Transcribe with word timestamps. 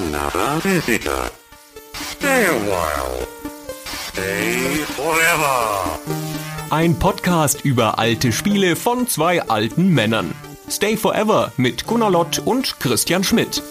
another 0.00 0.60
visitor. 0.62 1.30
Stay 1.92 2.46
a 2.46 2.56
while. 2.70 3.26
Stay 4.08 4.84
forever. 4.96 5.98
Ein 6.70 6.98
Podcast 6.98 7.64
über 7.64 7.98
alte 7.98 8.32
Spiele 8.32 8.76
von 8.76 9.06
zwei 9.08 9.42
alten 9.42 9.88
Männern. 9.88 10.34
Stay 10.70 10.96
Forever 10.96 11.52
mit 11.56 11.86
Gunnar 11.86 12.10
Lott 12.10 12.38
und 12.38 12.78
Christian 12.80 13.24
Schmidt. 13.24 13.62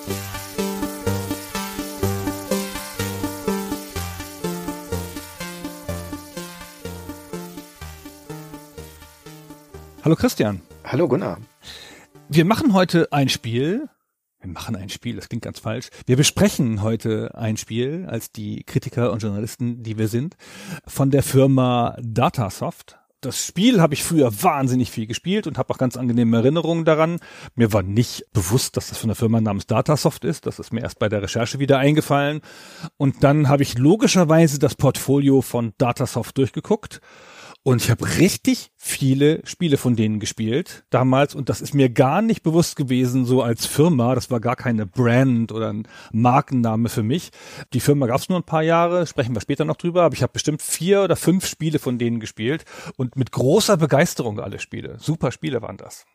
Hallo 10.03 10.15
Christian. 10.15 10.61
Hallo 10.83 11.07
Gunnar. 11.07 11.37
Wir 12.27 12.45
machen 12.45 12.73
heute 12.73 13.07
ein 13.11 13.29
Spiel. 13.29 13.89
Wir 14.41 14.49
machen 14.49 14.75
ein 14.77 14.89
Spiel, 14.89 15.17
das 15.17 15.27
klingt 15.27 15.43
ganz 15.43 15.59
falsch. 15.59 15.89
Wir 16.05 16.15
besprechen 16.15 16.81
heute 16.81 17.35
ein 17.35 17.57
Spiel 17.57 18.05
als 18.07 18.31
die 18.31 18.63
Kritiker 18.63 19.11
und 19.11 19.21
Journalisten, 19.21 19.83
die 19.83 19.97
wir 19.97 20.07
sind, 20.07 20.37
von 20.87 21.11
der 21.11 21.23
Firma 21.23 21.97
Datasoft. 22.01 22.97
Das 23.19 23.45
Spiel 23.45 23.81
habe 23.81 23.95
ich 23.95 24.03
früher 24.05 24.31
wahnsinnig 24.41 24.91
viel 24.91 25.07
gespielt 25.07 25.45
und 25.45 25.57
habe 25.57 25.73
auch 25.73 25.77
ganz 25.77 25.97
angenehme 25.97 26.37
Erinnerungen 26.37 26.85
daran. 26.85 27.19
Mir 27.55 27.73
war 27.73 27.83
nicht 27.83 28.31
bewusst, 28.31 28.77
dass 28.77 28.87
das 28.87 28.97
von 28.97 29.09
der 29.09 29.17
Firma 29.17 29.41
namens 29.41 29.67
Datasoft 29.67 30.23
ist. 30.23 30.45
Das 30.45 30.57
ist 30.57 30.71
mir 30.71 30.79
erst 30.79 30.99
bei 30.99 31.09
der 31.09 31.21
Recherche 31.21 31.59
wieder 31.59 31.77
eingefallen. 31.77 32.39
Und 32.95 33.25
dann 33.25 33.49
habe 33.49 33.63
ich 33.63 33.77
logischerweise 33.77 34.57
das 34.57 34.75
Portfolio 34.75 35.41
von 35.41 35.73
Datasoft 35.77 36.37
durchgeguckt 36.37 37.01
und 37.63 37.81
ich 37.83 37.91
habe 37.91 38.05
richtig 38.17 38.71
viele 38.77 39.45
Spiele 39.45 39.77
von 39.77 39.95
denen 39.95 40.19
gespielt 40.19 40.85
damals 40.89 41.35
und 41.35 41.49
das 41.49 41.61
ist 41.61 41.73
mir 41.73 41.89
gar 41.89 42.21
nicht 42.21 42.41
bewusst 42.41 42.75
gewesen, 42.75 43.25
so 43.25 43.41
als 43.41 43.65
Firma. 43.65 44.15
Das 44.15 44.31
war 44.31 44.39
gar 44.39 44.55
keine 44.55 44.85
Brand 44.85 45.51
oder 45.51 45.73
ein 45.73 45.87
Markenname 46.11 46.89
für 46.89 47.03
mich. 47.03 47.31
Die 47.73 47.81
Firma 47.81 48.07
gab 48.07 48.21
es 48.21 48.29
nur 48.29 48.39
ein 48.39 48.43
paar 48.43 48.63
Jahre, 48.63 49.05
sprechen 49.07 49.35
wir 49.35 49.41
später 49.41 49.65
noch 49.65 49.75
drüber, 49.75 50.03
aber 50.03 50.15
ich 50.15 50.23
habe 50.23 50.33
bestimmt 50.33 50.61
vier 50.61 51.03
oder 51.03 51.15
fünf 51.15 51.45
Spiele 51.45 51.79
von 51.79 51.97
denen 51.97 52.19
gespielt 52.19 52.63
und 52.95 53.17
mit 53.17 53.31
großer 53.31 53.77
Begeisterung 53.77 54.39
alle 54.39 54.59
Spiele. 54.59 54.97
Super 54.99 55.31
Spiele 55.31 55.61
waren 55.61 55.77
das. 55.77 56.05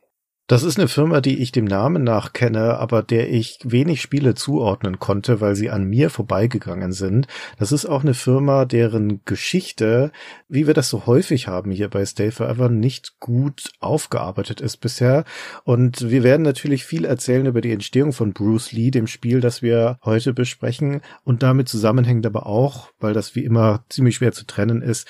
Das 0.47 0.63
ist 0.63 0.79
eine 0.79 0.89
Firma, 0.89 1.23
die 1.23 1.39
ich 1.41 1.53
dem 1.53 1.65
Namen 1.65 2.05
nach 2.05 2.35
kenne, 2.35 2.77
aber 2.77 3.03
der 3.03 3.33
ich 3.33 3.61
wenig 3.65 4.03
Spiele 4.03 4.35
zuordnen 4.35 4.99
konnte, 4.99 5.41
weil 5.41 5.57
sie 5.57 5.71
an 5.71 5.85
mir 5.85 6.11
vorbeigegangen 6.11 6.93
sind. 6.93 7.29
Das 7.59 7.73
ist 7.73 7.87
auch 7.87 8.03
eine 8.03 8.13
Firma, 8.13 8.67
deren 8.67 9.23
Geschichte, 9.25 10.13
wie 10.47 10.67
wir 10.67 10.75
das 10.75 10.91
so 10.91 11.07
häufig 11.07 11.49
haben 11.49 11.71
hier 11.71 11.89
bei 11.89 12.05
Stay 12.05 12.31
Forever, 12.31 12.69
nicht 12.69 13.21
gut 13.21 13.73
aufgearbeitet 13.81 14.61
ist 14.61 14.83
bisher. 14.83 15.25
Und 15.65 16.11
wir 16.11 16.23
werden 16.23 16.43
natürlich 16.43 16.85
viel 16.85 17.07
erzählen 17.07 17.47
über 17.47 17.63
die 17.63 17.73
Entstehung 17.73 18.13
von 18.13 18.35
Bruce 18.35 18.73
Lee, 18.73 18.91
dem 18.91 19.07
Spiel, 19.07 19.41
das 19.41 19.63
wir 19.63 19.99
heute 20.05 20.35
besprechen. 20.35 21.01
Und 21.23 21.43
damit 21.43 21.71
zusammenhängt 21.71 22.27
aber 22.27 22.45
auch, 22.45 22.91
weil 23.01 23.15
das 23.15 23.35
wie 23.35 23.45
immer 23.45 23.87
ziemlich 23.89 24.17
schwer 24.17 24.33
zu 24.33 24.45
trennen 24.45 24.83
ist, 24.83 25.09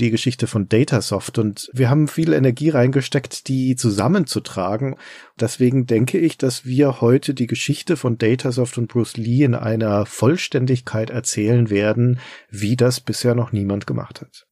die 0.00 0.10
Geschichte 0.10 0.46
von 0.46 0.68
Datasoft 0.68 1.38
und 1.38 1.70
wir 1.72 1.90
haben 1.90 2.08
viel 2.08 2.32
Energie 2.32 2.70
reingesteckt, 2.70 3.48
die 3.48 3.76
zusammenzutragen. 3.76 4.96
Deswegen 5.38 5.86
denke 5.86 6.18
ich, 6.18 6.38
dass 6.38 6.64
wir 6.64 7.00
heute 7.00 7.34
die 7.34 7.46
Geschichte 7.46 7.96
von 7.96 8.18
Datasoft 8.18 8.78
und 8.78 8.88
Bruce 8.88 9.16
Lee 9.16 9.44
in 9.44 9.54
einer 9.54 10.06
Vollständigkeit 10.06 11.10
erzählen 11.10 11.70
werden, 11.70 12.20
wie 12.50 12.76
das 12.76 13.00
bisher 13.00 13.34
noch 13.34 13.52
niemand 13.52 13.86
gemacht 13.86 14.20
hat. 14.20 14.46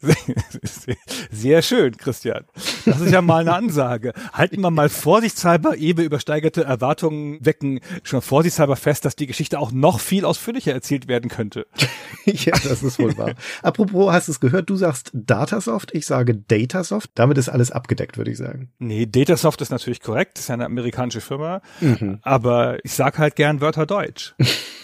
Sehr 1.30 1.62
schön, 1.62 1.96
Christian. 1.96 2.44
Das 2.84 3.00
ist 3.00 3.12
ja 3.12 3.20
mal 3.20 3.42
eine 3.42 3.54
Ansage. 3.54 4.12
Halten 4.32 4.60
wir 4.60 4.70
mal 4.70 4.88
vorsichtshalber, 4.88 5.76
ehe 5.76 5.96
wir 5.96 6.04
übersteigerte 6.04 6.64
Erwartungen 6.64 7.44
wecken, 7.44 7.80
schon 8.02 8.22
vorsichtshalber 8.22 8.76
fest, 8.76 9.04
dass 9.04 9.16
die 9.16 9.26
Geschichte 9.26 9.58
auch 9.58 9.72
noch 9.72 10.00
viel 10.00 10.24
ausführlicher 10.24 10.72
erzählt 10.72 11.08
werden 11.08 11.30
könnte. 11.30 11.66
ja, 12.24 12.52
das 12.52 12.82
ist 12.82 12.98
wohl 12.98 13.16
wahr. 13.18 13.34
Apropos, 13.62 14.12
hast 14.12 14.28
du 14.28 14.32
es 14.32 14.40
gehört? 14.40 14.70
Du 14.70 14.76
sagst 14.76 15.10
Datasoft, 15.12 15.94
ich 15.94 16.06
sage 16.06 16.34
Datasoft. 16.34 17.10
Damit 17.14 17.38
ist 17.38 17.48
alles 17.48 17.70
abgedeckt, 17.70 18.16
würde 18.16 18.30
ich 18.30 18.38
sagen. 18.38 18.70
Nee, 18.78 19.06
Datasoft 19.06 19.60
ist 19.60 19.70
natürlich 19.70 20.00
korrekt. 20.00 20.36
Das 20.36 20.44
ist 20.44 20.48
ja 20.48 20.54
eine 20.54 20.66
amerikanische 20.66 21.20
Firma. 21.20 21.60
Mhm. 21.80 22.18
Aber 22.22 22.84
ich 22.84 22.92
sag 22.92 23.18
halt 23.18 23.36
gern 23.36 23.60
Wörter 23.60 23.86
Deutsch. 23.86 24.34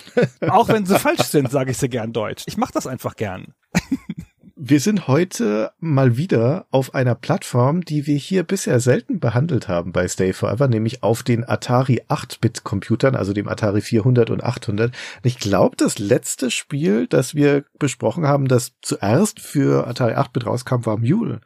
auch 0.48 0.69
wenn 0.69 0.87
sie 0.87 0.98
falsch 0.98 1.22
sind, 1.22 1.50
sage 1.50 1.71
ich 1.71 1.78
sie 1.78 1.88
gern 1.88 2.12
Deutsch. 2.12 2.44
Ich 2.47 2.56
mache 2.56 2.72
das 2.72 2.87
einfach 2.87 3.16
gern. 3.16 3.54
Wir 4.62 4.78
sind 4.78 5.09
heute 5.09 5.72
mal 5.78 6.19
wieder 6.19 6.66
auf 6.71 6.94
einer 6.94 7.15
Plattform, 7.15 7.81
die 7.82 8.06
wir 8.06 8.16
hier 8.16 8.43
bisher 8.43 8.78
selten 8.78 9.19
behandelt 9.19 9.69
haben 9.69 9.91
bei 9.91 10.06
Stay 10.06 10.34
Forever, 10.34 10.69
nämlich 10.69 11.03
auf 11.03 11.22
den 11.22 11.48
Atari 11.48 12.03
8-Bit-Computern, 12.10 13.16
also 13.16 13.32
dem 13.32 13.48
Atari 13.48 13.81
400 13.81 14.28
und 14.28 14.44
800. 14.44 14.93
Ich 15.22 15.38
glaube, 15.38 15.76
das 15.76 15.98
letzte 15.98 16.50
Spiel, 16.50 17.06
das 17.06 17.34
wir 17.34 17.65
besprochen 17.78 18.26
haben, 18.26 18.48
das 18.48 18.75
zuerst 18.82 19.41
für 19.41 19.87
Atari 19.87 20.12
8-Bit 20.12 20.44
rauskam, 20.44 20.84
war 20.84 20.98
Mule. 20.98 21.41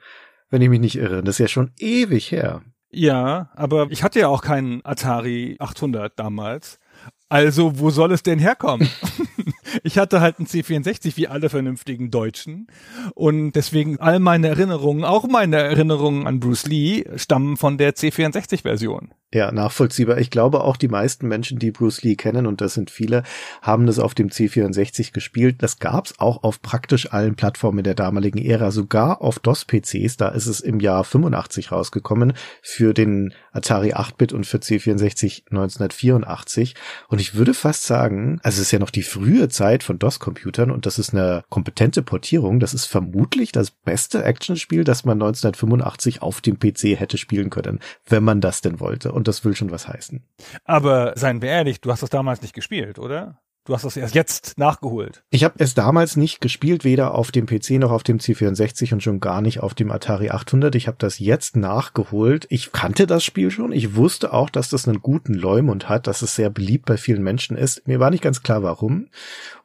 Wenn 0.50 0.60
ich 0.60 0.68
mich 0.68 0.80
nicht 0.80 0.96
irre. 0.96 1.22
Das 1.22 1.36
ist 1.36 1.38
ja 1.38 1.46
schon 1.46 1.70
ewig 1.78 2.32
her. 2.32 2.62
Ja, 2.90 3.48
aber 3.54 3.86
ich 3.90 4.02
hatte 4.02 4.18
ja 4.18 4.26
auch 4.26 4.42
keinen 4.42 4.84
Atari 4.84 5.54
800 5.60 6.18
damals. 6.18 6.80
Also, 7.28 7.78
wo 7.78 7.90
soll 7.90 8.10
es 8.10 8.24
denn 8.24 8.40
herkommen? 8.40 8.88
ich 9.82 9.98
hatte 9.98 10.20
halt 10.20 10.38
einen 10.38 10.46
C64 10.46 11.16
wie 11.16 11.28
alle 11.28 11.48
vernünftigen 11.48 12.10
Deutschen 12.10 12.68
und 13.14 13.52
deswegen 13.52 13.98
all 14.00 14.18
meine 14.18 14.48
Erinnerungen, 14.48 15.04
auch 15.04 15.26
meine 15.26 15.56
Erinnerungen 15.56 16.26
an 16.26 16.40
Bruce 16.40 16.66
Lee, 16.66 17.04
stammen 17.16 17.56
von 17.56 17.78
der 17.78 17.94
C64-Version. 17.94 19.12
Ja, 19.34 19.50
nachvollziehbar. 19.50 20.18
Ich 20.18 20.30
glaube 20.30 20.62
auch 20.62 20.76
die 20.76 20.86
meisten 20.86 21.26
Menschen, 21.26 21.58
die 21.58 21.72
Bruce 21.72 22.02
Lee 22.02 22.14
kennen, 22.14 22.46
und 22.46 22.60
das 22.60 22.74
sind 22.74 22.88
viele, 22.88 23.24
haben 23.62 23.84
das 23.84 23.98
auf 23.98 24.14
dem 24.14 24.28
C64 24.28 25.12
gespielt. 25.12 25.56
Das 25.58 25.80
gab's 25.80 26.14
auch 26.20 26.44
auf 26.44 26.62
praktisch 26.62 27.12
allen 27.12 27.34
Plattformen 27.34 27.82
der 27.82 27.96
damaligen 27.96 28.38
Ära, 28.38 28.70
sogar 28.70 29.20
auf 29.22 29.40
DOS-PCs. 29.40 30.18
Da 30.18 30.28
ist 30.28 30.46
es 30.46 30.60
im 30.60 30.78
Jahr 30.78 31.02
85 31.02 31.72
rausgekommen 31.72 32.34
für 32.62 32.94
den 32.94 33.34
Atari 33.50 33.92
8-Bit 33.92 34.32
und 34.32 34.46
für 34.46 34.58
C64 34.58 35.46
1984. 35.50 36.76
Und 37.08 37.20
ich 37.20 37.34
würde 37.34 37.54
fast 37.54 37.86
sagen, 37.86 38.38
also 38.44 38.60
es 38.60 38.68
ist 38.68 38.70
ja 38.70 38.78
noch 38.78 38.90
die 38.90 39.02
frühe 39.02 39.48
Zeit 39.48 39.63
von 39.82 39.98
DOS-Computern 39.98 40.70
und 40.70 40.86
das 40.86 41.00
ist 41.00 41.12
eine 41.12 41.42
kompetente 41.48 42.02
Portierung. 42.02 42.60
Das 42.60 42.72
ist 42.72 42.86
vermutlich 42.86 43.50
das 43.50 43.72
beste 43.72 44.22
Actionspiel, 44.22 44.84
das 44.84 45.04
man 45.04 45.16
1985 45.16 46.22
auf 46.22 46.40
dem 46.40 46.58
PC 46.58 47.00
hätte 47.00 47.18
spielen 47.18 47.50
können, 47.50 47.80
wenn 48.06 48.22
man 48.22 48.40
das 48.40 48.60
denn 48.60 48.78
wollte. 48.78 49.10
Und 49.10 49.24
und 49.24 49.28
das 49.28 49.42
will 49.42 49.56
schon 49.56 49.70
was 49.70 49.88
heißen. 49.88 50.22
Aber 50.64 51.14
seien 51.16 51.40
wir 51.40 51.48
ehrlich, 51.48 51.80
du 51.80 51.90
hast 51.90 52.02
das 52.02 52.10
damals 52.10 52.42
nicht 52.42 52.52
gespielt, 52.52 52.98
oder? 52.98 53.40
Du 53.66 53.72
hast 53.72 53.82
das 53.86 53.96
erst 53.96 54.14
jetzt 54.14 54.58
nachgeholt. 54.58 55.24
Ich 55.30 55.42
habe 55.42 55.54
es 55.56 55.72
damals 55.72 56.16
nicht 56.18 56.42
gespielt, 56.42 56.84
weder 56.84 57.14
auf 57.14 57.32
dem 57.32 57.46
PC 57.46 57.70
noch 57.72 57.92
auf 57.92 58.02
dem 58.02 58.18
C64 58.18 58.92
und 58.92 59.02
schon 59.02 59.20
gar 59.20 59.40
nicht 59.40 59.60
auf 59.60 59.72
dem 59.72 59.90
Atari 59.90 60.28
800. 60.28 60.74
Ich 60.74 60.86
habe 60.86 60.98
das 61.00 61.18
jetzt 61.18 61.56
nachgeholt. 61.56 62.46
Ich 62.50 62.72
kannte 62.72 63.06
das 63.06 63.24
Spiel 63.24 63.50
schon. 63.50 63.72
Ich 63.72 63.96
wusste 63.96 64.34
auch, 64.34 64.50
dass 64.50 64.68
das 64.68 64.86
einen 64.86 65.00
guten 65.00 65.32
Leumund 65.32 65.88
hat, 65.88 66.06
dass 66.06 66.20
es 66.20 66.34
sehr 66.34 66.50
beliebt 66.50 66.84
bei 66.84 66.98
vielen 66.98 67.22
Menschen 67.22 67.56
ist. 67.56 67.88
Mir 67.88 68.00
war 68.00 68.10
nicht 68.10 68.22
ganz 68.22 68.42
klar, 68.42 68.62
warum. 68.62 69.08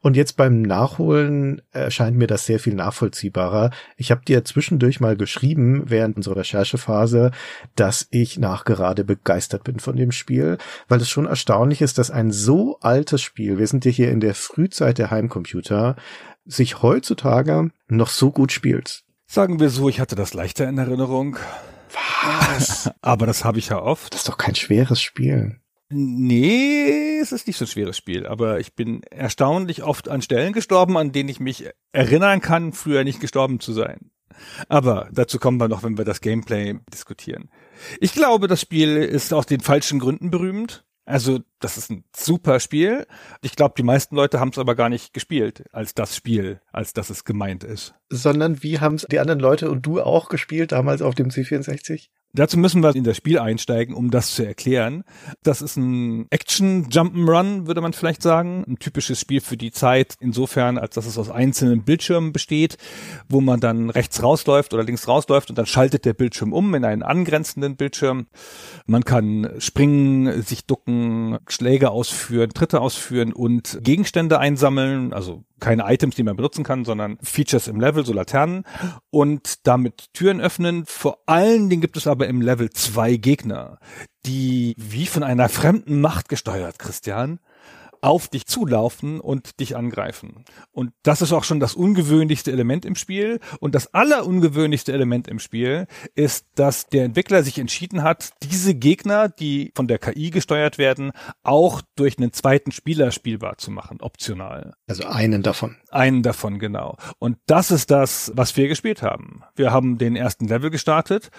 Und 0.00 0.16
jetzt 0.16 0.38
beim 0.38 0.62
Nachholen 0.62 1.60
erscheint 1.72 2.16
mir 2.16 2.26
das 2.26 2.46
sehr 2.46 2.58
viel 2.58 2.74
nachvollziehbarer. 2.74 3.68
Ich 3.98 4.10
habe 4.10 4.24
dir 4.24 4.46
zwischendurch 4.46 5.00
mal 5.00 5.14
geschrieben, 5.14 5.82
während 5.90 6.16
unserer 6.16 6.36
Recherchephase, 6.36 7.32
dass 7.76 8.08
ich 8.10 8.38
nachgerade 8.38 9.04
begeistert 9.04 9.62
bin 9.64 9.78
von 9.78 9.96
dem 9.96 10.10
Spiel, 10.10 10.56
weil 10.88 11.02
es 11.02 11.10
schon 11.10 11.26
erstaunlich 11.26 11.82
ist, 11.82 11.98
dass 11.98 12.10
ein 12.10 12.32
so 12.32 12.78
altes 12.80 13.20
Spiel, 13.20 13.58
wir 13.58 13.66
sind 13.66 13.84
hier 13.90 14.10
in 14.10 14.20
der 14.20 14.34
Frühzeit 14.34 14.98
der 14.98 15.10
Heimcomputer, 15.10 15.96
sich 16.44 16.82
heutzutage 16.82 17.70
noch 17.88 18.08
so 18.08 18.30
gut 18.30 18.52
spielt. 18.52 19.02
Sagen 19.26 19.60
wir 19.60 19.70
so, 19.70 19.88
ich 19.88 20.00
hatte 20.00 20.16
das 20.16 20.34
leichter 20.34 20.68
in 20.68 20.78
Erinnerung. 20.78 21.36
Was? 22.22 22.90
Aber 23.02 23.26
das 23.26 23.44
habe 23.44 23.58
ich 23.58 23.68
ja 23.68 23.80
oft. 23.80 24.12
Das 24.12 24.22
ist 24.22 24.28
doch 24.28 24.38
kein 24.38 24.54
schweres 24.54 25.00
Spiel. 25.00 25.60
Nee, 25.92 27.18
es 27.20 27.32
ist 27.32 27.46
nicht 27.46 27.56
so 27.56 27.64
ein 27.64 27.68
schweres 27.68 27.96
Spiel, 27.96 28.24
aber 28.24 28.60
ich 28.60 28.76
bin 28.76 29.02
erstaunlich 29.10 29.82
oft 29.82 30.08
an 30.08 30.22
Stellen 30.22 30.52
gestorben, 30.52 30.96
an 30.96 31.10
denen 31.10 31.28
ich 31.28 31.40
mich 31.40 31.68
erinnern 31.90 32.40
kann, 32.40 32.72
früher 32.72 33.02
nicht 33.02 33.18
gestorben 33.18 33.58
zu 33.58 33.72
sein. 33.72 34.12
Aber 34.68 35.08
dazu 35.12 35.40
kommen 35.40 35.60
wir 35.60 35.66
noch, 35.66 35.82
wenn 35.82 35.98
wir 35.98 36.04
das 36.04 36.20
Gameplay 36.20 36.78
diskutieren. 36.92 37.50
Ich 38.00 38.12
glaube, 38.12 38.46
das 38.46 38.60
Spiel 38.60 38.98
ist 38.98 39.34
aus 39.34 39.46
den 39.46 39.60
falschen 39.60 39.98
Gründen 39.98 40.30
berühmt. 40.30 40.84
Also, 41.04 41.40
das 41.58 41.76
ist 41.76 41.90
ein 41.90 42.04
super 42.14 42.60
Spiel. 42.60 43.06
Ich 43.42 43.56
glaube, 43.56 43.74
die 43.76 43.82
meisten 43.82 44.14
Leute 44.14 44.38
haben 44.38 44.50
es 44.50 44.58
aber 44.58 44.74
gar 44.74 44.88
nicht 44.88 45.12
gespielt 45.12 45.64
als 45.72 45.94
das 45.94 46.14
Spiel, 46.14 46.60
als 46.72 46.92
dass 46.92 47.10
es 47.10 47.24
gemeint 47.24 47.64
ist. 47.64 47.94
Sondern 48.10 48.62
wie 48.62 48.80
haben 48.80 48.94
es 48.94 49.06
die 49.10 49.18
anderen 49.18 49.40
Leute 49.40 49.70
und 49.70 49.84
du 49.86 50.00
auch 50.00 50.28
gespielt 50.28 50.72
damals 50.72 51.02
auf 51.02 51.14
dem 51.14 51.28
C64? 51.28 52.08
Dazu 52.32 52.58
müssen 52.58 52.82
wir 52.82 52.94
in 52.94 53.04
das 53.04 53.16
Spiel 53.16 53.38
einsteigen, 53.38 53.94
um 53.94 54.10
das 54.10 54.34
zu 54.34 54.46
erklären. 54.46 55.02
Das 55.42 55.62
ist 55.62 55.76
ein 55.76 56.26
Action 56.30 56.88
Jump'n'Run, 56.88 57.66
würde 57.66 57.80
man 57.80 57.92
vielleicht 57.92 58.22
sagen. 58.22 58.64
Ein 58.68 58.78
typisches 58.78 59.18
Spiel 59.18 59.40
für 59.40 59.56
die 59.56 59.72
Zeit, 59.72 60.14
insofern, 60.20 60.78
als 60.78 60.94
dass 60.94 61.06
es 61.06 61.18
aus 61.18 61.30
einzelnen 61.30 61.82
Bildschirmen 61.82 62.32
besteht, 62.32 62.76
wo 63.28 63.40
man 63.40 63.58
dann 63.58 63.90
rechts 63.90 64.22
rausläuft 64.22 64.72
oder 64.74 64.84
links 64.84 65.08
rausläuft 65.08 65.50
und 65.50 65.58
dann 65.58 65.66
schaltet 65.66 66.04
der 66.04 66.14
Bildschirm 66.14 66.52
um 66.52 66.74
in 66.74 66.84
einen 66.84 67.02
angrenzenden 67.02 67.76
Bildschirm. 67.76 68.28
Man 68.86 69.04
kann 69.04 69.50
springen, 69.58 70.42
sich 70.42 70.66
ducken, 70.66 71.38
Schläge 71.48 71.90
ausführen, 71.90 72.50
Tritte 72.50 72.80
ausführen 72.80 73.32
und 73.32 73.78
Gegenstände 73.82 74.38
einsammeln, 74.38 75.12
also 75.12 75.44
keine 75.60 75.84
Items, 75.86 76.16
die 76.16 76.22
man 76.22 76.36
benutzen 76.36 76.64
kann, 76.64 76.84
sondern 76.84 77.18
Features 77.22 77.68
im 77.68 77.80
Level, 77.80 78.04
so 78.04 78.12
Laternen 78.12 78.64
und 79.10 79.66
damit 79.66 80.12
Türen 80.14 80.40
öffnen. 80.40 80.84
Vor 80.86 81.18
allen 81.26 81.68
Dingen 81.68 81.82
gibt 81.82 81.96
es 81.96 82.06
aber 82.06 82.19
im 82.26 82.40
Level 82.40 82.70
zwei 82.70 83.16
Gegner, 83.16 83.78
die 84.26 84.74
wie 84.76 85.06
von 85.06 85.22
einer 85.22 85.48
fremden 85.48 86.00
Macht 86.00 86.28
gesteuert, 86.28 86.78
Christian, 86.78 87.40
auf 88.02 88.28
dich 88.28 88.46
zulaufen 88.46 89.20
und 89.20 89.60
dich 89.60 89.76
angreifen. 89.76 90.44
Und 90.72 90.92
das 91.02 91.22
ist 91.22 91.32
auch 91.32 91.44
schon 91.44 91.60
das 91.60 91.74
ungewöhnlichste 91.74 92.50
Element 92.52 92.84
im 92.84 92.94
Spiel. 92.94 93.40
Und 93.60 93.74
das 93.74 93.92
allerungewöhnlichste 93.94 94.92
Element 94.92 95.28
im 95.28 95.38
Spiel 95.38 95.86
ist, 96.14 96.46
dass 96.54 96.86
der 96.86 97.04
Entwickler 97.04 97.42
sich 97.42 97.58
entschieden 97.58 98.02
hat, 98.02 98.30
diese 98.42 98.74
Gegner, 98.74 99.28
die 99.28 99.72
von 99.74 99.86
der 99.86 99.98
KI 99.98 100.30
gesteuert 100.30 100.78
werden, 100.78 101.12
auch 101.42 101.82
durch 101.96 102.18
einen 102.18 102.32
zweiten 102.32 102.72
Spieler 102.72 103.10
spielbar 103.12 103.58
zu 103.58 103.70
machen, 103.70 103.98
optional. 104.00 104.74
Also 104.88 105.04
einen 105.06 105.42
davon. 105.42 105.76
Einen 105.90 106.22
davon, 106.22 106.58
genau. 106.58 106.96
Und 107.18 107.38
das 107.46 107.70
ist 107.70 107.90
das, 107.90 108.32
was 108.34 108.56
wir 108.56 108.68
gespielt 108.68 109.02
haben. 109.02 109.42
Wir 109.54 109.72
haben 109.72 109.98
den 109.98 110.16
ersten 110.16 110.46
Level 110.46 110.70
gestartet 110.70 111.30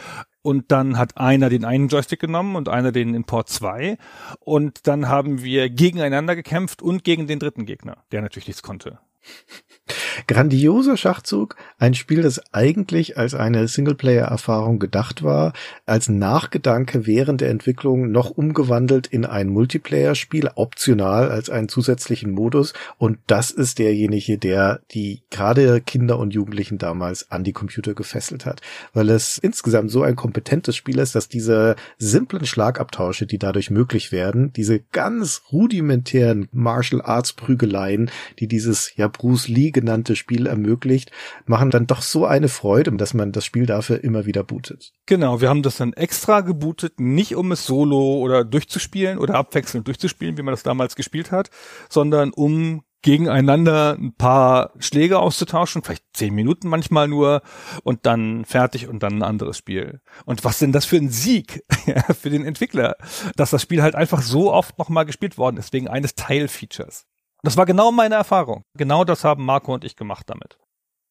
und 0.42 0.72
dann 0.72 0.98
hat 0.98 1.18
einer 1.18 1.50
den 1.50 1.66
einen 1.66 1.88
Joystick 1.88 2.20
genommen 2.20 2.56
und 2.56 2.70
einer 2.70 2.92
den 2.92 3.14
in 3.14 3.26
Port 3.26 3.50
2 3.50 3.98
und 4.40 4.88
dann 4.88 5.08
haben 5.08 5.44
wir 5.44 5.70
gegeneinander 5.70 6.36
gekämpft 6.36 6.82
und 6.82 7.04
gegen 7.04 7.28
den 7.28 7.40
dritten 7.40 7.66
Gegner, 7.66 8.04
der 8.12 8.22
natürlich 8.22 8.48
nichts 8.48 8.64
konnte. 8.64 9.00
Grandioser 10.28 10.98
Schachzug, 10.98 11.56
ein 11.80 11.94
Spiel, 11.94 12.22
das 12.22 12.42
eigentlich 12.54 13.18
als 13.18 13.34
eine 13.34 13.68
Singleplayer-Erfahrung 13.68 14.80
gedacht 14.80 15.24
war, 15.24 15.54
als 15.86 16.10
Nachgedanke 16.10 17.06
während 17.06 17.42
der 17.42 17.50
Entwicklung 17.50 18.12
noch 18.12 18.30
umgewandelt 18.30 19.08
in 19.08 19.26
ein 19.26 19.50
Multiplayer-Spiel, 19.50 20.50
optional 20.56 21.32
als 21.32 21.50
einen 21.50 21.70
zusätzlichen 21.70 22.32
Modus. 22.32 22.74
Und 22.98 23.20
das 23.28 23.52
ist 23.52 23.80
derjenige, 23.80 24.38
der 24.38 24.82
die 24.92 25.22
gerade 25.30 25.82
Kinder 25.82 26.20
und 26.20 26.34
Jugendlichen 26.34 26.78
damals 26.78 27.32
an 27.32 27.44
die 27.44 27.54
Computer 27.54 27.94
gefesselt 27.94 28.46
hat, 28.46 28.62
weil 28.94 29.10
es 29.10 29.38
insgesamt 29.38 29.92
so 29.92 30.04
ein 30.04 30.16
kompetentes 30.16 30.76
Spiel 30.76 31.00
ist, 31.00 31.16
dass 31.16 31.30
diese 31.30 31.76
simplen 31.98 32.46
Schlagabtausche, 32.46 33.26
die 33.26 33.38
dadurch 33.38 33.70
möglich 33.70 34.12
werden, 34.12 34.54
diese 34.54 34.80
ganz 34.92 35.44
rudimentären 35.52 36.48
Martial 36.52 37.02
Arts 37.02 37.34
Prügeleien, 37.34 38.12
die 38.40 38.48
dieses 38.48 38.96
ja 38.96 39.08
Bruce 39.08 39.48
Lee 39.48 39.72
genannte 39.72 40.01
Spiel 40.18 40.48
ermöglicht, 40.48 41.12
machen 41.46 41.70
dann 41.70 41.88
doch 41.88 42.02
so 42.02 42.26
eine 42.26 42.50
Freude, 42.50 42.92
dass 42.94 43.14
man 43.14 43.32
das 43.32 43.46
Spiel 43.46 43.66
dafür 43.66 44.04
immer 44.04 44.26
wieder 44.26 44.44
bootet. 44.44 44.94
Genau, 45.06 45.42
wir 45.42 45.50
haben 45.50 45.64
das 45.64 45.78
dann 45.78 45.94
extra 45.94 46.42
gebootet, 46.42 47.00
nicht 47.00 47.36
um 47.36 47.52
es 47.52 47.66
solo 47.66 48.18
oder 48.20 48.44
durchzuspielen 48.44 49.18
oder 49.18 49.36
abwechselnd 49.36 49.88
durchzuspielen, 49.88 50.38
wie 50.38 50.44
man 50.44 50.54
das 50.54 50.64
damals 50.64 50.96
gespielt 50.96 51.32
hat, 51.32 51.50
sondern 51.90 52.32
um 52.32 52.84
gegeneinander 53.02 53.98
ein 54.00 54.14
paar 54.14 54.72
Schläge 54.80 55.20
auszutauschen, 55.20 55.82
vielleicht 55.82 56.06
zehn 56.14 56.34
Minuten 56.34 56.68
manchmal 56.68 57.08
nur 57.08 57.42
und 57.84 58.06
dann 58.06 58.46
fertig 58.46 58.88
und 58.88 59.02
dann 59.02 59.18
ein 59.18 59.24
anderes 59.24 59.58
Spiel. 59.58 60.02
Und 60.26 60.44
was 60.44 60.60
denn 60.60 60.72
das 60.72 60.86
für 60.86 60.98
ein 60.98 61.10
Sieg 61.10 61.64
für 62.20 62.30
den 62.30 62.46
Entwickler, 62.46 62.96
dass 63.36 63.50
das 63.50 63.64
Spiel 63.64 63.82
halt 63.82 63.96
einfach 63.96 64.22
so 64.22 64.54
oft 64.54 64.78
nochmal 64.78 65.06
gespielt 65.06 65.38
worden 65.38 65.58
ist, 65.58 65.74
wegen 65.74 65.88
eines 65.88 66.16
Teilfeatures. 66.16 67.08
Das 67.44 67.58
war 67.58 67.66
genau 67.66 67.92
meine 67.92 68.16
Erfahrung. 68.16 68.64
Genau 68.78 69.04
das 69.04 69.24
haben 69.24 69.46
Marco 69.46 69.74
und 69.74 69.84
ich 69.84 69.96
gemacht 69.96 70.30
damit. 70.30 70.58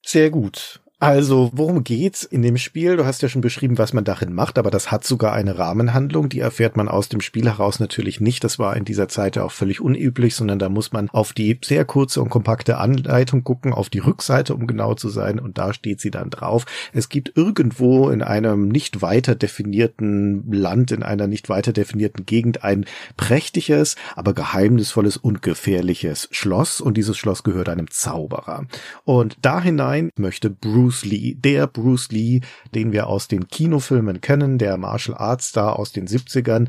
Sehr 0.06 0.30
gut. 0.30 0.80
Also, 1.02 1.50
worum 1.54 1.82
geht's 1.82 2.24
in 2.24 2.42
dem 2.42 2.58
Spiel? 2.58 2.98
Du 2.98 3.06
hast 3.06 3.22
ja 3.22 3.30
schon 3.30 3.40
beschrieben, 3.40 3.78
was 3.78 3.94
man 3.94 4.04
darin 4.04 4.34
macht, 4.34 4.58
aber 4.58 4.70
das 4.70 4.90
hat 4.90 5.02
sogar 5.02 5.32
eine 5.32 5.56
Rahmenhandlung, 5.56 6.28
die 6.28 6.40
erfährt 6.40 6.76
man 6.76 6.88
aus 6.88 7.08
dem 7.08 7.22
Spiel 7.22 7.46
heraus 7.46 7.80
natürlich 7.80 8.20
nicht. 8.20 8.44
Das 8.44 8.58
war 8.58 8.76
in 8.76 8.84
dieser 8.84 9.08
Zeit 9.08 9.36
ja 9.36 9.44
auch 9.44 9.50
völlig 9.50 9.80
unüblich, 9.80 10.34
sondern 10.34 10.58
da 10.58 10.68
muss 10.68 10.92
man 10.92 11.08
auf 11.08 11.32
die 11.32 11.58
sehr 11.64 11.86
kurze 11.86 12.20
und 12.20 12.28
kompakte 12.28 12.76
Anleitung 12.76 13.44
gucken, 13.44 13.72
auf 13.72 13.88
die 13.88 14.00
Rückseite, 14.00 14.54
um 14.54 14.66
genau 14.66 14.92
zu 14.92 15.08
sein, 15.08 15.40
und 15.40 15.56
da 15.56 15.72
steht 15.72 16.02
sie 16.02 16.10
dann 16.10 16.28
drauf. 16.28 16.66
Es 16.92 17.08
gibt 17.08 17.34
irgendwo 17.34 18.10
in 18.10 18.20
einem 18.20 18.68
nicht 18.68 19.00
weiter 19.00 19.34
definierten 19.34 20.52
Land, 20.52 20.92
in 20.92 21.02
einer 21.02 21.28
nicht 21.28 21.48
weiter 21.48 21.72
definierten 21.72 22.26
Gegend 22.26 22.62
ein 22.62 22.84
prächtiges, 23.16 23.96
aber 24.16 24.34
geheimnisvolles 24.34 25.16
und 25.16 25.40
gefährliches 25.40 26.28
Schloss, 26.30 26.82
und 26.82 26.98
dieses 26.98 27.16
Schloss 27.16 27.42
gehört 27.42 27.70
einem 27.70 27.90
Zauberer. 27.90 28.66
Und 29.04 29.38
da 29.40 29.62
hinein 29.62 30.10
möchte 30.18 30.50
Bruce 30.50 30.89
Bruce 30.90 31.04
Lee, 31.04 31.34
der 31.34 31.68
Bruce 31.68 32.10
Lee, 32.10 32.40
den 32.74 32.90
wir 32.90 33.06
aus 33.06 33.28
den 33.28 33.46
Kinofilmen 33.46 34.20
kennen, 34.20 34.58
der 34.58 34.76
Martial 34.76 35.16
Arts 35.16 35.50
Star 35.50 35.78
aus 35.78 35.92
den 35.92 36.08
70ern, 36.08 36.68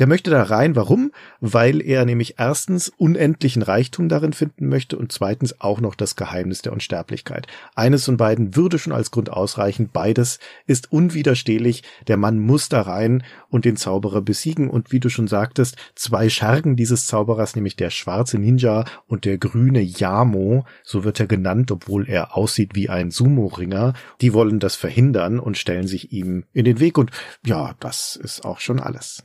der 0.00 0.06
möchte 0.06 0.30
da 0.30 0.42
rein. 0.42 0.74
Warum? 0.76 1.12
Weil 1.40 1.82
er 1.82 2.06
nämlich 2.06 2.36
erstens 2.38 2.88
unendlichen 2.88 3.60
Reichtum 3.60 4.08
darin 4.08 4.32
finden 4.32 4.68
möchte 4.68 4.96
und 4.96 5.12
zweitens 5.12 5.60
auch 5.60 5.80
noch 5.80 5.94
das 5.94 6.16
Geheimnis 6.16 6.62
der 6.62 6.72
Unsterblichkeit. 6.72 7.46
Eines 7.74 8.06
von 8.06 8.16
beiden 8.16 8.56
würde 8.56 8.78
schon 8.78 8.94
als 8.94 9.10
Grund 9.10 9.30
ausreichen. 9.30 9.90
Beides 9.92 10.38
ist 10.66 10.90
unwiderstehlich. 10.90 11.82
Der 12.08 12.16
Mann 12.16 12.38
muss 12.38 12.70
da 12.70 12.80
rein 12.80 13.22
und 13.50 13.66
den 13.66 13.76
Zauberer 13.76 14.22
besiegen. 14.22 14.70
Und 14.70 14.90
wie 14.90 15.00
du 15.00 15.10
schon 15.10 15.28
sagtest, 15.28 15.76
zwei 15.94 16.30
Schergen 16.30 16.76
dieses 16.76 17.06
Zauberers, 17.06 17.54
nämlich 17.54 17.76
der 17.76 17.90
schwarze 17.90 18.38
Ninja 18.38 18.86
und 19.06 19.26
der 19.26 19.36
grüne 19.36 19.82
Yamo, 19.82 20.64
so 20.82 21.04
wird 21.04 21.20
er 21.20 21.26
genannt, 21.26 21.70
obwohl 21.70 22.08
er 22.08 22.38
aussieht 22.38 22.74
wie 22.74 22.88
ein 22.88 23.10
Sumo-Ringer, 23.10 23.92
die 24.22 24.32
wollen 24.32 24.60
das 24.60 24.76
verhindern 24.76 25.38
und 25.38 25.58
stellen 25.58 25.86
sich 25.86 26.10
ihm 26.10 26.44
in 26.54 26.64
den 26.64 26.80
Weg. 26.80 26.96
Und 26.96 27.10
ja, 27.44 27.74
das 27.80 28.16
ist 28.16 28.46
auch 28.46 28.60
schon 28.60 28.80
alles. 28.80 29.24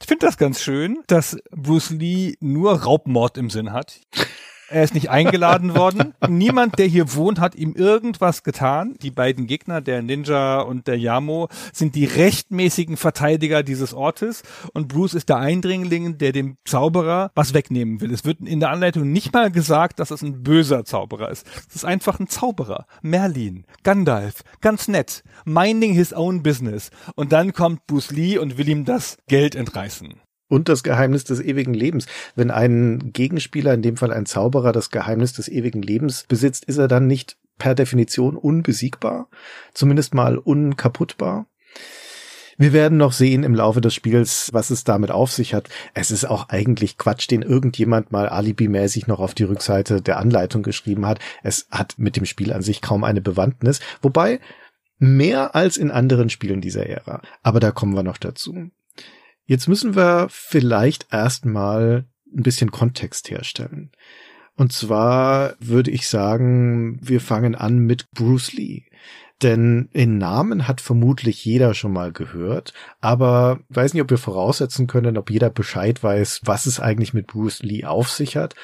Ich 0.00 0.06
finde 0.06 0.26
das 0.26 0.36
ganz 0.36 0.60
schön, 0.60 1.02
dass 1.06 1.36
Bruce 1.50 1.90
Lee 1.90 2.36
nur 2.40 2.82
Raubmord 2.82 3.38
im 3.38 3.50
Sinn 3.50 3.72
hat. 3.72 4.00
Er 4.72 4.84
ist 4.84 4.94
nicht 4.94 5.10
eingeladen 5.10 5.74
worden. 5.74 6.14
Niemand, 6.28 6.78
der 6.78 6.86
hier 6.86 7.16
wohnt, 7.16 7.40
hat 7.40 7.56
ihm 7.56 7.74
irgendwas 7.74 8.44
getan. 8.44 8.94
Die 9.02 9.10
beiden 9.10 9.48
Gegner, 9.48 9.80
der 9.80 10.00
Ninja 10.00 10.60
und 10.60 10.86
der 10.86 10.96
Yamo, 10.96 11.48
sind 11.72 11.96
die 11.96 12.04
rechtmäßigen 12.04 12.96
Verteidiger 12.96 13.64
dieses 13.64 13.92
Ortes. 13.92 14.44
Und 14.72 14.86
Bruce 14.86 15.14
ist 15.14 15.28
der 15.28 15.38
Eindringling, 15.38 16.18
der 16.18 16.30
dem 16.30 16.56
Zauberer 16.64 17.32
was 17.34 17.52
wegnehmen 17.52 18.00
will. 18.00 18.12
Es 18.12 18.24
wird 18.24 18.42
in 18.42 18.60
der 18.60 18.70
Anleitung 18.70 19.10
nicht 19.10 19.32
mal 19.32 19.50
gesagt, 19.50 19.98
dass 19.98 20.12
es 20.12 20.22
ein 20.22 20.44
böser 20.44 20.84
Zauberer 20.84 21.30
ist. 21.30 21.44
Es 21.68 21.74
ist 21.74 21.84
einfach 21.84 22.20
ein 22.20 22.28
Zauberer. 22.28 22.86
Merlin, 23.02 23.64
Gandalf, 23.82 24.44
ganz 24.60 24.86
nett. 24.86 25.24
Minding 25.44 25.94
his 25.94 26.12
own 26.12 26.44
business. 26.44 26.90
Und 27.16 27.32
dann 27.32 27.52
kommt 27.52 27.88
Bruce 27.88 28.12
Lee 28.12 28.38
und 28.38 28.56
will 28.56 28.68
ihm 28.68 28.84
das 28.84 29.18
Geld 29.26 29.56
entreißen 29.56 30.14
und 30.50 30.68
das 30.68 30.82
Geheimnis 30.82 31.24
des 31.24 31.40
ewigen 31.40 31.72
Lebens. 31.72 32.06
Wenn 32.34 32.50
ein 32.50 33.12
Gegenspieler, 33.12 33.72
in 33.72 33.82
dem 33.82 33.96
Fall 33.96 34.12
ein 34.12 34.26
Zauberer, 34.26 34.72
das 34.72 34.90
Geheimnis 34.90 35.32
des 35.32 35.48
ewigen 35.48 35.80
Lebens 35.80 36.24
besitzt, 36.28 36.66
ist 36.66 36.76
er 36.76 36.88
dann 36.88 37.06
nicht 37.06 37.38
per 37.56 37.74
Definition 37.74 38.36
unbesiegbar, 38.36 39.28
zumindest 39.72 40.14
mal 40.14 40.36
unkaputtbar. 40.36 41.46
Wir 42.58 42.74
werden 42.74 42.98
noch 42.98 43.12
sehen 43.12 43.42
im 43.42 43.54
Laufe 43.54 43.80
des 43.80 43.94
Spiels, 43.94 44.50
was 44.52 44.68
es 44.68 44.84
damit 44.84 45.10
auf 45.10 45.32
sich 45.32 45.54
hat. 45.54 45.70
Es 45.94 46.10
ist 46.10 46.26
auch 46.26 46.50
eigentlich 46.50 46.98
Quatsch, 46.98 47.30
den 47.30 47.40
irgendjemand 47.40 48.12
mal 48.12 48.28
alibimäßig 48.28 49.06
noch 49.06 49.18
auf 49.20 49.32
die 49.32 49.44
Rückseite 49.44 50.02
der 50.02 50.18
Anleitung 50.18 50.62
geschrieben 50.62 51.06
hat. 51.06 51.20
Es 51.42 51.68
hat 51.70 51.94
mit 51.96 52.16
dem 52.16 52.26
Spiel 52.26 52.52
an 52.52 52.60
sich 52.60 52.82
kaum 52.82 53.02
eine 53.04 53.22
Bewandtnis, 53.22 53.80
wobei 54.02 54.40
mehr 54.98 55.54
als 55.54 55.78
in 55.78 55.90
anderen 55.90 56.28
Spielen 56.28 56.60
dieser 56.60 56.86
Ära. 56.86 57.22
Aber 57.42 57.60
da 57.60 57.70
kommen 57.70 57.94
wir 57.94 58.02
noch 58.02 58.18
dazu. 58.18 58.70
Jetzt 59.46 59.68
müssen 59.68 59.96
wir 59.96 60.28
vielleicht 60.30 61.12
erstmal 61.12 62.06
ein 62.34 62.42
bisschen 62.42 62.70
Kontext 62.70 63.30
herstellen. 63.30 63.90
Und 64.56 64.72
zwar 64.72 65.54
würde 65.58 65.90
ich 65.90 66.06
sagen, 66.06 66.98
wir 67.00 67.20
fangen 67.20 67.54
an 67.54 67.78
mit 67.78 68.10
Bruce 68.12 68.52
Lee. 68.52 68.84
Denn 69.42 69.88
in 69.92 70.18
Namen 70.18 70.68
hat 70.68 70.82
vermutlich 70.82 71.44
jeder 71.44 71.72
schon 71.72 71.92
mal 71.94 72.12
gehört, 72.12 72.74
aber 73.00 73.60
weiß 73.70 73.94
nicht, 73.94 74.02
ob 74.02 74.10
wir 74.10 74.18
voraussetzen 74.18 74.86
können, 74.86 75.16
ob 75.16 75.30
jeder 75.30 75.48
Bescheid 75.48 76.02
weiß, 76.02 76.42
was 76.44 76.66
es 76.66 76.78
eigentlich 76.78 77.14
mit 77.14 77.26
Bruce 77.26 77.62
Lee 77.62 77.84
auf 77.84 78.10
sich 78.10 78.36
hat. 78.36 78.54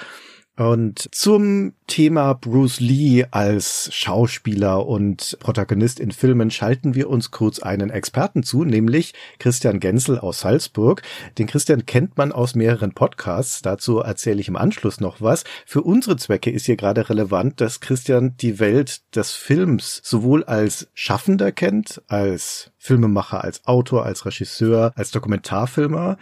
Und 0.59 1.15
zum 1.15 1.75
Thema 1.87 2.33
Bruce 2.33 2.81
Lee 2.81 3.27
als 3.31 3.91
Schauspieler 3.93 4.87
und 4.87 5.37
Protagonist 5.39 6.01
in 6.01 6.13
Filmen 6.13 6.51
schalten 6.51 6.95
wir 6.95 7.11
uns 7.11 7.31
kurz 7.31 7.59
einen 7.59 7.91
Experten 7.91 8.43
zu, 8.43 8.65
nämlich 8.65 9.13
Christian 9.39 9.81
Genzel 9.81 10.19
aus 10.19 10.41
Salzburg. 10.41 11.03
Den 11.37 11.47
Christian 11.47 11.85
kennt 11.85 12.17
man 12.17 12.33
aus 12.33 12.55
mehreren 12.55 12.93
Podcasts. 12.93 13.61
Dazu 13.61 13.99
erzähle 13.99 14.41
ich 14.41 14.49
im 14.49 14.57
Anschluss 14.57 14.99
noch 14.99 15.21
was. 15.21 15.45
Für 15.67 15.83
unsere 15.83 16.17
Zwecke 16.17 16.51
ist 16.51 16.65
hier 16.65 16.77
gerade 16.77 17.11
relevant, 17.11 17.61
dass 17.61 17.81
Christian 17.81 18.39
die 18.39 18.59
Welt 18.59 19.03
des 19.15 19.33
Films 19.33 20.01
sowohl 20.05 20.43
als 20.43 20.89
Schaffender 20.95 21.53
kennt, 21.53 22.01
als 22.09 22.73
Filmemacher, 22.79 23.45
als 23.45 23.67
Autor, 23.67 24.07
als 24.07 24.25
Regisseur, 24.25 24.93
als 24.97 25.11
Dokumentarfilmer, 25.11 26.17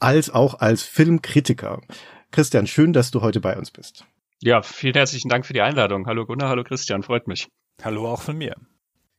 als 0.00 0.30
auch 0.30 0.58
als 0.58 0.82
Filmkritiker. 0.82 1.80
Christian, 2.30 2.66
schön, 2.66 2.92
dass 2.92 3.10
du 3.10 3.20
heute 3.22 3.40
bei 3.40 3.56
uns 3.56 3.70
bist. 3.70 4.04
Ja, 4.40 4.62
vielen 4.62 4.94
herzlichen 4.94 5.28
Dank 5.28 5.46
für 5.46 5.54
die 5.54 5.62
Einladung. 5.62 6.06
Hallo 6.06 6.26
Gunnar, 6.26 6.50
hallo 6.50 6.64
Christian, 6.64 7.02
freut 7.02 7.26
mich. 7.26 7.48
Hallo 7.82 8.06
auch 8.06 8.22
von 8.22 8.36
mir. 8.36 8.54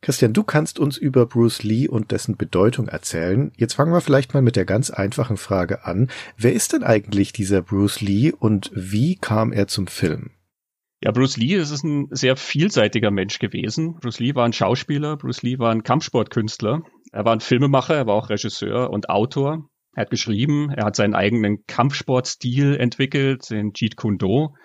Christian, 0.02 0.34
du 0.34 0.44
kannst 0.44 0.78
uns 0.78 0.98
über 0.98 1.26
Bruce 1.26 1.64
Lee 1.64 1.88
und 1.88 2.12
dessen 2.12 2.38
Bedeutung 2.38 2.88
erzählen. 2.88 3.52
Jetzt 3.58 3.74
fangen 3.74 3.92
wir 3.92 4.02
vielleicht 4.02 4.34
mal 4.34 4.44
mit 4.44 4.56
der 4.56 4.66
ganz 4.66 4.92
einfachen 4.92 5.38
Frage 5.38 5.86
an. 5.86 6.10
Wer 6.38 6.54
ist 6.54 6.74
denn 6.74 6.84
eigentlich 6.84 7.34
dieser 7.34 7.64
Bruce 7.64 8.02
Lee 8.02 8.32
und 8.32 8.70
wie 8.76 9.16
kam 9.16 9.52
er 9.52 9.68
zum 9.68 9.88
Film? 9.88 10.32
Ja, 11.04 11.12
Bruce 11.12 11.38
Lee 11.38 11.56
ist 11.56 11.84
ein 11.84 12.08
sehr 12.12 12.38
vielseitiger 12.38 13.12
Mensch 13.12 13.40
gewesen. 13.40 13.96
Bruce 13.96 14.20
Lee 14.20 14.36
war 14.36 14.46
ein 14.46 14.54
Schauspieler, 14.54 15.18
Bruce 15.18 15.42
Lee 15.42 15.60
war 15.60 15.72
ein 15.72 15.84
Kampfsportkünstler, 15.84 16.82
er 17.12 17.26
war 17.26 17.34
ein 17.34 17.40
Filmemacher, 17.40 17.96
er 17.96 18.08
war 18.08 18.16
auch 18.16 18.30
Regisseur 18.30 18.90
und 18.92 19.10
Autor. 19.10 19.70
Er 19.98 20.02
hat 20.02 20.12
geschrieben, 20.12 20.70
er 20.70 20.86
hat 20.86 20.96
seinen 20.96 21.16
eigenen 21.16 21.66
Kampfsportstil 21.66 22.76
entwickelt, 22.76 23.50
den 23.50 23.72
Jeet 23.76 23.98
Kune 23.98 24.20
Do. 24.20 24.56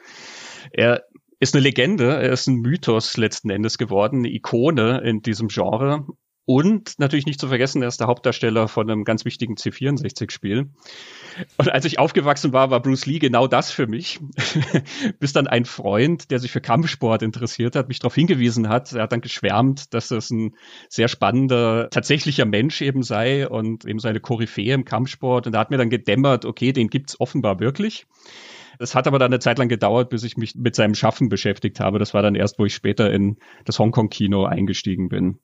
Er 0.72 1.04
ist 1.40 1.54
eine 1.54 1.62
Legende, 1.62 2.04
er 2.04 2.32
ist 2.32 2.48
ein 2.48 2.56
Mythos 2.56 3.16
letzten 3.16 3.48
Endes 3.48 3.78
geworden, 3.78 4.18
eine 4.18 4.28
Ikone 4.28 5.00
in 5.00 5.22
diesem 5.22 5.48
Genre. 5.48 6.06
Und 6.44 6.99
natürlich 6.99 7.26
nicht 7.26 7.38
zu 7.38 7.46
vergessen, 7.46 7.82
er 7.82 7.88
ist 7.88 8.00
der 8.00 8.08
Hauptdarsteller 8.08 8.66
von 8.66 8.90
einem 8.90 9.04
ganz 9.04 9.25
wichtigen 9.25 9.54
C64-Spiel. 9.54 10.70
Und 11.56 11.72
als 11.72 11.84
ich 11.84 12.00
aufgewachsen 12.00 12.52
war, 12.52 12.70
war 12.70 12.82
Bruce 12.82 13.06
Lee 13.06 13.20
genau 13.20 13.46
das 13.46 13.70
für 13.70 13.87
mich. 13.87 14.18
Bis 15.20 15.32
dann 15.32 15.46
ein 15.46 15.64
Freund, 15.64 16.32
der 16.32 16.40
sich 16.40 16.50
für 16.50 16.61
Kampfsport 16.61 17.22
interessiert 17.22 17.76
hat, 17.76 17.87
mich 17.87 18.00
darauf 18.00 18.16
hingewiesen 18.16 18.68
hat. 18.68 18.92
Er 18.92 19.02
hat 19.02 19.12
dann 19.12 19.20
geschwärmt, 19.20 19.94
dass 19.94 20.11
es 20.11 20.30
ein 20.30 20.56
sehr 20.88 21.06
spannender, 21.06 21.88
tatsächlicher 21.90 22.44
Mensch 22.44 22.82
eben 22.82 23.04
sei 23.04 23.49
und 23.49 23.84
eben 23.84 24.00
seine 24.00 24.18
Koryphäe 24.18 24.75
im 24.75 24.84
Kampfsport. 24.84 25.46
Und 25.46 25.52
da 25.52 25.61
hat 25.61 25.70
mir 25.70 25.78
dann 25.78 25.90
gedämmert, 25.90 26.44
okay, 26.44 26.72
den 26.72 26.88
gibt's 26.88 27.20
offenbar 27.20 27.61
wirklich. 27.61 28.06
Es 28.80 28.96
hat 28.96 29.06
aber 29.06 29.20
dann 29.20 29.30
eine 29.30 29.38
Zeit 29.38 29.58
lang 29.58 29.68
gedauert, 29.68 30.11
bis 30.11 30.25
ich 30.25 30.37
mich 30.37 30.56
mit 30.56 30.75
seinem 30.75 30.96
Schaffen 30.96 31.28
beschäftigt 31.28 31.78
habe. 31.78 32.00
Das 32.00 32.14
war 32.14 32.22
dann 32.22 32.34
erst, 32.34 32.58
wo 32.58 32.64
ich 32.64 32.75
später 32.75 33.12
in 33.12 33.37
das 33.64 33.78
Hongkong-Kino 33.78 34.44
eingestiegen 34.44 35.08
bin. 35.08 35.38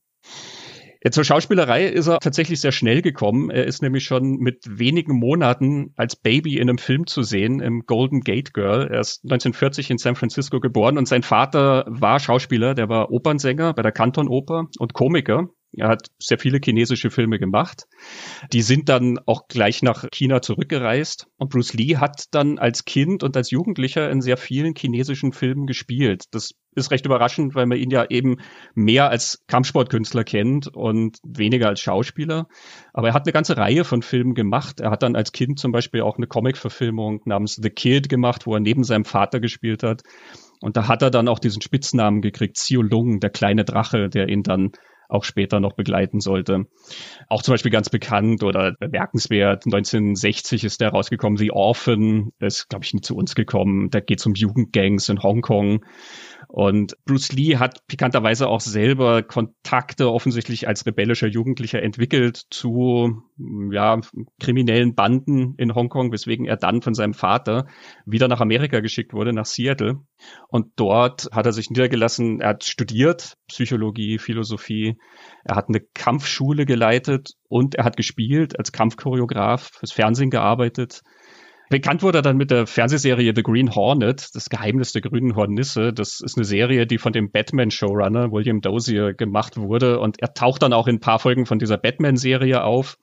Ja, 1.05 1.12
zur 1.12 1.23
Schauspielerei 1.23 1.87
ist 1.87 2.09
er 2.09 2.19
tatsächlich 2.19 2.61
sehr 2.61 2.73
schnell 2.73 3.02
gekommen. 3.02 3.50
Er 3.50 3.64
ist 3.67 3.83
nämlich 3.83 4.05
schon 4.05 4.38
mit 4.38 4.64
wenigen 4.69 5.17
Monaten 5.17 5.93
als 5.97 6.17
Baby 6.17 6.57
in 6.57 6.69
einem 6.69 6.78
Film 6.78 7.07
zu 7.07 7.23
sehen, 7.23 7.61
im 7.61 7.87
Golden 7.87 8.23
Gate 8.23 8.52
Girl. 8.52 8.88
Er 8.88 9.00
ist 9.00 9.23
1940 9.23 9.90
in 9.90 9.99
San 9.99 10.17
Francisco 10.17 10.59
geboren 10.59 10.99
und 10.99 11.07
sein 11.07 11.23
Vater 11.23 11.85
war 11.87 12.19
Schauspieler, 12.19 12.75
der 12.75 12.88
war 12.88 13.12
Opernsänger 13.12 13.75
bei 13.75 13.83
der 13.83 13.93
Canton 13.93 14.26
Oper 14.26 14.67
und 14.78 14.93
Komiker. 14.93 15.49
Er 15.73 15.89
hat 15.89 16.09
sehr 16.19 16.39
viele 16.39 16.61
chinesische 16.65 17.11
Filme 17.11 17.39
gemacht. 17.39 17.85
Die 18.53 18.63
sind 18.63 18.89
dann 18.89 19.19
auch 19.27 19.49
gleich 19.49 19.83
nach 19.83 20.07
China 20.11 20.41
zurückgereist. 20.41 21.27
Und 21.37 21.51
Bruce 21.51 21.75
Lee 21.75 21.97
hat 21.97 22.25
dann 22.31 22.59
als 22.59 22.85
Kind 22.85 23.23
und 23.23 23.37
als 23.37 23.51
Jugendlicher 23.51 24.11
in 24.11 24.23
sehr 24.23 24.39
vielen 24.39 24.75
chinesischen 24.75 25.33
Filmen 25.33 25.67
gespielt. 25.67 26.25
Das 26.31 26.53
ist 26.75 26.91
recht 26.91 27.05
überraschend, 27.05 27.55
weil 27.55 27.67
man 27.67 27.79
ihn 27.79 27.91
ja 27.91 28.07
eben 28.09 28.37
mehr 28.75 29.11
als 29.11 29.45
Kampfsportkünstler 29.47 30.25
kennt 30.25 30.69
und 30.69 31.19
weniger 31.23 31.69
als 31.69 31.81
Schauspieler. 31.81 32.47
Aber 32.95 33.09
er 33.09 33.15
hat 33.15 33.27
eine 33.27 33.33
ganze 33.33 33.57
Reihe 33.57 33.85
von 33.85 34.01
Filmen 34.01 34.35
gemacht. 34.35 34.81
Er 34.81 34.91
hat 34.91 35.03
dann 35.03 35.17
als 35.17 35.33
Kind 35.33 35.59
zum 35.59 35.73
Beispiel 35.73 36.01
auch 36.01 36.17
eine 36.17 36.27
Comic-Verfilmung 36.27 37.21
namens 37.25 37.57
The 37.61 37.71
Kid 37.71 38.09
gemacht, 38.09 38.47
wo 38.47 38.55
er 38.55 38.61
neben 38.61 38.85
seinem 38.85 39.05
Vater 39.05 39.41
gespielt 39.41 39.83
hat. 39.83 40.03
Und 40.61 40.77
da 40.77 40.89
hat 40.89 41.03
er 41.03 41.11
dann 41.11 41.29
auch 41.29 41.39
diesen 41.39 41.63
Spitznamen 41.63 42.21
gekriegt, 42.23 42.57
Xiu 42.57 42.83
Lung, 42.83 43.21
der 43.21 43.31
kleine 43.31 43.65
Drache, 43.65 44.09
der 44.09 44.29
ihn 44.29 44.43
dann 44.43 44.73
auch 45.09 45.25
später 45.25 45.61
noch 45.61 45.73
begleiten 45.73 46.21
sollte. 46.21 46.67
Auch 47.29 47.43
zum 47.43 47.55
Beispiel 47.55 47.73
ganz 47.73 47.88
bekannt 47.91 48.43
oder 48.43 48.73
bemerkenswert, 48.79 49.65
1960 49.67 50.65
ist 50.65 50.81
der 50.81 50.91
rausgekommen, 50.91 51.38
The 51.38 51.50
Orphan, 51.50 52.31
ist, 52.38 52.69
glaube 52.69 52.85
ich, 52.85 52.95
nie 52.95 53.00
zu 53.00 53.17
uns 53.17 53.35
gekommen. 53.35 53.91
Da 53.91 54.00
geht 54.00 54.21
es 54.21 54.27
um 54.27 54.35
Jugendgangs 54.35 55.09
in 55.09 55.23
Hongkong. 55.23 55.85
Und 56.49 56.97
Bruce 57.05 57.33
Lee 57.33 57.59
hat 57.59 57.87
pikanterweise 57.88 58.49
auch 58.49 58.61
selber 58.61 59.23
Kontakte 59.23 60.11
offensichtlich 60.11 60.67
als 60.67 60.87
rebellischer 60.87 61.27
Jugendlicher 61.27 61.83
entwickelt 61.83 62.43
zu 62.50 63.23
ja, 63.71 64.00
kriminellen 64.41 64.95
Banden 64.95 65.55
in 65.59 65.75
Hongkong, 65.75 66.11
weswegen 66.11 66.47
er 66.47 66.57
dann 66.57 66.81
von 66.81 66.95
seinem 66.95 67.12
Vater 67.12 67.67
wieder 68.07 68.29
nach 68.29 68.41
Amerika 68.41 68.81
geschickt 68.81 69.12
wurde, 69.12 69.35
nach 69.35 69.45
Seattle. 69.45 70.00
Und 70.49 70.73
dort 70.77 71.29
hat 71.33 71.45
er 71.45 71.53
sich 71.53 71.69
niedergelassen, 71.69 72.41
er 72.41 72.50
hat 72.50 72.65
studiert, 72.65 73.37
Psychologie, 73.49 74.19
Philosophie, 74.19 74.98
er 75.45 75.57
hat 75.57 75.69
eine 75.69 75.81
Kampfschule 75.95 76.67
geleitet 76.67 77.31
und 77.49 77.75
er 77.75 77.85
hat 77.85 77.97
gespielt 77.97 78.59
als 78.59 78.73
Kampfchoreograf, 78.73 79.71
fürs 79.78 79.93
Fernsehen 79.93 80.31
gearbeitet 80.31 81.02
Bekannt 81.71 82.02
wurde 82.02 82.19
er 82.19 82.23
dann 82.23 82.38
mit 82.38 82.50
der 82.50 82.67
Fernsehserie 82.67 83.35
The 83.37 83.43
Green 83.43 83.75
Hornet, 83.75 84.31
das 84.33 84.49
Geheimnis 84.49 84.93
der 84.93 85.02
grünen 85.02 85.37
Hornisse. 85.37 85.93
Das 85.93 86.21
ist 86.25 86.38
eine 86.38 86.45
Serie, 86.45 86.87
die 86.87 86.97
von 86.97 87.12
dem 87.12 87.31
Batman-Showrunner 87.31 88.33
William 88.33 88.62
Dozier 88.62 89.12
gemacht 89.12 89.59
wurde. 89.59 90.00
Und 90.00 90.19
er 90.19 90.33
taucht 90.33 90.62
dann 90.62 90.73
auch 90.73 90.87
in 90.87 90.97
ein 90.97 91.00
paar 91.00 91.19
Folgen 91.19 91.45
von 91.45 91.59
dieser 91.59 91.76
Batman-Serie 91.76 92.64
auf 92.64 92.97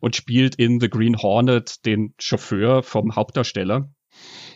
und 0.00 0.16
spielt 0.16 0.54
in 0.54 0.80
The 0.80 0.88
Green 0.88 1.18
Hornet 1.18 1.84
den 1.84 2.14
Chauffeur 2.18 2.82
vom 2.82 3.16
Hauptdarsteller. 3.16 3.90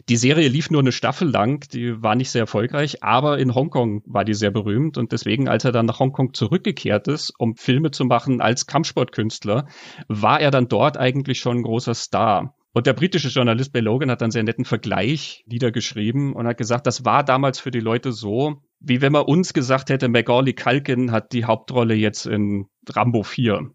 Die 0.09 0.17
Serie 0.17 0.49
lief 0.49 0.71
nur 0.71 0.81
eine 0.81 0.93
Staffel 0.93 1.29
lang, 1.29 1.69
die 1.73 2.02
war 2.02 2.14
nicht 2.14 2.31
sehr 2.31 2.43
erfolgreich, 2.43 3.02
aber 3.02 3.38
in 3.38 3.55
Hongkong 3.55 4.02
war 4.07 4.25
die 4.25 4.35
sehr 4.35 4.50
berühmt 4.50 4.99
und 4.99 5.12
deswegen, 5.12 5.49
als 5.49 5.64
er 5.64 5.73
dann 5.73 5.87
nach 5.87 6.00
Hongkong 6.00 6.35
zurückgekehrt 6.35 7.07
ist, 7.07 7.33
um 7.38 7.57
Filme 7.57 7.90
zu 7.90 8.05
machen 8.05 8.40
als 8.40 8.67
Kampfsportkünstler, 8.67 9.67
war 10.09 10.40
er 10.40 10.50
dann 10.50 10.69
dort 10.69 10.97
eigentlich 10.97 11.40
schon 11.40 11.59
ein 11.59 11.62
großer 11.62 11.95
Star. 11.95 12.55
Und 12.73 12.87
der 12.87 12.93
britische 12.93 13.29
Journalist 13.29 13.73
Bill 13.73 13.85
Logan 13.85 14.11
hat 14.11 14.21
dann 14.21 14.31
sehr 14.31 14.45
netten 14.45 14.64
Vergleich 14.64 15.45
niedergeschrieben 15.47 16.33
und 16.33 16.47
hat 16.47 16.57
gesagt, 16.57 16.87
das 16.87 17.05
war 17.05 17.25
damals 17.25 17.59
für 17.59 17.73
die 17.73 17.81
Leute 17.81 18.12
so, 18.12 18.62
wie 18.79 19.00
wenn 19.00 19.12
man 19.12 19.25
uns 19.25 19.52
gesagt 19.52 19.90
hätte, 19.90 20.09
Macaulay 20.09 20.55
Culkin 20.55 21.11
hat 21.11 21.33
die 21.33 21.45
Hauptrolle 21.45 21.95
jetzt 21.95 22.26
in 22.26 22.67
Rambo 22.88 23.25
4. 23.25 23.71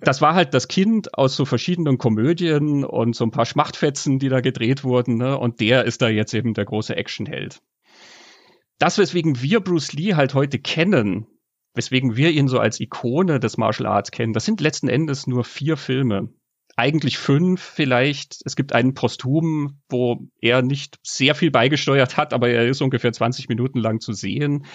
das 0.00 0.20
war 0.20 0.34
halt 0.34 0.54
das 0.54 0.68
Kind 0.68 1.14
aus 1.14 1.36
so 1.36 1.44
verschiedenen 1.44 1.98
Komödien 1.98 2.84
und 2.84 3.14
so 3.14 3.24
ein 3.24 3.30
paar 3.30 3.46
Schmachtfetzen, 3.46 4.18
die 4.18 4.28
da 4.28 4.40
gedreht 4.40 4.84
wurden, 4.84 5.16
ne? 5.16 5.38
und 5.38 5.60
der 5.60 5.84
ist 5.84 6.02
da 6.02 6.08
jetzt 6.08 6.34
eben 6.34 6.54
der 6.54 6.64
große 6.64 6.96
Actionheld. 6.96 7.60
Das, 8.78 8.98
weswegen 8.98 9.42
wir 9.42 9.60
Bruce 9.60 9.92
Lee 9.92 10.14
halt 10.14 10.34
heute 10.34 10.58
kennen, 10.58 11.26
weswegen 11.74 12.16
wir 12.16 12.30
ihn 12.30 12.48
so 12.48 12.58
als 12.58 12.80
Ikone 12.80 13.40
des 13.40 13.58
Martial 13.58 13.86
Arts 13.86 14.10
kennen, 14.10 14.32
das 14.32 14.44
sind 14.44 14.60
letzten 14.60 14.88
Endes 14.88 15.26
nur 15.26 15.44
vier 15.44 15.76
Filme 15.76 16.32
eigentlich 16.76 17.18
fünf 17.18 17.60
vielleicht. 17.60 18.40
Es 18.44 18.56
gibt 18.56 18.72
einen 18.72 18.94
Posthum, 18.94 19.80
wo 19.88 20.28
er 20.40 20.62
nicht 20.62 20.98
sehr 21.02 21.34
viel 21.34 21.50
beigesteuert 21.50 22.16
hat, 22.16 22.32
aber 22.32 22.48
er 22.48 22.66
ist 22.66 22.80
ungefähr 22.80 23.12
20 23.12 23.48
Minuten 23.48 23.78
lang 23.78 24.00
zu 24.00 24.12
sehen. 24.12 24.66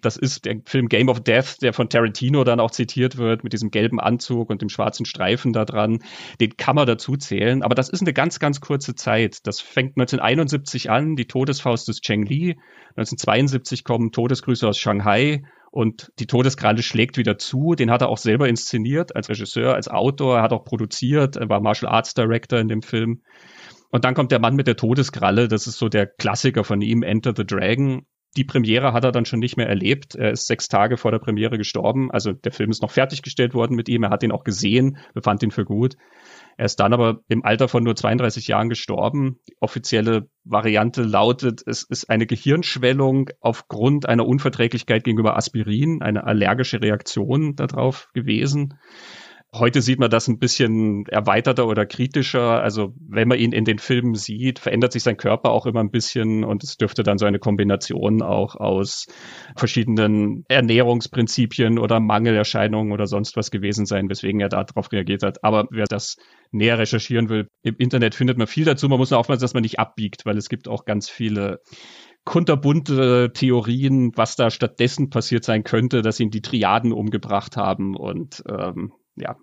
Das 0.00 0.16
ist 0.16 0.44
der 0.44 0.60
Film 0.64 0.88
Game 0.88 1.08
of 1.08 1.20
Death, 1.20 1.56
der 1.60 1.72
von 1.72 1.88
Tarantino 1.88 2.44
dann 2.44 2.60
auch 2.60 2.70
zitiert 2.70 3.16
wird, 3.16 3.42
mit 3.42 3.52
diesem 3.52 3.70
gelben 3.70 3.98
Anzug 3.98 4.48
und 4.48 4.62
dem 4.62 4.68
schwarzen 4.68 5.06
Streifen 5.06 5.52
da 5.52 5.64
dran. 5.64 6.04
Den 6.40 6.56
kann 6.56 6.76
man 6.76 6.86
dazu 6.86 7.16
zählen, 7.16 7.62
aber 7.62 7.74
das 7.74 7.88
ist 7.88 8.02
eine 8.02 8.12
ganz, 8.12 8.38
ganz 8.38 8.60
kurze 8.60 8.94
Zeit. 8.94 9.38
Das 9.44 9.60
fängt 9.60 9.96
1971 9.96 10.90
an, 10.90 11.16
die 11.16 11.26
Todesfaust 11.26 11.88
des 11.88 12.00
Cheng 12.00 12.24
Li. 12.24 12.58
1972 12.96 13.82
kommen 13.82 14.12
Todesgrüße 14.12 14.68
aus 14.68 14.78
Shanghai 14.78 15.42
und 15.70 16.12
die 16.18 16.26
Todeskralle 16.26 16.82
schlägt 16.82 17.16
wieder 17.16 17.38
zu. 17.38 17.74
Den 17.74 17.90
hat 17.90 18.02
er 18.02 18.08
auch 18.08 18.18
selber 18.18 18.48
inszeniert 18.48 19.14
als 19.14 19.28
Regisseur, 19.28 19.74
als 19.74 19.88
Autor. 19.88 20.38
Er 20.38 20.42
hat 20.42 20.52
auch 20.52 20.64
produziert, 20.64 21.36
er 21.36 21.48
war 21.48 21.60
Martial 21.60 21.92
Arts 21.92 22.14
Director 22.14 22.58
in 22.58 22.68
dem 22.68 22.82
Film. 22.82 23.22
Und 23.90 24.04
dann 24.04 24.14
kommt 24.14 24.32
der 24.32 24.40
Mann 24.40 24.56
mit 24.56 24.66
der 24.66 24.76
Todeskralle. 24.76 25.48
Das 25.48 25.66
ist 25.66 25.78
so 25.78 25.88
der 25.88 26.06
Klassiker 26.06 26.64
von 26.64 26.80
ihm, 26.80 27.02
Enter 27.02 27.32
the 27.36 27.46
Dragon. 27.46 28.06
Die 28.36 28.44
Premiere 28.44 28.92
hat 28.92 29.04
er 29.04 29.12
dann 29.12 29.24
schon 29.24 29.40
nicht 29.40 29.56
mehr 29.56 29.68
erlebt. 29.68 30.14
Er 30.14 30.30
ist 30.32 30.46
sechs 30.46 30.68
Tage 30.68 30.98
vor 30.98 31.10
der 31.10 31.18
Premiere 31.18 31.56
gestorben. 31.56 32.10
Also 32.10 32.32
der 32.32 32.52
Film 32.52 32.70
ist 32.70 32.82
noch 32.82 32.90
fertiggestellt 32.90 33.54
worden 33.54 33.74
mit 33.74 33.88
ihm. 33.88 34.02
Er 34.02 34.10
hat 34.10 34.22
ihn 34.22 34.32
auch 34.32 34.44
gesehen, 34.44 34.98
befand 35.14 35.42
ihn 35.42 35.50
für 35.50 35.64
gut. 35.64 35.96
Er 36.58 36.64
ist 36.64 36.80
dann 36.80 36.92
aber 36.92 37.20
im 37.28 37.44
Alter 37.44 37.68
von 37.68 37.84
nur 37.84 37.94
32 37.94 38.48
Jahren 38.48 38.68
gestorben. 38.68 39.38
Die 39.48 39.56
offizielle 39.60 40.28
Variante 40.42 41.02
lautet, 41.04 41.62
es 41.64 41.84
ist 41.84 42.10
eine 42.10 42.26
Gehirnschwellung 42.26 43.30
aufgrund 43.40 44.08
einer 44.08 44.26
Unverträglichkeit 44.26 45.04
gegenüber 45.04 45.36
Aspirin, 45.36 46.02
eine 46.02 46.24
allergische 46.24 46.82
Reaktion 46.82 47.54
darauf 47.54 48.10
gewesen. 48.12 48.74
Heute 49.54 49.80
sieht 49.80 49.98
man 49.98 50.10
das 50.10 50.28
ein 50.28 50.38
bisschen 50.38 51.06
erweiterter 51.06 51.66
oder 51.66 51.86
kritischer. 51.86 52.62
Also 52.62 52.92
wenn 53.08 53.28
man 53.28 53.38
ihn 53.38 53.52
in 53.52 53.64
den 53.64 53.78
Filmen 53.78 54.14
sieht, 54.14 54.58
verändert 54.58 54.92
sich 54.92 55.02
sein 55.02 55.16
Körper 55.16 55.52
auch 55.52 55.64
immer 55.64 55.80
ein 55.80 55.90
bisschen 55.90 56.44
und 56.44 56.62
es 56.62 56.76
dürfte 56.76 57.02
dann 57.02 57.16
so 57.16 57.24
eine 57.24 57.38
Kombination 57.38 58.20
auch 58.20 58.56
aus 58.56 59.06
verschiedenen 59.56 60.44
Ernährungsprinzipien 60.48 61.78
oder 61.78 61.98
Mangelerscheinungen 61.98 62.92
oder 62.92 63.06
sonst 63.06 63.36
was 63.36 63.50
gewesen 63.50 63.86
sein, 63.86 64.10
weswegen 64.10 64.40
er 64.40 64.50
darauf 64.50 64.92
reagiert 64.92 65.22
hat. 65.22 65.42
Aber 65.42 65.66
wer 65.70 65.86
das 65.86 66.16
näher 66.50 66.78
recherchieren 66.78 67.30
will, 67.30 67.48
im 67.62 67.76
Internet 67.78 68.14
findet 68.14 68.36
man 68.36 68.48
viel 68.48 68.66
dazu. 68.66 68.86
Man 68.90 68.98
muss 68.98 69.10
nur 69.10 69.18
aufpassen, 69.18 69.40
dass 69.40 69.54
man 69.54 69.62
nicht 69.62 69.78
abbiegt, 69.78 70.26
weil 70.26 70.36
es 70.36 70.50
gibt 70.50 70.68
auch 70.68 70.84
ganz 70.84 71.08
viele 71.08 71.60
kunterbunte 72.26 73.32
Theorien, 73.32 74.12
was 74.14 74.36
da 74.36 74.50
stattdessen 74.50 75.08
passiert 75.08 75.44
sein 75.44 75.64
könnte, 75.64 76.02
dass 76.02 76.20
ihn 76.20 76.30
die 76.30 76.42
Triaden 76.42 76.92
umgebracht 76.92 77.56
haben 77.56 77.96
und 77.96 78.42
ähm, 78.46 78.92
ja. 79.20 79.36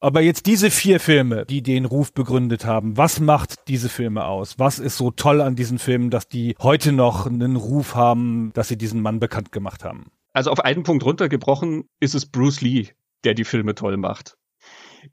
Aber 0.00 0.20
jetzt 0.20 0.44
diese 0.44 0.70
vier 0.70 1.00
Filme, 1.00 1.46
die 1.46 1.62
den 1.62 1.86
Ruf 1.86 2.12
begründet 2.12 2.66
haben, 2.66 2.98
was 2.98 3.20
macht 3.20 3.68
diese 3.68 3.88
Filme 3.88 4.26
aus? 4.26 4.58
Was 4.58 4.78
ist 4.78 4.98
so 4.98 5.10
toll 5.10 5.40
an 5.40 5.56
diesen 5.56 5.78
Filmen, 5.78 6.10
dass 6.10 6.28
die 6.28 6.56
heute 6.60 6.92
noch 6.92 7.26
einen 7.26 7.56
Ruf 7.56 7.94
haben, 7.94 8.52
dass 8.52 8.68
sie 8.68 8.76
diesen 8.76 9.00
Mann 9.00 9.18
bekannt 9.18 9.50
gemacht 9.50 9.82
haben? 9.82 10.10
Also 10.34 10.50
auf 10.50 10.60
einen 10.60 10.82
Punkt 10.82 11.06
runtergebrochen 11.06 11.88
ist 12.00 12.14
es 12.14 12.26
Bruce 12.26 12.60
Lee, 12.60 12.88
der 13.24 13.32
die 13.32 13.44
Filme 13.44 13.74
toll 13.74 13.96
macht. 13.96 14.36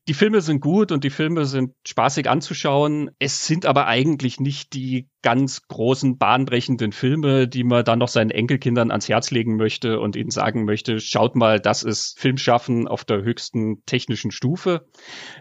Die 0.08 0.14
Filme 0.14 0.42
sind 0.42 0.62
gut 0.62 0.92
und 0.92 1.04
die 1.04 1.10
Filme 1.10 1.46
sind 1.46 1.74
spaßig 1.86 2.30
anzuschauen. 2.30 3.12
Es 3.20 3.46
sind 3.46 3.66
aber 3.66 3.88
eigentlich 3.88 4.40
nicht 4.40 4.74
die 4.74 5.10
ganz 5.22 5.68
großen, 5.68 6.18
bahnbrechenden 6.18 6.92
Filme, 6.92 7.48
die 7.48 7.64
man 7.64 7.84
dann 7.84 8.00
noch 8.00 8.08
seinen 8.08 8.32
Enkelkindern 8.32 8.90
ans 8.90 9.08
Herz 9.08 9.30
legen 9.32 9.56
möchte 9.56 10.00
und 10.00 10.16
ihnen 10.16 10.32
sagen 10.32 10.66
möchte, 10.66 11.00
schaut 11.00 11.36
mal, 11.36 11.60
das 11.60 11.84
ist 11.84 12.20
Filmschaffen 12.20 12.88
auf 12.88 13.04
der 13.04 13.22
höchsten 13.22 13.84
technischen 13.86 14.32
Stufe. 14.32 14.88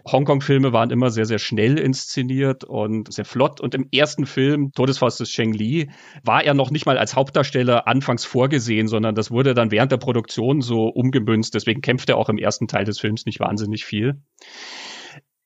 Hongkong-Filme 0.09 0.71
waren 0.71 0.91
immer 0.91 1.09
sehr, 1.09 1.25
sehr 1.25 1.39
schnell 1.39 1.79
inszeniert 1.79 2.63
und 2.63 3.11
sehr 3.11 3.25
flott. 3.25 3.59
Und 3.59 3.73
im 3.73 3.87
ersten 3.91 4.25
Film, 4.25 4.71
Todesfaust 4.73 5.19
des 5.19 5.31
Sheng 5.31 5.53
Li, 5.53 5.89
war 6.23 6.43
er 6.43 6.53
noch 6.53 6.69
nicht 6.69 6.85
mal 6.85 6.97
als 6.97 7.15
Hauptdarsteller 7.15 7.87
anfangs 7.87 8.23
vorgesehen, 8.25 8.87
sondern 8.87 9.15
das 9.15 9.31
wurde 9.31 9.53
dann 9.53 9.71
während 9.71 9.91
der 9.91 9.97
Produktion 9.97 10.61
so 10.61 10.85
umgemünzt. 10.85 11.55
Deswegen 11.55 11.81
kämpft 11.81 12.09
er 12.09 12.17
auch 12.17 12.29
im 12.29 12.37
ersten 12.37 12.67
Teil 12.67 12.85
des 12.85 12.99
Films 12.99 13.25
nicht 13.25 13.39
wahnsinnig 13.39 13.85
viel. 13.85 14.21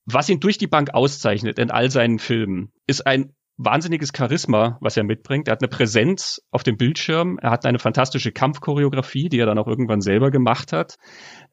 Was 0.06 0.30
ihn 0.30 0.40
durch 0.40 0.58
die 0.58 0.68
Bank 0.68 0.94
auszeichnet 0.94 1.58
in 1.58 1.72
all 1.72 1.90
seinen 1.90 2.20
Filmen, 2.20 2.72
ist 2.86 3.08
ein 3.08 3.34
wahnsinniges 3.58 4.12
Charisma, 4.16 4.78
was 4.82 4.98
er 4.98 5.04
mitbringt. 5.04 5.48
Er 5.48 5.54
hat 5.54 5.62
eine 5.62 5.70
Präsenz 5.70 6.42
auf 6.52 6.64
dem 6.64 6.78
Bildschirm. 6.78 7.40
Er 7.42 7.52
hat 7.52 7.66
eine 7.66 7.80
fantastische 7.80 8.32
Kampfchoreografie, 8.32 9.30
die 9.30 9.40
er 9.40 9.46
dann 9.46 9.58
auch 9.58 9.68
irgendwann 9.68 10.02
selber 10.02 10.30
gemacht 10.30 10.74
hat. 10.74 10.96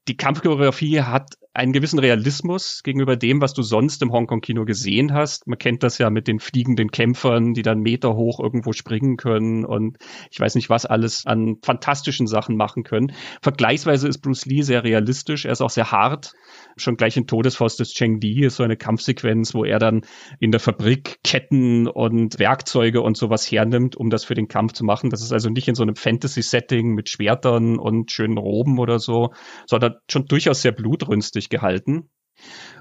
Die 0.09 0.17
Kampfchoreografie 0.17 1.03
hat 1.03 1.35
einen 1.55 1.73
gewissen 1.73 1.99
Realismus 1.99 2.83
gegenüber 2.83 3.17
dem, 3.17 3.43
was 3.43 3.53
du 3.53 3.63
sonst 3.63 4.01
im 4.03 4.11
Hongkong-Kino 4.11 4.65
gesehen 4.65 5.13
hast. 5.13 5.47
Man 5.47 5.59
kennt 5.59 5.83
das 5.83 5.99
ja 5.99 6.09
mit 6.09 6.27
den 6.27 6.39
fliegenden 6.39 6.91
Kämpfern, 6.91 7.53
die 7.53 7.63
dann 7.63 7.81
Meter 7.81 8.15
hoch 8.15 8.41
irgendwo 8.41 8.73
springen 8.73 9.19
können 9.19 9.65
und 9.65 9.99
ich 10.31 10.41
weiß 10.41 10.55
nicht, 10.55 10.71
was 10.71 10.87
alles 10.87 11.27
an 11.27 11.59
fantastischen 11.63 12.27
Sachen 12.27 12.57
machen 12.57 12.85
können. 12.85 13.13
Vergleichsweise 13.43 14.09
ist 14.09 14.19
Bruce 14.19 14.47
Lee 14.47 14.63
sehr 14.63 14.83
realistisch. 14.83 15.45
Er 15.45 15.53
ist 15.53 15.61
auch 15.61 15.71
sehr 15.71 15.93
hart. 15.93 16.33
Schon 16.77 16.97
gleich 16.97 17.17
in 17.19 17.27
Todesfaust 17.27 17.81
des 17.81 17.93
Cheng 17.93 18.19
Li 18.21 18.47
ist 18.47 18.57
so 18.57 18.63
eine 18.63 18.77
Kampfsequenz, 18.77 19.55
wo 19.55 19.65
er 19.65 19.79
dann 19.79 20.03
in 20.41 20.53
der 20.53 20.61
Fabrik 20.61 21.19
Ketten 21.23 21.87
und 21.87 22.39
Werkzeuge 22.39 23.03
und 23.03 23.17
sowas 23.17 23.51
hernimmt, 23.51 23.95
um 23.95 24.09
das 24.09 24.25
für 24.25 24.35
den 24.35 24.49
Kampf 24.49 24.73
zu 24.73 24.85
machen. 24.85 25.11
Das 25.11 25.23
ist 25.23 25.33
also 25.33 25.51
nicht 25.51 25.69
in 25.69 25.75
so 25.75 25.83
einem 25.83 25.97
Fantasy-Setting 25.97 26.95
mit 26.95 27.11
Schwertern 27.11 27.79
und 27.79 28.11
schönen 28.11 28.39
Roben 28.39 28.79
oder 28.79 28.99
so, 28.99 29.33
sondern 29.67 29.97
schon 30.11 30.27
durchaus 30.27 30.63
sehr 30.63 30.73
blutrünstig 30.73 31.42
sich 31.43 31.51
gehalten. 31.51 32.09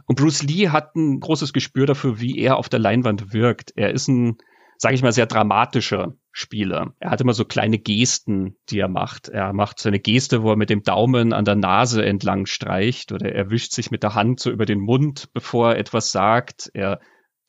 Und 0.06 0.16
Bruce 0.16 0.44
Lee 0.44 0.70
hat 0.70 0.96
ein 0.96 1.20
großes 1.20 1.54
Gespür 1.54 1.86
dafür, 1.86 2.20
wie 2.20 2.38
er 2.40 2.58
auf 2.58 2.70
der 2.70 2.80
Leinwand 2.80 3.34
wirkt. 3.34 3.74
Er 3.76 3.92
ist 3.92 4.08
ein, 4.08 4.38
sage 4.78 4.96
ich 4.96 5.02
mal, 5.02 5.12
sehr 5.12 5.26
dramatischer 5.26 6.14
Spieler. 6.32 6.94
Er 7.00 7.12
hat 7.12 7.22
immer 7.22 7.34
so 7.34 7.46
kleine 7.46 7.78
Gesten, 7.78 8.56
die 8.70 8.80
er 8.80 8.88
macht. 8.88 9.28
Er 9.28 9.54
macht 9.54 9.80
so 9.80 9.90
eine 9.90 10.00
Geste, 10.00 10.44
wo 10.44 10.52
er 10.52 10.58
mit 10.58 10.70
dem 10.70 10.84
Daumen 10.84 11.34
an 11.34 11.46
der 11.46 11.56
Nase 11.56 12.06
entlang 12.06 12.46
streicht 12.46 13.12
oder 13.12 13.32
er 13.32 13.50
wischt 13.50 13.74
sich 13.74 13.92
mit 13.92 14.04
der 14.04 14.16
Hand 14.16 14.40
so 14.40 14.50
über 14.50 14.66
den 14.66 14.80
Mund, 14.80 15.30
bevor 15.34 15.74
er 15.74 15.78
etwas 15.78 16.12
sagt. 16.12 16.72
Er 16.74 17.00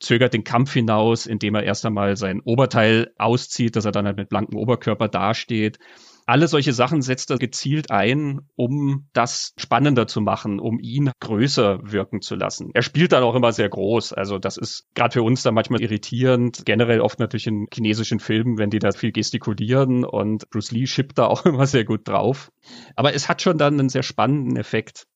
zögert 0.00 0.34
den 0.34 0.44
Kampf 0.44 0.72
hinaus, 0.72 1.26
indem 1.26 1.54
er 1.54 1.62
erst 1.62 1.86
einmal 1.86 2.16
sein 2.16 2.40
Oberteil 2.40 3.12
auszieht, 3.16 3.76
dass 3.76 3.84
er 3.84 3.92
dann 3.92 4.06
halt 4.06 4.16
mit 4.16 4.28
blankem 4.28 4.58
Oberkörper 4.58 5.08
dasteht. 5.08 5.78
Alle 6.26 6.48
solche 6.48 6.72
Sachen 6.72 7.02
setzt 7.02 7.30
er 7.30 7.38
gezielt 7.38 7.90
ein, 7.90 8.40
um 8.54 9.08
das 9.12 9.52
spannender 9.56 10.06
zu 10.06 10.20
machen, 10.20 10.60
um 10.60 10.78
ihn 10.78 11.10
größer 11.20 11.80
wirken 11.82 12.20
zu 12.20 12.34
lassen. 12.34 12.70
Er 12.74 12.82
spielt 12.82 13.12
dann 13.12 13.22
auch 13.22 13.34
immer 13.34 13.52
sehr 13.52 13.68
groß. 13.68 14.12
Also 14.12 14.38
das 14.38 14.56
ist 14.56 14.86
gerade 14.94 15.12
für 15.12 15.22
uns 15.22 15.42
dann 15.42 15.54
manchmal 15.54 15.82
irritierend. 15.82 16.62
Generell 16.64 17.00
oft 17.00 17.18
natürlich 17.18 17.46
in 17.46 17.66
chinesischen 17.72 18.20
Filmen, 18.20 18.58
wenn 18.58 18.70
die 18.70 18.78
da 18.78 18.92
viel 18.92 19.12
gestikulieren 19.12 20.04
und 20.04 20.48
Bruce 20.50 20.70
Lee 20.70 20.86
schippt 20.86 21.18
da 21.18 21.26
auch 21.32 21.44
immer 21.44 21.66
sehr 21.66 21.84
gut 21.84 22.06
drauf. 22.06 22.50
Aber 22.96 23.14
es 23.14 23.28
hat 23.28 23.42
schon 23.42 23.58
dann 23.58 23.78
einen 23.78 23.88
sehr 23.88 24.02
spannenden 24.02 24.56
Effekt. 24.56 25.06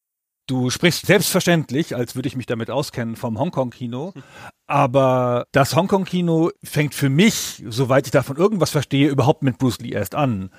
Du 0.48 0.70
sprichst 0.70 1.06
selbstverständlich, 1.06 1.96
als 1.96 2.14
würde 2.14 2.28
ich 2.28 2.36
mich 2.36 2.46
damit 2.46 2.70
auskennen, 2.70 3.16
vom 3.16 3.36
Hongkong-Kino. 3.36 4.12
Aber 4.68 5.46
das 5.50 5.74
Hongkong-Kino 5.74 6.50
fängt 6.62 6.94
für 6.94 7.08
mich, 7.08 7.64
soweit 7.66 8.06
ich 8.06 8.12
davon 8.12 8.36
irgendwas 8.36 8.70
verstehe, 8.70 9.08
überhaupt 9.08 9.42
mit 9.42 9.58
Bruce 9.58 9.80
Lee 9.80 9.90
erst 9.90 10.14
an. 10.14 10.50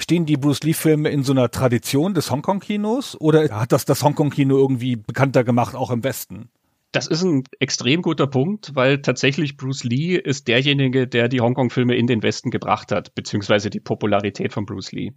Stehen 0.00 0.26
die 0.26 0.36
Bruce 0.36 0.62
Lee-Filme 0.62 1.08
in 1.10 1.24
so 1.24 1.32
einer 1.32 1.50
Tradition 1.50 2.14
des 2.14 2.30
Hongkong-Kinos 2.30 3.20
oder 3.20 3.48
hat 3.50 3.72
das 3.72 3.84
das 3.84 4.02
Hongkong-Kino 4.02 4.56
irgendwie 4.56 4.94
bekannter 4.96 5.42
gemacht, 5.42 5.74
auch 5.74 5.90
im 5.90 6.04
Westen? 6.04 6.50
Das 6.90 7.06
ist 7.06 7.22
ein 7.22 7.44
extrem 7.60 8.00
guter 8.00 8.26
Punkt, 8.26 8.74
weil 8.74 9.02
tatsächlich 9.02 9.58
Bruce 9.58 9.84
Lee 9.84 10.16
ist 10.16 10.48
derjenige, 10.48 11.06
der 11.06 11.28
die 11.28 11.42
Hongkong-Filme 11.42 11.94
in 11.94 12.06
den 12.06 12.22
Westen 12.22 12.50
gebracht 12.50 12.92
hat, 12.92 13.14
beziehungsweise 13.14 13.68
die 13.68 13.80
Popularität 13.80 14.54
von 14.54 14.64
Bruce 14.64 14.92
Lee. 14.92 15.10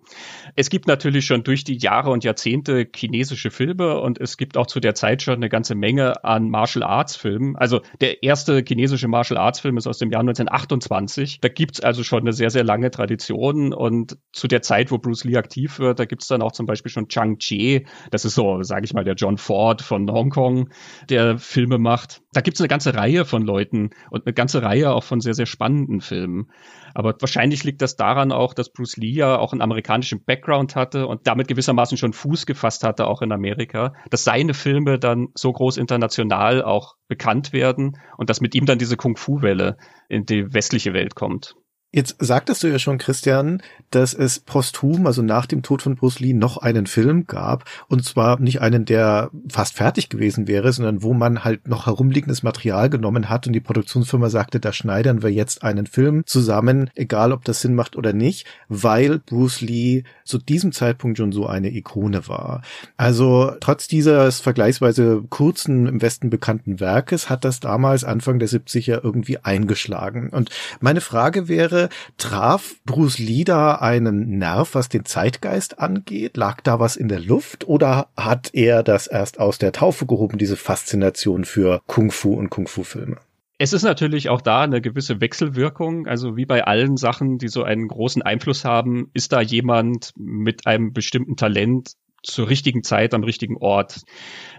Es 0.57 0.69
gibt 0.69 0.87
natürlich 0.87 1.25
schon 1.25 1.43
durch 1.43 1.63
die 1.63 1.77
Jahre 1.77 2.11
und 2.11 2.25
Jahrzehnte 2.25 2.85
chinesische 2.93 3.51
Filme 3.51 4.01
und 4.01 4.19
es 4.19 4.35
gibt 4.35 4.57
auch 4.57 4.67
zu 4.67 4.81
der 4.81 4.95
Zeit 4.95 5.21
schon 5.21 5.35
eine 5.35 5.47
ganze 5.47 5.75
Menge 5.75 6.25
an 6.25 6.49
Martial 6.49 6.83
Arts 6.83 7.15
Filmen. 7.15 7.55
Also 7.55 7.79
der 8.01 8.21
erste 8.21 8.61
chinesische 8.67 9.07
Martial 9.07 9.39
Arts 9.39 9.61
Film 9.61 9.77
ist 9.77 9.87
aus 9.87 9.97
dem 9.97 10.11
Jahr 10.11 10.21
1928. 10.21 11.39
Da 11.39 11.47
gibt's 11.47 11.79
also 11.79 12.03
schon 12.03 12.19
eine 12.19 12.33
sehr, 12.33 12.49
sehr 12.49 12.65
lange 12.65 12.91
Tradition 12.91 13.73
und 13.73 14.17
zu 14.33 14.49
der 14.49 14.61
Zeit, 14.61 14.91
wo 14.91 14.97
Bruce 14.97 15.23
Lee 15.23 15.37
aktiv 15.37 15.79
wird, 15.79 15.99
da 15.99 16.05
gibt's 16.05 16.27
dann 16.27 16.41
auch 16.41 16.51
zum 16.51 16.65
Beispiel 16.65 16.91
schon 16.91 17.07
Chang 17.07 17.37
Che. 17.37 17.85
Das 18.09 18.25
ist 18.25 18.35
so, 18.35 18.61
sage 18.61 18.83
ich 18.83 18.93
mal, 18.93 19.05
der 19.05 19.15
John 19.15 19.37
Ford 19.37 19.81
von 19.81 20.11
Hongkong, 20.11 20.69
der 21.09 21.37
Film 21.37 21.60
Filme 21.61 21.77
macht. 21.77 22.23
Da 22.33 22.41
gibt 22.41 22.57
es 22.57 22.61
eine 22.61 22.69
ganze 22.69 22.95
Reihe 22.95 23.23
von 23.23 23.43
Leuten 23.43 23.91
und 24.09 24.25
eine 24.25 24.33
ganze 24.33 24.63
Reihe 24.63 24.91
auch 24.91 25.03
von 25.03 25.21
sehr, 25.21 25.35
sehr 25.35 25.45
spannenden 25.45 26.01
Filmen. 26.01 26.49
Aber 26.95 27.15
wahrscheinlich 27.19 27.63
liegt 27.63 27.83
das 27.83 27.95
daran 27.95 28.31
auch, 28.31 28.55
dass 28.55 28.73
Bruce 28.73 28.97
Lee 28.97 29.11
ja 29.11 29.37
auch 29.37 29.51
einen 29.51 29.61
amerikanischen 29.61 30.23
Background 30.25 30.75
hatte 30.75 31.05
und 31.05 31.27
damit 31.27 31.47
gewissermaßen 31.47 31.99
schon 31.99 32.13
Fuß 32.13 32.47
gefasst 32.47 32.83
hatte, 32.83 33.05
auch 33.05 33.21
in 33.21 33.31
Amerika, 33.31 33.93
dass 34.09 34.23
seine 34.23 34.55
Filme 34.55 34.97
dann 34.97 35.27
so 35.35 35.53
groß 35.53 35.77
international 35.77 36.63
auch 36.63 36.95
bekannt 37.07 37.53
werden 37.53 37.99
und 38.17 38.31
dass 38.31 38.41
mit 38.41 38.55
ihm 38.55 38.65
dann 38.65 38.79
diese 38.79 38.97
Kung-Fu-Welle 38.97 39.77
in 40.09 40.25
die 40.25 40.51
westliche 40.51 40.93
Welt 40.93 41.13
kommt. 41.13 41.53
Jetzt 41.93 42.15
sagtest 42.19 42.63
du 42.63 42.67
ja 42.67 42.79
schon, 42.79 42.97
Christian, 42.97 43.61
dass 43.89 44.13
es 44.13 44.39
posthum, 44.39 45.05
also 45.07 45.21
nach 45.21 45.45
dem 45.45 45.61
Tod 45.61 45.81
von 45.81 45.95
Bruce 45.97 46.21
Lee, 46.21 46.31
noch 46.31 46.55
einen 46.55 46.87
Film 46.87 47.27
gab. 47.27 47.65
Und 47.89 48.05
zwar 48.05 48.39
nicht 48.39 48.61
einen, 48.61 48.85
der 48.85 49.29
fast 49.49 49.75
fertig 49.75 50.07
gewesen 50.07 50.47
wäre, 50.47 50.71
sondern 50.71 51.03
wo 51.03 51.13
man 51.13 51.43
halt 51.43 51.67
noch 51.67 51.87
herumliegendes 51.87 52.43
Material 52.43 52.89
genommen 52.89 53.29
hat 53.29 53.45
und 53.45 53.51
die 53.51 53.59
Produktionsfirma 53.59 54.29
sagte, 54.29 54.61
da 54.61 54.71
schneidern 54.71 55.21
wir 55.21 55.31
jetzt 55.31 55.63
einen 55.63 55.85
Film 55.85 56.23
zusammen, 56.25 56.89
egal 56.95 57.33
ob 57.33 57.43
das 57.43 57.59
Sinn 57.59 57.75
macht 57.75 57.97
oder 57.97 58.13
nicht, 58.13 58.47
weil 58.69 59.19
Bruce 59.19 59.59
Lee 59.59 60.03
zu 60.23 60.37
diesem 60.37 60.71
Zeitpunkt 60.71 61.17
schon 61.17 61.33
so 61.33 61.45
eine 61.45 61.75
Ikone 61.75 62.25
war. 62.29 62.61
Also 62.95 63.51
trotz 63.59 63.89
dieses 63.89 64.39
vergleichsweise 64.39 65.23
kurzen, 65.29 65.87
im 65.87 66.01
Westen 66.01 66.29
bekannten 66.29 66.79
Werkes 66.79 67.29
hat 67.29 67.43
das 67.43 67.59
damals 67.59 68.05
Anfang 68.05 68.39
der 68.39 68.47
70er 68.47 69.03
irgendwie 69.03 69.39
eingeschlagen. 69.39 70.29
Und 70.29 70.51
meine 70.79 71.01
Frage 71.01 71.49
wäre, 71.49 71.80
traf 72.17 72.75
Bruce 72.85 73.19
Lee 73.19 73.43
da 73.43 73.75
einen 73.75 74.37
Nerv, 74.37 74.75
was 74.75 74.89
den 74.89 75.05
Zeitgeist 75.05 75.79
angeht? 75.79 76.37
Lag 76.37 76.61
da 76.61 76.79
was 76.79 76.95
in 76.95 77.07
der 77.07 77.19
Luft 77.19 77.67
oder 77.67 78.07
hat 78.15 78.49
er 78.53 78.83
das 78.83 79.07
erst 79.07 79.39
aus 79.39 79.57
der 79.57 79.71
Taufe 79.71 80.05
gehoben, 80.05 80.37
diese 80.37 80.57
Faszination 80.57 81.45
für 81.45 81.81
Kung 81.87 82.11
Fu 82.11 82.33
und 82.33 82.49
Kung 82.49 82.67
Fu 82.67 82.83
Filme? 82.83 83.17
Es 83.57 83.73
ist 83.73 83.83
natürlich 83.83 84.29
auch 84.29 84.41
da 84.41 84.61
eine 84.61 84.81
gewisse 84.81 85.21
Wechselwirkung. 85.21 86.07
Also 86.07 86.35
wie 86.35 86.47
bei 86.47 86.63
allen 86.63 86.97
Sachen, 86.97 87.37
die 87.37 87.47
so 87.47 87.63
einen 87.63 87.87
großen 87.87 88.23
Einfluss 88.23 88.65
haben, 88.65 89.11
ist 89.13 89.33
da 89.33 89.39
jemand 89.39 90.13
mit 90.17 90.65
einem 90.65 90.93
bestimmten 90.93 91.35
Talent 91.35 91.91
zur 92.23 92.49
richtigen 92.49 92.83
Zeit 92.83 93.13
am 93.13 93.23
richtigen 93.23 93.57
Ort. 93.57 94.01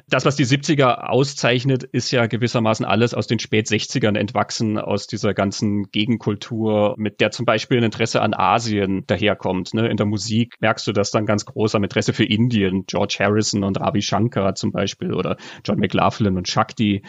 Das, 0.08 0.24
was 0.24 0.36
die 0.36 0.44
70er 0.44 1.08
auszeichnet, 1.08 1.84
ist 1.84 2.10
ja 2.10 2.26
gewissermaßen 2.26 2.84
alles 2.84 3.14
aus 3.14 3.26
den 3.26 3.38
spät 3.38 3.66
60ern 3.66 4.16
entwachsen, 4.16 4.78
aus 4.78 5.06
dieser 5.06 5.34
ganzen 5.34 5.90
Gegenkultur, 5.90 6.94
mit 6.98 7.20
der 7.20 7.30
zum 7.30 7.46
Beispiel 7.46 7.78
ein 7.78 7.84
Interesse 7.84 8.20
an 8.20 8.34
Asien 8.34 9.04
daherkommt. 9.06 9.74
Ne? 9.74 9.88
In 9.88 9.96
der 9.96 10.06
Musik 10.06 10.56
merkst 10.60 10.86
du 10.86 10.92
das 10.92 11.10
dann 11.10 11.26
ganz 11.26 11.44
groß 11.44 11.74
am 11.74 11.84
Interesse 11.84 12.12
für 12.12 12.24
Indien, 12.24 12.84
George 12.86 13.16
Harrison 13.20 13.64
und 13.64 13.80
Ravi 13.80 14.02
Shankar 14.02 14.54
zum 14.54 14.72
Beispiel 14.72 15.14
oder 15.14 15.36
John 15.64 15.78
McLaughlin 15.78 16.36
und 16.36 16.48
Shakti. 16.48 17.02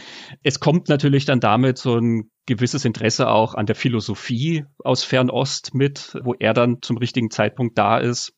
Es 0.44 0.60
kommt 0.60 0.90
natürlich 0.90 1.26
dann 1.26 1.40
damit 1.40 1.78
so 1.78 1.98
ein 1.98 2.30
gewisses 2.46 2.84
Interesse 2.84 3.30
auch 3.30 3.56
an 3.56 3.66
der 3.66 3.76
Philosophie 3.76 4.66
aus 4.84 5.04
Fernost 5.04 5.74
mit, 5.74 6.18
wo 6.24 6.34
er 6.34 6.54
dann 6.54 6.82
zum 6.82 6.98
richtigen 6.98 7.32
Zeitpunkt 7.32 7.78
da 7.78 7.98
ist. 7.98 8.34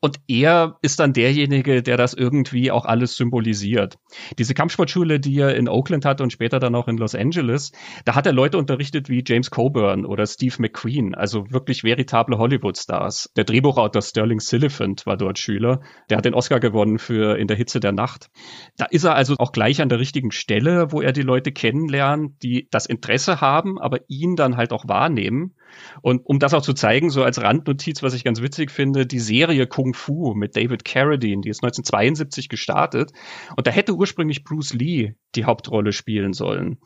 Und 0.00 0.18
er 0.28 0.78
ist 0.82 1.00
dann 1.00 1.12
derjenige, 1.12 1.82
der 1.82 1.96
das 1.96 2.14
irgendwie 2.14 2.70
auch 2.70 2.84
alles 2.84 3.16
symbolisiert. 3.16 3.89
Diese 4.38 4.54
Kampfsportschule, 4.54 5.20
die 5.20 5.38
er 5.38 5.54
in 5.54 5.68
Oakland 5.68 6.04
hatte 6.04 6.22
und 6.22 6.32
später 6.32 6.58
dann 6.58 6.74
auch 6.74 6.88
in 6.88 6.96
Los 6.96 7.14
Angeles, 7.14 7.72
da 8.04 8.14
hat 8.14 8.26
er 8.26 8.32
Leute 8.32 8.58
unterrichtet 8.58 9.08
wie 9.08 9.22
James 9.26 9.50
Coburn 9.50 10.04
oder 10.04 10.26
Steve 10.26 10.54
McQueen, 10.58 11.14
also 11.14 11.50
wirklich 11.50 11.84
veritable 11.84 12.38
Hollywood-Stars. 12.38 13.30
Der 13.36 13.44
Drehbuchautor 13.44 14.02
Sterling 14.02 14.40
Siliphant 14.40 15.06
war 15.06 15.16
dort 15.16 15.38
Schüler. 15.38 15.80
Der 16.08 16.18
hat 16.18 16.24
den 16.24 16.34
Oscar 16.34 16.60
gewonnen 16.60 16.98
für 16.98 17.38
In 17.38 17.46
der 17.46 17.56
Hitze 17.56 17.80
der 17.80 17.92
Nacht. 17.92 18.30
Da 18.76 18.86
ist 18.86 19.04
er 19.04 19.14
also 19.14 19.34
auch 19.38 19.52
gleich 19.52 19.80
an 19.80 19.88
der 19.88 20.00
richtigen 20.00 20.30
Stelle, 20.30 20.92
wo 20.92 21.00
er 21.00 21.12
die 21.12 21.22
Leute 21.22 21.52
kennenlernt, 21.52 22.42
die 22.42 22.68
das 22.70 22.86
Interesse 22.86 23.40
haben, 23.40 23.80
aber 23.80 23.98
ihn 24.08 24.36
dann 24.36 24.56
halt 24.56 24.72
auch 24.72 24.88
wahrnehmen. 24.88 25.54
Und 26.02 26.24
um 26.24 26.38
das 26.38 26.54
auch 26.54 26.62
zu 26.62 26.72
zeigen, 26.72 27.10
so 27.10 27.22
als 27.22 27.40
Randnotiz, 27.40 28.02
was 28.02 28.14
ich 28.14 28.24
ganz 28.24 28.40
witzig 28.42 28.70
finde, 28.70 29.06
die 29.06 29.18
Serie 29.18 29.66
Kung 29.66 29.94
Fu 29.94 30.34
mit 30.34 30.56
David 30.56 30.84
Carradine, 30.84 31.42
die 31.42 31.48
ist 31.48 31.62
1972 31.62 32.48
gestartet. 32.48 33.12
Und 33.56 33.66
da 33.66 33.70
hätte 33.70 33.94
ursprünglich 33.94 34.44
Bruce 34.44 34.74
Lee 34.74 35.14
die 35.34 35.44
Hauptrolle 35.44 35.92
spielen 35.92 36.32
sollen. 36.32 36.78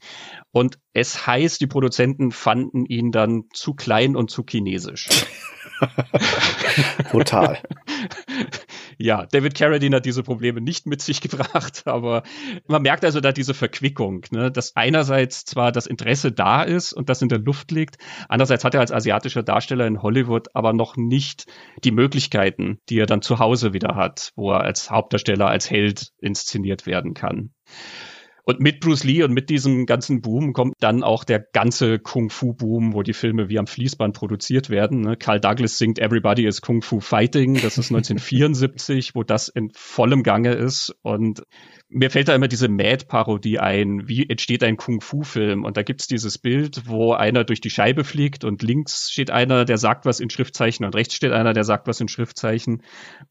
Und 0.50 0.78
es 0.92 1.26
heißt, 1.26 1.60
die 1.60 1.66
Produzenten 1.66 2.30
fanden 2.30 2.86
ihn 2.86 3.10
dann 3.10 3.44
zu 3.52 3.74
klein 3.74 4.16
und 4.16 4.30
zu 4.30 4.44
chinesisch. 4.48 5.08
Total. 7.10 7.58
ja, 8.98 9.26
David 9.26 9.54
Carradine 9.54 9.96
hat 9.96 10.06
diese 10.06 10.22
Probleme 10.22 10.60
nicht 10.60 10.86
mit 10.86 11.02
sich 11.02 11.20
gebracht, 11.22 11.82
aber 11.86 12.22
man 12.66 12.82
merkt 12.82 13.04
also 13.04 13.20
da 13.20 13.32
diese 13.32 13.54
Verquickung, 13.54 14.24
ne, 14.30 14.50
dass 14.50 14.76
einerseits 14.76 15.44
zwar 15.44 15.72
das 15.72 15.86
Interesse 15.86 16.32
da 16.32 16.62
ist 16.62 16.92
und 16.92 17.08
das 17.08 17.22
in 17.22 17.28
der 17.28 17.38
Luft 17.38 17.70
liegt, 17.70 17.96
andererseits 18.28 18.64
hat 18.64 18.74
er 18.74 18.80
als 18.80 18.92
asiatischer 18.92 19.42
Darsteller 19.42 19.86
in 19.86 20.02
Hollywood 20.02 20.48
aber 20.54 20.72
noch 20.72 20.96
nicht 20.96 21.46
die 21.82 21.92
Möglichkeiten, 21.92 22.78
die 22.88 22.98
er 22.98 23.06
dann 23.06 23.22
zu 23.22 23.38
Hause 23.38 23.72
wieder 23.72 23.94
hat, 23.94 24.32
wo 24.36 24.52
er 24.52 24.60
als 24.60 24.90
Hauptdarsteller, 24.90 25.48
als 25.48 25.70
Held 25.70 26.12
inszeniert 26.20 26.86
werden 26.86 27.14
kann. 27.14 27.50
Und 28.46 28.60
mit 28.60 28.80
Bruce 28.80 29.04
Lee 29.04 29.22
und 29.22 29.32
mit 29.32 29.48
diesem 29.48 29.86
ganzen 29.86 30.20
Boom 30.20 30.52
kommt 30.52 30.74
dann 30.80 31.02
auch 31.02 31.24
der 31.24 31.40
ganze 31.40 31.98
Kung-Fu-Boom, 31.98 32.92
wo 32.92 33.02
die 33.02 33.14
Filme 33.14 33.48
wie 33.48 33.58
am 33.58 33.66
Fließband 33.66 34.14
produziert 34.14 34.68
werden. 34.68 35.00
Ne? 35.00 35.16
Carl 35.16 35.40
Douglas 35.40 35.78
singt 35.78 35.98
Everybody 35.98 36.46
is 36.46 36.60
Kung 36.60 36.82
Fu 36.82 37.00
Fighting. 37.00 37.54
Das 37.54 37.78
ist 37.78 37.90
1974, 37.90 39.14
wo 39.14 39.22
das 39.22 39.48
in 39.48 39.70
vollem 39.74 40.22
Gange 40.22 40.52
ist. 40.52 40.94
Und 41.00 41.42
mir 41.94 42.10
fällt 42.10 42.26
da 42.26 42.34
immer 42.34 42.48
diese 42.48 42.68
Mad-Parodie 42.68 43.60
ein. 43.60 44.08
Wie 44.08 44.28
entsteht 44.28 44.64
ein 44.64 44.76
Kung-Fu-Film? 44.76 45.64
Und 45.64 45.76
da 45.76 45.82
gibt's 45.82 46.08
dieses 46.08 46.38
Bild, 46.38 46.88
wo 46.88 47.12
einer 47.12 47.44
durch 47.44 47.60
die 47.60 47.70
Scheibe 47.70 48.02
fliegt 48.02 48.42
und 48.42 48.62
links 48.62 49.12
steht 49.12 49.30
einer, 49.30 49.64
der 49.64 49.78
sagt 49.78 50.04
was 50.04 50.18
in 50.18 50.28
Schriftzeichen 50.28 50.84
und 50.84 50.96
rechts 50.96 51.14
steht 51.14 51.30
einer, 51.30 51.52
der 51.52 51.62
sagt 51.62 51.86
was 51.86 52.00
in 52.00 52.08
Schriftzeichen. 52.08 52.82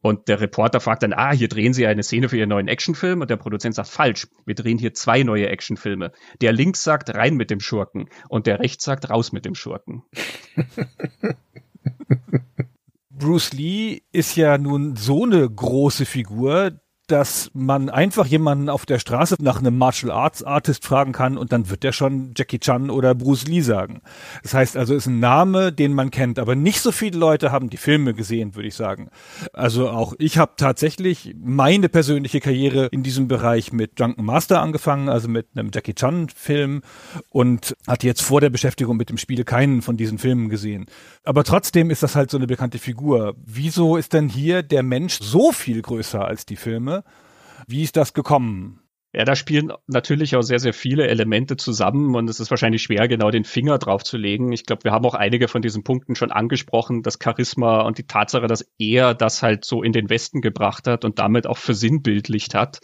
Und 0.01 0.29
der 0.29 0.39
Reporter 0.39 0.79
fragt 0.79 1.03
dann, 1.03 1.11
ah, 1.11 1.33
hier 1.33 1.49
drehen 1.49 1.73
Sie 1.73 1.85
eine 1.85 2.03
Szene 2.03 2.29
für 2.29 2.37
Ihren 2.37 2.49
neuen 2.49 2.69
Actionfilm. 2.69 3.19
Und 3.19 3.29
der 3.29 3.35
Produzent 3.35 3.75
sagt, 3.75 3.89
falsch. 3.89 4.27
Wir 4.45 4.55
drehen 4.55 4.77
hier 4.77 4.93
zwei 4.93 5.23
neue 5.23 5.49
Actionfilme. 5.49 6.13
Der 6.39 6.53
links 6.53 6.85
sagt, 6.85 7.13
rein 7.13 7.35
mit 7.35 7.51
dem 7.51 7.59
Schurken. 7.59 8.07
Und 8.29 8.47
der 8.47 8.61
rechts 8.61 8.85
sagt, 8.85 9.09
raus 9.09 9.33
mit 9.33 9.43
dem 9.43 9.55
Schurken. 9.55 10.03
Bruce 13.09 13.51
Lee 13.51 14.03
ist 14.13 14.37
ja 14.37 14.57
nun 14.57 14.95
so 14.95 15.25
eine 15.25 15.49
große 15.49 16.05
Figur, 16.05 16.79
dass 17.13 17.51
man 17.53 17.91
einfach 17.91 18.25
jemanden 18.25 18.69
auf 18.69 18.87
der 18.87 18.97
Straße 18.97 19.35
nach 19.39 19.59
einem 19.59 19.77
Martial 19.77 20.11
Arts 20.11 20.41
Artist 20.41 20.83
fragen 20.83 21.11
kann 21.11 21.37
und 21.37 21.51
dann 21.51 21.69
wird 21.69 21.83
der 21.83 21.91
schon 21.91 22.33
Jackie 22.35 22.57
Chan 22.57 22.89
oder 22.89 23.13
Bruce 23.13 23.45
Lee 23.45 23.61
sagen. 23.61 24.01
Das 24.41 24.55
heißt 24.55 24.75
also, 24.75 24.95
ist 24.95 25.05
ein 25.05 25.19
Name, 25.19 25.71
den 25.71 25.93
man 25.93 26.09
kennt, 26.09 26.39
aber 26.39 26.55
nicht 26.55 26.81
so 26.81 26.91
viele 26.91 27.19
Leute 27.19 27.51
haben 27.51 27.69
die 27.69 27.77
Filme 27.77 28.15
gesehen, 28.15 28.55
würde 28.55 28.67
ich 28.67 28.73
sagen. 28.73 29.11
Also 29.53 29.89
auch 29.89 30.15
ich 30.17 30.39
habe 30.39 30.53
tatsächlich 30.57 31.35
meine 31.39 31.87
persönliche 31.87 32.39
Karriere 32.39 32.87
in 32.87 33.03
diesem 33.03 33.27
Bereich 33.27 33.71
mit 33.71 33.99
Drunken 33.99 34.25
Master 34.25 34.59
angefangen, 34.59 35.07
also 35.07 35.27
mit 35.27 35.49
einem 35.53 35.69
Jackie 35.71 35.93
Chan 35.93 36.29
Film 36.33 36.81
und 37.29 37.75
hatte 37.87 38.07
jetzt 38.07 38.23
vor 38.23 38.41
der 38.41 38.49
Beschäftigung 38.49 38.97
mit 38.97 39.09
dem 39.09 39.19
Spiel 39.19 39.43
keinen 39.43 39.83
von 39.83 39.97
diesen 39.97 40.17
Filmen 40.17 40.49
gesehen. 40.49 40.87
Aber 41.23 41.43
trotzdem 41.43 41.91
ist 41.91 42.01
das 42.01 42.15
halt 42.15 42.31
so 42.31 42.37
eine 42.37 42.47
bekannte 42.47 42.79
Figur. 42.79 43.35
Wieso 43.45 43.97
ist 43.97 44.13
denn 44.13 44.29
hier 44.29 44.63
der 44.63 44.81
Mensch 44.81 45.19
so 45.21 45.51
viel 45.51 45.83
größer 45.83 46.25
als 46.25 46.47
die 46.47 46.55
Filme? 46.55 47.02
Wie 47.67 47.83
ist 47.83 47.97
das 47.97 48.13
gekommen? 48.13 48.79
Ja, 49.15 49.25
da 49.25 49.35
spielen 49.35 49.71
natürlich 49.85 50.35
auch 50.35 50.41
sehr, 50.41 50.57
sehr 50.57 50.73
viele 50.73 51.07
Elemente 51.07 51.55
zusammen 51.55 52.15
und 52.15 52.27
es 52.31 52.39
ist 52.39 52.49
wahrscheinlich 52.49 52.81
schwer, 52.81 53.07
genau 53.07 53.29
den 53.29 53.43
Finger 53.43 53.77
drauf 53.77 54.03
zu 54.03 54.17
legen. 54.17 54.51
Ich 54.51 54.65
glaube, 54.65 54.85
wir 54.85 54.91
haben 54.91 55.05
auch 55.05 55.13
einige 55.13 55.47
von 55.47 55.61
diesen 55.61 55.83
Punkten 55.83 56.15
schon 56.15 56.31
angesprochen, 56.31 57.03
das 57.03 57.19
Charisma 57.23 57.81
und 57.81 57.99
die 57.99 58.07
Tatsache, 58.07 58.47
dass 58.47 58.65
er 58.79 59.13
das 59.13 59.43
halt 59.43 59.65
so 59.65 59.83
in 59.83 59.91
den 59.91 60.09
Westen 60.09 60.41
gebracht 60.41 60.87
hat 60.87 61.05
und 61.05 61.19
damit 61.19 61.45
auch 61.45 61.57
versinnbildlicht 61.57 62.55
hat. 62.55 62.79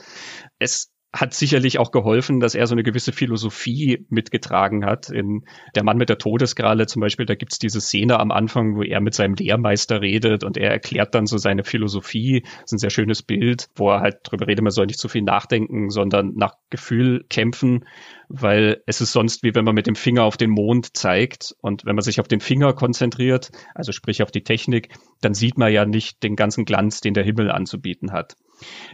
Es 0.60 0.92
hat 1.12 1.34
sicherlich 1.34 1.80
auch 1.80 1.92
geholfen, 1.92 2.40
dass 2.40 2.54
er 2.54 2.68
so 2.68 2.76
eine 2.76 2.84
gewisse 2.84 3.12
Philosophie 3.12 4.06
mitgetragen 4.10 4.86
hat. 4.86 5.10
In 5.10 5.44
Der 5.74 5.84
Mann 5.84 5.98
mit 5.98 6.10
der 6.10 6.20
Todeskralle 6.20 6.86
zum 6.86 7.00
Beispiel, 7.00 7.26
da 7.26 7.34
gibt's 7.34 7.58
diese 7.58 7.82
Szene 7.82 8.20
am 8.20 8.32
Anfang, 8.32 8.76
wo 8.76 8.84
er 8.84 9.02
mit 9.02 9.16
seinem 9.16 9.34
Lehrmeister 9.34 10.02
redet 10.02 10.44
und 10.44 10.56
er 10.56 10.70
erklärt 10.70 11.16
dann 11.16 11.26
so 11.26 11.38
seine 11.38 11.64
Philosophie. 11.64 12.42
Das 12.42 12.66
ist 12.66 12.74
ein 12.74 12.78
sehr 12.78 12.90
schönes 12.92 13.24
Bild, 13.24 13.70
wo 13.76 13.90
er 13.90 14.02
halt 14.02 14.20
drüber 14.24 14.48
redet, 14.48 14.64
man 14.64 14.72
soll 14.72 14.86
nicht 14.86 15.00
zu 15.00 15.10
viel 15.10 15.24
nachdenken, 15.24 15.90
sondern 15.90 16.34
nach 16.36 16.54
Gefühl 16.70 17.26
kämpfen, 17.28 17.86
weil 18.28 18.84
es 18.86 19.02
ist 19.02 19.12
sonst 19.12 19.42
wie 19.42 19.56
wenn 19.56 19.66
man 19.66 19.76
mit 19.76 19.88
dem 19.88 19.96
Finger 19.96 20.26
auf 20.26 20.38
den 20.38 20.52
Mond 20.52 20.96
zeigt 20.96 21.56
und 21.62 21.86
wenn 21.86 21.96
man 21.96 22.04
sich 22.04 22.20
auf 22.20 22.28
den 22.28 22.40
Finger 22.40 22.74
konzentriert, 22.74 23.50
also 23.74 23.92
sprich 23.92 24.22
auf 24.22 24.30
die 24.30 24.44
Technik, 24.44 24.90
dann 25.22 25.34
sieht 25.34 25.58
man 25.58 25.74
ja 25.74 25.86
nicht 25.86 26.22
den 26.22 26.36
ganzen 26.36 26.66
Glanz, 26.66 27.02
den 27.02 27.16
der 27.16 27.24
Himmel 27.24 27.50
anzubieten 27.50 28.12
hat 28.12 28.36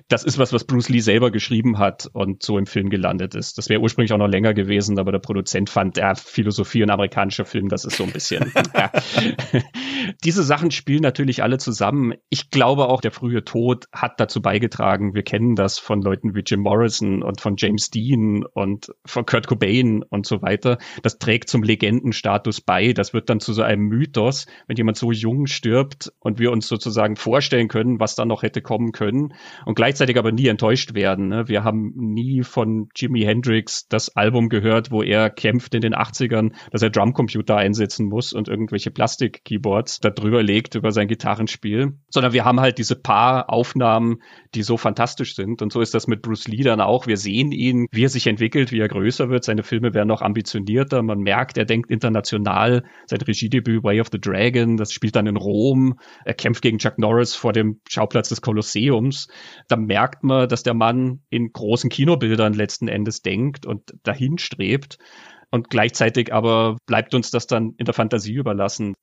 das 0.07 0.23
ist 0.23 0.37
was, 0.37 0.53
was 0.53 0.65
Bruce 0.65 0.89
Lee 0.89 0.99
selber 0.99 1.31
geschrieben 1.31 1.79
hat 1.79 2.09
und 2.13 2.43
so 2.43 2.57
im 2.57 2.65
Film 2.65 2.89
gelandet 2.89 3.35
ist. 3.35 3.57
Das 3.57 3.69
wäre 3.69 3.81
ursprünglich 3.81 4.13
auch 4.13 4.17
noch 4.17 4.27
länger 4.27 4.53
gewesen, 4.53 4.99
aber 4.99 5.11
der 5.11 5.19
Produzent 5.19 5.69
fand, 5.69 5.97
ja, 5.97 6.13
Philosophie 6.15 6.83
und 6.83 6.91
amerikanischer 6.91 7.45
Film, 7.45 7.69
das 7.69 7.85
ist 7.85 7.97
so 7.97 8.03
ein 8.03 8.11
bisschen. 8.11 8.51
ja. 8.75 8.91
Diese 10.23 10.43
Sachen 10.43 10.71
spielen 10.71 11.01
natürlich 11.01 11.41
alle 11.41 11.57
zusammen. 11.57 12.13
Ich 12.29 12.49
glaube 12.49 12.87
auch, 12.87 13.01
der 13.01 13.11
frühe 13.11 13.43
Tod 13.43 13.85
hat 13.91 14.19
dazu 14.19 14.41
beigetragen. 14.41 15.15
Wir 15.15 15.23
kennen 15.23 15.55
das 15.55 15.79
von 15.79 16.01
Leuten 16.01 16.35
wie 16.35 16.43
Jim 16.45 16.61
Morrison 16.61 17.23
und 17.23 17.41
von 17.41 17.55
James 17.57 17.89
Dean 17.89 18.45
und 18.45 18.91
von 19.05 19.25
Kurt 19.25 19.47
Cobain 19.47 20.03
und 20.03 20.25
so 20.25 20.41
weiter. 20.41 20.77
Das 21.01 21.17
trägt 21.17 21.49
zum 21.49 21.63
Legendenstatus 21.63 22.61
bei. 22.61 22.93
Das 22.93 23.13
wird 23.13 23.29
dann 23.29 23.39
zu 23.39 23.53
so 23.53 23.63
einem 23.63 23.87
Mythos, 23.87 24.45
wenn 24.67 24.77
jemand 24.77 24.97
so 24.97 25.11
jung 25.11 25.47
stirbt 25.47 26.13
und 26.19 26.39
wir 26.39 26.51
uns 26.51 26.67
sozusagen 26.67 27.15
vorstellen 27.15 27.67
können, 27.67 27.99
was 27.99 28.15
da 28.15 28.25
noch 28.25 28.43
hätte 28.43 28.61
kommen 28.61 28.91
können 28.91 29.33
und 29.65 29.75
gleichzeitig 29.75 30.17
aber 30.17 30.31
nie 30.31 30.47
enttäuscht 30.47 30.93
werden. 30.93 31.27
Ne? 31.27 31.47
Wir 31.47 31.63
haben 31.63 31.93
nie 31.95 32.43
von 32.43 32.89
Jimi 32.95 33.21
Hendrix 33.21 33.87
das 33.87 34.15
Album 34.15 34.49
gehört, 34.49 34.91
wo 34.91 35.01
er 35.01 35.29
kämpft 35.29 35.73
in 35.75 35.81
den 35.81 35.95
80ern, 35.95 36.53
dass 36.71 36.81
er 36.81 36.89
Drumcomputer 36.89 37.55
einsetzen 37.55 38.07
muss 38.07 38.33
und 38.33 38.47
irgendwelche 38.47 38.91
Plastik-Keyboards 38.91 39.99
da 39.99 40.09
drüber 40.09 40.43
legt 40.43 40.75
über 40.75 40.91
sein 40.91 41.07
Gitarrenspiel, 41.07 41.93
sondern 42.09 42.33
wir 42.33 42.45
haben 42.45 42.59
halt 42.59 42.77
diese 42.77 42.95
paar 42.95 43.49
Aufnahmen, 43.49 44.17
die 44.53 44.63
so 44.63 44.77
fantastisch 44.77 45.35
sind. 45.35 45.61
Und 45.61 45.71
so 45.71 45.81
ist 45.81 45.93
das 45.93 46.07
mit 46.07 46.21
Bruce 46.21 46.47
Lee 46.47 46.63
dann 46.63 46.81
auch. 46.81 47.07
Wir 47.07 47.17
sehen 47.17 47.51
ihn, 47.51 47.87
wie 47.91 48.05
er 48.05 48.09
sich 48.09 48.27
entwickelt, 48.27 48.71
wie 48.71 48.79
er 48.79 48.87
größer 48.87 49.29
wird. 49.29 49.43
Seine 49.43 49.63
Filme 49.63 49.93
werden 49.93 50.07
noch 50.07 50.21
ambitionierter. 50.21 51.03
Man 51.03 51.19
merkt, 51.19 51.57
er 51.57 51.65
denkt 51.65 51.91
international. 51.91 52.83
Sein 53.07 53.21
Regiedebüt 53.21 53.83
Way 53.83 54.01
of 54.01 54.07
the 54.11 54.19
Dragon, 54.19 54.77
das 54.77 54.91
spielt 54.91 55.15
dann 55.15 55.27
in 55.27 55.37
Rom. 55.37 55.99
Er 56.23 56.33
kämpft 56.33 56.61
gegen 56.61 56.77
Chuck 56.77 56.97
Norris 56.97 57.35
vor 57.35 57.53
dem 57.53 57.79
Schauplatz 57.87 58.29
des 58.29 58.41
Kolosseums 58.41 59.27
da 59.67 59.75
merkt 59.75 60.23
man, 60.23 60.47
dass 60.47 60.63
der 60.63 60.73
Mann 60.73 61.21
in 61.29 61.51
großen 61.51 61.89
Kinobildern 61.89 62.53
letzten 62.53 62.87
Endes 62.87 63.21
denkt 63.21 63.65
und 63.65 63.93
dahin 64.03 64.37
strebt. 64.37 64.97
Und 65.51 65.69
gleichzeitig 65.69 66.33
aber 66.33 66.77
bleibt 66.85 67.13
uns 67.13 67.31
das 67.31 67.47
dann 67.47 67.75
in 67.77 67.85
der 67.85 67.93
Fantasie 67.93 68.33
überlassen. 68.33 68.95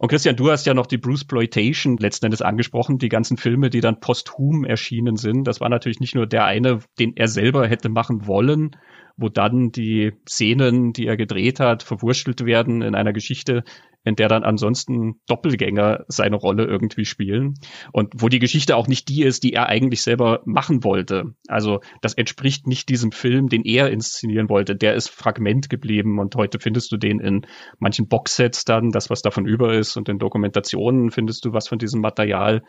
Und 0.00 0.08
Christian, 0.08 0.34
du 0.34 0.50
hast 0.50 0.66
ja 0.66 0.74
noch 0.74 0.86
die 0.86 0.98
Bruce 0.98 1.24
Ploitation 1.24 1.96
letzten 1.96 2.26
Endes 2.26 2.42
angesprochen, 2.42 2.98
die 2.98 3.08
ganzen 3.08 3.36
Filme, 3.36 3.70
die 3.70 3.80
dann 3.80 4.00
posthum 4.00 4.64
erschienen 4.64 5.16
sind. 5.16 5.44
Das 5.44 5.60
war 5.60 5.68
natürlich 5.68 6.00
nicht 6.00 6.16
nur 6.16 6.26
der 6.26 6.44
eine, 6.44 6.80
den 6.98 7.12
er 7.16 7.28
selber 7.28 7.68
hätte 7.68 7.88
machen 7.88 8.26
wollen, 8.26 8.70
wo 9.16 9.28
dann 9.28 9.70
die 9.70 10.12
Szenen, 10.28 10.92
die 10.92 11.06
er 11.06 11.16
gedreht 11.16 11.60
hat, 11.60 11.82
verwurstelt 11.82 12.44
werden 12.44 12.82
in 12.82 12.94
einer 12.94 13.12
Geschichte, 13.12 13.62
in 14.04 14.16
der 14.16 14.28
dann 14.28 14.44
ansonsten 14.44 15.20
Doppelgänger 15.26 16.04
seine 16.08 16.36
Rolle 16.36 16.64
irgendwie 16.64 17.04
spielen 17.04 17.54
und 17.92 18.12
wo 18.16 18.28
die 18.28 18.38
Geschichte 18.38 18.76
auch 18.76 18.88
nicht 18.88 19.08
die 19.08 19.22
ist, 19.22 19.42
die 19.44 19.52
er 19.52 19.68
eigentlich 19.68 20.02
selber 20.02 20.42
machen 20.44 20.84
wollte. 20.84 21.34
Also 21.48 21.80
das 22.00 22.14
entspricht 22.14 22.66
nicht 22.66 22.88
diesem 22.88 23.12
Film, 23.12 23.48
den 23.48 23.62
er 23.64 23.90
inszenieren 23.90 24.48
wollte. 24.48 24.74
Der 24.74 24.94
ist 24.94 25.08
Fragment 25.08 25.70
geblieben 25.70 26.18
und 26.18 26.34
heute 26.34 26.58
findest 26.58 26.90
du 26.92 26.96
den 26.96 27.20
in 27.20 27.46
manchen 27.78 28.08
Boxsets 28.08 28.64
dann, 28.64 28.90
das 28.90 29.10
was 29.10 29.22
davon 29.22 29.46
über 29.46 29.74
ist 29.74 29.96
und 29.96 30.08
in 30.08 30.18
Dokumentationen 30.18 31.10
findest 31.10 31.44
du 31.44 31.52
was 31.52 31.68
von 31.68 31.78
diesem 31.78 32.00
Material. 32.00 32.62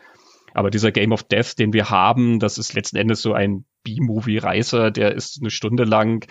Aber 0.54 0.70
dieser 0.70 0.92
Game 0.92 1.12
of 1.12 1.24
Death, 1.24 1.58
den 1.58 1.72
wir 1.72 1.90
haben, 1.90 2.38
das 2.38 2.58
ist 2.58 2.74
letzten 2.74 2.96
Endes 2.96 3.20
so 3.20 3.32
ein 3.32 3.64
B-Movie-Reißer, 3.82 4.92
der 4.92 5.14
ist 5.14 5.38
eine 5.40 5.50
Stunde 5.50 5.82
lang 5.82 6.26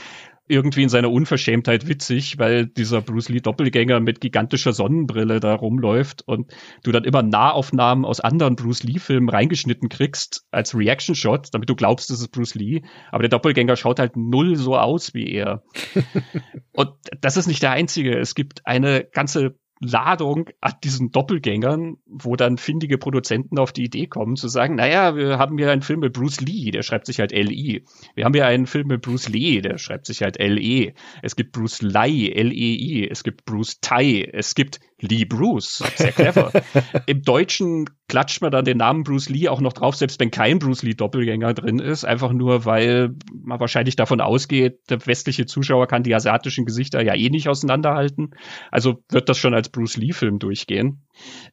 irgendwie 0.48 0.84
in 0.84 0.90
seiner 0.90 1.12
Unverschämtheit 1.12 1.88
witzig, 1.88 2.38
weil 2.38 2.68
dieser 2.68 3.02
Bruce 3.02 3.30
Lee 3.30 3.40
Doppelgänger 3.40 4.00
mit 4.02 4.20
gigantischer 4.20 4.74
Sonnenbrille 4.74 5.40
da 5.40 5.56
rumläuft 5.56 6.28
und 6.28 6.54
du 6.84 6.92
dann 6.92 7.06
immer 7.06 7.24
Nahaufnahmen 7.24 8.04
aus 8.04 8.20
anderen 8.20 8.56
Bruce 8.56 8.84
Lee 8.84 9.00
Filmen 9.00 9.30
reingeschnitten 9.30 9.88
kriegst 9.88 10.46
als 10.52 10.76
Reaction 10.76 11.16
Shot, 11.16 11.50
damit 11.54 11.70
du 11.70 11.76
glaubst, 11.76 12.10
das 12.10 12.20
ist 12.20 12.30
Bruce 12.30 12.56
Lee, 12.56 12.82
aber 13.12 13.24
der 13.24 13.30
Doppelgänger 13.30 13.78
schaut 13.78 14.00
halt 14.00 14.18
null 14.18 14.58
so 14.58 14.78
aus 14.78 15.14
wie 15.14 15.32
er. 15.32 15.64
und 16.74 16.92
das 17.22 17.38
ist 17.38 17.48
nicht 17.48 17.64
der 17.64 17.72
einzige, 17.72 18.18
es 18.18 18.36
gibt 18.36 18.66
eine 18.66 19.06
ganze 19.06 19.56
Ladung 19.84 20.50
an 20.62 20.74
diesen 20.84 21.12
Doppelgängern, 21.12 21.98
wo 22.06 22.36
dann 22.36 22.58
findige 22.58 22.98
Produzenten 22.98 23.60
auf 23.60 23.72
die 23.72 23.84
Idee 23.84 24.08
kommen, 24.08 24.36
zu 24.36 24.48
sagen, 24.48 24.76
naja, 24.76 25.16
wir 25.16 25.38
haben 25.38 25.58
hier 25.58 25.72
einen 25.72 25.82
Film 25.82 26.00
mit 26.00 26.14
Bruce 26.14 26.42
Lee, 26.42 26.72
der 26.72 26.84
schreibt 26.84 27.06
sich 27.06 27.20
halt 27.20 27.32
L-I. 27.32 27.84
Wir 28.16 28.26
haben 28.26 28.34
hier 28.34 28.46
einen 28.46 28.66
Film 28.66 28.88
mit 28.88 29.02
Bruce 29.02 29.30
Lee, 29.30 29.62
der 29.62 29.78
schreibt 29.78 30.06
sich 30.06 30.22
halt 30.22 30.40
L-E. 30.40 30.94
Es 31.22 31.36
gibt 31.36 31.52
Bruce 31.52 31.82
Lai, 31.82 32.32
L-E-I. 32.34 33.08
Es 33.10 33.24
gibt 33.24 33.46
Bruce 33.46 33.80
Tai. 33.82 34.30
Es 34.32 34.56
gibt 34.56 34.80
Lee 35.04 35.26
Bruce. 35.26 35.84
Sehr 35.96 36.12
clever. 36.12 36.52
Im 37.06 37.22
Deutschen 37.22 37.90
klatscht 38.08 38.42
man 38.42 38.52
dann 38.52 38.66
den 38.66 38.78
Namen 38.78 39.04
Bruce 39.04 39.30
Lee 39.30 39.50
auch 39.50 39.60
noch 39.60 39.74
drauf, 39.74 39.96
selbst 39.96 40.20
wenn 40.20 40.32
kein 40.32 40.60
Bruce 40.60 40.84
Lee 40.84 40.94
Doppelgänger 40.94 41.54
drin 41.54 41.80
ist, 41.80 42.06
einfach 42.06 42.32
nur, 42.32 42.66
weil 42.66 43.16
man 43.34 43.60
wahrscheinlich 43.60 43.96
davon 43.96 44.22
ausgeht, 44.22 44.80
der 44.90 45.06
westliche 45.06 45.46
Zuschauer 45.46 45.88
kann 45.88 46.04
die 46.04 46.16
asiatischen 46.16 46.66
Gesichter 46.66 47.04
ja 47.04 47.16
eh 47.16 47.30
nicht 47.30 47.50
auseinanderhalten. 47.50 48.32
Also 48.72 49.04
wird 49.10 49.30
das 49.30 49.38
schon 49.38 49.54
als 49.54 49.70
Bruce 49.70 49.98
Lee 49.98 50.14
Film 50.14 50.40
durchgehen. 50.40 51.06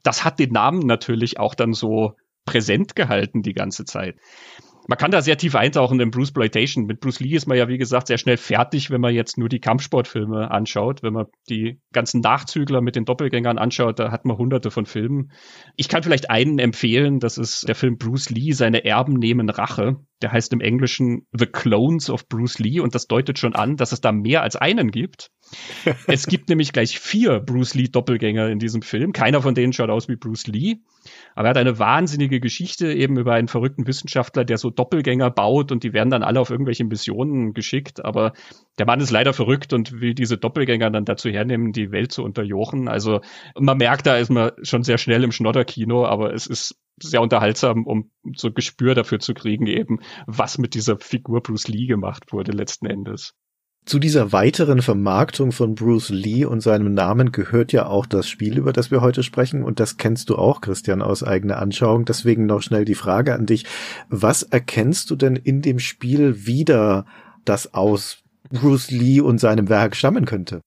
Das 0.03 0.23
hat 0.23 0.39
den 0.39 0.51
Namen 0.51 0.85
natürlich 0.87 1.39
auch 1.39 1.55
dann 1.55 1.73
so 1.73 2.15
präsent 2.45 2.95
gehalten 2.95 3.43
die 3.43 3.53
ganze 3.53 3.85
Zeit 3.85 4.15
man 4.87 4.97
kann 4.97 5.11
da 5.11 5.21
sehr 5.21 5.37
tief 5.37 5.55
eintauchen 5.55 5.99
in 5.99 6.11
Bruce 6.11 6.31
Blatation. 6.31 6.85
Mit 6.85 6.99
Bruce 6.99 7.19
Lee 7.19 7.35
ist 7.35 7.47
man 7.47 7.57
ja, 7.57 7.67
wie 7.67 7.77
gesagt, 7.77 8.07
sehr 8.07 8.17
schnell 8.17 8.37
fertig, 8.37 8.89
wenn 8.89 9.01
man 9.01 9.13
jetzt 9.13 9.37
nur 9.37 9.49
die 9.49 9.59
Kampfsportfilme 9.59 10.49
anschaut. 10.49 11.03
Wenn 11.03 11.13
man 11.13 11.27
die 11.49 11.79
ganzen 11.93 12.21
Nachzügler 12.21 12.81
mit 12.81 12.95
den 12.95 13.05
Doppelgängern 13.05 13.57
anschaut, 13.57 13.99
da 13.99 14.11
hat 14.11 14.25
man 14.25 14.37
hunderte 14.37 14.71
von 14.71 14.85
Filmen. 14.85 15.31
Ich 15.75 15.87
kann 15.87 16.03
vielleicht 16.03 16.29
einen 16.29 16.59
empfehlen, 16.59 17.19
das 17.19 17.37
ist 17.37 17.67
der 17.67 17.75
Film 17.75 17.97
Bruce 17.97 18.29
Lee, 18.29 18.51
seine 18.53 18.83
Erben 18.83 19.13
nehmen 19.13 19.49
Rache. 19.49 19.97
Der 20.21 20.31
heißt 20.31 20.53
im 20.53 20.61
Englischen 20.61 21.25
The 21.31 21.47
Clones 21.47 22.09
of 22.09 22.27
Bruce 22.27 22.59
Lee 22.59 22.79
und 22.79 22.93
das 22.93 23.07
deutet 23.07 23.39
schon 23.39 23.55
an, 23.55 23.75
dass 23.75 23.91
es 23.91 24.01
da 24.01 24.11
mehr 24.11 24.43
als 24.43 24.55
einen 24.55 24.91
gibt. 24.91 25.31
es 26.07 26.27
gibt 26.27 26.49
nämlich 26.49 26.73
gleich 26.73 26.99
vier 26.99 27.39
Bruce 27.39 27.73
Lee 27.73 27.87
Doppelgänger 27.87 28.49
in 28.49 28.59
diesem 28.59 28.81
Film. 28.81 29.13
Keiner 29.13 29.41
von 29.41 29.55
denen 29.55 29.73
schaut 29.73 29.89
aus 29.89 30.07
wie 30.07 30.15
Bruce 30.15 30.47
Lee. 30.47 30.77
Aber 31.35 31.47
er 31.47 31.51
hat 31.51 31.57
eine 31.57 31.79
wahnsinnige 31.79 32.39
Geschichte 32.39 32.93
eben 32.93 33.17
über 33.17 33.33
einen 33.33 33.47
verrückten 33.47 33.87
Wissenschaftler, 33.87 34.45
der 34.45 34.57
so 34.57 34.70
Doppelgänger 34.71 35.29
baut 35.29 35.71
und 35.71 35.83
die 35.83 35.93
werden 35.93 36.09
dann 36.09 36.23
alle 36.23 36.39
auf 36.39 36.49
irgendwelche 36.49 36.83
Missionen 36.83 37.53
geschickt. 37.53 38.03
Aber 38.03 38.33
der 38.77 38.85
Mann 38.85 38.99
ist 38.99 39.11
leider 39.11 39.33
verrückt 39.33 39.73
und 39.73 40.01
will 40.01 40.13
diese 40.13 40.37
Doppelgänger 40.37 40.89
dann 40.89 41.05
dazu 41.05 41.29
hernehmen, 41.29 41.71
die 41.71 41.91
Welt 41.91 42.11
zu 42.11 42.23
unterjochen. 42.23 42.87
Also 42.87 43.21
man 43.57 43.77
merkt, 43.77 44.07
da 44.07 44.17
ist 44.17 44.29
man 44.29 44.51
schon 44.63 44.83
sehr 44.83 44.97
schnell 44.97 45.23
im 45.23 45.31
Schnodderkino, 45.31 46.05
aber 46.05 46.33
es 46.33 46.47
ist 46.47 46.79
sehr 47.01 47.21
unterhaltsam, 47.21 47.85
um 47.85 48.11
so 48.35 48.51
Gespür 48.51 48.95
dafür 48.95 49.19
zu 49.19 49.33
kriegen, 49.33 49.67
eben, 49.67 49.99
was 50.27 50.57
mit 50.57 50.73
dieser 50.73 50.97
Figur 50.97 51.41
Bruce 51.41 51.67
Lee 51.67 51.87
gemacht 51.87 52.31
wurde 52.31 52.51
letzten 52.51 52.85
Endes. 52.85 53.33
Zu 53.83 53.97
dieser 53.97 54.31
weiteren 54.31 54.81
Vermarktung 54.83 55.51
von 55.51 55.73
Bruce 55.73 56.09
Lee 56.09 56.45
und 56.45 56.61
seinem 56.61 56.93
Namen 56.93 57.31
gehört 57.31 57.73
ja 57.73 57.87
auch 57.87 58.05
das 58.05 58.29
Spiel, 58.29 58.57
über 58.59 58.73
das 58.73 58.91
wir 58.91 59.01
heute 59.01 59.23
sprechen. 59.23 59.63
Und 59.63 59.79
das 59.79 59.97
kennst 59.97 60.29
du 60.29 60.35
auch, 60.35 60.61
Christian, 60.61 61.01
aus 61.01 61.23
eigener 61.23 61.57
Anschauung. 61.57 62.05
Deswegen 62.05 62.45
noch 62.45 62.61
schnell 62.61 62.85
die 62.85 62.95
Frage 62.95 63.33
an 63.33 63.47
dich. 63.47 63.65
Was 64.07 64.43
erkennst 64.43 65.09
du 65.09 65.15
denn 65.15 65.35
in 65.35 65.63
dem 65.63 65.79
Spiel 65.79 66.45
wieder, 66.45 67.05
das 67.43 67.73
aus 67.73 68.19
Bruce 68.51 68.91
Lee 68.91 69.19
und 69.19 69.39
seinem 69.39 69.67
Werk 69.67 69.95
stammen 69.95 70.25
könnte? 70.25 70.61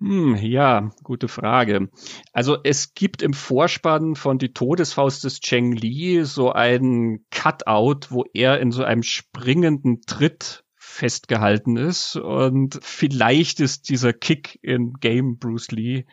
Hm, 0.00 0.36
ja, 0.36 0.90
gute 1.02 1.28
Frage. 1.28 1.88
Also 2.32 2.56
es 2.64 2.94
gibt 2.94 3.22
im 3.22 3.34
Vorspann 3.34 4.16
von 4.16 4.38
Die 4.38 4.52
Todesfaust 4.52 5.22
des 5.24 5.40
Cheng 5.40 5.72
Li 5.72 6.24
so 6.24 6.50
einen 6.50 7.26
Cutout, 7.30 8.08
wo 8.08 8.24
er 8.32 8.58
in 8.60 8.72
so 8.72 8.82
einem 8.84 9.02
springenden 9.02 10.00
Tritt 10.06 10.63
festgehalten 10.94 11.76
ist. 11.76 12.16
Und 12.16 12.78
vielleicht 12.82 13.60
ist 13.60 13.88
dieser 13.88 14.12
Kick 14.12 14.58
in 14.62 14.94
Game 15.00 15.38
Bruce 15.38 15.70
Lee 15.70 16.04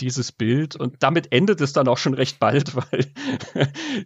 dieses 0.00 0.30
Bild 0.30 0.76
und 0.76 0.94
damit 1.00 1.32
endet 1.32 1.60
es 1.60 1.72
dann 1.72 1.88
auch 1.88 1.98
schon 1.98 2.14
recht 2.14 2.38
bald, 2.38 2.76
weil 2.92 3.12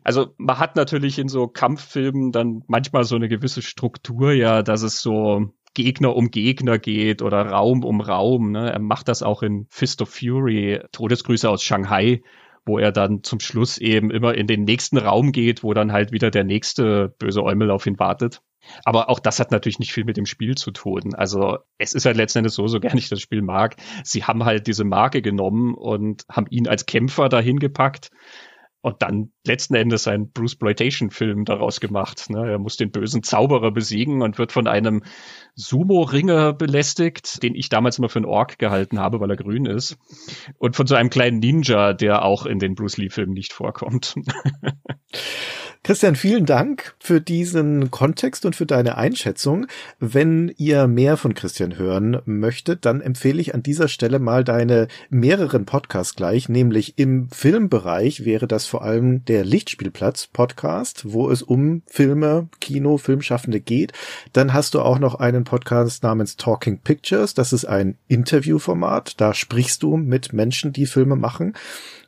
also 0.03 0.35
man 0.39 0.59
hat 0.59 0.75
natürlich 0.75 1.19
in 1.19 1.29
so 1.29 1.49
Kampffilmen 1.49 2.33
dann 2.33 2.63
manchmal 2.67 3.05
so 3.05 3.15
eine 3.15 3.29
gewisse 3.29 3.61
Struktur, 3.61 4.33
ja, 4.33 4.63
dass 4.63 4.83
es 4.83 5.03
so 5.03 5.53
Gegner 5.75 6.17
um 6.17 6.31
Gegner 6.31 6.79
geht 6.79 7.23
oder 7.23 7.47
Raum 7.47 7.85
um 7.85 8.01
Raum. 8.01 8.53
Ne? 8.53 8.73
Er 8.73 8.79
macht 8.79 9.09
das 9.09 9.23
auch 9.23 9.43
in 9.43 9.67
Fist 9.71 10.03
of 10.03 10.09
Fury, 10.09 10.81
Todesgrüße 10.93 11.49
aus 11.49 11.63
Shanghai, 11.63 12.23
wo 12.65 12.79
er 12.79 12.93
dann 12.93 13.23
zum 13.23 13.41
Schluss 13.41 13.79
eben 13.79 14.11
immer 14.11 14.35
in 14.35 14.47
den 14.47 14.65
nächsten 14.65 14.99
Raum 14.99 15.33
geht, 15.33 15.63
wo 15.63 15.75
dann 15.75 15.93
halt 15.93 16.13
wieder 16.13 16.31
der 16.31 16.45
nächste 16.45 17.15
böse 17.19 17.43
Eumel 17.43 17.71
auf 17.71 17.87
ihn 17.87 17.99
wartet. 17.99 18.41
Aber 18.85 19.09
auch 19.09 19.19
das 19.19 19.41
hat 19.41 19.51
natürlich 19.51 19.79
nicht 19.79 19.93
viel 19.93 20.05
mit 20.05 20.17
dem 20.17 20.27
Spiel 20.27 20.55
zu 20.55 20.71
tun. 20.71 21.15
Also 21.15 21.59
es 21.79 21.93
ist 21.93 22.07
halt 22.07 22.17
letzten 22.17 22.39
Endes 22.39 22.55
so, 22.55 22.67
so 22.67 22.81
gerne 22.81 22.99
ich 22.99 23.09
das 23.09 23.21
Spiel 23.21 23.43
mag. 23.43 23.77
Sie 24.05 24.25
haben 24.25 24.45
halt 24.45 24.67
diese 24.67 24.85
Marke 24.85 25.23
genommen 25.23 25.75
und 25.75 26.25
haben 26.29 26.47
ihn 26.51 26.69
als 26.69 26.87
Kämpfer 26.87 27.29
dahin 27.29 27.59
gepackt 27.59 28.11
und 28.83 29.01
dann 29.01 29.31
letzten 29.47 29.77
Endes 29.77 30.09
einen 30.09 30.33
Bruce 30.33 30.57
Blatation-Film 30.57 31.45
daraus 31.45 31.81
gemacht. 31.81 32.29
Ne? 32.31 32.51
Er 32.51 32.59
muss 32.59 32.77
den 32.77 32.91
bösen 32.91 33.23
Zauberer 33.23 33.71
besiegen 33.71 34.23
und 34.23 34.39
wird 34.39 34.51
von 34.51 34.67
einem 34.67 35.03
Sumo-Ringer 35.55 36.53
belästigt, 36.53 37.43
den 37.43 37.55
ich 37.55 37.69
damals 37.69 37.99
immer 37.99 38.09
für 38.09 38.19
einen 38.19 38.27
Ork 38.27 38.59
gehalten 38.59 38.99
habe, 38.99 39.21
weil 39.21 39.31
er 39.31 39.37
grün 39.37 39.67
ist. 39.67 39.97
Und 40.59 40.75
von 40.75 40.89
so 40.89 40.97
einem 40.97 41.11
kleinen 41.11 41.39
Ninja, 41.39 41.93
der 41.93 42.25
auch 42.25 42.45
in 42.45 42.59
den 42.59 42.75
Bruce 42.75 42.97
Lee-Filmen 42.97 43.35
nicht 43.35 43.53
vorkommt. 43.53 44.17
Christian, 45.85 46.15
vielen 46.15 46.47
Dank 46.47 46.95
für 47.01 47.21
diesen 47.21 47.91
Kontext 47.91 48.47
und 48.47 48.55
für 48.55 48.67
deine 48.67 48.99
Einschätzung. 48.99 49.67
Wenn 49.99 50.53
ihr 50.57 50.87
mehr 50.87 51.17
von 51.17 51.35
Christian 51.35 51.77
hören 51.77 52.23
möchtet, 52.25 52.85
dann 52.85 53.01
empfehle 53.01 53.41
ich 53.41 53.53
an 53.53 53.65
dieser 53.65 53.89
Stelle 53.89 54.21
mal 54.21 54.45
deine 54.45 54.87
mehreren 55.11 55.67
Podcasts 55.67 56.15
gleich, 56.15 56.49
nämlich 56.49 56.99
im 56.99 57.29
Filmbereich 57.31 58.25
wäre 58.25 58.47
das 58.47 58.67
vor 58.73 58.85
allem 58.85 59.23
der 59.27 59.45
Lichtspielplatz 59.45 60.29
Podcast, 60.29 61.13
wo 61.13 61.29
es 61.29 61.43
um 61.43 61.83
Filme, 61.87 62.49
Kino, 62.59 62.97
Filmschaffende 62.97 63.61
geht. 63.61 63.93
Dann 64.33 64.55
hast 64.55 64.73
du 64.73 64.81
auch 64.81 64.99
noch 64.99 65.17
einen 65.17 65.45
Podcast 65.45 66.03
namens 66.03 66.39
Talking 66.39 66.79
Pictures. 66.79 67.35
Das 67.35 67.53
ist 67.53 67.67
ein 67.67 67.99
Interviewformat. 68.09 69.21
Da 69.21 69.35
sprichst 69.35 69.83
du 69.83 69.99
mit 69.99 70.33
Menschen, 70.33 70.73
die 70.73 70.87
Filme 70.87 71.17
machen. 71.17 71.53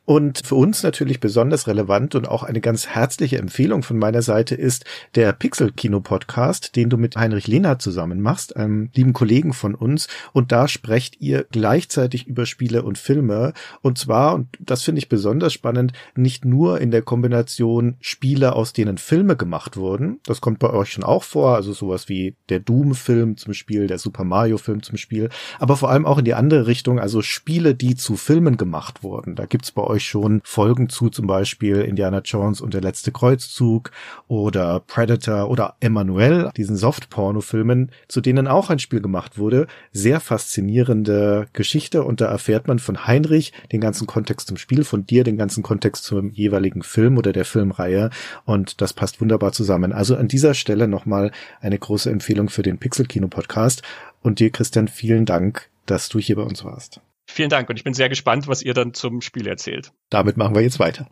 Und 0.05 0.45
für 0.45 0.55
uns 0.55 0.83
natürlich 0.83 1.19
besonders 1.19 1.67
relevant 1.67 2.13
und 2.13 2.27
auch 2.27 2.43
eine 2.43 2.61
ganz 2.61 2.87
herzliche 2.87 3.39
Empfehlung 3.39 3.81
von 3.81 3.97
meiner 3.97 4.21
Seite 4.21 4.53
ist 4.53 4.85
der 5.15 5.33
Pixel 5.33 5.71
Kino 5.71 5.99
Podcast, 5.99 6.75
den 6.75 6.89
du 6.89 6.97
mit 6.97 7.15
Heinrich 7.15 7.47
Lehnhardt 7.47 7.81
zusammen 7.81 8.21
machst, 8.21 8.55
einem 8.55 8.89
lieben 8.93 9.13
Kollegen 9.13 9.53
von 9.53 9.73
uns. 9.73 10.07
Und 10.31 10.51
da 10.51 10.67
sprecht 10.67 11.21
ihr 11.21 11.45
gleichzeitig 11.49 12.27
über 12.27 12.45
Spiele 12.45 12.83
und 12.83 12.99
Filme. 12.99 13.53
Und 13.81 13.97
zwar, 13.97 14.35
und 14.35 14.49
das 14.59 14.83
finde 14.83 14.99
ich 14.99 15.09
besonders 15.09 15.53
spannend, 15.53 15.93
nicht 16.15 16.45
nur 16.45 16.79
in 16.79 16.91
der 16.91 17.01
Kombination 17.01 17.95
Spiele, 17.99 18.53
aus 18.53 18.73
denen 18.73 18.99
Filme 18.99 19.35
gemacht 19.35 19.75
wurden. 19.75 20.19
Das 20.25 20.39
kommt 20.39 20.59
bei 20.59 20.69
euch 20.69 20.91
schon 20.91 21.03
auch 21.03 21.23
vor. 21.23 21.55
Also 21.55 21.73
sowas 21.73 22.09
wie 22.09 22.35
der 22.49 22.59
Doom-Film 22.59 23.37
zum 23.37 23.55
Spiel, 23.55 23.87
der 23.87 23.97
Super 23.97 24.23
Mario-Film 24.23 24.83
zum 24.83 24.97
Spiel. 24.97 25.29
Aber 25.57 25.77
vor 25.77 25.89
allem 25.89 26.05
auch 26.05 26.19
in 26.19 26.25
die 26.25 26.35
andere 26.35 26.67
Richtung, 26.67 26.99
also 26.99 27.23
Spiele, 27.23 27.73
die 27.73 27.95
zu 27.95 28.17
Filmen 28.17 28.57
gemacht 28.57 29.01
wurden. 29.01 29.35
Da 29.35 29.47
gibt's 29.47 29.71
bei 29.71 29.81
euch 29.81 29.94
euch 29.95 30.05
schon 30.05 30.41
Folgen 30.43 30.89
zu, 30.89 31.09
zum 31.09 31.27
Beispiel 31.27 31.77
Indiana 31.81 32.21
Jones 32.23 32.61
und 32.61 32.73
der 32.73 32.81
letzte 32.81 33.11
Kreuzzug 33.11 33.91
oder 34.27 34.81
Predator 34.81 35.49
oder 35.49 35.75
Emmanuel, 35.79 36.51
diesen 36.55 36.75
Soft-Porno-Filmen, 36.75 37.91
zu 38.07 38.21
denen 38.21 38.47
auch 38.47 38.69
ein 38.69 38.79
Spiel 38.79 39.01
gemacht 39.01 39.37
wurde. 39.37 39.67
Sehr 39.91 40.19
faszinierende 40.19 41.47
Geschichte 41.53 42.03
und 42.03 42.21
da 42.21 42.27
erfährt 42.27 42.67
man 42.67 42.79
von 42.79 43.07
Heinrich 43.07 43.53
den 43.71 43.81
ganzen 43.81 44.07
Kontext 44.07 44.47
zum 44.47 44.57
Spiel, 44.57 44.83
von 44.83 45.05
dir 45.05 45.23
den 45.23 45.37
ganzen 45.37 45.63
Kontext 45.63 46.03
zum 46.03 46.29
jeweiligen 46.31 46.83
Film 46.83 47.17
oder 47.17 47.33
der 47.33 47.45
Filmreihe 47.45 48.09
und 48.45 48.81
das 48.81 48.93
passt 48.93 49.21
wunderbar 49.21 49.51
zusammen. 49.53 49.93
Also 49.93 50.15
an 50.15 50.27
dieser 50.27 50.53
Stelle 50.53 50.87
nochmal 50.87 51.31
eine 51.61 51.79
große 51.79 52.09
Empfehlung 52.09 52.49
für 52.49 52.63
den 52.63 52.77
Pixel 52.77 53.05
Kino 53.05 53.27
Podcast 53.27 53.81
und 54.21 54.39
dir 54.39 54.49
Christian 54.51 54.87
vielen 54.87 55.25
Dank, 55.25 55.69
dass 55.85 56.09
du 56.09 56.19
hier 56.19 56.35
bei 56.35 56.43
uns 56.43 56.63
warst. 56.65 56.99
Vielen 57.27 57.49
Dank 57.49 57.69
und 57.69 57.77
ich 57.77 57.83
bin 57.83 57.93
sehr 57.93 58.09
gespannt, 58.09 58.47
was 58.47 58.61
ihr 58.61 58.73
dann 58.73 58.93
zum 58.93 59.21
Spiel 59.21 59.47
erzählt. 59.47 59.91
Damit 60.09 60.37
machen 60.37 60.55
wir 60.55 60.61
jetzt 60.61 60.79
weiter. 60.79 61.09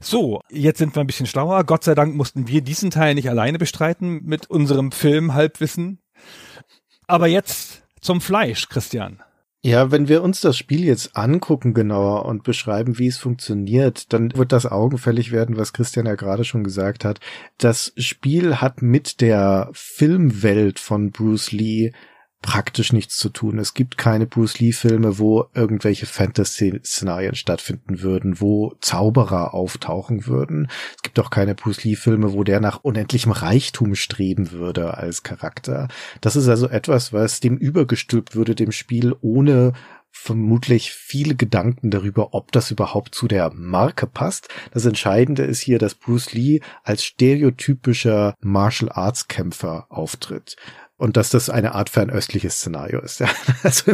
So, 0.00 0.40
jetzt 0.50 0.78
sind 0.78 0.94
wir 0.94 1.00
ein 1.00 1.06
bisschen 1.06 1.26
schlauer. 1.26 1.64
Gott 1.64 1.84
sei 1.84 1.94
Dank 1.94 2.14
mussten 2.14 2.48
wir 2.48 2.62
diesen 2.62 2.90
Teil 2.90 3.14
nicht 3.14 3.28
alleine 3.28 3.58
bestreiten 3.58 4.22
mit 4.24 4.48
unserem 4.48 4.92
Film 4.92 5.34
Halbwissen. 5.34 6.00
Aber 7.06 7.26
jetzt 7.26 7.82
zum 8.00 8.20
Fleisch, 8.20 8.68
Christian. 8.68 9.22
Ja, 9.62 9.90
wenn 9.90 10.06
wir 10.06 10.22
uns 10.22 10.40
das 10.40 10.56
Spiel 10.56 10.84
jetzt 10.84 11.16
angucken 11.16 11.74
genauer 11.74 12.24
und 12.26 12.44
beschreiben, 12.44 12.98
wie 12.98 13.08
es 13.08 13.18
funktioniert, 13.18 14.12
dann 14.12 14.32
wird 14.36 14.52
das 14.52 14.64
augenfällig 14.64 15.32
werden, 15.32 15.56
was 15.56 15.72
Christian 15.72 16.06
ja 16.06 16.14
gerade 16.14 16.44
schon 16.44 16.62
gesagt 16.62 17.04
hat. 17.04 17.18
Das 17.58 17.92
Spiel 17.96 18.56
hat 18.60 18.80
mit 18.80 19.20
der 19.20 19.70
Filmwelt 19.72 20.78
von 20.78 21.10
Bruce 21.10 21.50
Lee 21.50 21.92
praktisch 22.46 22.92
nichts 22.92 23.16
zu 23.16 23.28
tun. 23.28 23.58
Es 23.58 23.74
gibt 23.74 23.98
keine 23.98 24.24
Bruce 24.24 24.60
Lee-Filme, 24.60 25.18
wo 25.18 25.46
irgendwelche 25.52 26.06
Fantasy-Szenarien 26.06 27.34
stattfinden 27.34 28.02
würden, 28.02 28.40
wo 28.40 28.72
Zauberer 28.80 29.52
auftauchen 29.52 30.28
würden. 30.28 30.68
Es 30.94 31.02
gibt 31.02 31.18
auch 31.18 31.30
keine 31.30 31.56
Bruce 31.56 31.82
Lee-Filme, 31.82 32.32
wo 32.32 32.44
der 32.44 32.60
nach 32.60 32.84
unendlichem 32.84 33.32
Reichtum 33.32 33.96
streben 33.96 34.52
würde 34.52 34.96
als 34.96 35.24
Charakter. 35.24 35.88
Das 36.20 36.36
ist 36.36 36.46
also 36.46 36.68
etwas, 36.68 37.12
was 37.12 37.40
dem 37.40 37.56
übergestülpt 37.56 38.36
würde, 38.36 38.54
dem 38.54 38.70
Spiel, 38.70 39.16
ohne 39.20 39.72
vermutlich 40.12 40.92
viele 40.92 41.34
Gedanken 41.34 41.90
darüber, 41.90 42.32
ob 42.32 42.52
das 42.52 42.70
überhaupt 42.70 43.14
zu 43.14 43.26
der 43.28 43.52
Marke 43.52 44.06
passt. 44.06 44.48
Das 44.72 44.86
Entscheidende 44.86 45.42
ist 45.42 45.60
hier, 45.60 45.78
dass 45.78 45.94
Bruce 45.94 46.32
Lee 46.32 46.60
als 46.84 47.04
stereotypischer 47.04 48.34
Martial 48.40 48.90
Arts 48.90 49.28
Kämpfer 49.28 49.86
auftritt 49.90 50.56
und 50.98 51.16
dass 51.16 51.30
das 51.30 51.50
eine 51.50 51.74
Art 51.74 51.90
fernöstliches 51.90 52.56
Szenario 52.56 53.00
ist. 53.00 53.20
Ja. 53.26 53.28
Also 53.62 53.92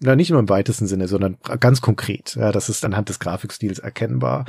im, 0.00 0.16
nicht 0.16 0.30
nur 0.30 0.40
im 0.40 0.48
weitesten 0.48 0.86
Sinne, 0.86 1.08
sondern 1.08 1.36
ganz 1.58 1.80
konkret. 1.80 2.34
Ja, 2.34 2.52
das 2.52 2.68
ist 2.68 2.84
anhand 2.84 3.08
des 3.08 3.18
Grafikstils 3.18 3.78
erkennbar. 3.78 4.44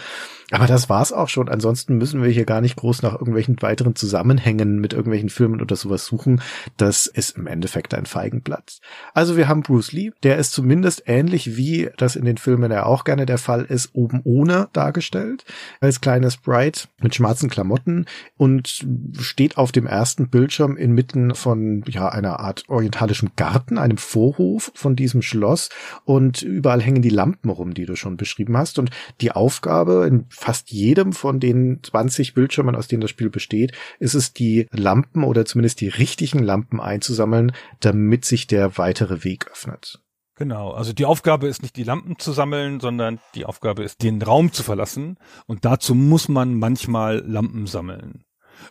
Aber 0.52 0.68
das 0.68 0.90
war's 0.90 1.14
auch 1.14 1.30
schon. 1.30 1.48
Ansonsten 1.48 1.98
müssen 1.98 2.22
wir 2.22 2.30
hier 2.30 2.46
gar 2.46 2.60
nicht 2.60 2.76
groß 2.76 3.02
nach 3.02 3.14
irgendwelchen 3.14 3.62
weiteren 3.62 3.96
Zusammenhängen 3.96 4.80
mit 4.80 4.92
irgendwelchen 4.92 5.30
Filmen 5.30 5.62
oder 5.62 5.78
sowas 5.78 6.06
suchen. 6.06 6.42
Das 6.76 7.08
ist 7.08 7.38
im 7.38 7.48
Endeffekt 7.48 7.94
ein 7.94 8.06
Feigenblatt. 8.06 8.80
Also 9.14 9.38
wir 9.38 9.48
haben 9.48 9.64
Bruce 9.64 9.94
Lee, 9.94 10.12
der 10.24 10.38
ist 10.38 10.52
zumindest 10.52 11.04
ähnlich 11.06 11.56
wie 11.56 11.90
das 11.98 12.18
in 12.18 12.26
den 12.26 12.38
Filmen 12.38 12.72
ja 12.72 12.86
auch 12.86 13.06
gerne 13.06 13.26
der 13.26 13.38
Fall 13.38 13.64
ist, 13.64 13.92
oben 13.94 14.20
ohne 14.26 14.68
dargestellt, 14.74 15.46
als 15.80 16.02
kleines 16.02 16.34
Sprite 16.34 16.90
mit 17.00 17.16
schwarzen 17.16 17.50
Klamotten 17.50 18.06
und 18.36 18.86
steht 19.20 19.58
auf 19.58 19.72
dem 19.72 19.88
ersten 19.88 20.30
Bildschirm 20.30 20.76
inmitten 20.76 21.34
von 21.34 21.84
ja 21.88 22.10
einer 22.10 22.42
Art 22.42 22.66
orientalischem 22.68 23.32
Garten, 23.38 23.78
einem 23.78 23.98
Vorhof 23.98 24.72
von 24.76 24.98
diesem 24.98 25.22
Schloss 25.22 25.70
und 26.04 26.42
überall 26.42 26.82
hängen 26.82 27.02
die 27.02 27.10
Lampen 27.10 27.50
rum, 27.50 27.74
die 27.74 27.86
du 27.86 27.96
schon 27.96 28.18
beschrieben 28.18 28.58
hast 28.58 28.80
und 28.80 28.90
die 29.22 29.32
Aufgabe 29.32 30.06
in 30.08 30.26
fast 30.42 30.72
jedem 30.72 31.14
von 31.14 31.40
den 31.40 31.80
20 31.84 32.34
Bildschirmen, 32.34 32.76
aus 32.76 32.88
denen 32.88 33.02
das 33.02 33.12
Spiel 33.12 33.30
besteht, 33.30 33.74
ist 34.00 34.16
es 34.16 34.34
die 34.34 34.68
Lampen 34.72 35.24
oder 35.24 35.46
zumindest 35.46 35.82
die 35.82 35.88
richtigen 35.88 36.40
Lampen 36.40 36.80
einzusammeln, 36.80 37.52
damit 37.80 38.26
sich 38.26 38.48
der 38.48 38.78
weitere 38.78 39.24
Weg 39.24 39.48
öffnet. 39.52 40.02
Genau, 40.36 40.72
also 40.72 40.94
die 40.94 41.06
Aufgabe 41.06 41.48
ist 41.48 41.62
nicht 41.62 41.76
die 41.76 41.84
Lampen 41.84 42.18
zu 42.18 42.32
sammeln, 42.32 42.80
sondern 42.80 43.20
die 43.36 43.46
Aufgabe 43.46 43.84
ist 43.84 44.02
den 44.02 44.20
Raum 44.22 44.52
zu 44.52 44.64
verlassen. 44.64 45.18
Und 45.46 45.66
dazu 45.66 45.94
muss 45.94 46.28
man 46.28 46.56
manchmal 46.56 47.20
Lampen 47.20 47.68
sammeln 47.68 48.24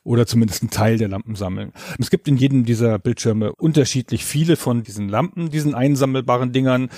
oder 0.05 0.27
zumindest 0.27 0.63
einen 0.63 0.71
Teil 0.71 0.99
der 0.99 1.09
Lampen 1.09 1.35
sammeln. 1.35 1.73
Es 1.99 2.11
gibt 2.11 2.29
in 2.29 2.37
jedem 2.37 2.65
dieser 2.65 2.99
Bildschirme 2.99 3.53
unterschiedlich 3.53 4.25
viele 4.25 4.57
von 4.57 4.83
diesen 4.83 5.09
Lampen, 5.09 5.51
diesen 5.51 5.75
einsammelbaren 5.75 6.53
Dingern 6.53 6.89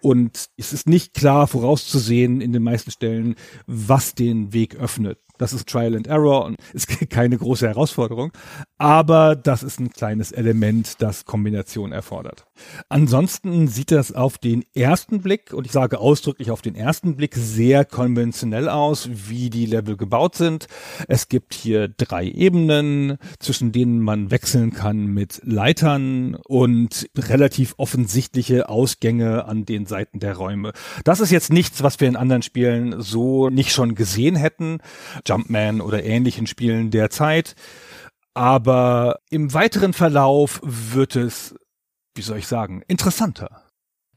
und 0.00 0.48
es 0.56 0.72
ist 0.72 0.88
nicht 0.88 1.14
klar 1.14 1.46
vorauszusehen 1.46 2.40
in 2.40 2.52
den 2.52 2.62
meisten 2.62 2.90
Stellen, 2.90 3.36
was 3.66 4.14
den 4.14 4.52
Weg 4.52 4.76
öffnet. 4.76 5.18
Das 5.38 5.52
ist 5.52 5.68
Trial 5.68 5.96
and 5.96 6.06
Error 6.06 6.44
und 6.44 6.56
ist 6.72 6.88
keine 7.10 7.38
große 7.38 7.66
Herausforderung, 7.66 8.32
aber 8.76 9.36
das 9.36 9.62
ist 9.62 9.80
ein 9.80 9.90
kleines 9.90 10.32
Element, 10.32 10.96
das 11.00 11.24
Kombination 11.24 11.92
erfordert. 11.92 12.44
Ansonsten 12.88 13.68
sieht 13.68 13.90
das 13.90 14.12
auf 14.12 14.38
den 14.38 14.64
ersten 14.74 15.20
Blick, 15.20 15.52
und 15.52 15.66
ich 15.66 15.72
sage 15.72 15.98
ausdrücklich 15.98 16.50
auf 16.50 16.62
den 16.62 16.74
ersten 16.74 17.16
Blick, 17.16 17.34
sehr 17.34 17.84
konventionell 17.84 18.68
aus, 18.68 19.08
wie 19.10 19.50
die 19.50 19.66
Level 19.66 19.96
gebaut 19.96 20.34
sind. 20.34 20.66
Es 21.06 21.28
gibt 21.28 21.54
hier 21.54 21.88
drei 21.88 22.26
Ebenen, 22.26 23.18
zwischen 23.38 23.72
denen 23.72 24.00
man 24.00 24.30
wechseln 24.30 24.72
kann 24.72 25.06
mit 25.06 25.40
Leitern 25.44 26.34
und 26.34 27.08
relativ 27.16 27.74
offensichtliche 27.76 28.68
Ausgänge 28.68 29.44
an 29.44 29.64
den 29.64 29.86
Seiten 29.86 30.18
der 30.18 30.36
Räume. 30.36 30.72
Das 31.04 31.20
ist 31.20 31.30
jetzt 31.30 31.52
nichts, 31.52 31.82
was 31.82 32.00
wir 32.00 32.08
in 32.08 32.16
anderen 32.16 32.42
Spielen 32.42 33.00
so 33.00 33.48
nicht 33.48 33.72
schon 33.72 33.94
gesehen 33.94 34.36
hätten. 34.36 34.78
Jumpman 35.28 35.80
oder 35.80 36.02
ähnlichen 36.04 36.46
Spielen 36.46 36.90
der 36.90 37.10
Zeit. 37.10 37.54
Aber 38.34 39.18
im 39.30 39.52
weiteren 39.52 39.92
Verlauf 39.92 40.60
wird 40.62 41.16
es, 41.16 41.54
wie 42.14 42.22
soll 42.22 42.38
ich 42.38 42.46
sagen, 42.46 42.82
interessanter. 42.86 43.67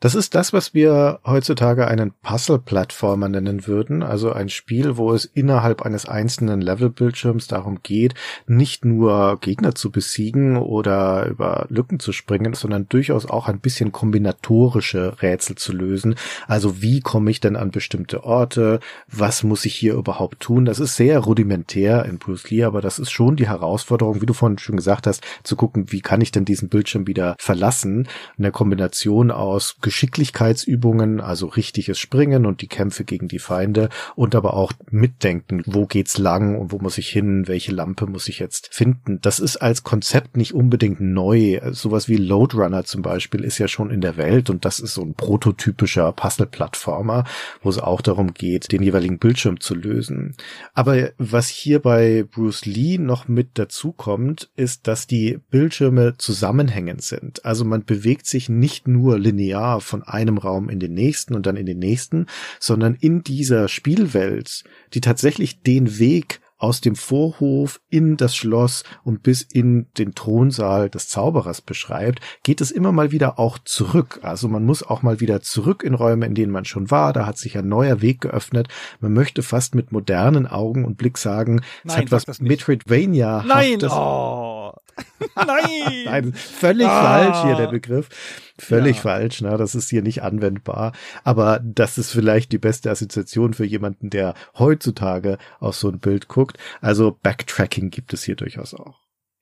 Das 0.02 0.16
ist 0.16 0.34
das, 0.34 0.52
was 0.52 0.74
wir 0.74 1.20
heutzutage 1.28 1.88
einen 1.88 2.12
Puzzle-Plattformer 2.24 3.30
nennen 3.30 3.68
würden, 3.68 4.02
also 4.02 4.34
ein 4.34 4.50
Spiel, 4.50 4.98
wo 4.98 5.14
es 5.14 5.26
innerhalb 5.26 5.84
eines 5.84 6.08
einzelnen 6.08 6.60
Levelbildschirms 6.60 7.46
darum 7.46 7.82
geht, 7.84 8.16
nicht 8.48 8.84
nur 8.84 9.38
Gegner 9.42 9.76
zu 9.76 9.92
besiegen 9.92 10.58
oder 10.58 11.28
über 11.28 11.68
Lücken 11.70 12.00
zu 12.00 12.14
springen, 12.14 12.56
sondern 12.56 12.90
durchaus 12.90 13.28
auch 13.28 13.48
ein 13.48 13.60
bisschen 13.60 13.92
kombinatorische 13.92 15.22
Rätsel 15.22 15.56
zu 15.56 15.72
lösen. 15.72 16.16
Also 16.48 16.82
wie 16.82 17.02
komme 17.02 17.30
ich 17.30 17.40
denn 17.40 17.56
an 17.56 17.70
bestimmte 17.70 18.24
Orte? 18.24 18.80
Was 19.08 19.44
muss 19.44 19.66
ich 19.66 19.76
hier 19.76 19.94
überhaupt 19.94 20.40
tun? 20.40 20.66
Das 20.66 20.80
ist 20.80 20.96
sehr 20.96 21.20
rudimentär 21.20 22.06
in 22.06 22.18
Bruce 22.18 22.50
Lee, 22.50 22.64
aber 22.64 22.82
das 22.82 22.98
ist 22.98 23.12
schon 23.12 23.36
die 23.36 23.50
Herausforderung, 23.50 24.20
wie 24.20 24.26
du 24.26 24.34
vorhin 24.34 24.58
schon 24.58 24.78
gesagt 24.78 25.06
hast, 25.06 25.24
zu 25.44 25.56
gucken, 25.56 25.92
wie 25.92 26.02
kann 26.02 26.22
ich 26.22 26.32
denn 26.32 26.44
diesen 26.44 26.70
Bildschirm 26.70 27.06
wieder 27.06 27.36
verlassen? 27.38 28.08
In 28.38 28.42
der 28.42 28.52
Kombination 28.52 29.30
aus 29.30 29.76
Geschicklichkeitsübungen, 29.92 31.20
also 31.20 31.48
richtiges 31.48 32.00
Springen 32.00 32.46
und 32.46 32.62
die 32.62 32.70
Kämpfe 32.70 33.04
gegen 33.04 33.28
die 33.28 33.40
Feinde 33.40 33.90
und 34.16 34.36
aber 34.36 34.54
auch 34.54 34.72
mitdenken, 34.90 35.64
wo 35.66 35.86
geht's 35.86 36.18
lang 36.18 36.58
und 36.58 36.72
wo 36.72 36.80
muss 36.80 36.98
ich 36.98 37.10
hin, 37.10 37.50
welche 37.50 37.74
Lampe 37.74 38.08
muss 38.08 38.30
ich 38.30 38.40
jetzt 38.40 38.74
finden. 38.74 39.20
Das 39.22 39.40
ist 39.40 39.58
als 39.58 39.84
Konzept 39.84 40.38
nicht 40.38 40.54
unbedingt 40.54 41.02
neu. 41.02 41.60
Sowas 41.72 42.08
wie 42.08 42.16
Loadrunner 42.16 42.86
zum 42.86 43.02
Beispiel 43.02 43.44
ist 43.44 43.58
ja 43.58 43.68
schon 43.68 43.92
in 43.92 44.00
der 44.00 44.16
Welt 44.16 44.50
und 44.50 44.64
das 44.64 44.80
ist 44.80 44.94
so 44.94 45.02
ein 45.02 45.14
prototypischer 45.14 46.14
Puzzle-Plattformer, 46.14 47.26
wo 47.62 47.70
es 47.70 47.78
auch 47.78 48.00
darum 48.00 48.34
geht, 48.34 48.72
den 48.72 48.84
jeweiligen 48.84 49.20
Bildschirm 49.20 49.60
zu 49.60 49.76
lösen. 49.76 50.38
Aber 50.74 51.10
was 51.18 51.50
hier 51.50 51.80
bei 51.80 52.24
Bruce 52.24 52.66
Lee 52.66 52.98
noch 52.98 53.28
mit 53.28 53.50
dazu 53.56 53.92
kommt, 53.92 54.50
ist, 54.56 54.88
dass 54.88 55.06
die 55.06 55.40
Bildschirme 55.50 56.16
zusammenhängend 56.18 57.02
sind. 57.02 57.44
Also 57.44 57.66
man 57.66 57.84
bewegt 57.84 58.26
sich 58.26 58.48
nicht 58.48 58.88
nur 58.88 59.20
linear 59.20 59.81
von 59.82 60.04
einem 60.04 60.38
Raum 60.38 60.70
in 60.70 60.80
den 60.80 60.94
nächsten 60.94 61.36
und 61.36 61.46
dann 61.46 61.58
in 61.58 61.66
den 61.66 61.80
nächsten, 61.80 62.28
sondern 62.60 62.96
in 62.96 63.24
dieser 63.24 63.68
Spielwelt, 63.68 64.64
die 64.94 65.02
tatsächlich 65.02 65.62
den 65.62 66.00
Weg 66.00 66.42
aus 66.62 66.80
dem 66.80 66.96
Vorhof 66.96 67.82
in 67.90 68.18
das 68.18 68.36
Schloss 68.36 68.84
und 69.04 69.24
bis 69.24 69.42
in 69.42 69.88
den 69.98 70.14
Thronsaal 70.14 70.92
des 70.92 71.10
Zauberers 71.10 71.62
beschreibt, 71.62 72.20
geht 72.44 72.62
es 72.62 72.70
immer 72.70 72.92
mal 72.92 73.12
wieder 73.12 73.40
auch 73.40 73.58
zurück. 73.58 74.20
Also 74.22 74.48
man 74.48 74.64
muss 74.64 74.84
auch 74.84 75.02
mal 75.02 75.20
wieder 75.20 75.42
zurück 75.42 75.82
in 75.84 75.96
Räume, 75.96 76.28
in 76.28 76.36
denen 76.36 76.52
man 76.52 76.66
schon 76.66 76.92
war. 76.92 77.14
Da 77.14 77.26
hat 77.26 77.40
sich 77.40 77.58
ein 77.58 77.68
neuer 77.68 78.02
Weg 78.02 78.22
geöffnet. 78.22 78.68
Man 79.00 79.14
möchte 79.14 79.42
fast 79.42 79.74
mit 79.74 79.92
modernen 79.92 80.46
Augen 80.46 80.86
und 80.86 80.98
Blick 80.98 81.18
sagen, 81.18 81.62
es 81.84 81.98
hat 81.98 82.12
was 82.12 82.40
Metroidvania. 82.40 83.44
Nein, 83.48 83.80
oh. 83.90 84.51
Nein. 85.36 86.04
Nein, 86.06 86.34
völlig 86.34 86.88
ah. 86.88 87.02
falsch 87.02 87.44
hier 87.44 87.56
der 87.56 87.68
Begriff. 87.68 88.10
Völlig 88.58 88.98
ja. 88.98 89.02
falsch, 89.02 89.42
ne? 89.42 89.58
Das 89.58 89.76
ist 89.76 89.90
hier 89.90 90.02
nicht 90.02 90.24
anwendbar. 90.24 90.94
Aber 91.24 91.60
das 91.64 91.98
ist 91.98 92.12
vielleicht 92.12 92.52
die 92.52 92.58
beste 92.58 92.92
Assoziation 92.92 93.54
für 93.54 93.66
jemanden, 93.66 94.10
der 94.10 94.34
heutzutage 94.58 95.38
auf 95.60 95.76
so 95.76 95.90
ein 95.90 96.00
Bild 96.00 96.28
guckt. 96.28 96.58
Also 96.82 97.18
Backtracking 97.22 97.90
gibt 97.90 98.14
es 98.14 98.24
hier 98.24 98.36
durchaus 98.36 98.74
auch. 98.74 99.00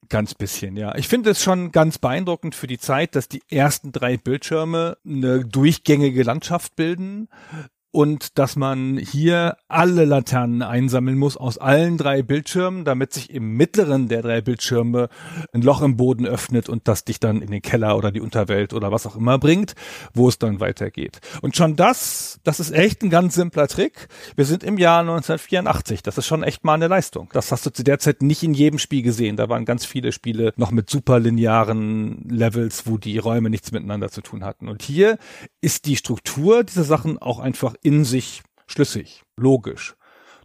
Ganz 0.10 0.34
bisschen, 0.34 0.76
ja. 0.76 0.96
Ich 0.96 1.08
finde 1.08 1.30
es 1.30 1.44
schon 1.44 1.72
ganz 1.72 2.00
beeindruckend 2.00 2.56
für 2.56 2.66
die 2.66 2.80
Zeit, 2.80 3.16
dass 3.16 3.28
die 3.28 3.44
ersten 3.50 3.92
drei 3.92 4.18
Bildschirme 4.18 4.98
eine 5.06 5.46
durchgängige 5.46 6.24
Landschaft 6.24 6.76
bilden 6.76 7.30
und 7.92 8.38
dass 8.38 8.56
man 8.56 8.98
hier 8.98 9.58
alle 9.68 10.06
Laternen 10.06 10.62
einsammeln 10.62 11.18
muss 11.18 11.38
aus 11.38 11.58
allen 11.58 11.98
drei 11.98 12.22
Bildschirmen, 12.22 12.86
damit 12.86 13.14
sich 13.14 13.32
im 13.32 13.54
mittleren 13.54 14.08
der 14.08 14.22
drei 14.22 14.42
Bildschirme 14.42 15.10
ein 15.54 15.64
Loch 15.64 15.82
im 15.82 15.98
Boden 15.98 16.28
öffnet 16.28 16.70
und 16.70 16.88
das 16.88 17.04
dich 17.04 17.20
dann 17.20 17.42
in 17.42 17.50
den 17.50 17.64
Keller 17.64 17.98
oder 17.98 18.12
die 18.12 18.22
Unterwelt 18.22 18.74
oder 18.74 18.92
was 18.92 19.08
auch 19.08 19.16
immer 19.16 19.40
bringt, 19.40 19.74
wo 20.14 20.30
es 20.30 20.38
dann 20.38 20.60
weitergeht. 20.60 21.20
Und 21.42 21.56
schon 21.56 21.76
das, 21.76 22.40
das 22.44 22.60
ist 22.60 22.72
echt 22.72 23.02
ein 23.02 23.10
ganz 23.10 23.34
simpler 23.34 23.68
Trick. 23.68 24.08
Wir 24.36 24.46
sind 24.46 24.64
im 24.64 24.78
Jahr 24.78 25.00
1984. 25.02 26.04
Das 26.04 26.18
ist 26.20 26.28
schon 26.28 26.44
echt 26.44 26.64
mal 26.64 26.76
eine 26.76 26.88
Leistung. 26.88 27.30
Das 27.34 27.52
hast 27.52 27.66
du 27.66 27.72
zu 27.72 27.84
der 27.84 27.98
Zeit 27.98 28.22
nicht 28.22 28.44
in 28.44 28.54
jedem 28.54 28.78
Spiel 28.78 29.02
gesehen. 29.02 29.36
Da 29.36 29.50
waren 29.50 29.66
ganz 29.66 29.86
viele 29.86 30.12
Spiele 30.12 30.54
noch 30.58 30.70
mit 30.72 30.92
super 30.92 31.20
linearen 31.20 32.30
Levels, 32.30 32.86
wo 32.86 33.00
die 33.00 33.18
Räume 33.18 33.50
nichts 33.50 33.72
miteinander 33.72 34.10
zu 34.10 34.22
tun 34.22 34.44
hatten. 34.44 34.68
Und 34.68 34.84
hier 34.84 35.18
ist 35.62 35.86
die 35.86 35.96
Struktur 35.96 36.64
dieser 36.64 36.84
Sachen 36.84 37.18
auch 37.18 37.40
einfach 37.40 37.74
in 37.82 38.06
sich 38.06 38.42
schlüssig, 38.68 39.24
logisch. 39.38 39.96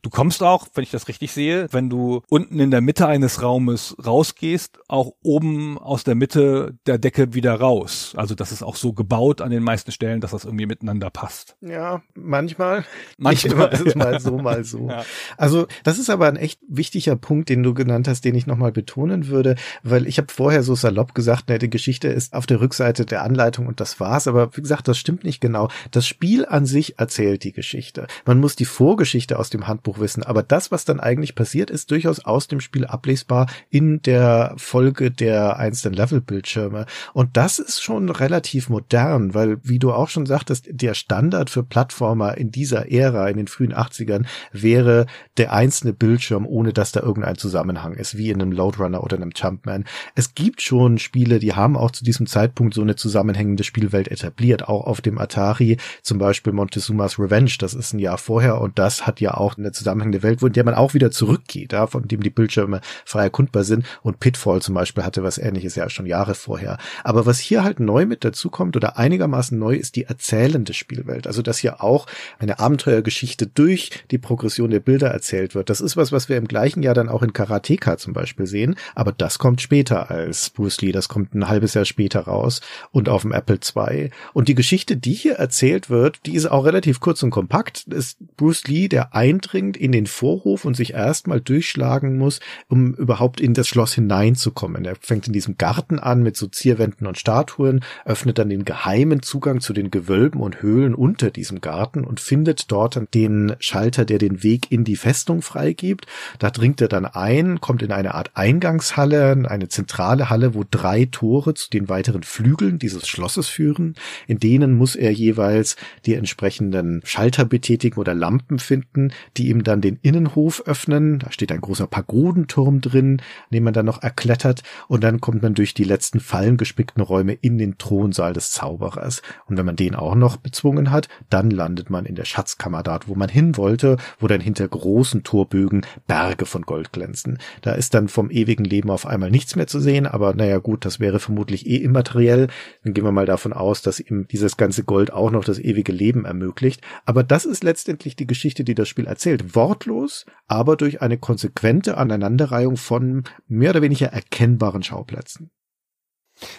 Du 0.04 0.10
kommst 0.10 0.42
auch, 0.42 0.68
wenn 0.74 0.84
ich 0.84 0.90
das 0.90 1.08
richtig 1.08 1.32
sehe, 1.32 1.66
wenn 1.70 1.88
du 1.88 2.20
unten 2.28 2.60
in 2.60 2.70
der 2.70 2.82
Mitte 2.82 3.06
eines 3.06 3.40
Raumes 3.40 3.96
rausgehst, 4.04 4.78
auch 4.86 5.14
oben 5.22 5.78
aus 5.78 6.04
der 6.04 6.14
Mitte 6.14 6.76
der 6.84 6.98
Decke 6.98 7.32
wieder 7.32 7.54
raus. 7.54 8.12
Also 8.14 8.34
das 8.34 8.52
ist 8.52 8.62
auch 8.62 8.76
so 8.76 8.92
gebaut 8.92 9.40
an 9.40 9.50
den 9.50 9.62
meisten 9.62 9.92
Stellen, 9.92 10.20
dass 10.20 10.32
das 10.32 10.44
irgendwie 10.44 10.66
miteinander 10.66 11.08
passt. 11.08 11.56
Ja, 11.62 12.02
manchmal. 12.14 12.84
Manchmal. 13.16 13.70
Nicht 13.70 13.84
immer, 13.94 14.04
mal 14.04 14.20
so, 14.20 14.36
mal 14.36 14.64
so. 14.64 14.90
Ja. 14.90 15.06
Also 15.38 15.68
das 15.84 15.98
ist 15.98 16.10
aber 16.10 16.28
ein 16.28 16.36
echt 16.36 16.60
wichtiger 16.68 17.16
Punkt, 17.16 17.48
den 17.48 17.62
du 17.62 17.72
genannt 17.72 18.06
hast, 18.06 18.26
den 18.26 18.34
ich 18.34 18.46
nochmal 18.46 18.72
betonen 18.72 19.28
würde, 19.28 19.54
weil 19.84 20.06
ich 20.06 20.18
habe 20.18 20.30
vorher 20.30 20.62
so 20.62 20.74
salopp 20.74 21.14
gesagt, 21.14 21.48
ne, 21.48 21.58
die 21.58 21.70
Geschichte 21.70 22.08
ist 22.08 22.34
auf 22.34 22.44
der 22.44 22.60
Rückseite 22.60 23.06
der 23.06 23.22
Anleitung 23.22 23.66
und 23.66 23.80
das 23.80 23.98
war's. 24.00 24.28
Aber 24.28 24.54
wie 24.54 24.60
gesagt, 24.60 24.86
das 24.86 24.98
stimmt 24.98 25.24
nicht 25.24 25.40
genau. 25.40 25.70
Das 25.92 26.06
Spiel 26.06 26.44
an 26.44 26.66
sich 26.66 26.98
erzählt 26.98 27.42
die 27.42 27.52
Geschichte. 27.52 28.06
Man 28.26 28.38
muss 28.38 28.54
die 28.54 28.66
Vorgeschichte 28.66 29.38
aus 29.38 29.48
dem 29.48 29.66
Handbuch 29.66 29.93
wissen, 29.98 30.22
aber 30.22 30.42
das, 30.42 30.70
was 30.70 30.84
dann 30.84 31.00
eigentlich 31.00 31.34
passiert, 31.34 31.70
ist 31.70 31.90
durchaus 31.90 32.24
aus 32.24 32.48
dem 32.48 32.60
Spiel 32.60 32.86
ablesbar 32.86 33.46
in 33.70 34.02
der 34.02 34.54
Folge 34.56 35.10
der 35.10 35.58
einzelnen 35.58 35.94
Levelbildschirme. 35.94 36.86
Und 37.12 37.36
das 37.36 37.58
ist 37.58 37.82
schon 37.82 38.08
relativ 38.08 38.68
modern, 38.68 39.34
weil, 39.34 39.58
wie 39.62 39.78
du 39.78 39.92
auch 39.92 40.08
schon 40.08 40.26
sagtest, 40.26 40.68
der 40.70 40.94
Standard 40.94 41.50
für 41.50 41.62
Plattformer 41.62 42.36
in 42.36 42.50
dieser 42.50 42.90
Ära, 42.90 43.28
in 43.28 43.36
den 43.36 43.48
frühen 43.48 43.74
80ern, 43.74 44.26
wäre 44.52 45.06
der 45.36 45.52
einzelne 45.52 45.92
Bildschirm, 45.92 46.46
ohne 46.46 46.72
dass 46.72 46.92
da 46.92 47.00
irgendein 47.00 47.36
Zusammenhang 47.36 47.94
ist, 47.94 48.16
wie 48.16 48.30
in 48.30 48.40
einem 48.40 48.52
Loadrunner 48.52 49.02
oder 49.02 49.16
einem 49.16 49.32
Jumpman. 49.34 49.84
Es 50.14 50.34
gibt 50.34 50.62
schon 50.62 50.98
Spiele, 50.98 51.38
die 51.38 51.54
haben 51.54 51.76
auch 51.76 51.90
zu 51.90 52.04
diesem 52.04 52.26
Zeitpunkt 52.26 52.74
so 52.74 52.82
eine 52.82 52.96
zusammenhängende 52.96 53.64
Spielwelt 53.64 54.08
etabliert, 54.08 54.68
auch 54.68 54.86
auf 54.86 55.00
dem 55.00 55.18
Atari, 55.18 55.78
zum 56.02 56.18
Beispiel 56.18 56.52
Montezuma's 56.52 57.18
Revenge, 57.18 57.52
das 57.58 57.74
ist 57.74 57.92
ein 57.92 57.98
Jahr 57.98 58.18
vorher 58.18 58.60
und 58.60 58.78
das 58.78 59.06
hat 59.06 59.20
ja 59.20 59.34
auch 59.34 59.58
eine 59.58 59.72
zusammenhängende 59.84 60.22
Welt, 60.22 60.42
wo 60.42 60.46
in 60.46 60.52
der 60.52 60.64
man 60.64 60.74
auch 60.74 60.94
wieder 60.94 61.10
zurückgeht, 61.10 61.72
ja, 61.72 61.86
von 61.86 62.08
dem 62.08 62.22
die 62.22 62.30
Bildschirme 62.30 62.80
frei 63.04 63.24
erkundbar 63.24 63.64
sind 63.64 63.86
und 64.02 64.18
Pitfall 64.18 64.62
zum 64.62 64.74
Beispiel 64.74 65.04
hatte 65.04 65.22
was 65.22 65.38
ähnliches 65.38 65.74
ja 65.74 65.88
schon 65.90 66.06
Jahre 66.06 66.34
vorher. 66.34 66.78
Aber 67.04 67.26
was 67.26 67.38
hier 67.38 67.62
halt 67.62 67.80
neu 67.80 68.06
mit 68.06 68.24
dazu 68.24 68.48
kommt 68.50 68.76
oder 68.76 68.98
einigermaßen 68.98 69.58
neu 69.58 69.74
ist 69.74 69.96
die 69.96 70.04
erzählende 70.04 70.72
Spielwelt. 70.72 71.26
Also 71.26 71.42
dass 71.42 71.58
hier 71.58 71.82
auch 71.82 72.06
eine 72.38 72.58
Abenteuergeschichte 72.58 73.46
durch 73.46 73.90
die 74.10 74.18
Progression 74.18 74.70
der 74.70 74.80
Bilder 74.80 75.08
erzählt 75.08 75.54
wird. 75.54 75.68
Das 75.68 75.80
ist 75.80 75.96
was, 75.96 76.12
was 76.12 76.28
wir 76.28 76.36
im 76.36 76.48
gleichen 76.48 76.82
Jahr 76.82 76.94
dann 76.94 77.08
auch 77.08 77.22
in 77.22 77.32
Karateka 77.32 77.98
zum 77.98 78.14
Beispiel 78.14 78.46
sehen. 78.46 78.76
Aber 78.94 79.12
das 79.12 79.38
kommt 79.38 79.60
später 79.60 80.10
als 80.10 80.50
Bruce 80.50 80.80
Lee. 80.80 80.92
Das 80.92 81.08
kommt 81.08 81.34
ein 81.34 81.48
halbes 81.48 81.74
Jahr 81.74 81.84
später 81.84 82.20
raus 82.20 82.60
und 82.90 83.08
auf 83.08 83.22
dem 83.22 83.32
Apple 83.32 83.58
II. 83.58 84.10
Und 84.32 84.48
die 84.48 84.54
Geschichte, 84.54 84.96
die 84.96 85.12
hier 85.12 85.34
erzählt 85.34 85.90
wird, 85.90 86.24
die 86.26 86.34
ist 86.34 86.46
auch 86.46 86.64
relativ 86.64 87.00
kurz 87.00 87.22
und 87.22 87.30
kompakt. 87.30 87.84
Ist 87.88 88.18
Bruce 88.36 88.64
Lee, 88.64 88.88
der 88.88 89.14
eindringt 89.14 89.73
in 89.76 89.92
den 89.92 90.06
Vorhof 90.06 90.64
und 90.64 90.76
sich 90.76 90.94
erstmal 90.94 91.40
durchschlagen 91.40 92.16
muss, 92.16 92.40
um 92.68 92.94
überhaupt 92.94 93.40
in 93.40 93.54
das 93.54 93.68
Schloss 93.68 93.94
hineinzukommen. 93.94 94.84
Er 94.84 94.96
fängt 95.00 95.26
in 95.26 95.32
diesem 95.32 95.58
Garten 95.58 95.98
an 95.98 96.22
mit 96.22 96.36
so 96.36 96.46
Zierwänden 96.46 97.06
und 97.06 97.18
Statuen, 97.18 97.80
öffnet 98.04 98.38
dann 98.38 98.48
den 98.48 98.64
geheimen 98.64 99.22
Zugang 99.22 99.60
zu 99.60 99.72
den 99.72 99.90
Gewölben 99.90 100.40
und 100.40 100.62
Höhlen 100.62 100.94
unter 100.94 101.30
diesem 101.30 101.60
Garten 101.60 102.04
und 102.04 102.20
findet 102.20 102.70
dort 102.70 103.00
den 103.14 103.56
Schalter, 103.58 104.04
der 104.04 104.18
den 104.18 104.42
Weg 104.42 104.70
in 104.70 104.84
die 104.84 104.96
Festung 104.96 105.42
freigibt. 105.42 106.06
Da 106.38 106.50
dringt 106.50 106.80
er 106.80 106.88
dann 106.88 107.06
ein, 107.06 107.60
kommt 107.60 107.82
in 107.82 107.92
eine 107.92 108.14
Art 108.14 108.32
Eingangshalle, 108.34 109.44
eine 109.48 109.68
zentrale 109.68 110.30
Halle, 110.30 110.54
wo 110.54 110.64
drei 110.70 111.06
Tore 111.06 111.54
zu 111.54 111.70
den 111.70 111.88
weiteren 111.88 112.22
Flügeln 112.22 112.78
dieses 112.78 113.08
Schlosses 113.08 113.48
führen. 113.48 113.94
In 114.26 114.38
denen 114.38 114.74
muss 114.74 114.96
er 114.96 115.12
jeweils 115.12 115.76
die 116.06 116.14
entsprechenden 116.14 117.00
Schalter 117.04 117.44
betätigen 117.44 117.98
oder 117.98 118.14
Lampen 118.14 118.58
finden, 118.58 119.12
die 119.36 119.48
ihm 119.48 119.63
dann 119.64 119.80
den 119.80 119.98
Innenhof 120.02 120.62
öffnen. 120.66 121.18
Da 121.18 121.32
steht 121.32 121.52
ein 121.52 121.60
großer 121.60 121.86
Pagodenturm 121.86 122.80
drin, 122.80 123.20
den 123.50 123.64
man 123.64 123.74
dann 123.74 123.86
noch 123.86 124.02
erklettert 124.02 124.62
und 124.88 125.02
dann 125.02 125.20
kommt 125.20 125.42
man 125.42 125.54
durch 125.54 125.74
die 125.74 125.84
letzten 125.84 126.20
fallengespickten 126.20 127.02
Räume 127.02 127.32
in 127.32 127.58
den 127.58 127.78
Thronsaal 127.78 128.32
des 128.32 128.50
Zauberers. 128.50 129.22
Und 129.46 129.56
wenn 129.56 129.66
man 129.66 129.76
den 129.76 129.94
auch 129.94 130.14
noch 130.14 130.36
bezwungen 130.36 130.90
hat, 130.90 131.08
dann 131.30 131.50
landet 131.50 131.90
man 131.90 132.06
in 132.06 132.14
der 132.14 132.24
Schatzkammer 132.24 132.82
dort, 132.82 133.08
wo 133.08 133.14
man 133.14 133.28
hin 133.28 133.56
wollte, 133.56 133.96
wo 134.18 134.26
dann 134.26 134.40
hinter 134.40 134.68
großen 134.68 135.22
Torbögen 135.22 135.82
Berge 136.06 136.46
von 136.46 136.62
Gold 136.62 136.92
glänzen. 136.92 137.38
Da 137.62 137.72
ist 137.72 137.94
dann 137.94 138.08
vom 138.08 138.30
ewigen 138.30 138.64
Leben 138.64 138.90
auf 138.90 139.06
einmal 139.06 139.30
nichts 139.30 139.56
mehr 139.56 139.66
zu 139.66 139.80
sehen, 139.80 140.06
aber 140.06 140.34
naja 140.34 140.58
gut, 140.58 140.84
das 140.84 141.00
wäre 141.00 141.20
vermutlich 141.20 141.66
eh 141.66 141.76
immateriell. 141.76 142.48
Dann 142.82 142.94
gehen 142.94 143.04
wir 143.04 143.12
mal 143.12 143.26
davon 143.26 143.52
aus, 143.52 143.82
dass 143.82 144.00
ihm 144.00 144.26
dieses 144.28 144.56
ganze 144.56 144.84
Gold 144.84 145.12
auch 145.12 145.30
noch 145.30 145.44
das 145.44 145.58
ewige 145.58 145.92
Leben 145.92 146.24
ermöglicht. 146.24 146.82
Aber 147.04 147.22
das 147.22 147.44
ist 147.44 147.64
letztendlich 147.64 148.16
die 148.16 148.26
Geschichte, 148.26 148.64
die 148.64 148.74
das 148.74 148.88
Spiel 148.88 149.06
erzählt. 149.06 149.43
Wortlos, 149.52 150.24
aber 150.46 150.76
durch 150.76 151.02
eine 151.02 151.18
konsequente 151.18 151.96
Aneinanderreihung 151.98 152.76
von 152.76 153.24
mehr 153.46 153.70
oder 153.70 153.82
weniger 153.82 154.08
erkennbaren 154.08 154.82
Schauplätzen. 154.82 155.50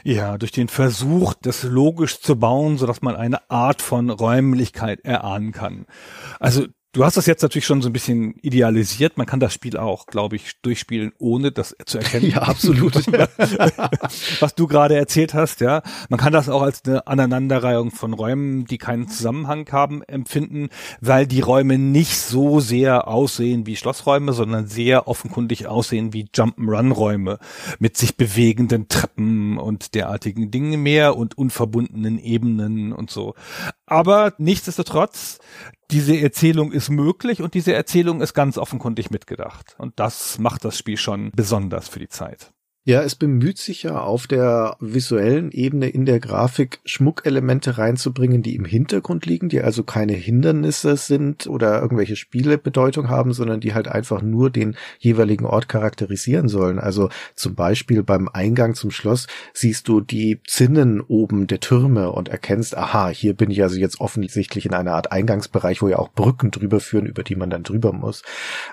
Ja, 0.04 0.38
durch 0.38 0.52
den 0.52 0.68
Versuch, 0.68 1.34
das 1.34 1.64
logisch 1.64 2.22
zu 2.22 2.38
bauen, 2.38 2.78
sodass 2.78 3.02
man 3.02 3.16
eine 3.16 3.50
Art 3.50 3.82
von 3.82 4.10
Räumlichkeit 4.10 5.02
erahnen 5.02 5.52
kann. 5.52 5.86
Also 6.40 6.68
Du 6.96 7.04
hast 7.04 7.18
das 7.18 7.26
jetzt 7.26 7.42
natürlich 7.42 7.66
schon 7.66 7.82
so 7.82 7.90
ein 7.90 7.94
bisschen 7.94 8.36
idealisiert. 8.42 9.18
Man 9.18 9.28
kann 9.28 9.42
das 9.42 9.54
Spiel 9.54 9.76
auch, 9.76 10.06
glaube 10.06 10.38
ich, 10.38 10.62
durchspielen, 10.62 11.12
ohne 11.20 11.52
das 11.52 11.76
zu 11.86 11.98
erkennen. 11.98 12.16
Ja, 12.36 12.44
absolut. 12.44 12.96
Was 14.40 14.56
du 14.56 14.66
gerade 14.66 14.96
erzählt 14.96 15.34
hast, 15.34 15.60
ja. 15.60 15.84
Man 16.08 16.20
kann 16.20 16.32
das 16.32 16.48
auch 16.48 16.62
als 16.62 16.86
eine 16.86 17.06
Aneinanderreihung 17.06 17.92
von 17.92 18.14
Räumen, 18.14 18.64
die 18.64 18.78
keinen 18.78 19.10
Zusammenhang 19.10 19.70
haben, 19.74 20.04
empfinden, 20.04 20.70
weil 21.02 21.28
die 21.28 21.42
Räume 21.42 21.78
nicht 21.78 22.18
so 22.18 22.62
sehr 22.62 23.10
aussehen 23.10 23.66
wie 23.66 23.76
Schlossräume, 23.76 24.32
sondern 24.32 24.68
sehr 24.68 25.10
offenkundig 25.10 25.68
aussehen 25.68 26.14
wie 26.14 26.30
Jump'n'Run-Räume 26.34 27.40
mit 27.78 27.98
sich 27.98 28.16
bewegenden 28.16 28.88
Treppen 28.88 29.58
und 29.58 29.96
derartigen 29.96 30.50
Dingen 30.50 30.82
mehr 30.82 31.18
und 31.18 31.38
unverbundenen 31.38 32.20
Ebenen 32.20 32.94
und 32.94 33.12
so. 33.12 33.36
Aber 33.86 34.34
nichtsdestotrotz, 34.38 35.40
diese 35.92 36.18
Erzählung 36.18 36.72
ist 36.72 36.90
möglich 36.90 37.42
und 37.42 37.54
diese 37.54 37.74
Erzählung 37.74 38.22
ist 38.22 38.34
ganz 38.34 38.58
offenkundig 38.58 39.12
mitgedacht. 39.12 39.76
Und 39.78 40.00
das 40.00 40.40
macht 40.40 40.66
das 40.66 40.78
Spiel 40.78 40.98
schon 40.98 41.32
besonders 41.36 41.88
für 41.88 42.00
die 42.00 42.10
Zeit. 42.10 42.52
Ja, 42.88 43.02
es 43.02 43.16
bemüht 43.16 43.58
sich 43.58 43.82
ja 43.82 44.00
auf 44.00 44.28
der 44.28 44.78
visuellen 44.80 45.52
Ebene 45.52 45.90
in 45.90 46.06
der 46.06 46.20
Grafik 46.20 46.82
Schmuckelemente 46.86 47.80
reinzubringen, 47.80 48.44
die 48.44 48.54
im 48.54 48.64
Hintergrund 48.64 49.26
liegen, 49.26 49.50
die 49.50 49.60
also 49.60 49.82
keine 49.82 50.14
Hindernisse 50.14 50.96
sind 50.96 51.48
oder 51.48 51.82
irgendwelche 51.82 52.16
Spielebedeutung 52.16 53.10
haben, 53.10 53.34
sondern 53.34 53.60
die 53.60 53.74
halt 53.74 53.88
einfach 53.88 54.22
nur 54.22 54.52
den 54.52 54.76
jeweiligen 55.00 55.48
Ort 55.48 55.68
charakterisieren 55.68 56.48
sollen. 56.48 56.78
Also 56.78 57.10
zum 57.34 57.56
Beispiel 57.56 58.04
beim 58.04 58.30
Eingang 58.32 58.76
zum 58.76 58.92
Schloss 58.92 59.26
siehst 59.52 59.88
du 59.88 60.00
die 60.00 60.40
Zinnen 60.46 61.02
oben 61.02 61.48
der 61.48 61.62
Türme 61.62 62.12
und 62.12 62.30
erkennst, 62.30 62.78
aha, 62.78 63.10
hier 63.10 63.34
bin 63.34 63.50
ich 63.50 63.64
also 63.64 63.78
jetzt 63.78 64.00
offensichtlich 64.00 64.68
in 64.68 64.76
einer 64.76 64.94
Art 64.94 65.12
Eingangsbereich, 65.12 65.82
wo 65.82 65.88
ja 65.88 65.98
auch 65.98 66.12
Brücken 66.14 66.52
drüber 66.52 66.80
führen, 66.80 67.08
über 67.08 67.24
die 67.24 67.36
man 67.36 67.50
dann 67.50 67.64
drüber 67.64 67.94
muss. 67.94 68.22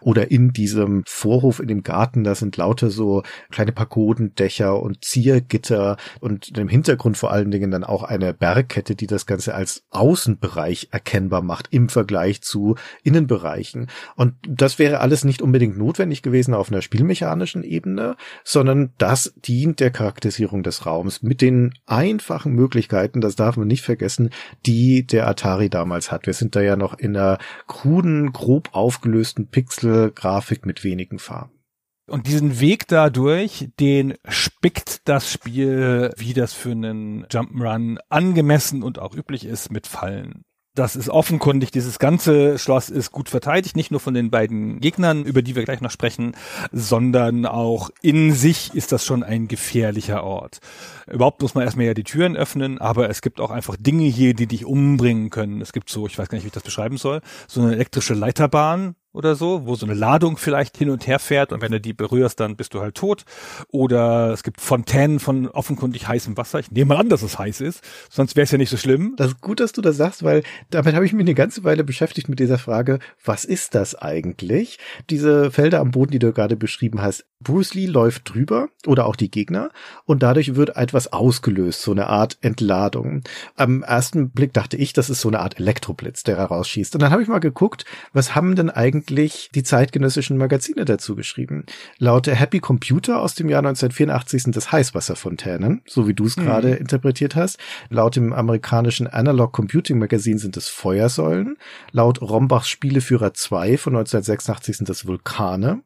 Oder 0.03 0.31
in 0.31 0.53
diesem 0.53 1.03
Vorhof 1.07 1.61
in 1.61 1.69
dem 1.69 1.83
Garten, 1.83 2.25
da 2.25 2.35
sind 2.35 2.59
lauter 2.59 2.91
so 2.91 3.23
kleine 3.51 3.73
Parcours 3.73 4.02
Bodendächer 4.03 4.83
und 4.83 5.05
Ziergitter 5.05 5.97
und 6.19 6.59
im 6.59 6.67
Hintergrund 6.67 7.17
vor 7.17 7.31
allen 7.31 7.53
Dingen 7.53 7.71
dann 7.71 7.85
auch 7.85 8.03
eine 8.03 8.35
Bergkette, 8.35 8.97
die 8.97 9.07
das 9.07 9.27
Ganze 9.27 9.55
als 9.55 9.85
Außenbereich 9.91 10.89
erkennbar 10.91 11.41
macht 11.41 11.69
im 11.71 11.89
Vergleich 11.89 12.43
zu 12.43 12.75
Innenbereichen. 13.05 13.87
Und 14.17 14.35
das 14.49 14.81
wäre 14.81 14.99
alles 14.99 15.23
nicht 15.23 15.41
unbedingt 15.41 15.79
notwendig 15.79 16.23
gewesen 16.23 16.53
auf 16.53 16.73
einer 16.73 16.83
spielmechanischen 16.83 17.63
Ebene, 17.63 18.17
sondern 18.43 18.93
das 18.99 19.35
dient 19.37 19.79
der 19.79 19.93
Charakterisierung 19.93 20.65
des 20.65 20.85
Raums 20.85 21.23
mit 21.23 21.41
den 21.41 21.73
einfachen 21.87 22.55
Möglichkeiten, 22.55 23.21
das 23.21 23.37
darf 23.37 23.57
man 23.57 23.69
nicht 23.69 23.83
vergessen, 23.83 24.31
die 24.67 25.07
der 25.07 25.29
Atari 25.29 25.71
damals 25.71 26.11
hat. 26.11 26.27
Wir 26.27 26.35
sind 26.35 26.57
da 26.57 26.61
ja 26.61 26.75
noch 26.75 26.99
in 26.99 27.17
einer 27.17 27.39
kruden, 27.69 28.33
grob 28.33 28.71
aufgelösten 28.73 29.47
Pixel-Grafik 29.47 30.67
mit 30.67 30.83
wenigen 30.83 31.21
Farben. 31.21 31.62
Und 32.09 32.27
diesen 32.27 32.59
Weg 32.59 32.89
dadurch, 32.89 33.69
den 33.79 34.15
spickt 34.29 35.09
das 35.09 35.31
Spiel, 35.31 36.13
wie 36.17 36.35
das 36.35 36.53
für 36.53 36.73
einen 36.73 37.27
Jump'n'Run 37.27 37.99
angemessen 38.09 38.83
und 38.83 38.99
auch 38.99 39.15
üblich 39.15 39.45
ist, 39.45 39.71
mit 39.71 39.87
Fallen. 39.87 40.45
Das 40.75 40.97
ist 40.97 41.11
offenkundig, 41.11 41.71
dieses 41.71 41.99
ganze 41.99 42.59
Schloss 42.59 42.89
ist 42.89 43.13
gut 43.13 43.29
verteidigt, 43.29 43.77
nicht 43.77 43.91
nur 43.91 44.01
von 44.01 44.15
den 44.15 44.31
beiden 44.31 44.81
Gegnern, 44.81 45.27
über 45.27 45.43
die 45.43 45.55
wir 45.55 45.65
gleich 45.65 45.83
noch 45.83 45.91
sprechen, 45.91 46.35
sondern 46.73 47.45
auch 47.45 47.91
in 48.01 48.33
sich 48.33 48.75
ist 48.75 48.91
das 48.91 49.05
schon 49.05 49.23
ein 49.23 49.49
gefährlicher 49.49 50.25
Ort. 50.25 50.61
Überhaupt 51.07 51.43
muss 51.43 51.55
man 51.55 51.65
erstmal 51.65 51.85
ja 51.85 51.95
die 51.95 52.05
Türen 52.05 52.39
öffnen, 52.39 52.79
aber 52.79 53.11
es 53.11 53.21
gibt 53.21 53.39
auch 53.39 53.51
einfach 53.51 53.77
Dinge 53.79 54.05
hier, 54.05 54.33
die 54.33 54.47
dich 54.47 54.65
umbringen 54.65 55.29
können. 55.29 55.61
Es 55.61 55.75
gibt 55.75 55.91
so, 55.91 56.07
ich 56.07 56.19
weiß 56.19 56.31
gar 56.31 56.37
nicht, 56.37 56.45
wie 56.45 56.49
ich 56.49 56.55
das 56.55 56.63
beschreiben 56.63 56.97
soll, 56.97 57.21
so 57.49 57.61
eine 57.61 57.75
elektrische 57.75 58.15
Leiterbahn, 58.15 58.97
oder 59.13 59.35
so, 59.35 59.67
wo 59.67 59.75
so 59.75 59.87
eine 59.87 59.95
Ladung 59.95 60.37
vielleicht 60.37 60.77
hin 60.77 60.91
und 60.91 61.07
her 61.07 61.19
fährt 61.19 61.53
und 61.53 61.61
wenn 61.61 61.73
du 61.73 61.81
die 61.81 61.93
berührst, 61.93 62.41
dann 62.41 62.57
bist 62.57 62.75
du 62.75 62.81
halt 62.81 62.95
tot. 62.95 63.25
Oder 63.69 64.33
es 64.33 64.43
gibt 64.43 64.61
Fontänen 64.61 65.21
von 65.21 65.49
offenkundig 65.49 66.09
heißem 66.09 66.37
Wasser. 66.37 66.59
Ich 66.61 66.71
nehme 66.71 66.95
mal 66.95 67.01
an, 67.01 67.09
dass 67.09 67.23
es 67.23 67.39
heiß 67.39 67.61
ist, 67.61 67.83
sonst 68.11 68.37
wäre 68.37 68.45
es 68.45 68.51
ja 68.51 68.59
nicht 68.59 68.71
so 68.71 68.77
schlimm. 68.77 69.15
Das 69.17 69.29
ist 69.29 69.41
gut, 69.41 69.61
dass 69.61 69.73
du 69.73 69.83
das 69.83 69.97
sagst, 69.97 70.23
weil 70.23 70.43
damit 70.71 70.95
habe 70.95 71.05
ich 71.05 71.13
mich 71.13 71.25
eine 71.25 71.35
ganze 71.35 71.65
Weile 71.65 71.85
beschäftigt 71.85 72.29
mit 72.29 72.39
dieser 72.39 72.59
Frage, 72.59 72.99
was 73.25 73.45
ist 73.45 73.75
das 73.75 73.95
eigentlich? 73.95 74.79
Diese 75.11 75.51
Felder 75.51 75.81
am 75.81 75.91
Boden, 75.91 76.13
die 76.13 76.19
du 76.19 76.33
gerade 76.33 76.57
beschrieben 76.57 77.03
hast, 77.03 77.27
Bruce 77.43 77.75
Lee 77.75 77.87
läuft 77.87 78.33
drüber 78.33 78.69
oder 78.87 79.07
auch 79.07 79.17
die 79.17 79.31
Gegner 79.31 79.71
und 80.05 80.23
dadurch 80.23 80.55
wird 80.55 80.77
etwas 80.77 81.13
ausgelöst, 81.13 81.83
so 81.83 81.93
eine 81.93 82.09
Art 82.09 82.39
Entladung. 82.41 83.23
Am 83.57 83.83
ersten 83.83 84.31
Blick 84.31 84.53
dachte 84.53 84.77
ich, 84.77 84.93
das 84.93 85.11
ist 85.11 85.21
so 85.21 85.29
eine 85.29 85.41
Art 85.41 85.59
Elektroblitz, 85.59 86.23
der 86.23 86.37
herausschießt. 86.37 86.95
Und 86.95 87.03
dann 87.03 87.11
habe 87.11 87.23
ich 87.23 87.29
mal 87.29 87.39
geguckt, 87.39 87.85
was 88.13 88.35
haben 88.35 88.57
denn 88.57 88.71
eigentlich 88.71 89.51
die 89.55 89.63
zeitgenössischen 89.63 90.37
Magazine 90.37 90.85
dazu 90.85 91.15
geschrieben? 91.15 91.67
Laut 91.99 92.27
der 92.27 92.35
Happy 92.35 92.61
Computer 92.61 93.21
aus 93.21 93.35
dem 93.35 93.49
Jahr 93.49 93.61
1984 93.61 94.43
sind 94.43 94.57
das 94.57 94.73
Heißwasserfontänen, 94.73 95.83
so 95.87 96.09
wie 96.09 96.15
du 96.15 96.25
es 96.25 96.37
mhm. 96.37 96.45
gerade 96.45 96.71
interpretiert 96.71 97.37
hast. 97.37 97.59
Laut 97.89 98.17
dem 98.17 98.33
amerikanischen 98.33 99.07
Analog 99.07 99.53
Computing 99.53 99.99
Magazin 99.99 100.39
sind 100.39 100.57
es 100.57 100.69
Feuersäulen. 100.69 101.57
Laut 101.91 102.21
Rombachs 102.21 102.69
Spieleführer 102.69 103.35
2 103.35 103.79
von 103.79 103.95
1986 103.95 104.79
sind 104.79 104.89
das 104.89 105.07
Vulkane. 105.07 105.83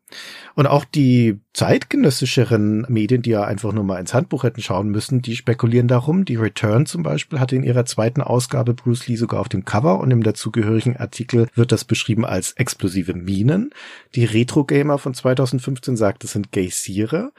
Und 0.55 0.67
auch 0.67 0.85
die 0.85 1.41
zeitgenössischeren 1.57 2.85
Medien, 2.91 3.23
die 3.23 3.31
ja 3.31 3.45
einfach 3.45 3.73
nur 3.73 3.83
mal 3.83 3.99
ins 3.99 4.13
Handbuch 4.13 4.45
hätten 4.45 4.61
schauen 4.61 4.91
müssen, 4.91 5.23
die 5.23 5.37
spekulieren 5.37 5.89
darum. 5.89 6.27
Die 6.27 6.37
Return 6.37 6.85
zum 6.85 7.03
Beispiel 7.03 7.41
hatte 7.41 7.57
in 7.57 7.63
ihrer 7.63 7.87
zweiten 7.87 8.21
Ausgabe 8.21 8.75
Bruce 8.75 9.09
Lee 9.09 9.17
sogar 9.17 9.41
auf 9.41 9.49
dem 9.49 9.65
Cover 9.65 9.99
und 10.01 10.11
im 10.11 10.23
dazugehörigen 10.23 10.99
Artikel 10.99 11.49
wird 11.55 11.73
das 11.73 11.87
beschrieben 11.87 12.27
als 12.27 12.53
explosive 12.53 13.15
Minen. 13.15 13.71
Die 14.15 14.27
Retro 14.27 14.65
Gamer 14.65 14.99
von 14.99 15.15
2015 15.15 15.97
sagt, 15.97 16.25
es 16.25 16.33
sind 16.33 16.53
Geysire. 16.53 17.33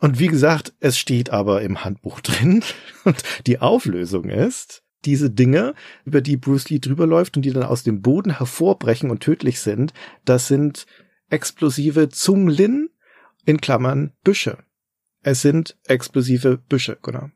Und 0.00 0.18
wie 0.18 0.26
gesagt, 0.26 0.72
es 0.80 0.98
steht 0.98 1.30
aber 1.30 1.62
im 1.62 1.84
Handbuch 1.84 2.18
drin 2.22 2.64
und 3.04 3.22
die 3.46 3.60
Auflösung 3.60 4.30
ist, 4.30 4.82
diese 5.04 5.30
Dinge, 5.30 5.74
über 6.04 6.22
die 6.22 6.36
Bruce 6.36 6.70
Lee 6.70 6.80
drüber 6.80 7.06
läuft 7.06 7.36
und 7.36 7.44
die 7.44 7.52
dann 7.52 7.62
aus 7.62 7.84
dem 7.84 8.02
Boden 8.02 8.36
hervorbrechen 8.36 9.12
und 9.12 9.20
tödlich 9.20 9.60
sind, 9.60 9.92
das 10.24 10.48
sind 10.48 10.86
explosive 11.28 12.08
Zunglin, 12.08 12.90
in 13.50 13.60
Klammern 13.60 14.12
Büsche. 14.24 14.58
Es 15.22 15.42
sind 15.42 15.76
explosive 15.86 16.56
Büsche, 16.56 16.96
genau. 17.02 17.30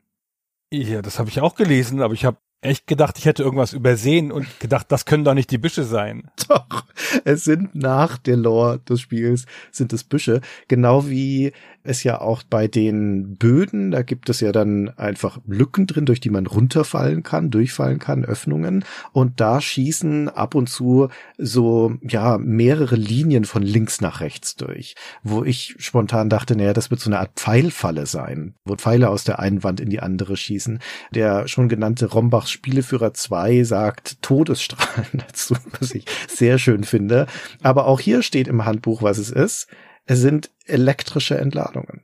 Ja, 0.72 1.02
das 1.02 1.18
habe 1.18 1.28
ich 1.28 1.40
auch 1.40 1.54
gelesen, 1.54 2.00
aber 2.00 2.14
ich 2.14 2.24
habe 2.24 2.38
echt 2.62 2.86
gedacht, 2.86 3.18
ich 3.18 3.26
hätte 3.26 3.42
irgendwas 3.42 3.74
übersehen 3.74 4.32
und 4.32 4.46
gedacht, 4.58 4.90
das 4.90 5.04
können 5.04 5.24
doch 5.24 5.34
nicht 5.34 5.50
die 5.50 5.58
Büsche 5.58 5.84
sein. 5.84 6.30
Doch, 6.48 6.86
es 7.24 7.44
sind 7.44 7.74
nach 7.74 8.16
der 8.16 8.36
Lore 8.36 8.80
des 8.80 9.02
Spiels 9.02 9.44
sind 9.70 9.92
es 9.92 10.02
Büsche, 10.02 10.40
genau 10.66 11.08
wie 11.08 11.52
es 11.84 12.02
ja 12.02 12.20
auch 12.20 12.42
bei 12.42 12.66
den 12.66 13.36
Böden, 13.36 13.90
da 13.90 14.02
gibt 14.02 14.30
es 14.30 14.40
ja 14.40 14.52
dann 14.52 14.88
einfach 14.96 15.38
Lücken 15.46 15.86
drin, 15.86 16.06
durch 16.06 16.20
die 16.20 16.30
man 16.30 16.46
runterfallen 16.46 17.22
kann, 17.22 17.50
durchfallen 17.50 17.98
kann, 17.98 18.24
Öffnungen 18.24 18.84
und 19.12 19.40
da 19.40 19.60
schießen 19.60 20.28
ab 20.30 20.54
und 20.54 20.68
zu 20.68 21.08
so 21.38 21.94
ja 22.02 22.38
mehrere 22.38 22.96
Linien 22.96 23.44
von 23.44 23.62
links 23.62 24.00
nach 24.00 24.20
rechts 24.20 24.56
durch, 24.56 24.96
wo 25.22 25.44
ich 25.44 25.76
spontan 25.78 26.30
dachte, 26.30 26.56
naja, 26.56 26.72
das 26.72 26.90
wird 26.90 27.00
so 27.00 27.10
eine 27.10 27.20
Art 27.20 27.32
Pfeilfalle 27.36 28.06
sein, 28.06 28.54
wo 28.64 28.76
Pfeile 28.76 29.10
aus 29.10 29.24
der 29.24 29.38
einen 29.38 29.62
Wand 29.62 29.80
in 29.80 29.90
die 29.90 30.00
andere 30.00 30.36
schießen. 30.36 30.80
Der 31.14 31.46
schon 31.48 31.68
genannte 31.68 32.06
Rombachs 32.06 32.50
Spieleführer 32.50 33.12
2 33.12 33.64
sagt 33.64 34.22
Todesstrahlen 34.22 35.06
dazu, 35.26 35.54
was 35.78 35.94
ich 35.94 36.06
sehr 36.28 36.58
schön 36.58 36.84
finde. 36.84 37.26
Aber 37.62 37.86
auch 37.86 38.00
hier 38.00 38.22
steht 38.22 38.48
im 38.48 38.64
Handbuch, 38.64 39.02
was 39.02 39.18
es 39.18 39.30
ist. 39.30 39.68
Es 40.06 40.20
sind 40.20 40.50
elektrische 40.66 41.38
Entladungen. 41.38 42.02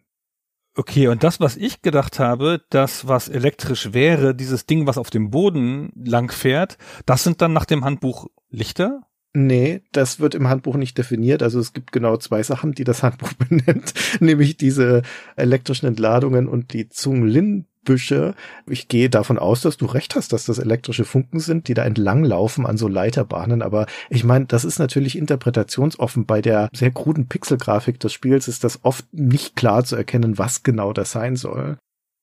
Okay, 0.74 1.08
und 1.08 1.24
das, 1.24 1.40
was 1.40 1.56
ich 1.56 1.82
gedacht 1.82 2.18
habe, 2.18 2.62
das, 2.70 3.08
was 3.08 3.28
elektrisch 3.28 3.92
wäre, 3.92 4.34
dieses 4.34 4.66
Ding, 4.66 4.86
was 4.86 4.98
auf 4.98 5.10
dem 5.10 5.30
Boden 5.30 5.92
lang 5.96 6.30
fährt, 6.30 6.78
das 7.06 7.24
sind 7.24 7.42
dann 7.42 7.52
nach 7.52 7.64
dem 7.64 7.84
Handbuch 7.84 8.28
Lichter? 8.50 9.02
Nee, 9.32 9.82
das 9.92 10.18
wird 10.18 10.34
im 10.34 10.48
Handbuch 10.48 10.76
nicht 10.76 10.98
definiert. 10.98 11.42
Also 11.42 11.60
es 11.60 11.72
gibt 11.72 11.92
genau 11.92 12.16
zwei 12.16 12.42
Sachen, 12.42 12.72
die 12.72 12.84
das 12.84 13.02
Handbuch 13.02 13.32
benennt, 13.48 13.94
nämlich 14.20 14.56
diese 14.56 15.02
elektrischen 15.36 15.86
Entladungen 15.86 16.48
und 16.48 16.72
die 16.72 16.88
Zunglin 16.88 17.66
Büsche. 17.84 18.34
Ich 18.66 18.88
gehe 18.88 19.10
davon 19.10 19.38
aus, 19.38 19.62
dass 19.62 19.76
du 19.76 19.86
recht 19.86 20.14
hast, 20.14 20.32
dass 20.32 20.44
das 20.44 20.58
elektrische 20.58 21.04
Funken 21.04 21.40
sind, 21.40 21.68
die 21.68 21.74
da 21.74 21.84
entlang 21.84 22.24
laufen 22.24 22.66
an 22.66 22.76
so 22.76 22.88
Leiterbahnen. 22.88 23.62
Aber 23.62 23.86
ich 24.08 24.24
meine, 24.24 24.46
das 24.46 24.64
ist 24.64 24.78
natürlich 24.78 25.16
interpretationsoffen. 25.16 26.26
Bei 26.26 26.40
der 26.42 26.68
sehr 26.72 26.90
kruden 26.90 27.26
Pixelgrafik 27.26 27.98
des 28.00 28.12
Spiels 28.12 28.48
ist 28.48 28.64
das 28.64 28.80
oft 28.82 29.06
nicht 29.12 29.56
klar 29.56 29.84
zu 29.84 29.96
erkennen, 29.96 30.38
was 30.38 30.62
genau 30.62 30.92
das 30.92 31.12
sein 31.12 31.36
soll. 31.36 31.78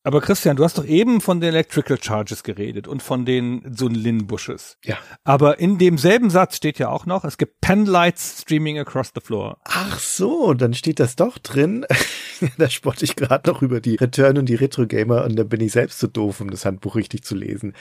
Aber 0.07 0.21
Christian, 0.21 0.55
du 0.55 0.63
hast 0.63 0.77
doch 0.77 0.85
eben 0.85 1.19
von 1.19 1.41
den 1.41 1.49
Electrical 1.49 2.01
Charges 2.01 2.43
geredet 2.43 2.87
und 2.87 3.03
von 3.03 3.25
den 3.25 3.75
Sunlin-Bushes. 3.75 4.77
Ja. 4.85 4.97
Aber 5.25 5.59
in 5.59 5.79
demselben 5.79 6.29
Satz 6.29 6.55
steht 6.55 6.79
ja 6.79 6.87
auch 6.87 7.05
noch, 7.05 7.25
es 7.25 7.37
gibt 7.37 7.59
Penlights 7.59 8.43
streaming 8.43 8.79
across 8.79 9.11
the 9.13 9.19
floor. 9.19 9.57
Ach 9.65 9.99
so, 9.99 10.53
dann 10.53 10.73
steht 10.73 11.01
das 11.01 11.17
doch 11.17 11.37
drin. 11.39 11.85
da 12.57 12.69
spotte 12.69 13.03
ich 13.03 13.17
gerade 13.17 13.51
noch 13.51 13.61
über 13.61 13.81
die 13.81 13.95
Return 13.95 14.37
und 14.37 14.45
die 14.45 14.55
Retro 14.55 14.87
Gamer 14.87 15.25
und 15.25 15.35
dann 15.35 15.49
bin 15.49 15.59
ich 15.59 15.73
selbst 15.73 15.99
zu 15.99 16.05
so 16.05 16.11
doof, 16.13 16.39
um 16.39 16.51
das 16.51 16.63
Handbuch 16.63 16.95
richtig 16.95 17.25
zu 17.25 17.35
lesen. 17.35 17.73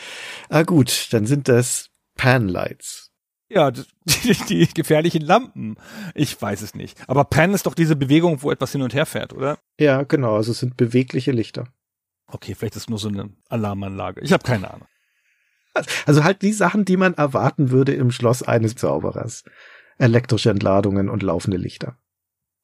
Ah 0.48 0.64
gut, 0.64 1.06
dann 1.12 1.26
sind 1.26 1.46
das 1.46 1.90
Panlights. 2.16 3.12
Ja, 3.48 3.70
die, 4.04 4.36
die 4.48 4.68
gefährlichen 4.74 5.22
Lampen. 5.22 5.76
Ich 6.16 6.42
weiß 6.42 6.62
es 6.62 6.74
nicht. 6.74 6.98
Aber 7.06 7.22
Pan 7.22 7.54
ist 7.54 7.66
doch 7.66 7.74
diese 7.74 7.94
Bewegung, 7.94 8.42
wo 8.42 8.50
etwas 8.50 8.72
hin 8.72 8.82
und 8.82 8.94
her 8.94 9.06
fährt, 9.06 9.32
oder? 9.32 9.58
Ja, 9.78 10.02
genau. 10.02 10.34
Also 10.34 10.50
es 10.50 10.58
sind 10.58 10.76
bewegliche 10.76 11.30
Lichter. 11.30 11.68
Okay, 12.28 12.54
vielleicht 12.54 12.76
ist 12.76 12.90
nur 12.90 12.98
so 12.98 13.08
eine 13.08 13.30
Alarmanlage. 13.48 14.20
Ich 14.20 14.32
habe 14.32 14.42
keine 14.42 14.72
Ahnung. 14.72 14.88
Also 16.06 16.24
halt 16.24 16.42
die 16.42 16.52
Sachen, 16.52 16.84
die 16.84 16.96
man 16.96 17.14
erwarten 17.14 17.70
würde 17.70 17.92
im 17.94 18.10
Schloss 18.10 18.42
eines 18.42 18.76
Zauberers. 18.76 19.44
Elektrische 19.98 20.50
Entladungen 20.50 21.08
und 21.08 21.22
laufende 21.22 21.58
Lichter 21.58 21.98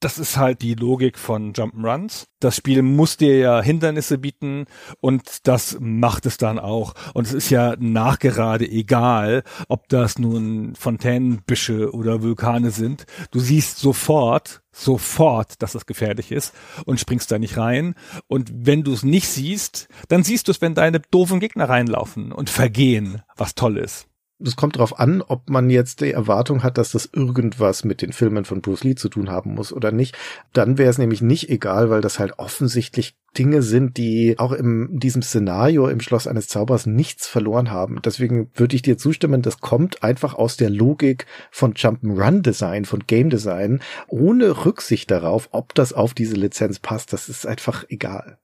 das 0.03 0.19
ist 0.19 0.37
halt 0.37 0.63
die 0.63 0.75
Logik 0.75 1.17
von 1.17 1.53
Jump'n'Runs. 1.53 2.25
Das 2.41 2.57
Spiel 2.57 2.83
muss 2.83 3.17
dir 3.17 3.39
ja 3.39 3.63
Hindernisse 3.63 4.19
bieten 4.19 4.67
und 5.01 5.47
das 5.47 5.79
macht 5.81 6.27
es 6.27 6.39
dann 6.39 6.59
auch. 6.59 6.95
Und 7.15 7.27
es 7.27 7.33
ist 7.33 7.51
ja 7.51 7.77
nachgerade 7.79 8.69
egal, 8.69 9.45
ob 9.69 9.89
das 9.89 10.19
nun 10.19 10.75
Fontänenbüsche 10.75 11.93
oder 11.95 12.23
Vulkane 12.23 12.73
sind. 12.73 13.07
Du 13.31 13.39
siehst 13.39 13.79
sofort, 13.79 14.63
sofort, 14.73 15.63
dass 15.63 15.73
das 15.73 15.87
gefährlich 15.87 16.33
ist 16.33 16.53
und 16.85 16.99
springst 16.99 17.31
da 17.31 17.39
nicht 17.39 17.57
rein. 17.57 17.95
Und 18.27 18.51
wenn 18.53 18.83
du 18.83 18.93
es 18.93 19.05
nicht 19.05 19.29
siehst, 19.29 19.89
dann 20.09 20.25
siehst 20.25 20.49
du 20.49 20.53
es, 20.53 20.61
wenn 20.61 20.75
deine 20.75 20.99
doofen 20.99 21.39
Gegner 21.39 21.69
reinlaufen 21.69 22.33
und 22.33 22.51
vergehen, 22.51 23.23
was 23.37 23.55
toll 23.55 23.79
ist 23.79 24.09
es 24.45 24.57
kommt 24.57 24.77
darauf 24.77 24.99
an, 24.99 25.23
ob 25.23 25.49
man 25.49 25.71
jetzt 25.71 26.01
die 26.01 26.13
Erwartung 26.13 26.63
hat, 26.63 26.79
dass 26.79 26.93
das 26.93 27.09
irgendwas 27.13 27.85
mit 27.85 28.03
den 28.03 28.13
Filmen 28.13 28.45
von 28.45 28.61
Bruce 28.61 28.85
Lee 28.85 28.95
zu 28.95 29.09
tun 29.09 29.31
haben 29.31 29.55
muss 29.55 29.73
oder 29.73 29.93
nicht. 29.93 30.17
Dann 30.53 30.79
wäre 30.79 30.91
es 30.91 30.99
nämlich 30.99 31.23
nicht 31.23 31.49
egal, 31.49 31.91
weil 31.91 32.01
das 32.01 32.19
halt 32.19 32.39
offensichtlich 32.39 33.17
Dinge 33.39 33.63
sind, 33.63 33.97
die 33.97 34.39
auch 34.39 34.53
in 34.53 34.99
diesem 34.99 35.23
Szenario 35.23 35.89
im 35.89 36.01
Schloss 36.01 36.27
eines 36.27 36.49
Zaubers 36.49 36.87
nichts 36.87 37.27
verloren 37.27 37.71
haben. 37.71 38.01
Deswegen 38.05 38.51
würde 38.55 38.77
ich 38.77 38.83
dir 38.83 38.99
zustimmen, 38.99 39.43
das 39.43 39.61
kommt 39.61 40.03
einfach 40.03 40.35
aus 40.35 40.57
der 40.57 40.71
Logik 40.71 41.27
von 41.51 41.75
Jump'n'Run 41.75 42.43
Design, 42.43 42.85
von 42.85 43.07
Game 43.07 43.31
Design, 43.31 43.81
ohne 44.09 44.65
Rücksicht 44.67 45.11
darauf, 45.11 45.49
ob 45.53 45.75
das 45.75 45.93
auf 45.93 46.13
diese 46.13 46.35
Lizenz 46.37 46.79
passt. 46.79 47.13
Das 47.13 47.29
ist 47.29 47.47
einfach 47.47 47.85
egal. 47.89 48.39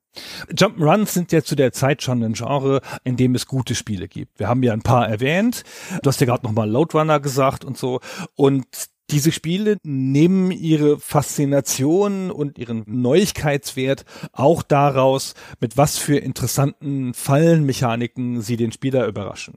Jump'n'Runs 0.53 1.13
sind 1.13 1.33
ja 1.33 1.43
zu 1.43 1.57
der 1.57 1.73
Zeit 1.73 2.03
schon 2.03 2.23
ein 2.23 2.35
Genre, 2.35 2.81
in 3.05 3.17
dem 3.17 3.35
es 3.35 3.47
gute 3.47 3.75
Spiele 3.75 4.09
gibt. 4.09 4.39
Wir 4.39 4.49
haben 4.49 4.63
ja 4.63 4.73
ein 4.73 4.83
paar 4.83 5.09
erwähnt. 5.09 5.65
Du 6.03 6.09
hast 6.09 6.21
ja 6.21 6.27
gerade 6.27 6.47
nochmal 6.47 6.71
Loadrunner 6.71 7.21
gesagt 7.21 7.65
und 7.65 7.77
so. 7.77 8.01
Und 8.37 8.67
diese 9.11 9.33
Spiele 9.33 9.79
nehmen 9.85 10.51
ihre 10.51 10.99
Faszination 10.99 12.31
und 12.31 12.59
ihren 12.59 12.85
Neuigkeitswert 12.87 14.05
auch 14.33 14.63
daraus, 14.63 15.35
mit 15.61 15.79
was 15.79 15.97
für 15.97 16.19
interessanten 16.19 17.15
Fallenmechaniken 17.15 18.43
sie 18.43 18.59
den 18.59 18.71
Spieler 18.71 19.07
überraschen. 19.07 19.55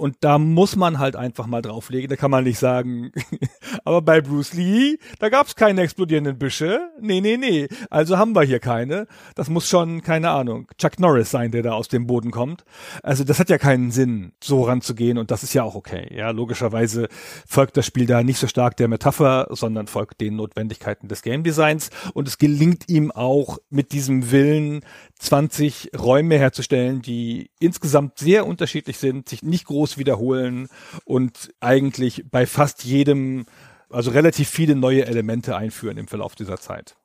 Und 0.00 0.16
da 0.20 0.38
muss 0.38 0.76
man 0.76 0.98
halt 0.98 1.14
einfach 1.14 1.46
mal 1.46 1.60
drauflegen. 1.60 2.08
Da 2.08 2.16
kann 2.16 2.30
man 2.30 2.44
nicht 2.44 2.58
sagen, 2.58 3.12
aber 3.84 4.00
bei 4.00 4.22
Bruce 4.22 4.54
Lee, 4.54 4.96
da 5.18 5.28
gab's 5.28 5.56
keine 5.56 5.82
explodierenden 5.82 6.38
Büsche. 6.38 6.88
Nee, 7.02 7.20
nee, 7.20 7.36
nee. 7.36 7.68
Also 7.90 8.16
haben 8.16 8.34
wir 8.34 8.42
hier 8.42 8.60
keine. 8.60 9.06
Das 9.34 9.50
muss 9.50 9.68
schon, 9.68 10.00
keine 10.00 10.30
Ahnung, 10.30 10.68
Chuck 10.78 10.98
Norris 10.98 11.30
sein, 11.30 11.50
der 11.50 11.62
da 11.62 11.72
aus 11.72 11.88
dem 11.88 12.06
Boden 12.06 12.30
kommt. 12.30 12.64
Also 13.02 13.24
das 13.24 13.38
hat 13.38 13.50
ja 13.50 13.58
keinen 13.58 13.90
Sinn, 13.90 14.32
so 14.42 14.62
ranzugehen 14.62 15.18
und 15.18 15.30
das 15.30 15.42
ist 15.42 15.52
ja 15.52 15.64
auch 15.64 15.74
okay. 15.74 16.10
Ja, 16.16 16.30
logischerweise 16.30 17.08
folgt 17.46 17.76
das 17.76 17.84
Spiel 17.84 18.06
da 18.06 18.22
nicht 18.22 18.38
so 18.38 18.46
stark 18.46 18.78
der 18.78 18.88
Metapher, 18.88 19.48
sondern 19.50 19.86
folgt 19.86 20.22
den 20.22 20.36
Notwendigkeiten 20.36 21.08
des 21.08 21.20
Game 21.20 21.42
Designs 21.42 21.90
und 22.14 22.26
es 22.26 22.38
gelingt 22.38 22.88
ihm 22.88 23.10
auch 23.10 23.58
mit 23.68 23.92
diesem 23.92 24.30
Willen, 24.30 24.80
20 25.20 25.90
Räume 25.98 26.38
herzustellen, 26.38 27.02
die 27.02 27.50
insgesamt 27.60 28.18
sehr 28.18 28.46
unterschiedlich 28.46 28.98
sind, 28.98 29.28
sich 29.28 29.42
nicht 29.42 29.66
groß 29.66 29.98
wiederholen 29.98 30.68
und 31.04 31.52
eigentlich 31.60 32.24
bei 32.30 32.46
fast 32.46 32.84
jedem, 32.84 33.44
also 33.90 34.10
relativ 34.10 34.48
viele 34.48 34.74
neue 34.74 35.04
Elemente 35.06 35.56
einführen 35.56 35.98
im 35.98 36.08
Verlauf 36.08 36.34
dieser 36.34 36.58
Zeit. 36.58 36.96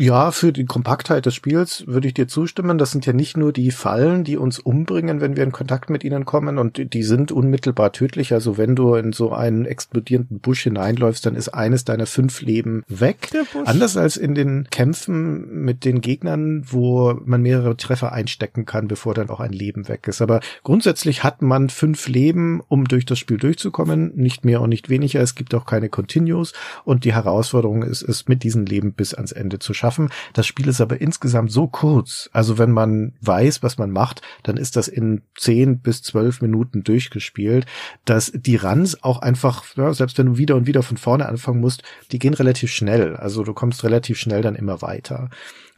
Ja, 0.00 0.30
für 0.30 0.50
die 0.50 0.64
Kompaktheit 0.64 1.26
des 1.26 1.34
Spiels 1.34 1.86
würde 1.86 2.08
ich 2.08 2.14
dir 2.14 2.26
zustimmen. 2.26 2.78
Das 2.78 2.90
sind 2.90 3.04
ja 3.04 3.12
nicht 3.12 3.36
nur 3.36 3.52
die 3.52 3.70
Fallen, 3.70 4.24
die 4.24 4.38
uns 4.38 4.58
umbringen, 4.58 5.20
wenn 5.20 5.36
wir 5.36 5.44
in 5.44 5.52
Kontakt 5.52 5.90
mit 5.90 6.04
ihnen 6.04 6.24
kommen 6.24 6.56
und 6.56 6.94
die 6.94 7.02
sind 7.02 7.32
unmittelbar 7.32 7.92
tödlich. 7.92 8.32
Also 8.32 8.56
wenn 8.56 8.74
du 8.74 8.94
in 8.94 9.12
so 9.12 9.32
einen 9.32 9.66
explodierenden 9.66 10.40
Busch 10.40 10.62
hineinläufst, 10.62 11.26
dann 11.26 11.34
ist 11.34 11.50
eines 11.50 11.84
deiner 11.84 12.06
fünf 12.06 12.40
Leben 12.40 12.82
weg. 12.88 13.28
Anders 13.66 13.98
als 13.98 14.16
in 14.16 14.34
den 14.34 14.68
Kämpfen 14.70 15.64
mit 15.66 15.84
den 15.84 16.00
Gegnern, 16.00 16.62
wo 16.64 17.20
man 17.26 17.42
mehrere 17.42 17.76
Treffer 17.76 18.10
einstecken 18.14 18.64
kann, 18.64 18.88
bevor 18.88 19.12
dann 19.12 19.28
auch 19.28 19.40
ein 19.40 19.52
Leben 19.52 19.86
weg 19.86 20.08
ist. 20.08 20.22
Aber 20.22 20.40
grundsätzlich 20.62 21.24
hat 21.24 21.42
man 21.42 21.68
fünf 21.68 22.08
Leben, 22.08 22.62
um 22.68 22.86
durch 22.86 23.04
das 23.04 23.18
Spiel 23.18 23.36
durchzukommen. 23.36 24.12
Nicht 24.16 24.46
mehr 24.46 24.62
und 24.62 24.70
nicht 24.70 24.88
weniger. 24.88 25.20
Es 25.20 25.34
gibt 25.34 25.54
auch 25.54 25.66
keine 25.66 25.90
Continues 25.90 26.54
und 26.86 27.04
die 27.04 27.12
Herausforderung 27.12 27.82
ist 27.82 28.00
es, 28.00 28.28
mit 28.28 28.44
diesen 28.44 28.64
Leben 28.64 28.94
bis 28.94 29.12
ans 29.12 29.32
Ende 29.32 29.58
zu 29.58 29.74
schaffen. 29.74 29.89
Das 30.32 30.46
Spiel 30.46 30.68
ist 30.68 30.80
aber 30.80 31.00
insgesamt 31.00 31.50
so 31.52 31.66
kurz. 31.66 32.30
Also 32.32 32.58
wenn 32.58 32.70
man 32.70 33.14
weiß, 33.20 33.62
was 33.62 33.78
man 33.78 33.90
macht, 33.90 34.22
dann 34.42 34.56
ist 34.56 34.76
das 34.76 34.88
in 34.88 35.22
zehn 35.36 35.80
bis 35.80 36.02
zwölf 36.02 36.40
Minuten 36.40 36.84
durchgespielt, 36.84 37.66
dass 38.04 38.32
die 38.34 38.56
Runs 38.56 39.02
auch 39.02 39.18
einfach, 39.20 39.64
ja, 39.76 39.92
selbst 39.94 40.18
wenn 40.18 40.26
du 40.26 40.36
wieder 40.38 40.56
und 40.56 40.66
wieder 40.66 40.82
von 40.82 40.96
vorne 40.96 41.26
anfangen 41.26 41.60
musst, 41.60 41.82
die 42.12 42.18
gehen 42.18 42.34
relativ 42.34 42.70
schnell. 42.70 43.16
Also 43.16 43.44
du 43.44 43.54
kommst 43.54 43.84
relativ 43.84 44.18
schnell 44.18 44.42
dann 44.42 44.54
immer 44.54 44.82
weiter. 44.82 45.30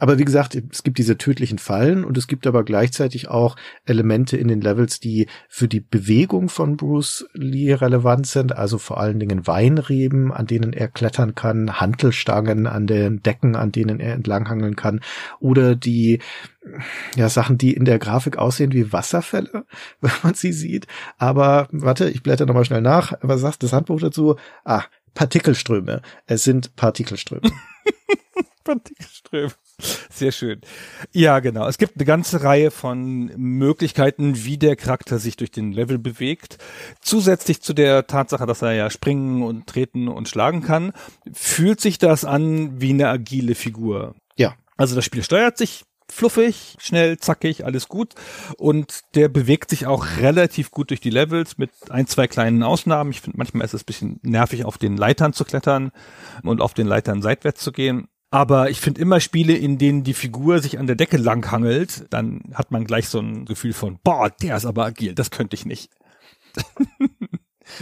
Aber 0.03 0.19
wie 0.19 0.25
gesagt, 0.25 0.53
es 0.69 0.83
gibt 0.83 0.97
diese 0.97 1.17
tödlichen 1.17 1.59
Fallen 1.59 2.03
und 2.03 2.17
es 2.17 2.27
gibt 2.27 2.45
aber 2.45 2.65
gleichzeitig 2.65 3.29
auch 3.29 3.55
Elemente 3.85 4.35
in 4.35 4.49
den 4.49 4.59
Levels, 4.59 4.99
die 4.99 5.27
für 5.47 5.69
die 5.69 5.79
Bewegung 5.79 6.49
von 6.49 6.75
Bruce 6.75 7.25
Lee 7.31 7.73
relevant 7.73 8.27
sind. 8.27 8.53
Also 8.53 8.79
vor 8.79 8.99
allen 8.99 9.17
Dingen 9.17 9.47
Weinreben, 9.47 10.33
an 10.33 10.45
denen 10.45 10.73
er 10.73 10.89
klettern 10.89 11.35
kann, 11.35 11.79
Hantelstangen 11.79 12.67
an 12.67 12.85
den 12.85 13.23
Decken, 13.23 13.55
an 13.55 13.71
denen 13.71 14.01
er 14.01 14.15
entlanghangeln 14.15 14.75
kann 14.75 14.99
oder 15.39 15.77
die 15.77 16.19
ja, 17.15 17.29
Sachen, 17.29 17.57
die 17.57 17.71
in 17.71 17.85
der 17.85 17.97
Grafik 17.97 18.37
aussehen 18.37 18.73
wie 18.73 18.91
Wasserfälle, 18.91 19.65
wenn 20.01 20.11
man 20.21 20.33
sie 20.33 20.51
sieht. 20.51 20.85
Aber 21.17 21.69
warte, 21.71 22.09
ich 22.09 22.23
blätter 22.23 22.45
nochmal 22.45 22.65
schnell 22.65 22.81
nach. 22.81 23.13
Was 23.21 23.39
sagt 23.39 23.63
das 23.63 23.71
Handbuch 23.71 24.01
dazu? 24.01 24.35
Ah, 24.65 24.83
Partikelströme. 25.13 26.01
Es 26.25 26.43
sind 26.43 26.75
Partikelströme. 26.75 27.49
Partikelströme. 28.65 29.53
Sehr 29.79 30.31
schön. 30.31 30.61
Ja, 31.11 31.39
genau. 31.39 31.67
Es 31.67 31.77
gibt 31.77 31.95
eine 31.95 32.05
ganze 32.05 32.43
Reihe 32.43 32.71
von 32.71 33.31
Möglichkeiten, 33.35 34.45
wie 34.45 34.57
der 34.57 34.75
Charakter 34.75 35.19
sich 35.19 35.35
durch 35.35 35.51
den 35.51 35.71
Level 35.71 35.97
bewegt. 35.97 36.57
Zusätzlich 37.01 37.61
zu 37.61 37.73
der 37.73 38.07
Tatsache, 38.07 38.45
dass 38.45 38.61
er 38.61 38.73
ja 38.73 38.89
springen 38.89 39.41
und 39.41 39.67
treten 39.67 40.07
und 40.07 40.29
schlagen 40.29 40.61
kann, 40.61 40.93
fühlt 41.33 41.81
sich 41.81 41.97
das 41.97 42.25
an 42.25 42.79
wie 42.79 42.91
eine 42.91 43.09
agile 43.09 43.55
Figur. 43.55 44.15
Ja. 44.37 44.55
Also 44.77 44.95
das 44.95 45.05
Spiel 45.05 45.23
steuert 45.23 45.57
sich 45.57 45.83
fluffig, 46.09 46.75
schnell, 46.79 47.17
zackig, 47.17 47.65
alles 47.65 47.87
gut. 47.87 48.13
Und 48.57 49.01
der 49.15 49.29
bewegt 49.29 49.69
sich 49.69 49.87
auch 49.87 50.05
relativ 50.19 50.71
gut 50.71 50.91
durch 50.91 51.01
die 51.01 51.09
Levels 51.09 51.57
mit 51.57 51.71
ein, 51.89 52.07
zwei 52.07 52.27
kleinen 52.27 52.63
Ausnahmen. 52.63 53.11
Ich 53.11 53.21
finde, 53.21 53.37
manchmal 53.37 53.65
ist 53.65 53.73
es 53.73 53.81
ein 53.81 53.85
bisschen 53.85 54.19
nervig, 54.21 54.65
auf 54.65 54.77
den 54.77 54.95
Leitern 54.95 55.33
zu 55.33 55.43
klettern 55.43 55.91
und 56.43 56.61
auf 56.61 56.73
den 56.73 56.87
Leitern 56.87 57.21
seitwärts 57.21 57.61
zu 57.61 57.71
gehen. 57.71 58.07
Aber 58.33 58.71
ich 58.71 58.81
finde 58.81 58.99
immer 58.99 59.19
Spiele, 59.19 59.55
in 59.55 59.77
denen 59.77 60.03
die 60.03 60.15
Figur 60.15 60.57
sich 60.57 60.79
an 60.79 60.87
der 60.87 60.95
Decke 60.95 61.17
langhangelt, 61.17 62.07
dann 62.09 62.41
hat 62.55 62.71
man 62.71 62.83
gleich 62.83 63.07
so 63.07 63.19
ein 63.19 63.45
Gefühl 63.45 63.73
von, 63.73 63.99
boah, 64.03 64.31
der 64.31 64.57
ist 64.57 64.65
aber 64.65 64.85
agil, 64.85 65.13
das 65.13 65.29
könnte 65.29 65.55
ich 65.55 65.67
nicht. 65.67 65.91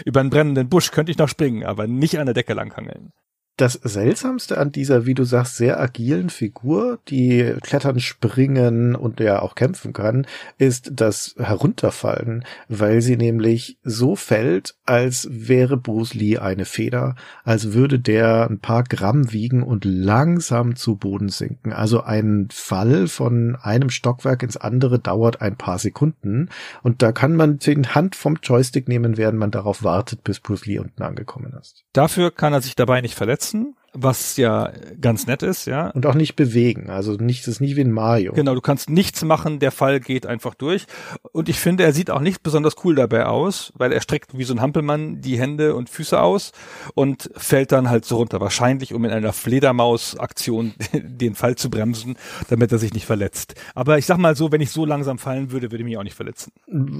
Über 0.05 0.19
einen 0.19 0.29
brennenden 0.29 0.67
Busch 0.67 0.91
könnte 0.91 1.09
ich 1.09 1.17
noch 1.17 1.29
springen, 1.29 1.63
aber 1.63 1.87
nicht 1.87 2.19
an 2.19 2.25
der 2.25 2.33
Decke 2.33 2.53
langhangeln 2.53 3.13
das 3.57 3.73
Seltsamste 3.73 4.57
an 4.57 4.71
dieser, 4.71 5.05
wie 5.05 5.13
du 5.13 5.23
sagst, 5.23 5.57
sehr 5.57 5.79
agilen 5.79 6.29
Figur, 6.29 6.99
die 7.09 7.53
klettern, 7.61 7.99
springen 7.99 8.95
und 8.95 9.19
ja 9.19 9.41
auch 9.41 9.55
kämpfen 9.55 9.93
kann, 9.93 10.25
ist 10.57 10.91
das 10.95 11.35
Herunterfallen, 11.37 12.43
weil 12.69 13.01
sie 13.01 13.17
nämlich 13.17 13.77
so 13.83 14.15
fällt, 14.15 14.75
als 14.85 15.27
wäre 15.29 15.77
Bruce 15.77 16.13
Lee 16.13 16.37
eine 16.37 16.65
Feder, 16.65 17.15
als 17.43 17.73
würde 17.73 17.99
der 17.99 18.49
ein 18.49 18.59
paar 18.59 18.83
Gramm 18.83 19.31
wiegen 19.31 19.61
und 19.61 19.85
langsam 19.85 20.75
zu 20.75 20.95
Boden 20.95 21.29
sinken. 21.29 21.71
Also 21.71 22.01
ein 22.01 22.47
Fall 22.51 23.07
von 23.07 23.57
einem 23.61 23.89
Stockwerk 23.89 24.43
ins 24.43 24.57
andere 24.57 24.97
dauert 24.97 25.41
ein 25.41 25.55
paar 25.55 25.77
Sekunden 25.77 26.49
und 26.81 27.01
da 27.01 27.11
kann 27.11 27.35
man 27.35 27.59
die 27.59 27.71
Hand 27.71 28.15
vom 28.15 28.39
Joystick 28.41 28.87
nehmen, 28.87 29.17
während 29.17 29.37
man 29.37 29.51
darauf 29.51 29.83
wartet, 29.83 30.23
bis 30.23 30.39
Bruce 30.39 30.65
Lee 30.65 30.79
unten 30.79 31.03
angekommen 31.03 31.53
ist. 31.59 31.83
Dafür 31.93 32.31
kann 32.31 32.53
er 32.53 32.61
sich 32.61 32.75
dabei 32.75 33.01
nicht 33.01 33.15
verletzen 33.15 33.40
setzen, 33.41 33.75
was 33.93 34.37
ja 34.37 34.71
ganz 34.99 35.27
nett 35.27 35.43
ist, 35.43 35.65
ja. 35.65 35.89
Und 35.89 36.05
auch 36.05 36.13
nicht 36.13 36.35
bewegen, 36.35 36.89
also 36.89 37.13
nicht, 37.13 37.41
das 37.41 37.55
ist 37.55 37.61
nicht 37.61 37.75
wie 37.75 37.81
ein 37.81 37.91
Mario. 37.91 38.33
Genau, 38.33 38.55
du 38.55 38.61
kannst 38.61 38.89
nichts 38.89 39.23
machen, 39.23 39.59
der 39.59 39.71
Fall 39.71 39.99
geht 39.99 40.25
einfach 40.25 40.55
durch. 40.55 40.85
Und 41.33 41.49
ich 41.49 41.59
finde, 41.59 41.83
er 41.83 41.93
sieht 41.93 42.09
auch 42.09 42.21
nicht 42.21 42.41
besonders 42.43 42.75
cool 42.83 42.95
dabei 42.95 43.25
aus, 43.25 43.73
weil 43.75 43.91
er 43.91 44.01
streckt 44.01 44.37
wie 44.37 44.43
so 44.43 44.53
ein 44.53 44.61
Hampelmann 44.61 45.21
die 45.21 45.37
Hände 45.37 45.75
und 45.75 45.89
Füße 45.89 46.19
aus 46.19 46.51
und 46.95 47.29
fällt 47.35 47.71
dann 47.71 47.89
halt 47.89 48.05
so 48.05 48.17
runter. 48.17 48.39
Wahrscheinlich, 48.39 48.93
um 48.93 49.03
in 49.03 49.11
einer 49.11 49.33
Fledermaus-Aktion 49.33 50.73
den 50.93 51.35
Fall 51.35 51.55
zu 51.55 51.69
bremsen, 51.69 52.15
damit 52.49 52.71
er 52.71 52.77
sich 52.77 52.93
nicht 52.93 53.05
verletzt. 53.05 53.55
Aber 53.75 53.97
ich 53.97 54.05
sag 54.05 54.17
mal 54.17 54.35
so, 54.35 54.51
wenn 54.51 54.61
ich 54.61 54.71
so 54.71 54.85
langsam 54.85 55.17
fallen 55.17 55.51
würde, 55.51 55.71
würde 55.71 55.83
ich 55.83 55.85
mich 55.85 55.97
auch 55.97 56.03
nicht 56.03 56.15
verletzen. 56.15 56.51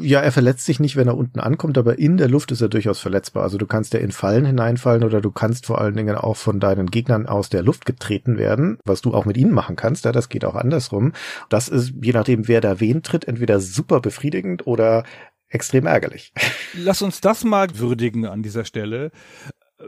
Ja, 0.02 0.20
er 0.20 0.32
verletzt 0.32 0.66
sich 0.66 0.80
nicht, 0.80 0.96
wenn 0.98 1.08
er 1.08 1.18
unten 1.18 1.40
ankommt, 1.40 1.78
aber 1.78 2.00
in 2.00 2.18
der 2.18 2.28
Luft 2.28 2.52
ist 2.52 2.62
er 2.62 2.70
durchaus 2.70 3.00
verletzbar. 3.00 3.44
Also 3.44 3.58
du 3.58 3.66
kannst 3.66 3.94
ja 3.94 4.00
in 4.00 4.12
Fallen 4.12 4.46
hineinfallen 4.46 5.04
oder 5.04 5.22
du 5.22 5.32
kannst 5.32 5.66
vor 5.66 5.80
allen 5.80 5.96
Dingen 5.96 6.16
auch 6.16 6.36
von 6.36 6.60
deinen 6.60 6.81
Gegnern 6.88 7.28
aus 7.28 7.50
der 7.50 7.64
Luft 7.64 7.86
getreten 7.86 8.38
werden, 8.38 8.78
was 8.86 9.02
du 9.02 9.14
auch 9.14 9.26
mit 9.26 9.38
ihnen 9.38 9.52
machen 9.54 9.76
kannst. 9.76 10.06
Ja, 10.06 10.12
das 10.12 10.30
geht 10.30 10.46
auch 10.46 10.56
andersrum. 10.56 11.14
Das 11.50 11.68
ist, 11.68 11.94
je 12.02 12.14
nachdem, 12.14 12.48
wer 12.48 12.62
da 12.62 12.80
wen 12.80 13.04
tritt, 13.04 13.28
entweder 13.28 13.60
super 13.60 14.00
befriedigend 14.00 14.66
oder 14.66 15.04
extrem 15.50 15.86
ärgerlich. 15.86 16.34
Lass 16.74 17.02
uns 17.02 17.22
das 17.22 17.44
mal 17.44 17.68
würdigen 17.78 18.26
an 18.26 18.42
dieser 18.42 18.66
Stelle 18.66 19.12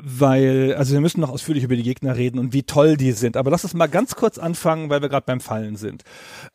weil, 0.01 0.75
also 0.75 0.93
wir 0.93 1.01
müssen 1.01 1.21
noch 1.21 1.29
ausführlich 1.29 1.63
über 1.63 1.75
die 1.75 1.83
Gegner 1.83 2.15
reden 2.15 2.39
und 2.39 2.53
wie 2.53 2.63
toll 2.63 2.97
die 2.97 3.11
sind. 3.11 3.37
Aber 3.37 3.51
lass 3.51 3.63
uns 3.63 3.73
mal 3.73 3.87
ganz 3.87 4.15
kurz 4.15 4.37
anfangen, 4.37 4.89
weil 4.89 5.01
wir 5.01 5.09
gerade 5.09 5.25
beim 5.25 5.39
Fallen 5.39 5.75
sind. 5.75 6.03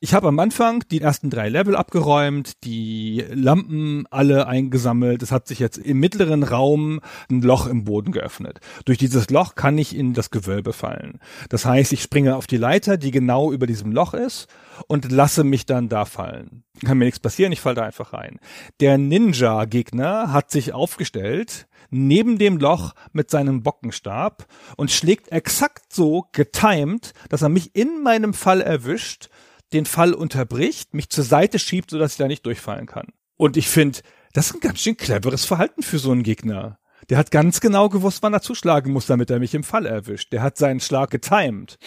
Ich 0.00 0.14
habe 0.14 0.28
am 0.28 0.38
Anfang 0.38 0.84
die 0.90 1.00
ersten 1.00 1.30
drei 1.30 1.48
Level 1.48 1.76
abgeräumt, 1.76 2.64
die 2.64 3.24
Lampen 3.32 4.06
alle 4.10 4.46
eingesammelt. 4.46 5.22
Es 5.22 5.32
hat 5.32 5.48
sich 5.48 5.58
jetzt 5.58 5.78
im 5.78 6.00
mittleren 6.00 6.42
Raum 6.42 7.00
ein 7.30 7.42
Loch 7.42 7.66
im 7.66 7.84
Boden 7.84 8.12
geöffnet. 8.12 8.60
Durch 8.84 8.98
dieses 8.98 9.30
Loch 9.30 9.54
kann 9.54 9.78
ich 9.78 9.96
in 9.96 10.14
das 10.14 10.30
Gewölbe 10.30 10.72
fallen. 10.72 11.20
Das 11.48 11.64
heißt, 11.64 11.92
ich 11.92 12.02
springe 12.02 12.36
auf 12.36 12.46
die 12.46 12.56
Leiter, 12.56 12.96
die 12.96 13.10
genau 13.10 13.52
über 13.52 13.66
diesem 13.66 13.92
Loch 13.92 14.14
ist 14.14 14.48
und 14.86 15.10
lasse 15.10 15.44
mich 15.44 15.66
dann 15.66 15.88
da 15.88 16.04
fallen. 16.04 16.64
Kann 16.84 16.98
mir 16.98 17.06
nichts 17.06 17.20
passieren, 17.20 17.52
ich 17.52 17.60
falle 17.60 17.76
da 17.76 17.82
einfach 17.82 18.12
rein. 18.12 18.38
Der 18.80 18.98
Ninja-Gegner 18.98 20.32
hat 20.32 20.50
sich 20.50 20.72
aufgestellt 20.72 21.67
neben 21.90 22.38
dem 22.38 22.58
Loch 22.58 22.94
mit 23.12 23.30
seinem 23.30 23.62
Bockenstab 23.62 24.46
und 24.76 24.90
schlägt 24.90 25.32
exakt 25.32 25.92
so 25.92 26.26
getimed, 26.32 27.12
dass 27.28 27.42
er 27.42 27.48
mich 27.48 27.74
in 27.74 28.02
meinem 28.02 28.34
Fall 28.34 28.60
erwischt, 28.60 29.28
den 29.72 29.86
Fall 29.86 30.14
unterbricht, 30.14 30.94
mich 30.94 31.10
zur 31.10 31.24
Seite 31.24 31.58
schiebt, 31.58 31.90
sodass 31.90 32.12
ich 32.12 32.18
da 32.18 32.26
nicht 32.26 32.46
durchfallen 32.46 32.86
kann. 32.86 33.08
Und 33.36 33.56
ich 33.56 33.68
finde, 33.68 34.00
das 34.32 34.46
ist 34.46 34.54
ein 34.54 34.60
ganz 34.60 34.80
schön 34.80 34.96
cleveres 34.96 35.44
Verhalten 35.44 35.82
für 35.82 35.98
so 35.98 36.10
einen 36.10 36.22
Gegner. 36.22 36.78
Der 37.10 37.18
hat 37.18 37.30
ganz 37.30 37.60
genau 37.60 37.88
gewusst, 37.88 38.22
wann 38.22 38.34
er 38.34 38.42
zuschlagen 38.42 38.92
muss, 38.92 39.06
damit 39.06 39.30
er 39.30 39.38
mich 39.38 39.54
im 39.54 39.64
Fall 39.64 39.86
erwischt. 39.86 40.32
Der 40.32 40.42
hat 40.42 40.58
seinen 40.58 40.80
Schlag 40.80 41.10
getimed 41.10 41.78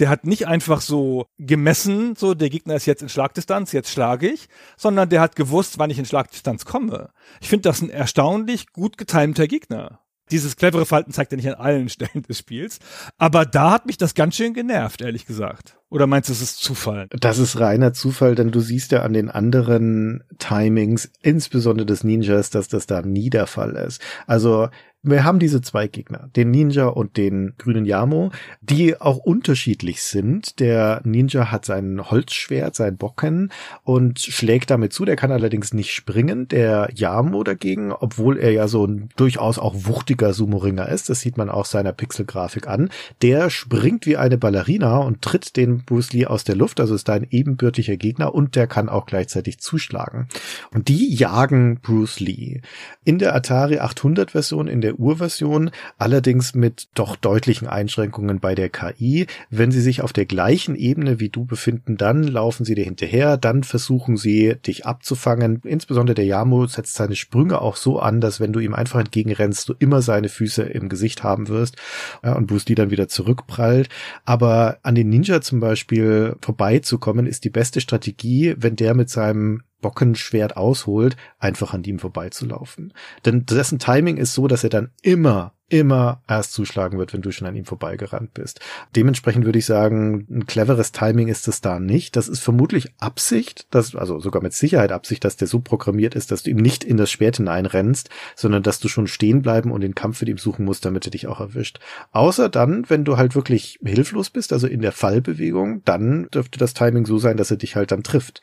der 0.00 0.08
hat 0.08 0.26
nicht 0.26 0.46
einfach 0.46 0.80
so 0.80 1.26
gemessen, 1.38 2.16
so 2.16 2.34
der 2.34 2.50
Gegner 2.50 2.74
ist 2.74 2.86
jetzt 2.86 3.02
in 3.02 3.08
Schlagdistanz, 3.08 3.72
jetzt 3.72 3.90
schlage 3.90 4.28
ich, 4.28 4.48
sondern 4.76 5.08
der 5.08 5.20
hat 5.20 5.36
gewusst, 5.36 5.78
wann 5.78 5.90
ich 5.90 5.98
in 5.98 6.06
Schlagdistanz 6.06 6.64
komme. 6.64 7.10
Ich 7.40 7.48
finde 7.48 7.68
das 7.68 7.82
ein 7.82 7.90
erstaunlich 7.90 8.72
gut 8.72 8.98
getimter 8.98 9.46
Gegner. 9.46 10.00
dieses 10.30 10.56
clevere 10.56 10.86
Verhalten 10.86 11.12
zeigt 11.12 11.32
er 11.32 11.36
nicht 11.36 11.48
an 11.48 11.54
allen 11.54 11.88
Stellen 11.90 12.22
des 12.22 12.38
Spiels. 12.38 12.78
Aber 13.18 13.44
da 13.44 13.72
hat 13.72 13.86
mich 13.86 13.98
das 13.98 14.14
ganz 14.14 14.36
schön 14.36 14.54
genervt, 14.54 15.00
ehrlich 15.02 15.26
gesagt. 15.26 15.78
Oder 15.90 16.06
meinst 16.06 16.28
du, 16.28 16.32
es 16.32 16.42
ist 16.42 16.58
Zufall? 16.58 17.06
Das 17.10 17.38
ist 17.38 17.60
reiner 17.60 17.92
Zufall, 17.92 18.34
denn 18.34 18.50
du 18.50 18.60
siehst 18.60 18.90
ja 18.90 19.02
an 19.02 19.12
den 19.12 19.30
anderen 19.30 20.24
Timings, 20.38 21.10
insbesondere 21.22 21.86
des 21.86 22.04
Ninjas, 22.04 22.50
dass 22.50 22.68
das 22.68 22.86
da 22.86 23.02
nie 23.02 23.30
der 23.30 23.46
Fall 23.46 23.76
ist. 23.76 24.00
Also 24.26 24.68
wir 25.04 25.24
haben 25.24 25.38
diese 25.38 25.60
zwei 25.60 25.86
Gegner, 25.86 26.30
den 26.34 26.50
Ninja 26.50 26.86
und 26.86 27.18
den 27.18 27.52
grünen 27.58 27.84
Yamo, 27.84 28.30
die 28.62 28.98
auch 28.98 29.18
unterschiedlich 29.18 30.02
sind. 30.02 30.60
Der 30.60 31.02
Ninja 31.04 31.50
hat 31.50 31.66
sein 31.66 32.10
Holzschwert, 32.10 32.74
sein 32.74 32.96
Bocken 32.96 33.52
und 33.82 34.18
schlägt 34.18 34.70
damit 34.70 34.94
zu. 34.94 35.04
Der 35.04 35.16
kann 35.16 35.30
allerdings 35.30 35.74
nicht 35.74 35.92
springen. 35.92 36.48
Der 36.48 36.88
Yamo 36.94 37.44
dagegen, 37.44 37.92
obwohl 37.92 38.38
er 38.38 38.52
ja 38.52 38.66
so 38.66 38.86
ein 38.86 39.10
durchaus 39.16 39.58
auch 39.58 39.74
wuchtiger 39.76 40.32
Sumo-Ringer 40.32 40.88
ist, 40.88 41.10
das 41.10 41.20
sieht 41.20 41.36
man 41.36 41.50
auch 41.50 41.66
seiner 41.66 41.92
Pixelgrafik 41.92 42.66
an, 42.66 42.88
der 43.20 43.50
springt 43.50 44.06
wie 44.06 44.16
eine 44.16 44.38
Ballerina 44.38 44.98
und 44.98 45.20
tritt 45.20 45.56
den 45.56 45.84
Bruce 45.84 46.14
Lee 46.14 46.26
aus 46.26 46.44
der 46.44 46.56
Luft, 46.56 46.80
also 46.80 46.94
ist 46.94 47.08
da 47.08 47.12
ein 47.12 47.26
ebenbürtiger 47.30 47.98
Gegner 47.98 48.34
und 48.34 48.56
der 48.56 48.66
kann 48.66 48.88
auch 48.88 49.04
gleichzeitig 49.04 49.58
zuschlagen. 49.58 50.28
Und 50.72 50.88
die 50.88 51.14
jagen 51.14 51.78
Bruce 51.80 52.20
Lee. 52.20 52.62
In 53.04 53.18
der 53.18 53.34
Atari 53.34 53.80
800 53.80 54.30
Version, 54.30 54.66
in 54.66 54.80
der 54.80 54.93
der 54.94 55.00
Urversion, 55.00 55.70
allerdings 55.98 56.54
mit 56.54 56.88
doch 56.94 57.16
deutlichen 57.16 57.68
Einschränkungen 57.68 58.40
bei 58.40 58.54
der 58.54 58.68
KI. 58.68 59.26
Wenn 59.50 59.70
sie 59.70 59.80
sich 59.80 60.02
auf 60.02 60.12
der 60.12 60.26
gleichen 60.26 60.74
Ebene 60.74 61.20
wie 61.20 61.28
du 61.28 61.44
befinden, 61.44 61.96
dann 61.96 62.22
laufen 62.22 62.64
sie 62.64 62.74
dir 62.74 62.84
hinterher, 62.84 63.36
dann 63.36 63.64
versuchen 63.64 64.16
sie 64.16 64.56
dich 64.66 64.86
abzufangen. 64.86 65.60
Insbesondere 65.64 66.14
der 66.14 66.24
Yamo 66.24 66.66
setzt 66.66 66.94
seine 66.94 67.16
Sprünge 67.16 67.60
auch 67.60 67.76
so 67.76 67.98
an, 67.98 68.20
dass 68.20 68.40
wenn 68.40 68.52
du 68.52 68.60
ihm 68.60 68.74
einfach 68.74 69.00
entgegenrennst, 69.00 69.68
du 69.68 69.74
immer 69.78 70.02
seine 70.02 70.28
Füße 70.28 70.62
im 70.62 70.88
Gesicht 70.88 71.22
haben 71.22 71.48
wirst 71.48 71.76
ja, 72.22 72.34
und 72.34 72.46
Bruce 72.46 72.68
Lee 72.68 72.74
dann 72.74 72.90
wieder 72.90 73.08
zurückprallt. 73.08 73.88
Aber 74.24 74.78
an 74.82 74.94
den 74.94 75.08
Ninja 75.08 75.40
zum 75.40 75.60
Beispiel 75.60 76.36
vorbeizukommen, 76.40 77.26
ist 77.26 77.44
die 77.44 77.50
beste 77.50 77.80
Strategie, 77.80 78.54
wenn 78.58 78.76
der 78.76 78.94
mit 78.94 79.10
seinem 79.10 79.62
Bockenschwert 79.84 80.56
ausholt, 80.56 81.14
einfach 81.38 81.74
an 81.74 81.84
ihm 81.84 81.98
vorbeizulaufen. 81.98 82.94
Denn 83.26 83.44
dessen 83.44 83.78
Timing 83.78 84.16
ist 84.16 84.32
so, 84.32 84.48
dass 84.48 84.64
er 84.64 84.70
dann 84.70 84.92
immer 85.02 85.52
immer 85.70 86.22
erst 86.28 86.52
zuschlagen 86.52 86.98
wird, 86.98 87.12
wenn 87.12 87.22
du 87.22 87.32
schon 87.32 87.48
an 87.48 87.56
ihm 87.56 87.64
vorbeigerannt 87.64 88.34
bist. 88.34 88.60
Dementsprechend 88.94 89.44
würde 89.44 89.58
ich 89.58 89.66
sagen, 89.66 90.26
ein 90.30 90.46
cleveres 90.46 90.92
Timing 90.92 91.28
ist 91.28 91.48
es 91.48 91.62
da 91.62 91.80
nicht. 91.80 92.16
Das 92.16 92.28
ist 92.28 92.40
vermutlich 92.40 92.92
Absicht, 92.98 93.66
dass, 93.70 93.96
also 93.96 94.20
sogar 94.20 94.42
mit 94.42 94.52
Sicherheit 94.52 94.92
Absicht, 94.92 95.24
dass 95.24 95.36
der 95.36 95.48
so 95.48 95.60
programmiert 95.60 96.14
ist, 96.14 96.30
dass 96.30 96.42
du 96.42 96.50
ihm 96.50 96.58
nicht 96.58 96.84
in 96.84 96.98
das 96.98 97.10
Schwert 97.10 97.38
hineinrennst, 97.38 98.10
sondern 98.36 98.62
dass 98.62 98.78
du 98.78 98.88
schon 98.88 99.06
stehen 99.06 99.40
bleiben 99.40 99.72
und 99.72 99.80
den 99.80 99.94
Kampf 99.94 100.20
mit 100.20 100.28
ihm 100.28 100.38
suchen 100.38 100.66
musst, 100.66 100.84
damit 100.84 101.06
er 101.06 101.10
dich 101.10 101.26
auch 101.26 101.40
erwischt. 101.40 101.80
Außer 102.12 102.50
dann, 102.50 102.88
wenn 102.88 103.04
du 103.04 103.16
halt 103.16 103.34
wirklich 103.34 103.80
hilflos 103.82 104.28
bist, 104.30 104.52
also 104.52 104.66
in 104.66 104.82
der 104.82 104.92
Fallbewegung, 104.92 105.82
dann 105.84 106.28
dürfte 106.32 106.58
das 106.58 106.74
Timing 106.74 107.06
so 107.06 107.18
sein, 107.18 107.38
dass 107.38 107.50
er 107.50 107.56
dich 107.56 107.74
halt 107.74 107.90
dann 107.90 108.02
trifft. 108.02 108.42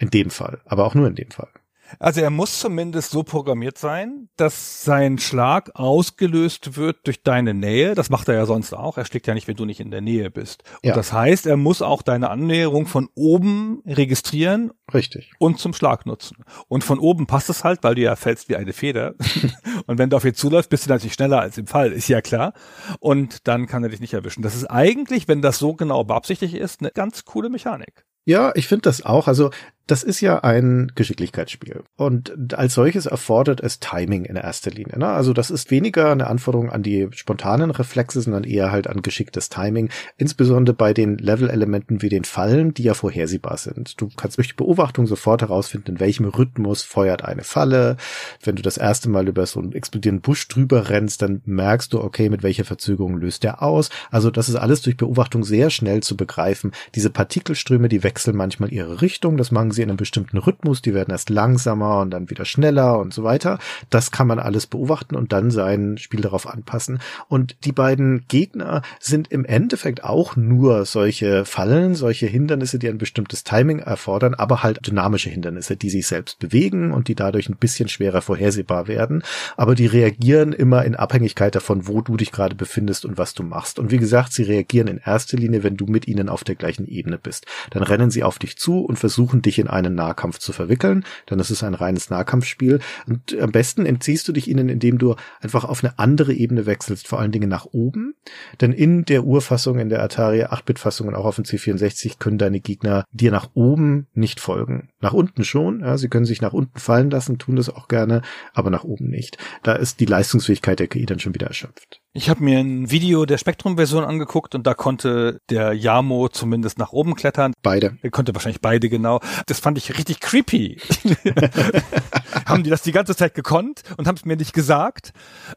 In 0.00 0.10
dem 0.10 0.30
Fall, 0.30 0.60
aber 0.64 0.84
auch 0.86 0.94
nur 0.94 1.06
in 1.06 1.14
dem 1.14 1.30
Fall. 1.30 1.50
Also 1.98 2.20
er 2.20 2.30
muss 2.30 2.60
zumindest 2.60 3.10
so 3.10 3.22
programmiert 3.22 3.78
sein, 3.78 4.28
dass 4.36 4.84
sein 4.84 5.18
Schlag 5.18 5.70
ausgelöst 5.74 6.76
wird 6.76 6.98
durch 7.06 7.22
deine 7.22 7.54
Nähe. 7.54 7.94
Das 7.94 8.10
macht 8.10 8.28
er 8.28 8.34
ja 8.34 8.46
sonst 8.46 8.72
auch. 8.72 8.96
Er 8.96 9.04
schlägt 9.04 9.26
ja 9.26 9.34
nicht, 9.34 9.48
wenn 9.48 9.56
du 9.56 9.64
nicht 9.64 9.80
in 9.80 9.90
der 9.90 10.00
Nähe 10.00 10.30
bist. 10.30 10.62
Ja. 10.82 10.92
Und 10.92 10.96
das 10.96 11.12
heißt, 11.12 11.46
er 11.46 11.56
muss 11.56 11.82
auch 11.82 12.02
deine 12.02 12.30
Annäherung 12.30 12.86
von 12.86 13.08
oben 13.14 13.82
registrieren. 13.86 14.72
Richtig. 14.92 15.32
Und 15.38 15.58
zum 15.58 15.72
Schlag 15.72 16.06
nutzen. 16.06 16.38
Und 16.68 16.84
von 16.84 16.98
oben 16.98 17.26
passt 17.26 17.50
es 17.50 17.64
halt, 17.64 17.82
weil 17.82 17.94
du 17.94 18.02
ja 18.02 18.16
fällst 18.16 18.48
wie 18.48 18.56
eine 18.56 18.72
Feder. 18.72 19.14
und 19.86 19.98
wenn 19.98 20.10
du 20.10 20.16
auf 20.16 20.24
ihn 20.24 20.34
zuläufst, 20.34 20.70
bist 20.70 20.86
du 20.86 20.90
natürlich 20.90 21.14
schneller 21.14 21.40
als 21.40 21.58
im 21.58 21.66
Fall, 21.66 21.92
ist 21.92 22.08
ja 22.08 22.20
klar. 22.20 22.52
Und 22.98 23.46
dann 23.48 23.66
kann 23.66 23.82
er 23.82 23.90
dich 23.90 24.00
nicht 24.00 24.14
erwischen. 24.14 24.42
Das 24.42 24.54
ist 24.54 24.66
eigentlich, 24.66 25.28
wenn 25.28 25.42
das 25.42 25.58
so 25.58 25.74
genau 25.74 26.04
beabsichtigt 26.04 26.54
ist, 26.54 26.80
eine 26.80 26.90
ganz 26.90 27.24
coole 27.24 27.50
Mechanik. 27.50 28.04
Ja, 28.24 28.52
ich 28.54 28.68
finde 28.68 28.82
das 28.82 29.04
auch. 29.04 29.28
Also 29.28 29.50
das 29.90 30.02
ist 30.02 30.20
ja 30.20 30.38
ein 30.44 30.92
Geschicklichkeitsspiel. 30.94 31.82
Und 31.96 32.54
als 32.54 32.74
solches 32.74 33.06
erfordert 33.06 33.60
es 33.60 33.80
Timing 33.80 34.24
in 34.24 34.36
erster 34.36 34.70
Linie. 34.70 34.98
Ne? 34.98 35.06
Also 35.06 35.32
das 35.32 35.50
ist 35.50 35.70
weniger 35.70 36.12
eine 36.12 36.28
Anforderung 36.28 36.70
an 36.70 36.82
die 36.82 37.08
spontanen 37.12 37.70
Reflexe, 37.70 38.20
sondern 38.20 38.44
eher 38.44 38.70
halt 38.70 38.86
an 38.86 39.02
geschicktes 39.02 39.48
Timing. 39.48 39.90
Insbesondere 40.16 40.76
bei 40.76 40.94
den 40.94 41.18
Level-Elementen 41.18 42.02
wie 42.02 42.08
den 42.08 42.24
Fallen, 42.24 42.72
die 42.72 42.84
ja 42.84 42.94
vorhersehbar 42.94 43.56
sind. 43.56 44.00
Du 44.00 44.08
kannst 44.16 44.36
durch 44.36 44.48
die 44.48 44.54
Beobachtung 44.54 45.06
sofort 45.06 45.42
herausfinden, 45.42 45.92
in 45.92 46.00
welchem 46.00 46.26
Rhythmus 46.26 46.82
feuert 46.82 47.24
eine 47.24 47.42
Falle. 47.42 47.96
Wenn 48.42 48.56
du 48.56 48.62
das 48.62 48.76
erste 48.76 49.08
Mal 49.08 49.26
über 49.26 49.46
so 49.46 49.60
einen 49.60 49.72
explodierenden 49.72 50.22
Busch 50.22 50.46
drüber 50.46 50.88
rennst, 50.88 51.22
dann 51.22 51.42
merkst 51.46 51.92
du, 51.92 52.00
okay, 52.00 52.28
mit 52.28 52.44
welcher 52.44 52.64
Verzögerung 52.64 53.16
löst 53.16 53.42
der 53.42 53.62
aus. 53.62 53.90
Also 54.10 54.30
das 54.30 54.48
ist 54.48 54.56
alles 54.56 54.82
durch 54.82 54.96
Beobachtung 54.96 55.42
sehr 55.42 55.70
schnell 55.70 56.02
zu 56.02 56.16
begreifen. 56.16 56.70
Diese 56.94 57.10
Partikelströme, 57.10 57.88
die 57.88 58.04
wechseln 58.04 58.36
manchmal 58.36 58.72
ihre 58.72 59.02
Richtung. 59.02 59.36
Das 59.36 59.50
machen 59.50 59.72
sie 59.72 59.79
sie 59.80 59.84
in 59.84 59.90
einem 59.90 59.96
bestimmten 59.96 60.36
Rhythmus, 60.36 60.82
die 60.82 60.94
werden 60.94 61.10
erst 61.10 61.30
langsamer 61.30 62.00
und 62.00 62.10
dann 62.10 62.30
wieder 62.30 62.44
schneller 62.44 62.98
und 62.98 63.14
so 63.14 63.24
weiter. 63.24 63.58
Das 63.88 64.10
kann 64.10 64.26
man 64.26 64.38
alles 64.38 64.66
beobachten 64.66 65.16
und 65.16 65.32
dann 65.32 65.50
sein 65.50 65.96
Spiel 65.98 66.20
darauf 66.20 66.46
anpassen. 66.46 67.00
Und 67.28 67.56
die 67.64 67.72
beiden 67.72 68.26
Gegner 68.28 68.82
sind 69.00 69.32
im 69.32 69.44
Endeffekt 69.44 70.04
auch 70.04 70.36
nur 70.36 70.84
solche 70.84 71.44
Fallen, 71.44 71.94
solche 71.94 72.26
Hindernisse, 72.26 72.78
die 72.78 72.88
ein 72.88 72.98
bestimmtes 72.98 73.42
Timing 73.42 73.78
erfordern, 73.78 74.34
aber 74.34 74.62
halt 74.62 74.86
dynamische 74.86 75.30
Hindernisse, 75.30 75.76
die 75.76 75.90
sich 75.90 76.06
selbst 76.06 76.38
bewegen 76.38 76.92
und 76.92 77.08
die 77.08 77.14
dadurch 77.14 77.48
ein 77.48 77.56
bisschen 77.56 77.88
schwerer 77.88 78.20
vorhersehbar 78.20 78.86
werden. 78.86 79.22
Aber 79.56 79.74
die 79.74 79.86
reagieren 79.86 80.52
immer 80.52 80.84
in 80.84 80.94
Abhängigkeit 80.94 81.54
davon, 81.54 81.88
wo 81.88 82.02
du 82.02 82.16
dich 82.16 82.32
gerade 82.32 82.54
befindest 82.54 83.04
und 83.04 83.16
was 83.16 83.34
du 83.34 83.42
machst. 83.42 83.78
Und 83.78 83.90
wie 83.90 83.98
gesagt, 83.98 84.32
sie 84.32 84.42
reagieren 84.42 84.88
in 84.88 84.98
erster 84.98 85.38
Linie, 85.38 85.62
wenn 85.62 85.76
du 85.76 85.86
mit 85.86 86.06
ihnen 86.06 86.28
auf 86.28 86.44
der 86.44 86.54
gleichen 86.54 86.86
Ebene 86.86 87.18
bist. 87.18 87.46
Dann 87.70 87.82
rennen 87.82 88.10
sie 88.10 88.24
auf 88.24 88.38
dich 88.38 88.58
zu 88.58 88.84
und 88.84 88.98
versuchen 88.98 89.40
dich 89.40 89.58
in 89.58 89.69
einen 89.70 89.94
Nahkampf 89.94 90.38
zu 90.38 90.52
verwickeln, 90.52 91.04
denn 91.28 91.40
es 91.40 91.50
ist 91.50 91.62
ein 91.62 91.74
reines 91.74 92.10
Nahkampfspiel. 92.10 92.80
Und 93.06 93.38
am 93.38 93.52
besten 93.52 93.86
entziehst 93.86 94.26
du 94.28 94.32
dich 94.32 94.48
ihnen, 94.48 94.68
indem 94.68 94.98
du 94.98 95.16
einfach 95.40 95.64
auf 95.64 95.82
eine 95.82 95.98
andere 95.98 96.32
Ebene 96.32 96.66
wechselst, 96.66 97.08
vor 97.08 97.20
allen 97.20 97.32
Dingen 97.32 97.48
nach 97.48 97.66
oben. 97.66 98.14
Denn 98.60 98.72
in 98.72 99.04
der 99.04 99.24
Urfassung, 99.24 99.78
in 99.78 99.88
der 99.88 100.02
Atari 100.02 100.44
8-Bit-Fassung 100.44 101.08
und 101.08 101.14
auch 101.14 101.24
auf 101.24 101.36
dem 101.36 101.44
C64 101.44 102.18
können 102.18 102.38
deine 102.38 102.60
Gegner 102.60 103.04
dir 103.12 103.30
nach 103.30 103.50
oben 103.54 104.06
nicht 104.14 104.40
folgen. 104.40 104.90
Nach 105.00 105.12
unten 105.12 105.44
schon, 105.44 105.80
ja, 105.80 105.96
sie 105.98 106.08
können 106.08 106.24
sich 106.24 106.42
nach 106.42 106.52
unten 106.52 106.78
fallen 106.78 107.10
lassen, 107.10 107.38
tun 107.38 107.56
das 107.56 107.68
auch 107.68 107.88
gerne, 107.88 108.22
aber 108.54 108.70
nach 108.70 108.84
oben 108.84 109.08
nicht. 109.08 109.38
Da 109.62 109.72
ist 109.72 110.00
die 110.00 110.06
Leistungsfähigkeit 110.06 110.78
der 110.78 110.88
KI 110.88 111.06
dann 111.06 111.20
schon 111.20 111.34
wieder 111.34 111.46
erschöpft. 111.46 112.00
Ich 112.12 112.28
habe 112.28 112.42
mir 112.42 112.58
ein 112.58 112.90
Video 112.90 113.24
der 113.24 113.38
Spektrum-Version 113.38 114.02
angeguckt 114.02 114.56
und 114.56 114.66
da 114.66 114.74
konnte 114.74 115.40
der 115.48 115.74
Yamo 115.74 116.28
zumindest 116.28 116.76
nach 116.76 116.90
oben 116.90 117.14
klettern. 117.14 117.52
Beide. 117.62 117.98
Er 118.02 118.10
konnte 118.10 118.34
wahrscheinlich 118.34 118.60
beide 118.60 118.88
genau. 118.88 119.20
Das 119.46 119.60
fand 119.60 119.78
ich 119.78 119.96
richtig 119.96 120.18
creepy. 120.18 120.80
haben 122.46 122.64
die 122.64 122.70
das 122.70 122.82
die 122.82 122.90
ganze 122.90 123.14
Zeit 123.14 123.34
gekonnt 123.34 123.82
und 123.96 124.08
haben 124.08 124.16
es 124.16 124.24
mir 124.24 124.36
nicht 124.36 124.52
gesagt? 124.52 125.12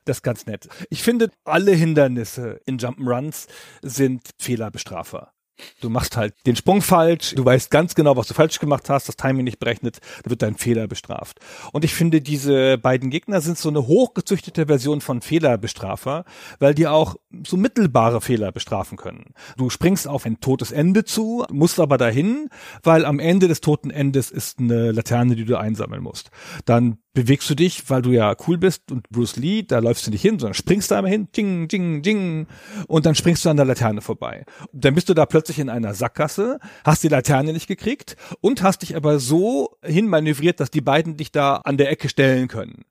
Das 0.05 0.17
ist 0.17 0.21
ganz 0.21 0.45
nett. 0.45 0.69
Ich 0.91 1.01
finde, 1.01 1.31
alle 1.43 1.71
Hindernisse 1.71 2.61
in 2.67 2.77
Jump'n'Runs 2.77 3.47
sind 3.81 4.29
Fehlerbestrafer. 4.37 5.32
Du 5.81 5.89
machst 5.89 6.17
halt 6.17 6.33
den 6.45 6.55
Sprung 6.55 6.81
falsch, 6.81 7.35
du 7.35 7.45
weißt 7.45 7.69
ganz 7.69 7.93
genau, 7.93 8.17
was 8.17 8.27
du 8.27 8.33
falsch 8.33 8.59
gemacht 8.59 8.89
hast, 8.89 9.07
das 9.07 9.15
Timing 9.15 9.43
nicht 9.43 9.59
berechnet, 9.59 9.99
da 10.23 10.29
wird 10.29 10.41
dein 10.41 10.55
Fehler 10.55 10.87
bestraft. 10.87 11.39
Und 11.71 11.85
ich 11.85 11.93
finde, 11.93 12.21
diese 12.21 12.77
beiden 12.77 13.09
Gegner 13.09 13.39
sind 13.39 13.57
so 13.57 13.69
eine 13.69 13.85
hochgezüchtete 13.85 14.65
Version 14.65 15.01
von 15.01 15.21
Fehlerbestrafer, 15.21 16.25
weil 16.59 16.73
die 16.73 16.87
auch 16.87 17.15
so 17.45 17.57
mittelbare 17.57 18.21
Fehler 18.21 18.51
bestrafen 18.51 18.97
können. 18.97 19.33
Du 19.57 19.69
springst 19.69 20.07
auf 20.07 20.25
ein 20.25 20.39
totes 20.39 20.71
Ende 20.71 21.05
zu, 21.05 21.45
musst 21.51 21.79
aber 21.79 21.97
dahin, 21.97 22.49
weil 22.81 23.05
am 23.05 23.19
Ende 23.19 23.47
des 23.47 23.61
toten 23.61 23.91
Endes 23.91 24.31
ist 24.31 24.59
eine 24.59 24.91
Laterne, 24.91 25.35
die 25.35 25.45
du 25.45 25.57
einsammeln 25.57 26.01
musst. 26.01 26.31
Dann 26.65 26.97
bewegst 27.13 27.49
du 27.49 27.55
dich, 27.55 27.89
weil 27.89 28.01
du 28.01 28.11
ja 28.11 28.35
cool 28.47 28.57
bist 28.57 28.91
und 28.91 29.09
Bruce 29.09 29.35
Lee, 29.35 29.63
da 29.63 29.79
läufst 29.79 30.05
du 30.07 30.11
nicht 30.11 30.21
hin, 30.21 30.39
sondern 30.39 30.55
springst 30.55 30.91
da 30.91 30.97
einmal 30.97 31.11
hin, 31.11 31.27
ding, 31.35 31.67
ding, 31.67 32.01
ding, 32.01 32.47
und 32.87 33.05
dann 33.05 33.15
springst 33.15 33.45
du 33.45 33.49
an 33.49 33.57
der 33.57 33.65
Laterne 33.65 34.01
vorbei. 34.01 34.45
Dann 34.73 34.95
bist 34.95 35.09
du 35.09 35.13
da 35.13 35.25
plötzlich 35.25 35.59
in 35.59 35.69
einer 35.69 35.93
Sackgasse, 35.93 36.59
hast 36.83 37.03
die 37.03 37.09
Laterne 37.09 37.53
nicht 37.53 37.67
gekriegt 37.67 38.17
und 38.41 38.63
hast 38.63 38.81
dich 38.81 38.95
aber 38.95 39.19
so 39.19 39.77
hinmanövriert, 39.83 40.59
dass 40.59 40.71
die 40.71 40.81
beiden 40.81 41.15
dich 41.15 41.31
da 41.31 41.57
an 41.57 41.77
der 41.77 41.91
Ecke 41.91 42.09
stellen 42.09 42.47
können. 42.47 42.83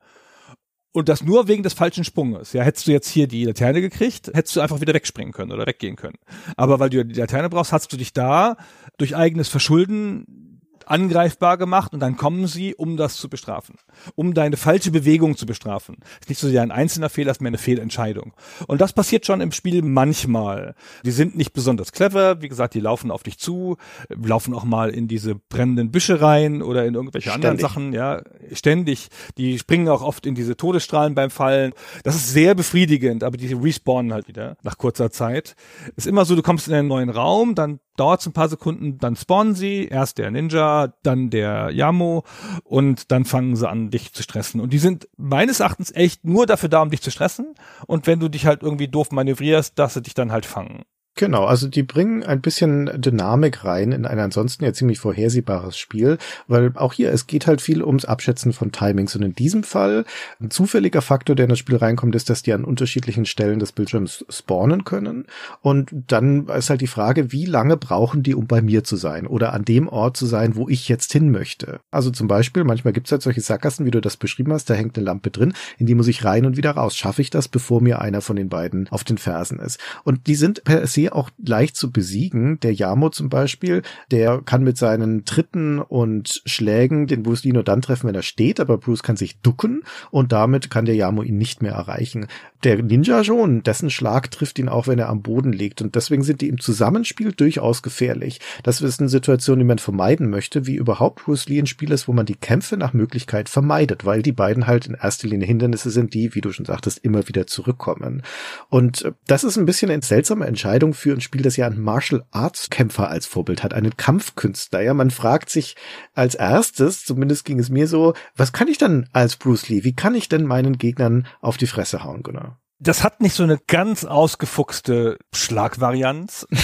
Und 0.95 1.09
das 1.09 1.25
nur 1.25 1.49
wegen 1.49 1.63
des 1.63 1.73
falschen 1.73 2.05
Sprunges. 2.05 2.53
Ja, 2.53 2.63
hättest 2.63 2.87
du 2.87 2.93
jetzt 2.93 3.09
hier 3.09 3.27
die 3.27 3.45
Laterne 3.45 3.81
gekriegt, 3.81 4.31
hättest 4.35 4.55
du 4.55 4.61
einfach 4.61 4.83
wieder 4.83 4.93
wegspringen 4.93 5.33
können 5.33 5.51
oder 5.51 5.67
weggehen 5.67 5.97
können. 5.97 6.19
Aber 6.57 6.81
weil 6.81 6.91
du 6.91 7.05
die 7.05 7.19
Laterne 7.19 7.49
brauchst, 7.49 7.73
hast 7.73 7.93
du 7.93 7.97
dich 7.97 8.13
da 8.13 8.57
durch 8.99 9.17
eigenes 9.17 9.49
Verschulden 9.49 10.52
angreifbar 10.89 11.59
gemacht 11.59 11.93
und 11.93 12.01
dann 12.01 12.17
kommen 12.17 12.47
sie, 12.47 12.75
um 12.75 12.97
das 12.97 13.17
zu 13.17 13.29
bestrafen. 13.29 13.77
Um 14.15 14.35
deine 14.35 14.57
falsche 14.57 14.91
Bewegung 14.91 15.37
zu 15.37 15.47
bestrafen. 15.47 15.97
Ist 16.21 16.29
nicht 16.29 16.41
so 16.41 16.49
sehr 16.49 16.63
ein 16.63 16.71
einzelner 16.71 17.09
Fehler, 17.09 17.31
ist 17.31 17.41
mehr 17.41 17.51
eine 17.51 17.59
Fehlentscheidung. 17.59 18.33
Und 18.67 18.81
das 18.81 18.93
passiert 18.93 19.27
schon 19.27 19.41
im 19.41 19.53
Spiel 19.53 19.83
manchmal. 19.83 20.75
Die 21.05 21.11
sind 21.11 21.37
nicht 21.37 21.53
besonders 21.53 21.93
clever, 21.93 22.43
wie 22.43 22.49
gesagt, 22.49 22.75
die 22.75 22.81
laufen 22.81 23.11
auf 23.11 23.23
dich 23.23 23.39
zu, 23.39 23.77
laufen 24.09 24.55
auch 24.55 24.65
mal 24.65 24.91
in 24.91 25.09
diese 25.09 25.35
brennenden 25.35 25.91
Büsche 25.91 26.21
rein 26.21 26.63
oder 26.63 26.85
in 26.87 26.95
irgendwelche 26.95 27.31
Ständig. 27.31 27.51
anderen 27.51 27.59
Sachen, 27.59 27.93
ja, 27.93 28.23
ständig. 28.53 29.09
Die 29.39 29.59
springen 29.59 29.89
auch 29.89 30.03
oft 30.03 30.27
in 30.27 30.35
diese 30.35 30.57
Todesstrahlen 30.57 31.15
beim 31.15 31.31
Fallen. 31.31 31.73
Das 32.05 32.15
ist 32.17 32.33
sehr 32.33 32.55
befriedigend, 32.55 33.25
aber 33.25 33.37
die 33.37 33.53
respawnen 33.53 34.13
halt 34.13 34.29
wieder 34.29 34.57
nach 34.63 34.79
kurzer 34.79 35.11
Zeit. 35.11 35.55
Ist 35.97 36.07
immer 36.07 36.25
so, 36.25 36.35
du 36.35 36.43
kommst 36.43 36.69
in 36.69 36.75
einen 36.75 36.89
neuen 36.89 37.11
Raum, 37.11 37.55
dann 37.55 37.81
dauert 37.97 38.25
ein 38.27 38.33
paar 38.33 38.49
Sekunden, 38.49 38.99
dann 38.99 39.17
spawnen 39.17 39.55
sie, 39.55 39.87
erst 39.87 40.19
der 40.19 40.31
Ninja, 40.31 40.95
dann 41.03 41.31
der 41.31 41.71
Yamo 41.71 42.25
und 42.65 43.11
dann 43.11 43.25
fangen 43.25 43.57
sie 43.57 43.69
an, 43.69 43.91
dich 43.91 44.13
zu 44.13 44.23
stressen. 44.23 44.61
Und 44.61 44.73
die 44.73 44.79
sind 44.79 45.09
meines 45.17 45.61
Erachtens 45.61 45.93
echt 45.93 46.25
nur 46.25 46.47
dafür 46.47 46.69
da, 46.69 46.83
um 46.83 46.91
dich 46.91 47.03
zu 47.03 47.11
stressen. 47.11 47.55
Und 47.87 48.07
wenn 48.07 48.21
du 48.21 48.29
dich 48.29 48.47
halt 48.47 48.63
irgendwie 48.63 48.89
doof 48.89 49.11
manövrierst, 49.11 49.79
dass 49.79 49.95
sie 49.95 50.03
dich 50.03 50.15
dann 50.15 50.33
halt 50.33 50.47
fangen. 50.47 50.85
Genau, 51.15 51.45
also 51.45 51.69
die 51.69 51.83
bringen 51.83 52.23
ein 52.23 52.41
bisschen 52.41 52.91
Dynamik 52.97 53.67
rein 53.67 53.93
in 53.93 54.07
ein 54.07 54.19
ansonsten 54.19 54.65
ja 54.65 54.73
ziemlich 54.73 54.99
vorhersehbares 54.99 55.77
Spiel, 55.77 56.17
weil 56.49 56.73
auch 56.75 56.95
hier, 56.95 57.13
es 57.13 57.27
geht 57.27 57.47
halt 57.47 57.61
viel 57.61 57.85
ums 57.85 58.07
Abschätzen 58.07 58.55
von 58.55 58.73
Timings 58.73 59.15
und 59.15 59.21
in 59.21 59.35
diesem 59.35 59.63
Fall 59.63 60.07
ein 60.41 60.51
zufälliger 60.51 61.03
Faktor, 61.03 61.37
der 61.37 61.45
in 61.45 61.51
das 61.51 61.59
Spiel 61.59 61.77
reinkommt, 61.77 62.15
ist, 62.15 62.31
dass 62.31 62.43
die 62.43 62.55
an 62.55 62.65
unterschiedlichen 62.65 63.27
Stellen 63.27 63.59
des 63.59 63.73
Bildschirms 63.73 64.25
spawnen 64.31 64.85
können 64.85 65.27
und 65.61 65.91
dann 65.93 66.49
ist 66.49 66.71
halt 66.71 66.81
die 66.81 66.87
Frage, 66.87 67.31
wie 67.31 67.45
lange 67.45 67.77
brauchen 67.77 68.23
die, 68.23 68.35
um 68.35 68.47
bei 68.47 68.63
mir 68.63 68.83
zu 68.83 68.97
sein 68.97 69.27
oder 69.27 69.53
an 69.53 69.67
dem 69.67 69.89
Ort 69.89 70.17
zu 70.17 70.25
sein, 70.25 70.57
wo 70.57 70.71
ich 70.71 70.89
jetzt 70.89 71.13
hin 71.13 71.31
möchte. 71.31 71.81
Also 71.91 72.11
zum 72.11 72.27
Beispiel, 72.27 72.65
manchmal 72.65 72.95
gibt's 72.95 73.13
halt 73.13 73.21
solche 73.21 73.43
Sackgassen, 73.43 73.85
wie 73.85 73.91
du 73.91 74.01
das 74.01 74.17
beschrieben 74.17 74.55
hast, 74.55 74.71
da 74.71 74.75
hängt 74.75 74.97
eine 74.97 75.05
Lampe 75.05 75.31
drin, 75.31 75.53
in 75.77 75.85
die 75.85 75.95
muss 75.95 76.09
ich 76.09 76.25
rein 76.25 76.47
und 76.47 76.57
wieder 76.57 76.71
raus. 76.71 76.97
Schaffe 76.97 77.21
ich 77.21 77.29
das, 77.29 77.49
bevor 77.49 77.83
mir 77.83 78.01
einer 78.01 78.23
von 78.23 78.37
den 78.37 78.49
beiden 78.49 78.89
auf 78.89 79.05
den 79.05 79.19
Fersen 79.19 79.59
ist? 79.59 79.79
Und 80.05 80.27
die 80.27 80.37
sind 80.37 80.65
per 80.65 80.87
se 80.87 81.02
auch 81.11 81.31
leicht 81.45 81.77
zu 81.77 81.91
besiegen. 81.91 82.61
Der 82.61 82.73
Yamo 82.73 83.11
zum 83.11 83.29
Beispiel, 83.29 83.83
der 84.11 84.43
kann 84.45 84.63
mit 84.63 84.79
seinen 84.79 85.25
Tritten 85.25 85.79
und 85.79 86.43
Schlägen 86.47 87.07
den 87.07 87.23
Bruce 87.23 87.45
Lee 87.45 87.53
nur 87.53 87.65
dann 87.65 87.83
treffen, 87.83 88.09
wenn 88.09 88.15
er 88.15 88.23
steht, 88.23 88.61
aber 88.61 88.79
Bruce 88.79 89.03
kann 89.03 89.17
sich 89.17 89.41
ducken 89.41 89.83
und 90.11 90.33
damit 90.33 90.71
kann 90.71 90.85
der 90.85 90.95
Yamo 90.95 91.23
ihn 91.23 91.39
nicht 91.39 91.63
mehr 91.63 91.73
erreichen. 91.73 92.27
Der 92.65 92.81
Ninja 92.81 93.25
schon, 93.25 93.63
dessen 93.63 93.91
Schlag 93.91 94.31
trifft 94.31 94.59
ihn 94.59 94.69
auch, 94.69 94.87
wenn 94.87 94.99
er 94.99 95.09
am 95.09 95.23
Boden 95.23 95.53
liegt 95.53 95.83
und 95.83 95.95
deswegen 95.97 96.23
sind 96.23 96.41
die 96.41 96.49
im 96.49 96.61
Zusammenspiel 96.61 97.33
durchaus 97.33 97.83
gefährlich. 97.83 98.41
Das 98.63 98.81
ist 98.81 99.01
eine 99.01 99.09
Situation, 99.09 99.59
die 99.59 99.65
man 99.65 99.79
vermeiden 99.79 100.31
möchte, 100.31 100.67
wie 100.67 100.77
überhaupt 100.77 101.25
Bruce 101.25 101.49
Lee 101.49 101.59
ein 101.59 101.67
Spiel 101.67 101.91
ist, 101.91 102.09
wo 102.09 102.13
man 102.13 102.27
die 102.27 102.37
Kämpfe 102.37 102.77
nach 102.77 102.93
Möglichkeit 102.93 103.49
vermeidet, 103.49 104.05
weil 104.05 104.23
die 104.23 104.33
beiden 104.33 104.67
halt 104.67 104.87
in 104.87 104.95
erster 104.95 105.29
Linie 105.29 105.47
Hindernisse 105.47 105.91
sind, 105.91 106.15
die, 106.15 106.35
wie 106.35 106.41
du 106.41 106.53
schon 106.53 106.67
sagtest, 106.67 106.99
immer 107.03 107.29
wieder 107.29 107.47
zurückkommen. 107.47 108.23
Und 108.69 109.03
äh, 109.03 109.13
das 109.27 109.45
ist 109.45 109.57
ein 109.57 109.67
bisschen 109.67 109.91
eine 109.91 110.03
seltsame 110.03 110.47
Entscheidung 110.47 110.92
für 110.93 111.13
ein 111.13 111.21
Spiel, 111.21 111.43
das 111.43 111.57
ja 111.57 111.67
einen 111.67 111.81
Martial 111.81 112.25
Arts 112.31 112.71
Kämpfer 112.71 113.09
als 113.09 113.27
Vorbild 113.27 113.63
hat, 113.63 113.75
einen 113.75 113.97
Kampfkünstler. 113.97 114.81
Ja, 114.81 114.95
man 114.95 115.11
fragt 115.11 115.51
sich 115.51 115.77
als 116.15 116.35
erstes, 116.35 117.05
zumindest 117.05 117.45
ging 117.45 117.59
es 117.59 117.71
mir 117.71 117.87
so, 117.87 118.15
was 118.37 118.53
kann 118.53 118.69
ich 118.69 118.79
dann 118.79 119.09
als 119.13 119.37
Bruce 119.37 119.69
Lee? 119.69 119.85
Wie 119.85 119.95
kann 119.95 120.15
ich 120.15 120.29
denn 120.29 120.47
meinen 120.47 120.79
Gegnern 120.79 121.27
auf 121.41 121.57
die 121.57 121.67
Fresse 121.67 122.05
hauen, 122.05 122.23
genau? 122.23 122.57
Das 122.79 123.05
hat 123.05 123.21
nicht 123.21 123.35
so 123.35 123.45
eine 123.45 123.59
ganz 123.69 124.05
ausgefuchste 124.05 125.19
Schlagvarianz. 125.35 126.47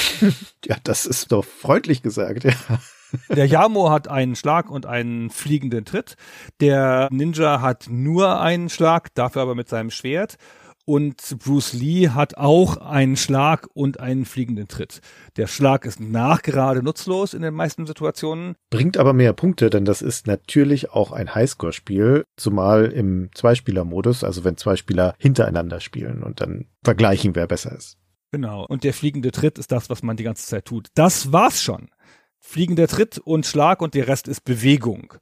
Ja, 0.65 0.77
das 0.83 1.07
ist 1.07 1.31
doch 1.33 1.45
freundlich 1.45 2.03
gesagt, 2.03 2.45
ja. 2.45 2.53
Der 3.31 3.47
Yamo 3.47 3.91
hat 3.91 4.09
einen 4.09 4.37
Schlag 4.37 4.71
und 4.71 4.85
einen 4.85 5.31
fliegenden 5.31 5.85
Tritt. 5.85 6.17
Der 6.61 7.09
Ninja 7.11 7.61
hat 7.61 7.87
nur 7.89 8.41
einen 8.41 8.69
Schlag, 8.69 9.15
dafür 9.15 9.43
aber 9.43 9.55
mit 9.55 9.69
seinem 9.69 9.91
Schwert. 9.91 10.37
Und 10.89 11.37
Bruce 11.41 11.75
Lee 11.75 12.09
hat 12.09 12.39
auch 12.39 12.79
einen 12.79 13.19
Schlag 13.19 13.69
und 13.75 14.01
einen 14.01 14.25
fliegenden 14.25 14.69
Tritt. 14.69 15.03
Der 15.37 15.47
Schlag 15.47 15.85
ist 15.85 16.01
nachgerade 16.01 16.83
nutzlos 16.83 17.35
in 17.35 17.43
den 17.43 17.53
meisten 17.53 17.85
Situationen. 17.85 18.55
Bringt 18.71 18.97
aber 18.97 19.13
mehr 19.13 19.35
Punkte, 19.35 19.69
denn 19.69 19.85
das 19.85 20.01
ist 20.01 20.27
natürlich 20.27 20.91
auch 20.91 21.13
ein 21.13 21.35
Highscore-Spiel, 21.35 22.25
zumal 22.39 22.87
im 22.87 23.29
Zweispieler-Modus, 23.35 24.25
also 24.25 24.45
wenn 24.45 24.57
zwei 24.57 24.77
Spieler 24.77 25.15
hintereinander 25.19 25.81
spielen 25.81 26.23
und 26.23 26.41
dann 26.41 26.69
vergleichen, 26.83 27.35
wer 27.35 27.47
besser 27.47 27.77
ist. 27.77 27.99
Genau. 28.33 28.65
Und 28.65 28.83
der 28.83 28.95
fliegende 28.95 29.31
Tritt 29.31 29.59
ist 29.59 29.71
das, 29.71 29.91
was 29.91 30.03
man 30.03 30.17
die 30.17 30.25
ganze 30.25 30.47
Zeit 30.47 30.65
tut. 30.65 30.89
Das 30.95 31.33
war's 31.33 31.63
schon. 31.63 31.91
Fliegender 32.41 32.87
Tritt 32.87 33.19
und 33.19 33.45
Schlag 33.45 33.83
und 33.83 33.93
der 33.93 34.09
Rest 34.09 34.27
ist 34.27 34.43
Bewegung. 34.45 35.15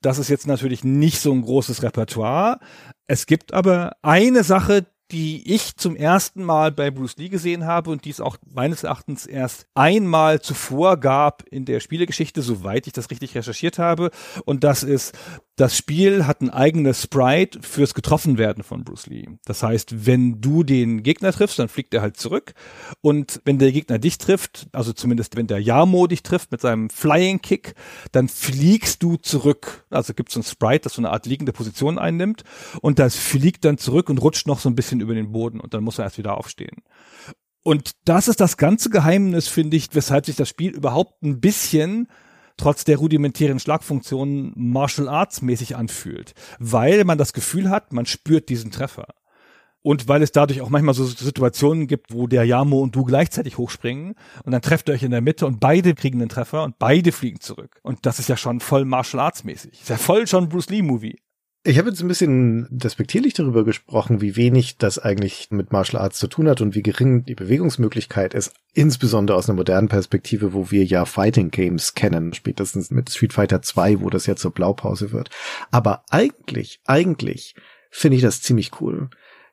Das 0.00 0.18
ist 0.18 0.30
jetzt 0.30 0.48
natürlich 0.48 0.82
nicht 0.82 1.20
so 1.20 1.30
ein 1.30 1.42
großes 1.42 1.84
Repertoire. 1.84 2.58
Es 3.06 3.26
gibt 3.26 3.52
aber 3.52 3.92
eine 4.02 4.42
Sache, 4.42 4.86
die 5.12 5.54
ich 5.54 5.76
zum 5.76 5.94
ersten 5.94 6.42
Mal 6.42 6.72
bei 6.72 6.90
Bruce 6.90 7.18
Lee 7.18 7.28
gesehen 7.28 7.66
habe 7.66 7.90
und 7.90 8.06
die 8.06 8.10
es 8.10 8.20
auch 8.20 8.38
meines 8.50 8.82
Erachtens 8.82 9.26
erst 9.26 9.66
einmal 9.74 10.40
zuvor 10.40 10.96
gab 10.96 11.44
in 11.50 11.66
der 11.66 11.80
Spielegeschichte, 11.80 12.40
soweit 12.40 12.86
ich 12.86 12.94
das 12.94 13.10
richtig 13.10 13.34
recherchiert 13.34 13.78
habe. 13.78 14.10
Und 14.46 14.64
das 14.64 14.82
ist, 14.82 15.12
das 15.56 15.76
Spiel 15.76 16.26
hat 16.26 16.40
ein 16.40 16.48
eigenes 16.48 17.02
Sprite 17.02 17.60
fürs 17.62 17.92
Getroffenwerden 17.92 18.62
von 18.62 18.84
Bruce 18.84 19.06
Lee. 19.06 19.28
Das 19.44 19.62
heißt, 19.62 20.06
wenn 20.06 20.40
du 20.40 20.62
den 20.62 21.02
Gegner 21.02 21.30
triffst, 21.30 21.58
dann 21.58 21.68
fliegt 21.68 21.92
er 21.92 22.00
halt 22.00 22.16
zurück. 22.16 22.54
Und 23.02 23.40
wenn 23.44 23.58
der 23.58 23.70
Gegner 23.70 23.98
dich 23.98 24.16
trifft, 24.16 24.68
also 24.72 24.94
zumindest 24.94 25.36
wenn 25.36 25.46
der 25.46 25.60
Yamo 25.60 26.06
dich 26.06 26.22
trifft 26.22 26.52
mit 26.52 26.62
seinem 26.62 26.88
Flying 26.88 27.42
Kick, 27.42 27.74
dann 28.12 28.28
fliegst 28.28 29.02
du 29.02 29.16
zurück. 29.16 29.84
Also 29.90 30.14
gibt 30.14 30.30
es 30.30 30.36
ein 30.36 30.42
Sprite, 30.42 30.84
das 30.84 30.94
so 30.94 31.02
eine 31.02 31.10
Art 31.10 31.26
liegende 31.26 31.52
Position 31.52 31.98
einnimmt. 31.98 32.44
Und 32.80 32.98
das 32.98 33.16
fliegt 33.16 33.66
dann 33.66 33.76
zurück 33.76 34.08
und 34.08 34.22
rutscht 34.22 34.46
noch 34.46 34.58
so 34.58 34.70
ein 34.70 34.74
bisschen 34.74 35.00
über 35.00 35.14
den 35.14 35.32
Boden. 35.32 35.60
Und 35.60 35.74
dann 35.74 35.84
muss 35.84 35.98
er 35.98 36.04
erst 36.04 36.18
wieder 36.18 36.38
aufstehen. 36.38 36.82
Und 37.62 37.92
das 38.06 38.26
ist 38.26 38.40
das 38.40 38.56
ganze 38.56 38.88
Geheimnis, 38.88 39.48
finde 39.48 39.76
ich, 39.76 39.88
weshalb 39.92 40.26
sich 40.26 40.36
das 40.36 40.48
Spiel 40.48 40.72
überhaupt 40.72 41.22
ein 41.22 41.40
bisschen 41.40 42.08
trotz 42.62 42.84
der 42.84 42.98
rudimentären 42.98 43.58
Schlagfunktionen 43.58 44.52
Martial 44.54 45.08
Arts 45.08 45.42
mäßig 45.42 45.74
anfühlt, 45.74 46.32
weil 46.60 47.02
man 47.04 47.18
das 47.18 47.32
Gefühl 47.32 47.68
hat, 47.68 47.92
man 47.92 48.06
spürt 48.06 48.48
diesen 48.48 48.70
Treffer. 48.70 49.08
Und 49.84 50.06
weil 50.06 50.22
es 50.22 50.30
dadurch 50.30 50.60
auch 50.60 50.68
manchmal 50.68 50.94
so 50.94 51.04
Situationen 51.04 51.88
gibt, 51.88 52.12
wo 52.12 52.28
der 52.28 52.44
Yamo 52.44 52.78
und 52.78 52.94
du 52.94 53.02
gleichzeitig 53.02 53.58
hochspringen 53.58 54.14
und 54.44 54.52
dann 54.52 54.62
trefft 54.62 54.88
ihr 54.88 54.94
euch 54.94 55.02
in 55.02 55.10
der 55.10 55.22
Mitte 55.22 55.44
und 55.44 55.58
beide 55.58 55.96
kriegen 55.96 56.20
den 56.20 56.28
Treffer 56.28 56.62
und 56.62 56.78
beide 56.78 57.10
fliegen 57.10 57.40
zurück. 57.40 57.80
Und 57.82 58.06
das 58.06 58.20
ist 58.20 58.28
ja 58.28 58.36
schon 58.36 58.60
voll 58.60 58.84
Martial 58.84 59.18
Arts 59.24 59.42
mäßig. 59.42 59.80
Ist 59.80 59.88
ja 59.88 59.96
voll 59.96 60.28
schon 60.28 60.48
Bruce 60.48 60.70
Lee 60.70 60.82
Movie. 60.82 61.18
Ich 61.64 61.78
habe 61.78 61.90
jetzt 61.90 62.02
ein 62.02 62.08
bisschen 62.08 62.66
despektierlich 62.70 63.34
darüber 63.34 63.64
gesprochen, 63.64 64.20
wie 64.20 64.34
wenig 64.34 64.78
das 64.78 64.98
eigentlich 64.98 65.52
mit 65.52 65.70
Martial 65.70 66.02
Arts 66.02 66.18
zu 66.18 66.26
tun 66.26 66.48
hat 66.48 66.60
und 66.60 66.74
wie 66.74 66.82
gering 66.82 67.24
die 67.24 67.36
Bewegungsmöglichkeit 67.36 68.34
ist, 68.34 68.52
insbesondere 68.74 69.36
aus 69.36 69.48
einer 69.48 69.58
modernen 69.58 69.86
Perspektive, 69.86 70.54
wo 70.54 70.72
wir 70.72 70.84
ja 70.84 71.04
Fighting 71.04 71.52
Games 71.52 71.94
kennen, 71.94 72.32
spätestens 72.32 72.90
mit 72.90 73.10
Street 73.10 73.32
Fighter 73.32 73.62
2, 73.62 74.00
wo 74.00 74.10
das 74.10 74.26
ja 74.26 74.34
zur 74.34 74.50
Blaupause 74.50 75.12
wird. 75.12 75.30
Aber 75.70 76.02
eigentlich, 76.10 76.80
eigentlich 76.84 77.54
finde 77.90 78.16
ich 78.16 78.22
das 78.22 78.42
ziemlich 78.42 78.80
cool, 78.80 79.10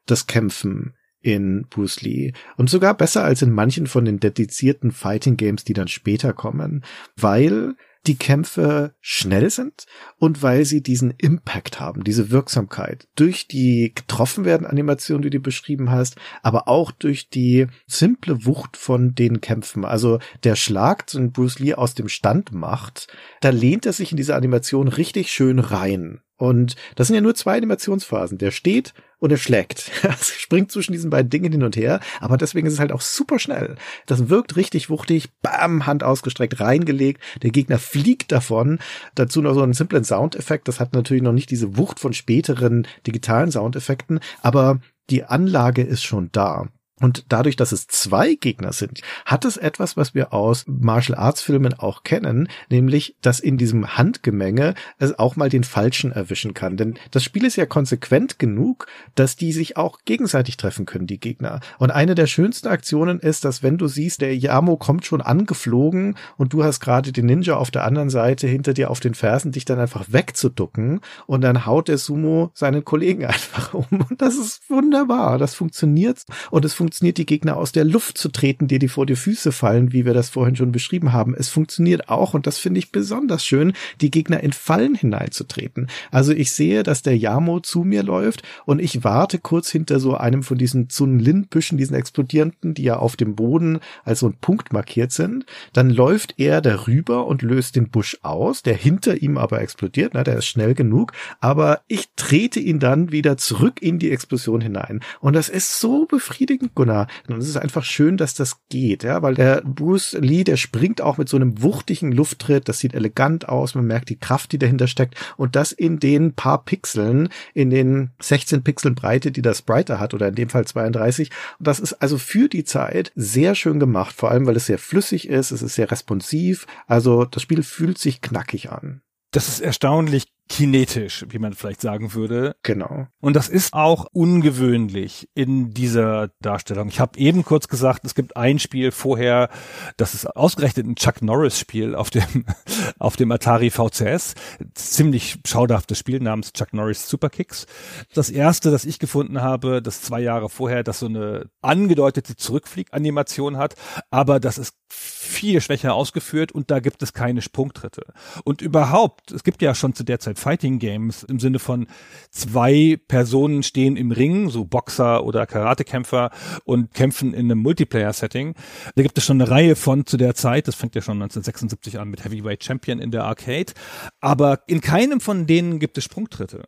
das 0.07 0.25
Kämpfen 0.25 0.95
in 1.21 1.67
Bruce 1.69 2.01
Lee 2.01 2.33
und 2.57 2.71
sogar 2.71 2.95
besser 2.95 3.23
als 3.23 3.43
in 3.43 3.51
manchen 3.51 3.85
von 3.85 4.05
den 4.05 4.19
dedizierten 4.19 4.91
Fighting 4.91 5.37
Games, 5.37 5.63
die 5.63 5.73
dann 5.73 5.87
später 5.87 6.33
kommen, 6.33 6.83
weil 7.15 7.75
die 8.07 8.15
Kämpfe 8.15 8.95
schnell 9.01 9.49
sind 9.49 9.85
und 10.17 10.41
weil 10.41 10.65
sie 10.65 10.81
diesen 10.81 11.11
Impact 11.17 11.79
haben, 11.79 12.03
diese 12.03 12.31
Wirksamkeit 12.31 13.07
durch 13.15 13.47
die 13.47 13.91
getroffen 13.93 14.45
werden 14.45 14.65
Animation, 14.65 15.21
die 15.21 15.29
du 15.29 15.39
beschrieben 15.39 15.91
hast, 15.91 16.15
aber 16.41 16.67
auch 16.67 16.91
durch 16.91 17.29
die 17.29 17.67
simple 17.87 18.45
Wucht 18.45 18.77
von 18.77 19.15
den 19.15 19.41
Kämpfen. 19.41 19.85
Also 19.85 20.19
der 20.43 20.55
Schlag, 20.55 21.07
den 21.07 21.31
Bruce 21.31 21.59
Lee 21.59 21.73
aus 21.73 21.93
dem 21.93 22.09
Stand 22.09 22.51
macht, 22.51 23.07
da 23.41 23.49
lehnt 23.49 23.85
er 23.85 23.93
sich 23.93 24.11
in 24.11 24.17
diese 24.17 24.35
Animation 24.35 24.87
richtig 24.87 25.31
schön 25.31 25.59
rein. 25.59 26.21
Und 26.39 26.77
das 26.95 27.07
sind 27.07 27.15
ja 27.15 27.21
nur 27.21 27.35
zwei 27.35 27.57
Animationsphasen. 27.57 28.37
Der 28.37 28.51
steht 28.51 28.93
und 29.19 29.31
er 29.31 29.37
schlägt. 29.37 29.91
Er 30.03 30.13
springt 30.13 30.71
zwischen 30.71 30.93
diesen 30.93 31.09
beiden 31.09 31.29
Dingen 31.29 31.51
hin 31.51 31.63
und 31.63 31.75
her, 31.75 31.99
aber 32.21 32.37
deswegen 32.37 32.65
ist 32.65 32.73
es 32.73 32.79
halt 32.79 32.93
auch 32.93 33.01
super 33.01 33.37
schnell. 33.37 33.75
Das 34.05 34.29
wirkt 34.29 34.55
richtig 34.55 34.89
wuchtig, 34.89 35.29
bam, 35.41 35.85
Hand 35.85 36.03
ausgestreckt, 36.03 36.61
reingelegt, 36.61 37.21
der 37.43 37.51
Gegner 37.51 37.77
fliegt 37.77 38.31
davon. 38.31 38.79
Dazu 39.15 39.41
noch 39.41 39.53
so 39.53 39.61
einen 39.61 39.73
simplen 39.73 40.05
Soundeffekt, 40.05 40.69
das 40.69 40.79
hat 40.79 40.93
natürlich 40.93 41.21
noch 41.21 41.33
nicht 41.33 41.51
diese 41.51 41.77
Wucht 41.77 41.99
von 41.99 42.13
späteren 42.13 42.87
digitalen 43.05 43.51
Soundeffekten, 43.51 44.21
aber 44.41 44.79
die 45.09 45.25
Anlage 45.25 45.81
ist 45.81 46.03
schon 46.03 46.29
da. 46.31 46.69
Und 47.01 47.25
dadurch, 47.29 47.55
dass 47.55 47.71
es 47.71 47.87
zwei 47.87 48.35
Gegner 48.35 48.73
sind, 48.73 49.01
hat 49.25 49.45
es 49.45 49.57
etwas, 49.57 49.95
was 49.95 50.13
wir 50.13 50.33
aus 50.33 50.65
Martial 50.67 51.17
Arts 51.17 51.41
Filmen 51.41 51.73
auch 51.73 52.03
kennen, 52.03 52.49
nämlich, 52.69 53.15
dass 53.21 53.39
in 53.39 53.57
diesem 53.57 53.97
Handgemenge 53.97 54.73
es 54.97 55.17
auch 55.17 55.35
mal 55.35 55.49
den 55.49 55.63
Falschen 55.63 56.11
erwischen 56.11 56.53
kann. 56.53 56.77
Denn 56.77 56.95
das 57.11 57.23
Spiel 57.23 57.45
ist 57.45 57.55
ja 57.55 57.65
konsequent 57.65 58.37
genug, 58.37 58.87
dass 59.15 59.35
die 59.35 59.53
sich 59.53 59.77
auch 59.77 59.99
gegenseitig 60.05 60.57
treffen 60.57 60.85
können, 60.85 61.07
die 61.07 61.19
Gegner. 61.19 61.61
Und 61.77 61.91
eine 61.91 62.15
der 62.15 62.27
schönsten 62.27 62.67
Aktionen 62.67 63.19
ist, 63.19 63.45
dass 63.45 63.63
wenn 63.63 63.77
du 63.77 63.87
siehst, 63.87 64.21
der 64.21 64.35
Yamo 64.35 64.75
kommt 64.75 65.05
schon 65.05 65.21
angeflogen 65.21 66.15
und 66.37 66.53
du 66.53 66.63
hast 66.63 66.81
gerade 66.81 67.11
den 67.11 67.27
Ninja 67.27 67.55
auf 67.55 67.71
der 67.71 67.85
anderen 67.85 68.09
Seite 68.09 68.47
hinter 68.47 68.73
dir 68.73 68.89
auf 68.91 68.99
den 68.99 69.13
Fersen, 69.13 69.51
dich 69.51 69.65
dann 69.65 69.79
einfach 69.79 70.05
wegzuducken 70.09 70.99
und 71.27 71.41
dann 71.41 71.65
haut 71.65 71.87
der 71.87 71.97
Sumo 71.97 72.51
seinen 72.53 72.83
Kollegen 72.83 73.25
einfach 73.25 73.73
um. 73.73 73.85
Und 74.09 74.21
das 74.21 74.35
ist 74.35 74.69
wunderbar. 74.69 75.37
Das 75.37 75.55
funktioniert 75.55 76.23
und 76.51 76.65
es 76.65 76.73
funktioniert, 76.73 76.88
die 76.91 77.25
Gegner 77.25 77.57
aus 77.57 77.71
der 77.71 77.85
Luft 77.85 78.17
zu 78.17 78.29
treten, 78.29 78.67
die 78.67 78.87
vor 78.87 79.05
die 79.05 79.15
Füße 79.15 79.51
fallen, 79.51 79.93
wie 79.93 80.05
wir 80.05 80.13
das 80.13 80.29
vorhin 80.29 80.55
schon 80.55 80.71
beschrieben 80.71 81.13
haben. 81.13 81.35
Es 81.35 81.49
funktioniert 81.49 82.09
auch 82.09 82.33
und 82.33 82.47
das 82.47 82.57
finde 82.57 82.79
ich 82.79 82.91
besonders 82.91 83.45
schön, 83.45 83.73
die 84.01 84.11
Gegner 84.11 84.41
in 84.41 84.53
Fallen 84.53 84.95
hineinzutreten. 84.95 85.87
Also 86.11 86.31
ich 86.31 86.51
sehe, 86.51 86.83
dass 86.83 87.01
der 87.01 87.17
Yamo 87.17 87.59
zu 87.59 87.83
mir 87.83 88.03
läuft 88.03 88.43
und 88.65 88.79
ich 88.79 89.03
warte 89.03 89.39
kurz 89.39 89.69
hinter 89.69 89.99
so 89.99 90.15
einem 90.15 90.43
von 90.43 90.57
diesen 90.57 90.89
Zunlin-Büschen, 90.89 91.77
diesen 91.77 91.95
explodierenden, 91.95 92.73
die 92.73 92.83
ja 92.83 92.97
auf 92.97 93.15
dem 93.15 93.35
Boden 93.35 93.79
als 94.03 94.19
so 94.19 94.27
ein 94.27 94.37
Punkt 94.39 94.73
markiert 94.73 95.11
sind. 95.11 95.45
Dann 95.73 95.89
läuft 95.89 96.35
er 96.37 96.61
darüber 96.61 97.27
und 97.27 97.41
löst 97.41 97.75
den 97.75 97.89
Busch 97.89 98.17
aus, 98.21 98.63
der 98.63 98.75
hinter 98.75 99.21
ihm 99.21 99.37
aber 99.37 99.61
explodiert, 99.61 100.11
na, 100.13 100.23
der 100.23 100.37
ist 100.37 100.45
schnell 100.45 100.73
genug, 100.73 101.13
aber 101.39 101.81
ich 101.87 102.09
trete 102.15 102.59
ihn 102.59 102.79
dann 102.79 103.11
wieder 103.11 103.37
zurück 103.37 103.81
in 103.81 103.99
die 103.99 104.11
Explosion 104.11 104.61
hinein. 104.61 105.01
Und 105.19 105.33
das 105.35 105.49
ist 105.49 105.79
so 105.79 106.05
befriedigend, 106.05 106.75
Gunnar. 106.79 107.07
Und 107.27 107.39
es 107.39 107.49
ist 107.49 107.57
einfach 107.57 107.83
schön, 107.83 108.15
dass 108.15 108.35
das 108.35 108.61
geht, 108.69 109.03
ja, 109.03 109.21
weil 109.21 109.35
der 109.35 109.61
Bruce 109.65 110.13
Lee, 110.13 110.45
der 110.45 110.55
springt 110.55 111.01
auch 111.01 111.17
mit 111.17 111.27
so 111.27 111.35
einem 111.35 111.61
wuchtigen 111.61 112.13
Lufttritt, 112.13 112.69
das 112.69 112.79
sieht 112.79 112.93
elegant 112.93 113.49
aus, 113.49 113.75
man 113.75 113.85
merkt 113.85 114.07
die 114.07 114.17
Kraft, 114.17 114.53
die 114.53 114.59
dahinter 114.59 114.87
steckt 114.87 115.15
und 115.35 115.57
das 115.57 115.73
in 115.73 115.99
den 115.99 116.35
paar 116.35 116.63
Pixeln, 116.63 117.27
in 117.53 117.69
den 117.69 118.11
16 118.21 118.63
Pixeln 118.63 118.95
Breite, 118.95 119.33
die 119.33 119.41
das 119.41 119.57
Sprite 119.57 119.99
hat 119.99 120.13
oder 120.13 120.29
in 120.29 120.35
dem 120.35 120.47
Fall 120.47 120.65
32. 120.65 121.31
Und 121.59 121.67
das 121.67 121.81
ist 121.81 121.93
also 121.95 122.17
für 122.17 122.47
die 122.47 122.63
Zeit 122.63 123.11
sehr 123.13 123.55
schön 123.55 123.81
gemacht, 123.81 124.15
vor 124.15 124.31
allem 124.31 124.45
weil 124.45 124.55
es 124.55 124.67
sehr 124.67 124.79
flüssig 124.79 125.27
ist, 125.27 125.51
es 125.51 125.61
ist 125.61 125.75
sehr 125.75 125.91
responsiv, 125.91 126.65
also 126.87 127.25
das 127.25 127.41
Spiel 127.41 127.61
fühlt 127.61 127.97
sich 127.97 128.21
knackig 128.21 128.71
an. 128.71 129.01
Das 129.31 129.49
ist 129.49 129.59
erstaunlich 129.59 130.27
kinetisch, 130.49 131.25
wie 131.29 131.37
man 131.37 131.53
vielleicht 131.53 131.79
sagen 131.79 132.13
würde. 132.13 132.55
Genau. 132.63 133.07
Und 133.21 133.35
das 133.35 133.47
ist 133.47 133.73
auch 133.73 134.07
ungewöhnlich 134.11 135.29
in 135.35 135.73
dieser 135.73 136.29
Darstellung. 136.41 136.89
Ich 136.89 136.99
habe 136.99 137.17
eben 137.19 137.45
kurz 137.45 137.67
gesagt, 137.67 138.03
es 138.03 138.15
gibt 138.15 138.35
ein 138.35 138.57
Spiel 138.57 138.91
vorher, 138.91 139.49
das 139.95 140.15
ist 140.15 140.25
ausgerechnet 140.25 140.87
ein 140.87 140.95
Chuck 140.95 141.21
Norris 141.21 141.59
Spiel 141.59 141.95
auf 141.95 142.09
dem 142.09 142.45
auf 142.99 143.15
dem 143.15 143.31
Atari 143.31 143.69
VCS, 143.69 144.33
ziemlich 144.73 145.37
schauderhaftes 145.45 145.99
Spiel 145.99 146.19
namens 146.19 146.51
Chuck 146.51 146.73
Norris 146.73 147.07
Superkicks. 147.07 147.67
Das 148.13 148.29
erste, 148.29 148.71
das 148.71 148.85
ich 148.85 148.97
gefunden 148.97 149.41
habe, 149.41 149.81
das 149.81 150.01
zwei 150.01 150.19
Jahre 150.19 150.49
vorher, 150.49 150.83
das 150.83 150.99
so 150.99 151.05
eine 151.05 151.49
angedeutete 151.61 152.35
Zurückflieganimation 152.35 153.57
hat, 153.57 153.75
aber 154.09 154.39
das 154.39 154.57
ist 154.57 154.73
viel 154.91 155.61
schwächer 155.61 155.93
ausgeführt 155.93 156.51
und 156.51 156.71
da 156.71 156.79
gibt 156.79 157.03
es 157.03 157.13
keine 157.13 157.41
Sprungtritte. 157.41 158.01
Und 158.43 158.61
überhaupt, 158.61 159.31
es 159.31 159.43
gibt 159.43 159.61
ja 159.61 159.75
schon 159.75 159.93
zu 159.93 160.03
der 160.03 160.19
Zeit 160.19 160.38
Fighting 160.39 160.79
Games 160.79 161.23
im 161.23 161.39
Sinne 161.39 161.59
von 161.59 161.87
zwei 162.31 162.97
Personen 163.07 163.63
stehen 163.63 163.97
im 163.97 164.11
Ring, 164.11 164.49
so 164.49 164.65
Boxer 164.65 165.23
oder 165.23 165.45
Karatekämpfer 165.45 166.31
und 166.63 166.93
kämpfen 166.93 167.33
in 167.33 167.51
einem 167.51 167.59
Multiplayer-Setting. 167.59 168.55
Da 168.95 169.03
gibt 169.03 169.17
es 169.17 169.25
schon 169.25 169.41
eine 169.41 169.51
Reihe 169.51 169.75
von 169.75 170.05
zu 170.05 170.17
der 170.17 170.35
Zeit, 170.35 170.67
das 170.67 170.75
fängt 170.75 170.95
ja 170.95 171.01
schon 171.01 171.21
1976 171.21 171.99
an 171.99 172.09
mit 172.09 172.23
Heavyweight 172.23 172.63
Champion 172.63 172.99
in 172.99 173.11
der 173.11 173.25
Arcade, 173.25 173.73
aber 174.21 174.61
in 174.67 174.81
keinem 174.81 175.19
von 175.19 175.45
denen 175.45 175.79
gibt 175.79 175.97
es 175.97 176.03
Sprungtritte. 176.05 176.63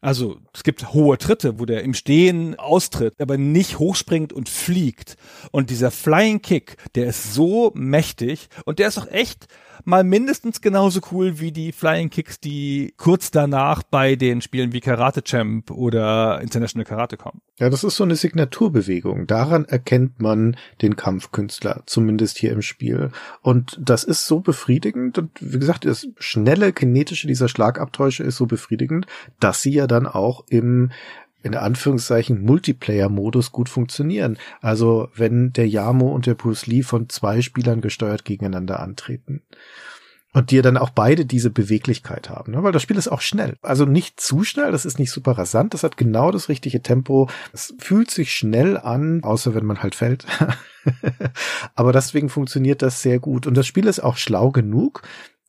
Also 0.00 0.38
es 0.54 0.62
gibt 0.62 0.92
hohe 0.92 1.18
Tritte, 1.18 1.58
wo 1.58 1.64
der 1.64 1.82
im 1.82 1.94
Stehen 1.94 2.58
austritt, 2.58 3.14
aber 3.20 3.36
nicht 3.36 3.78
hochspringt 3.78 4.32
und 4.32 4.48
fliegt. 4.48 5.16
Und 5.50 5.70
dieser 5.70 5.90
Flying 5.90 6.40
Kick, 6.40 6.76
der 6.94 7.06
ist 7.06 7.34
so 7.34 7.72
mächtig 7.74 8.48
und 8.64 8.78
der 8.78 8.88
ist 8.88 8.98
auch 8.98 9.08
echt 9.08 9.48
mal 9.88 10.04
mindestens 10.04 10.60
genauso 10.60 11.00
cool 11.10 11.40
wie 11.40 11.50
die 11.50 11.72
Flying 11.72 12.10
Kicks, 12.10 12.38
die 12.38 12.92
kurz 12.98 13.30
danach 13.30 13.82
bei 13.82 14.16
den 14.16 14.42
Spielen 14.42 14.72
wie 14.74 14.80
Karate 14.80 15.22
Champ 15.24 15.70
oder 15.70 16.40
International 16.42 16.84
Karate 16.84 17.16
kommen. 17.16 17.40
Ja, 17.58 17.70
das 17.70 17.84
ist 17.84 17.96
so 17.96 18.04
eine 18.04 18.14
Signaturbewegung. 18.14 19.26
Daran 19.26 19.64
erkennt 19.64 20.20
man 20.20 20.56
den 20.82 20.94
Kampfkünstler, 20.94 21.82
zumindest 21.86 22.36
hier 22.36 22.52
im 22.52 22.60
Spiel. 22.60 23.10
Und 23.40 23.80
das 23.80 24.04
ist 24.04 24.26
so 24.26 24.40
befriedigend. 24.40 25.16
Und 25.16 25.30
wie 25.40 25.58
gesagt, 25.58 25.86
das 25.86 26.06
schnelle 26.18 26.74
kinetische 26.74 27.26
dieser 27.26 27.48
Schlagabtäusche 27.48 28.22
ist 28.22 28.36
so 28.36 28.44
befriedigend, 28.44 29.06
dass 29.40 29.62
sie 29.62 29.72
ja 29.72 29.86
dann 29.86 30.06
auch 30.06 30.44
im 30.50 30.90
in 31.48 31.58
Anführungszeichen 31.58 32.42
Multiplayer-Modus 32.44 33.52
gut 33.52 33.68
funktionieren. 33.68 34.38
Also 34.60 35.08
wenn 35.14 35.52
der 35.52 35.68
Yamo 35.68 36.08
und 36.08 36.26
der 36.26 36.34
Bruce 36.34 36.66
Lee 36.66 36.82
von 36.82 37.08
zwei 37.08 37.42
Spielern 37.42 37.80
gesteuert 37.80 38.24
gegeneinander 38.24 38.80
antreten. 38.80 39.42
Und 40.34 40.50
die 40.50 40.60
dann 40.60 40.76
auch 40.76 40.90
beide 40.90 41.24
diese 41.24 41.48
Beweglichkeit 41.48 42.28
haben, 42.28 42.52
ne? 42.52 42.62
weil 42.62 42.70
das 42.70 42.82
Spiel 42.82 42.98
ist 42.98 43.08
auch 43.08 43.22
schnell. 43.22 43.56
Also 43.62 43.86
nicht 43.86 44.20
zu 44.20 44.44
schnell, 44.44 44.70
das 44.70 44.84
ist 44.84 44.98
nicht 44.98 45.10
super 45.10 45.32
rasant, 45.32 45.72
das 45.72 45.82
hat 45.82 45.96
genau 45.96 46.30
das 46.30 46.50
richtige 46.50 46.82
Tempo. 46.82 47.30
Es 47.54 47.74
fühlt 47.78 48.10
sich 48.10 48.32
schnell 48.32 48.76
an, 48.76 49.24
außer 49.24 49.54
wenn 49.54 49.64
man 49.64 49.82
halt 49.82 49.94
fällt. 49.94 50.26
Aber 51.74 51.92
deswegen 51.92 52.28
funktioniert 52.28 52.82
das 52.82 53.00
sehr 53.00 53.18
gut. 53.18 53.46
Und 53.46 53.56
das 53.56 53.66
Spiel 53.66 53.86
ist 53.86 54.00
auch 54.00 54.18
schlau 54.18 54.50
genug, 54.50 55.02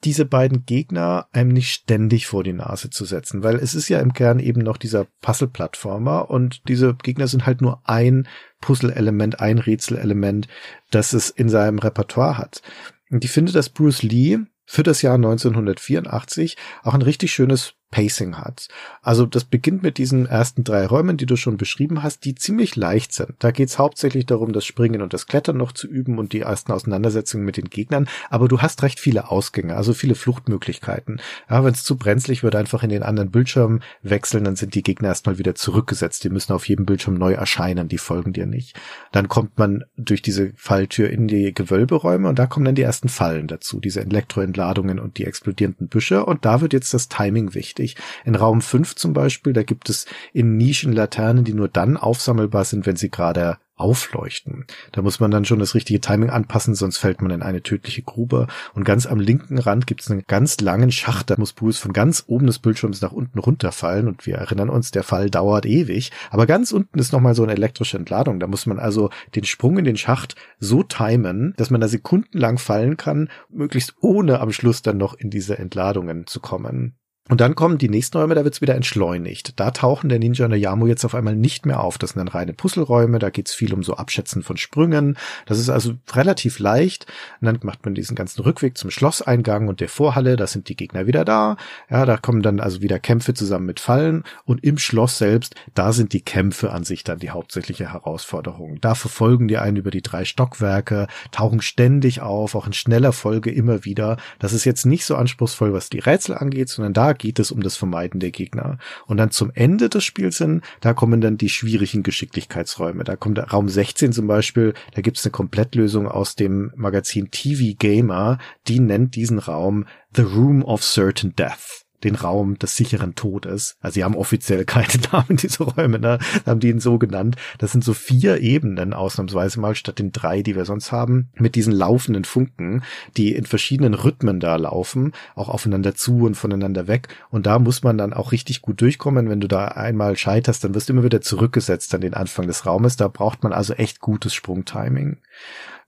diese 0.03 0.25
beiden 0.25 0.65
Gegner 0.65 1.27
einem 1.31 1.49
nicht 1.49 1.71
ständig 1.71 2.27
vor 2.27 2.43
die 2.43 2.53
Nase 2.53 2.89
zu 2.89 3.05
setzen, 3.05 3.43
weil 3.43 3.57
es 3.57 3.75
ist 3.75 3.89
ja 3.89 3.99
im 3.99 4.13
Kern 4.13 4.39
eben 4.39 4.61
noch 4.61 4.77
dieser 4.77 5.05
Puzzle-Plattformer 5.21 6.29
und 6.29 6.67
diese 6.67 6.95
Gegner 6.95 7.27
sind 7.27 7.45
halt 7.45 7.61
nur 7.61 7.81
ein 7.83 8.27
Puzzle-Element, 8.61 9.39
ein 9.39 9.57
Rätsel-Element, 9.57 10.47
das 10.91 11.13
es 11.13 11.29
in 11.29 11.49
seinem 11.49 11.79
Repertoire 11.79 12.37
hat. 12.37 12.61
Und 13.09 13.25
ich 13.25 13.31
finde, 13.31 13.51
dass 13.51 13.69
Bruce 13.69 14.03
Lee 14.03 14.39
für 14.65 14.83
das 14.83 15.01
Jahr 15.01 15.15
1984 15.15 16.55
auch 16.83 16.93
ein 16.93 17.01
richtig 17.01 17.33
schönes 17.33 17.73
Pacing 17.91 18.37
hat. 18.37 18.67
Also 19.01 19.25
das 19.25 19.45
beginnt 19.45 19.81
mit 19.81 19.97
diesen 19.97 20.27
ersten 20.27 20.63
drei 20.63 20.85
Räumen, 20.85 21.17
die 21.17 21.25
du 21.25 21.35
schon 21.35 21.57
beschrieben 21.57 22.03
hast, 22.03 22.23
die 22.23 22.35
ziemlich 22.35 22.75
leicht 22.75 23.13
sind. 23.13 23.33
Da 23.39 23.51
geht 23.51 23.69
es 23.69 23.79
hauptsächlich 23.79 24.27
darum, 24.27 24.53
das 24.53 24.65
Springen 24.65 25.01
und 25.01 25.13
das 25.13 25.25
Klettern 25.25 25.57
noch 25.57 25.71
zu 25.71 25.87
üben 25.87 26.19
und 26.19 26.31
die 26.31 26.41
ersten 26.41 26.71
Auseinandersetzungen 26.71 27.45
mit 27.45 27.57
den 27.57 27.69
Gegnern. 27.69 28.07
Aber 28.29 28.47
du 28.47 28.61
hast 28.61 28.83
recht 28.83 28.99
viele 28.99 29.31
Ausgänge, 29.31 29.75
also 29.75 29.93
viele 29.93 30.13
Fluchtmöglichkeiten. 30.13 31.19
Ja, 31.49 31.63
wenn 31.63 31.73
es 31.73 31.83
zu 31.83 31.97
brenzlig 31.97 32.43
wird, 32.43 32.55
einfach 32.55 32.83
in 32.83 32.89
den 32.89 33.01
anderen 33.01 33.31
Bildschirm 33.31 33.81
wechseln, 34.03 34.43
dann 34.43 34.55
sind 34.55 34.75
die 34.75 34.83
Gegner 34.83 35.09
erstmal 35.09 35.39
wieder 35.39 35.55
zurückgesetzt. 35.55 36.23
Die 36.23 36.29
müssen 36.29 36.53
auf 36.53 36.67
jedem 36.67 36.85
Bildschirm 36.85 37.15
neu 37.15 37.33
erscheinen, 37.33 37.87
die 37.87 37.97
folgen 37.97 38.33
dir 38.33 38.45
nicht. 38.45 38.79
Dann 39.11 39.27
kommt 39.29 39.57
man 39.57 39.83
durch 39.97 40.21
diese 40.21 40.53
Falltür 40.55 41.09
in 41.09 41.27
die 41.27 41.53
Gewölberäume 41.55 42.29
und 42.29 42.37
da 42.37 42.45
kommen 42.45 42.65
dann 42.65 42.75
die 42.75 42.83
ersten 42.83 43.09
Fallen 43.09 43.47
dazu, 43.47 43.79
diese 43.79 44.01
Elektroentladungen 44.01 44.99
und 44.99 45.17
die 45.17 45.25
explodierenden 45.25 45.87
Büsche. 45.87 46.23
Und 46.23 46.45
da 46.45 46.61
wird 46.61 46.73
jetzt 46.73 46.93
das 46.93 47.07
Timing 47.07 47.55
wichtig 47.55 47.78
wichtig. 47.79 47.95
In 48.25 48.35
Raum 48.35 48.61
5 48.61 48.95
zum 48.95 49.13
Beispiel, 49.13 49.53
da 49.53 49.63
gibt 49.63 49.89
es 49.89 50.05
in 50.33 50.57
Nischen 50.57 50.93
Laternen, 50.93 51.43
die 51.43 51.53
nur 51.53 51.67
dann 51.67 51.97
aufsammelbar 51.97 52.65
sind, 52.65 52.85
wenn 52.85 52.95
sie 52.95 53.09
gerade 53.09 53.57
aufleuchten. 53.79 54.65
Da 54.91 55.01
muss 55.01 55.19
man 55.19 55.31
dann 55.31 55.45
schon 55.45 55.59
das 55.59 55.73
richtige 55.73 56.01
Timing 56.01 56.29
anpassen, 56.29 56.75
sonst 56.75 56.97
fällt 56.97 57.21
man 57.21 57.31
in 57.31 57.41
eine 57.41 57.63
tödliche 57.63 58.01
Grube. 58.01 58.47
Und 58.73 58.83
ganz 58.83 59.05
am 59.05 59.19
linken 59.19 59.57
Rand 59.57 59.87
gibt 59.87 60.01
es 60.01 60.11
einen 60.11 60.25
ganz 60.27 60.59
langen 60.59 60.91
Schacht, 60.91 61.29
da 61.29 61.35
muss 61.37 61.53
Bruce 61.53 61.77
von 61.77 61.93
ganz 61.93 62.25
oben 62.27 62.45
des 62.45 62.59
Bildschirms 62.59 63.01
nach 63.01 63.13
unten 63.13 63.39
runterfallen. 63.39 64.07
Und 64.07 64.25
wir 64.25 64.35
erinnern 64.35 64.69
uns, 64.69 64.91
der 64.91 65.03
Fall 65.03 65.29
dauert 65.29 65.65
ewig. 65.65 66.11
Aber 66.29 66.45
ganz 66.45 66.73
unten 66.73 66.99
ist 66.99 67.13
nochmal 67.13 67.35
so 67.35 67.43
eine 67.43 67.53
elektrische 67.53 67.97
Entladung. 67.97 68.41
Da 68.41 68.47
muss 68.47 68.65
man 68.65 68.79
also 68.79 69.11
den 69.35 69.45
Sprung 69.45 69.77
in 69.77 69.85
den 69.85 69.97
Schacht 69.97 70.35
so 70.59 70.83
timen, 70.83 71.53
dass 71.55 71.69
man 71.69 71.79
da 71.79 71.87
sekundenlang 71.87 72.57
fallen 72.57 72.97
kann, 72.97 73.29
möglichst 73.49 73.95
ohne 74.01 74.41
am 74.41 74.51
Schluss 74.51 74.81
dann 74.81 74.97
noch 74.97 75.13
in 75.13 75.29
diese 75.29 75.57
Entladungen 75.57 76.27
zu 76.27 76.41
kommen. 76.41 76.98
Und 77.29 77.41
dann 77.41 77.53
kommen 77.53 77.77
die 77.77 77.89
nächsten 77.89 78.17
Räume, 78.17 78.33
da 78.33 78.43
wird's 78.43 78.59
wieder 78.59 78.73
entschleunigt. 78.73 79.59
Da 79.59 79.69
tauchen 79.69 80.09
der 80.09 80.17
Ninja 80.17 80.45
und 80.45 80.51
der 80.51 80.59
Yamo 80.59 80.87
jetzt 80.87 81.05
auf 81.05 81.13
einmal 81.13 81.35
nicht 81.35 81.67
mehr 81.67 81.79
auf. 81.79 81.99
Das 81.99 82.11
sind 82.11 82.19
dann 82.19 82.27
reine 82.27 82.53
Puzzleräume, 82.53 83.19
da 83.19 83.29
geht's 83.29 83.53
viel 83.53 83.71
um 83.71 83.83
so 83.83 83.93
Abschätzen 83.95 84.41
von 84.41 84.57
Sprüngen. 84.57 85.15
Das 85.45 85.59
ist 85.59 85.69
also 85.69 85.93
relativ 86.11 86.57
leicht. 86.57 87.05
Und 87.39 87.45
dann 87.45 87.59
macht 87.61 87.85
man 87.85 87.93
diesen 87.93 88.15
ganzen 88.15 88.41
Rückweg 88.41 88.79
zum 88.79 88.89
Schlosseingang 88.89 89.67
und 89.67 89.79
der 89.79 89.89
Vorhalle, 89.89 90.37
da 90.37 90.47
sind 90.47 90.69
die 90.69 90.75
Gegner 90.75 91.05
wieder 91.05 91.23
da. 91.23 91.57
Ja, 91.89 92.05
da 92.07 92.17
kommen 92.17 92.41
dann 92.41 92.59
also 92.59 92.81
wieder 92.81 92.97
Kämpfe 92.97 93.35
zusammen 93.35 93.67
mit 93.67 93.79
Fallen. 93.79 94.23
Und 94.45 94.63
im 94.63 94.79
Schloss 94.79 95.19
selbst, 95.19 95.53
da 95.75 95.93
sind 95.93 96.13
die 96.13 96.21
Kämpfe 96.21 96.71
an 96.71 96.83
sich 96.83 97.03
dann 97.03 97.19
die 97.19 97.29
hauptsächliche 97.29 97.93
Herausforderung. 97.93 98.81
Da 98.81 98.95
verfolgen 98.95 99.47
die 99.47 99.59
einen 99.59 99.77
über 99.77 99.91
die 99.91 100.01
drei 100.01 100.25
Stockwerke, 100.25 101.05
tauchen 101.31 101.61
ständig 101.61 102.21
auf, 102.21 102.55
auch 102.55 102.65
in 102.65 102.73
schneller 102.73 103.13
Folge 103.13 103.51
immer 103.51 103.85
wieder. 103.85 104.17
Das 104.39 104.51
ist 104.51 104.65
jetzt 104.65 104.87
nicht 104.87 105.05
so 105.05 105.15
anspruchsvoll, 105.15 105.73
was 105.73 105.91
die 105.91 105.99
Rätsel 105.99 106.35
angeht, 106.35 106.69
sondern 106.69 106.93
da 106.93 107.13
geht 107.19 107.37
es 107.37 107.51
um 107.51 107.61
das 107.61 107.77
Vermeiden 107.77 108.19
der 108.19 108.31
Gegner. 108.31 108.79
Und 109.05 109.17
dann 109.17 109.29
zum 109.29 109.51
Ende 109.53 109.89
des 109.89 110.03
Spiels 110.03 110.39
hin, 110.39 110.61
da 110.81 110.93
kommen 110.93 111.21
dann 111.21 111.37
die 111.37 111.49
schwierigen 111.49 112.01
Geschicklichkeitsräume. 112.01 113.03
Da 113.03 113.15
kommt 113.15 113.37
Raum 113.53 113.69
16 113.69 114.13
zum 114.13 114.25
Beispiel, 114.25 114.73
da 114.95 115.01
gibt 115.01 115.17
es 115.17 115.25
eine 115.25 115.31
Komplettlösung 115.31 116.07
aus 116.07 116.35
dem 116.35 116.71
Magazin 116.75 117.29
TV 117.29 117.75
Gamer, 117.77 118.39
die 118.67 118.79
nennt 118.79 119.15
diesen 119.15 119.37
Raum 119.37 119.85
The 120.15 120.23
Room 120.23 120.63
of 120.63 120.81
Certain 120.81 121.35
Death 121.35 121.85
den 122.03 122.15
Raum 122.15 122.57
des 122.57 122.75
sicheren 122.75 123.15
Todes. 123.15 123.77
Also 123.81 123.95
sie 123.95 124.03
haben 124.03 124.15
offiziell 124.15 124.65
keine 124.69 124.93
Namen, 125.11 125.37
diese 125.37 125.63
Räume, 125.63 125.99
ne? 125.99 126.19
Haben 126.45 126.59
die 126.59 126.69
ihn 126.69 126.79
so 126.79 126.97
genannt. 126.97 127.35
Das 127.57 127.71
sind 127.71 127.83
so 127.83 127.93
vier 127.93 128.41
Ebenen 128.41 128.93
ausnahmsweise 128.93 129.59
mal 129.59 129.75
statt 129.75 129.99
den 129.99 130.11
drei, 130.11 130.41
die 130.41 130.55
wir 130.55 130.65
sonst 130.65 130.91
haben, 130.91 131.29
mit 131.35 131.55
diesen 131.55 131.73
laufenden 131.73 132.23
Funken, 132.23 132.83
die 133.17 133.33
in 133.33 133.45
verschiedenen 133.45 133.93
Rhythmen 133.93 134.39
da 134.39 134.55
laufen, 134.55 135.13
auch 135.35 135.49
aufeinander 135.49 135.95
zu 135.95 136.25
und 136.25 136.35
voneinander 136.35 136.87
weg. 136.87 137.07
Und 137.29 137.45
da 137.45 137.59
muss 137.59 137.83
man 137.83 137.97
dann 137.97 138.13
auch 138.13 138.31
richtig 138.31 138.61
gut 138.61 138.81
durchkommen. 138.81 139.29
Wenn 139.29 139.41
du 139.41 139.47
da 139.47 139.69
einmal 139.69 140.17
scheiterst, 140.17 140.63
dann 140.63 140.73
wirst 140.75 140.89
du 140.89 140.93
immer 140.93 141.03
wieder 141.03 141.21
zurückgesetzt 141.21 141.93
an 141.93 142.01
den 142.01 142.13
Anfang 142.13 142.47
des 142.47 142.65
Raumes. 142.65 142.95
Da 142.95 143.07
braucht 143.07 143.43
man 143.43 143.53
also 143.53 143.73
echt 143.73 143.99
gutes 143.99 144.33
Sprungtiming. 144.33 145.17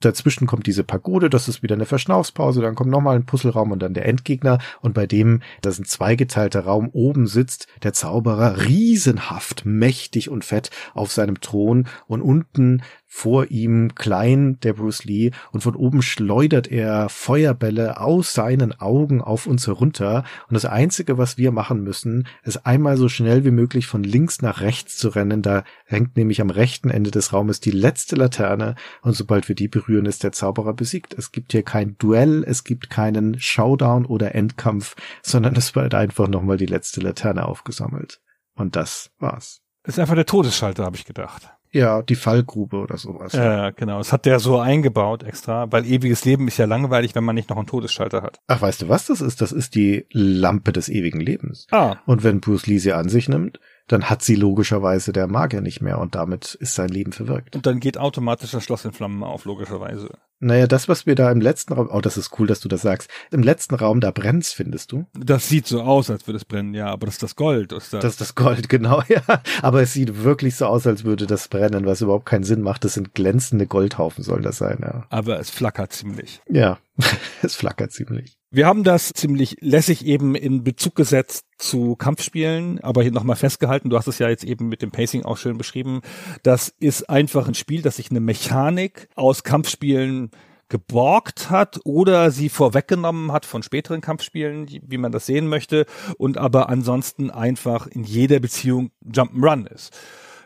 Dazwischen 0.04 0.46
kommt 0.46 0.66
diese 0.66 0.84
Pagode, 0.84 1.30
das 1.30 1.48
ist 1.48 1.62
wieder 1.62 1.74
eine 1.74 1.86
Verschnaufspause, 1.86 2.60
dann 2.60 2.74
kommt 2.74 2.90
nochmal 2.90 3.16
ein 3.16 3.26
Puzzleraum 3.26 3.72
und 3.72 3.80
dann 3.80 3.94
der 3.94 4.06
Endgegner. 4.06 4.58
Und 4.80 4.94
bei 4.94 5.06
dem, 5.06 5.42
das 5.60 5.78
ein 5.78 5.84
zweigeteilter 5.84 6.60
Raum, 6.60 6.88
oben 6.92 7.26
sitzt 7.26 7.66
der 7.82 7.92
Zauberer 7.92 8.66
riesenhaft, 8.66 9.64
mächtig 9.64 10.28
und 10.28 10.44
fett 10.44 10.70
auf 10.94 11.12
seinem 11.12 11.40
Thron. 11.40 11.86
Und 12.06 12.22
unten 12.22 12.82
vor 13.14 13.50
ihm 13.50 13.94
klein 13.94 14.58
der 14.60 14.72
Bruce 14.72 15.04
Lee 15.04 15.32
und 15.52 15.60
von 15.60 15.76
oben 15.76 16.00
schleudert 16.00 16.72
er 16.72 17.10
Feuerbälle 17.10 18.00
aus 18.00 18.32
seinen 18.32 18.72
Augen 18.80 19.20
auf 19.20 19.46
uns 19.46 19.66
herunter 19.66 20.24
und 20.48 20.54
das 20.54 20.64
einzige, 20.64 21.18
was 21.18 21.36
wir 21.36 21.52
machen 21.52 21.82
müssen, 21.82 22.26
ist 22.42 22.64
einmal 22.64 22.96
so 22.96 23.10
schnell 23.10 23.44
wie 23.44 23.50
möglich 23.50 23.86
von 23.86 24.02
links 24.02 24.40
nach 24.40 24.62
rechts 24.62 24.96
zu 24.96 25.10
rennen, 25.10 25.42
da 25.42 25.62
hängt 25.84 26.16
nämlich 26.16 26.40
am 26.40 26.48
rechten 26.48 26.88
Ende 26.88 27.10
des 27.10 27.34
Raumes 27.34 27.60
die 27.60 27.70
letzte 27.70 28.16
Laterne 28.16 28.76
und 29.02 29.14
sobald 29.14 29.46
wir 29.46 29.56
die 29.56 29.68
berühren, 29.68 30.06
ist 30.06 30.24
der 30.24 30.32
Zauberer 30.32 30.72
besiegt. 30.72 31.12
Es 31.12 31.32
gibt 31.32 31.52
hier 31.52 31.64
kein 31.64 31.98
Duell, 31.98 32.42
es 32.44 32.64
gibt 32.64 32.88
keinen 32.88 33.38
Showdown 33.38 34.06
oder 34.06 34.34
Endkampf, 34.34 34.96
sondern 35.22 35.54
es 35.54 35.74
wird 35.74 35.94
einfach 35.94 36.28
nochmal 36.28 36.56
die 36.56 36.64
letzte 36.64 37.02
Laterne 37.02 37.44
aufgesammelt. 37.44 38.22
Und 38.54 38.74
das 38.74 39.10
war's. 39.18 39.60
Das 39.82 39.96
ist 39.96 39.98
einfach 39.98 40.14
der 40.14 40.26
Todesschalter, 40.26 40.84
habe 40.84 40.96
ich 40.96 41.04
gedacht. 41.04 41.52
Ja, 41.72 42.02
die 42.02 42.16
Fallgrube 42.16 42.76
oder 42.76 42.98
sowas. 42.98 43.32
Ja, 43.32 43.70
genau. 43.70 43.98
Das 43.98 44.12
hat 44.12 44.26
der 44.26 44.40
so 44.40 44.58
eingebaut 44.58 45.22
extra, 45.22 45.72
weil 45.72 45.86
ewiges 45.86 46.24
Leben 46.24 46.46
ist 46.46 46.58
ja 46.58 46.66
langweilig, 46.66 47.14
wenn 47.14 47.24
man 47.24 47.34
nicht 47.34 47.48
noch 47.48 47.56
einen 47.56 47.66
Todesschalter 47.66 48.22
hat. 48.22 48.40
Ach, 48.46 48.60
weißt 48.60 48.82
du, 48.82 48.88
was 48.88 49.06
das 49.06 49.22
ist? 49.22 49.40
Das 49.40 49.52
ist 49.52 49.74
die 49.74 50.06
Lampe 50.10 50.72
des 50.72 50.90
ewigen 50.90 51.20
Lebens. 51.20 51.66
Ah. 51.70 51.96
Und 52.04 52.24
wenn 52.24 52.40
Bruce 52.40 52.66
Lee 52.66 52.78
sie 52.78 52.92
an 52.92 53.08
sich 53.08 53.28
nimmt, 53.28 53.58
dann 53.92 54.08
hat 54.08 54.22
sie 54.22 54.34
logischerweise 54.34 55.12
der 55.12 55.26
Magier 55.26 55.60
nicht 55.60 55.82
mehr 55.82 55.98
und 55.98 56.14
damit 56.14 56.54
ist 56.54 56.74
sein 56.74 56.88
Leben 56.88 57.12
verwirkt. 57.12 57.54
Und 57.54 57.66
dann 57.66 57.78
geht 57.78 57.98
automatisch 57.98 58.52
das 58.52 58.64
Schloss 58.64 58.84
in 58.84 58.92
Flammen 58.92 59.22
auf, 59.22 59.44
logischerweise. 59.44 60.08
Naja, 60.40 60.66
das, 60.66 60.88
was 60.88 61.06
wir 61.06 61.14
da 61.14 61.30
im 61.30 61.40
letzten 61.40 61.74
Raum, 61.74 61.88
oh, 61.92 62.00
das 62.00 62.16
ist 62.16 62.36
cool, 62.38 62.48
dass 62.48 62.58
du 62.58 62.68
das 62.68 62.82
sagst. 62.82 63.08
Im 63.30 63.42
letzten 63.42 63.76
Raum, 63.76 64.00
da 64.00 64.10
brennt's, 64.10 64.52
findest 64.52 64.90
du? 64.90 65.06
Das 65.12 65.48
sieht 65.48 65.68
so 65.68 65.82
aus, 65.82 66.10
als 66.10 66.26
würde 66.26 66.38
es 66.38 66.44
brennen, 66.44 66.74
ja, 66.74 66.86
aber 66.86 67.06
das 67.06 67.14
ist 67.14 67.22
das 67.22 67.36
Gold. 67.36 67.72
Ist 67.72 67.92
das, 67.92 68.00
das 68.00 68.12
ist 68.14 68.20
das 68.20 68.34
Gold, 68.34 68.68
genau, 68.70 69.02
ja. 69.08 69.22
Aber 69.62 69.82
es 69.82 69.92
sieht 69.92 70.24
wirklich 70.24 70.56
so 70.56 70.66
aus, 70.66 70.86
als 70.86 71.04
würde 71.04 71.26
das 71.26 71.46
brennen, 71.46 71.86
was 71.86 72.00
überhaupt 72.00 72.26
keinen 72.26 72.44
Sinn 72.44 72.62
macht. 72.62 72.84
Das 72.84 72.94
sind 72.94 73.14
glänzende 73.14 73.66
Goldhaufen, 73.66 74.24
soll 74.24 74.42
das 74.42 74.56
sein, 74.56 74.78
ja. 74.82 75.06
Aber 75.10 75.38
es 75.38 75.50
flackert 75.50 75.92
ziemlich. 75.92 76.40
Ja, 76.48 76.78
es 77.42 77.54
flackert 77.54 77.92
ziemlich. 77.92 78.36
Wir 78.54 78.66
haben 78.66 78.84
das 78.84 79.12
ziemlich 79.14 79.56
lässig 79.60 80.04
eben 80.04 80.34
in 80.34 80.62
Bezug 80.62 80.94
gesetzt 80.94 81.46
zu 81.56 81.96
Kampfspielen, 81.96 82.80
aber 82.80 83.02
hier 83.02 83.10
nochmal 83.10 83.36
festgehalten, 83.36 83.88
du 83.88 83.96
hast 83.96 84.08
es 84.08 84.18
ja 84.18 84.28
jetzt 84.28 84.44
eben 84.44 84.68
mit 84.68 84.82
dem 84.82 84.90
Pacing 84.90 85.22
auch 85.24 85.38
schön 85.38 85.56
beschrieben. 85.56 86.02
Das 86.42 86.68
ist 86.78 87.08
einfach 87.08 87.48
ein 87.48 87.54
Spiel, 87.54 87.80
das 87.80 87.96
sich 87.96 88.10
eine 88.10 88.20
Mechanik 88.20 89.08
aus 89.14 89.42
Kampfspielen 89.42 90.32
geborgt 90.68 91.48
hat 91.48 91.80
oder 91.84 92.30
sie 92.30 92.50
vorweggenommen 92.50 93.32
hat 93.32 93.46
von 93.46 93.62
späteren 93.62 94.02
Kampfspielen, 94.02 94.66
wie 94.82 94.98
man 94.98 95.12
das 95.12 95.24
sehen 95.24 95.46
möchte, 95.46 95.86
und 96.18 96.36
aber 96.36 96.68
ansonsten 96.68 97.30
einfach 97.30 97.86
in 97.86 98.04
jeder 98.04 98.38
Beziehung 98.38 98.90
Jump'n'Run 99.02 99.66
ist. 99.66 99.96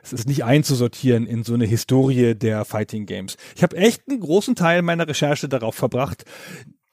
Es 0.04 0.12
ist 0.12 0.28
nicht 0.28 0.44
einzusortieren 0.44 1.26
in 1.26 1.42
so 1.42 1.54
eine 1.54 1.66
Historie 1.66 2.36
der 2.36 2.64
Fighting 2.64 3.06
Games. 3.06 3.36
Ich 3.56 3.64
habe 3.64 3.76
echt 3.76 4.08
einen 4.08 4.20
großen 4.20 4.54
Teil 4.54 4.82
meiner 4.82 5.08
Recherche 5.08 5.48
darauf 5.48 5.74
verbracht, 5.74 6.24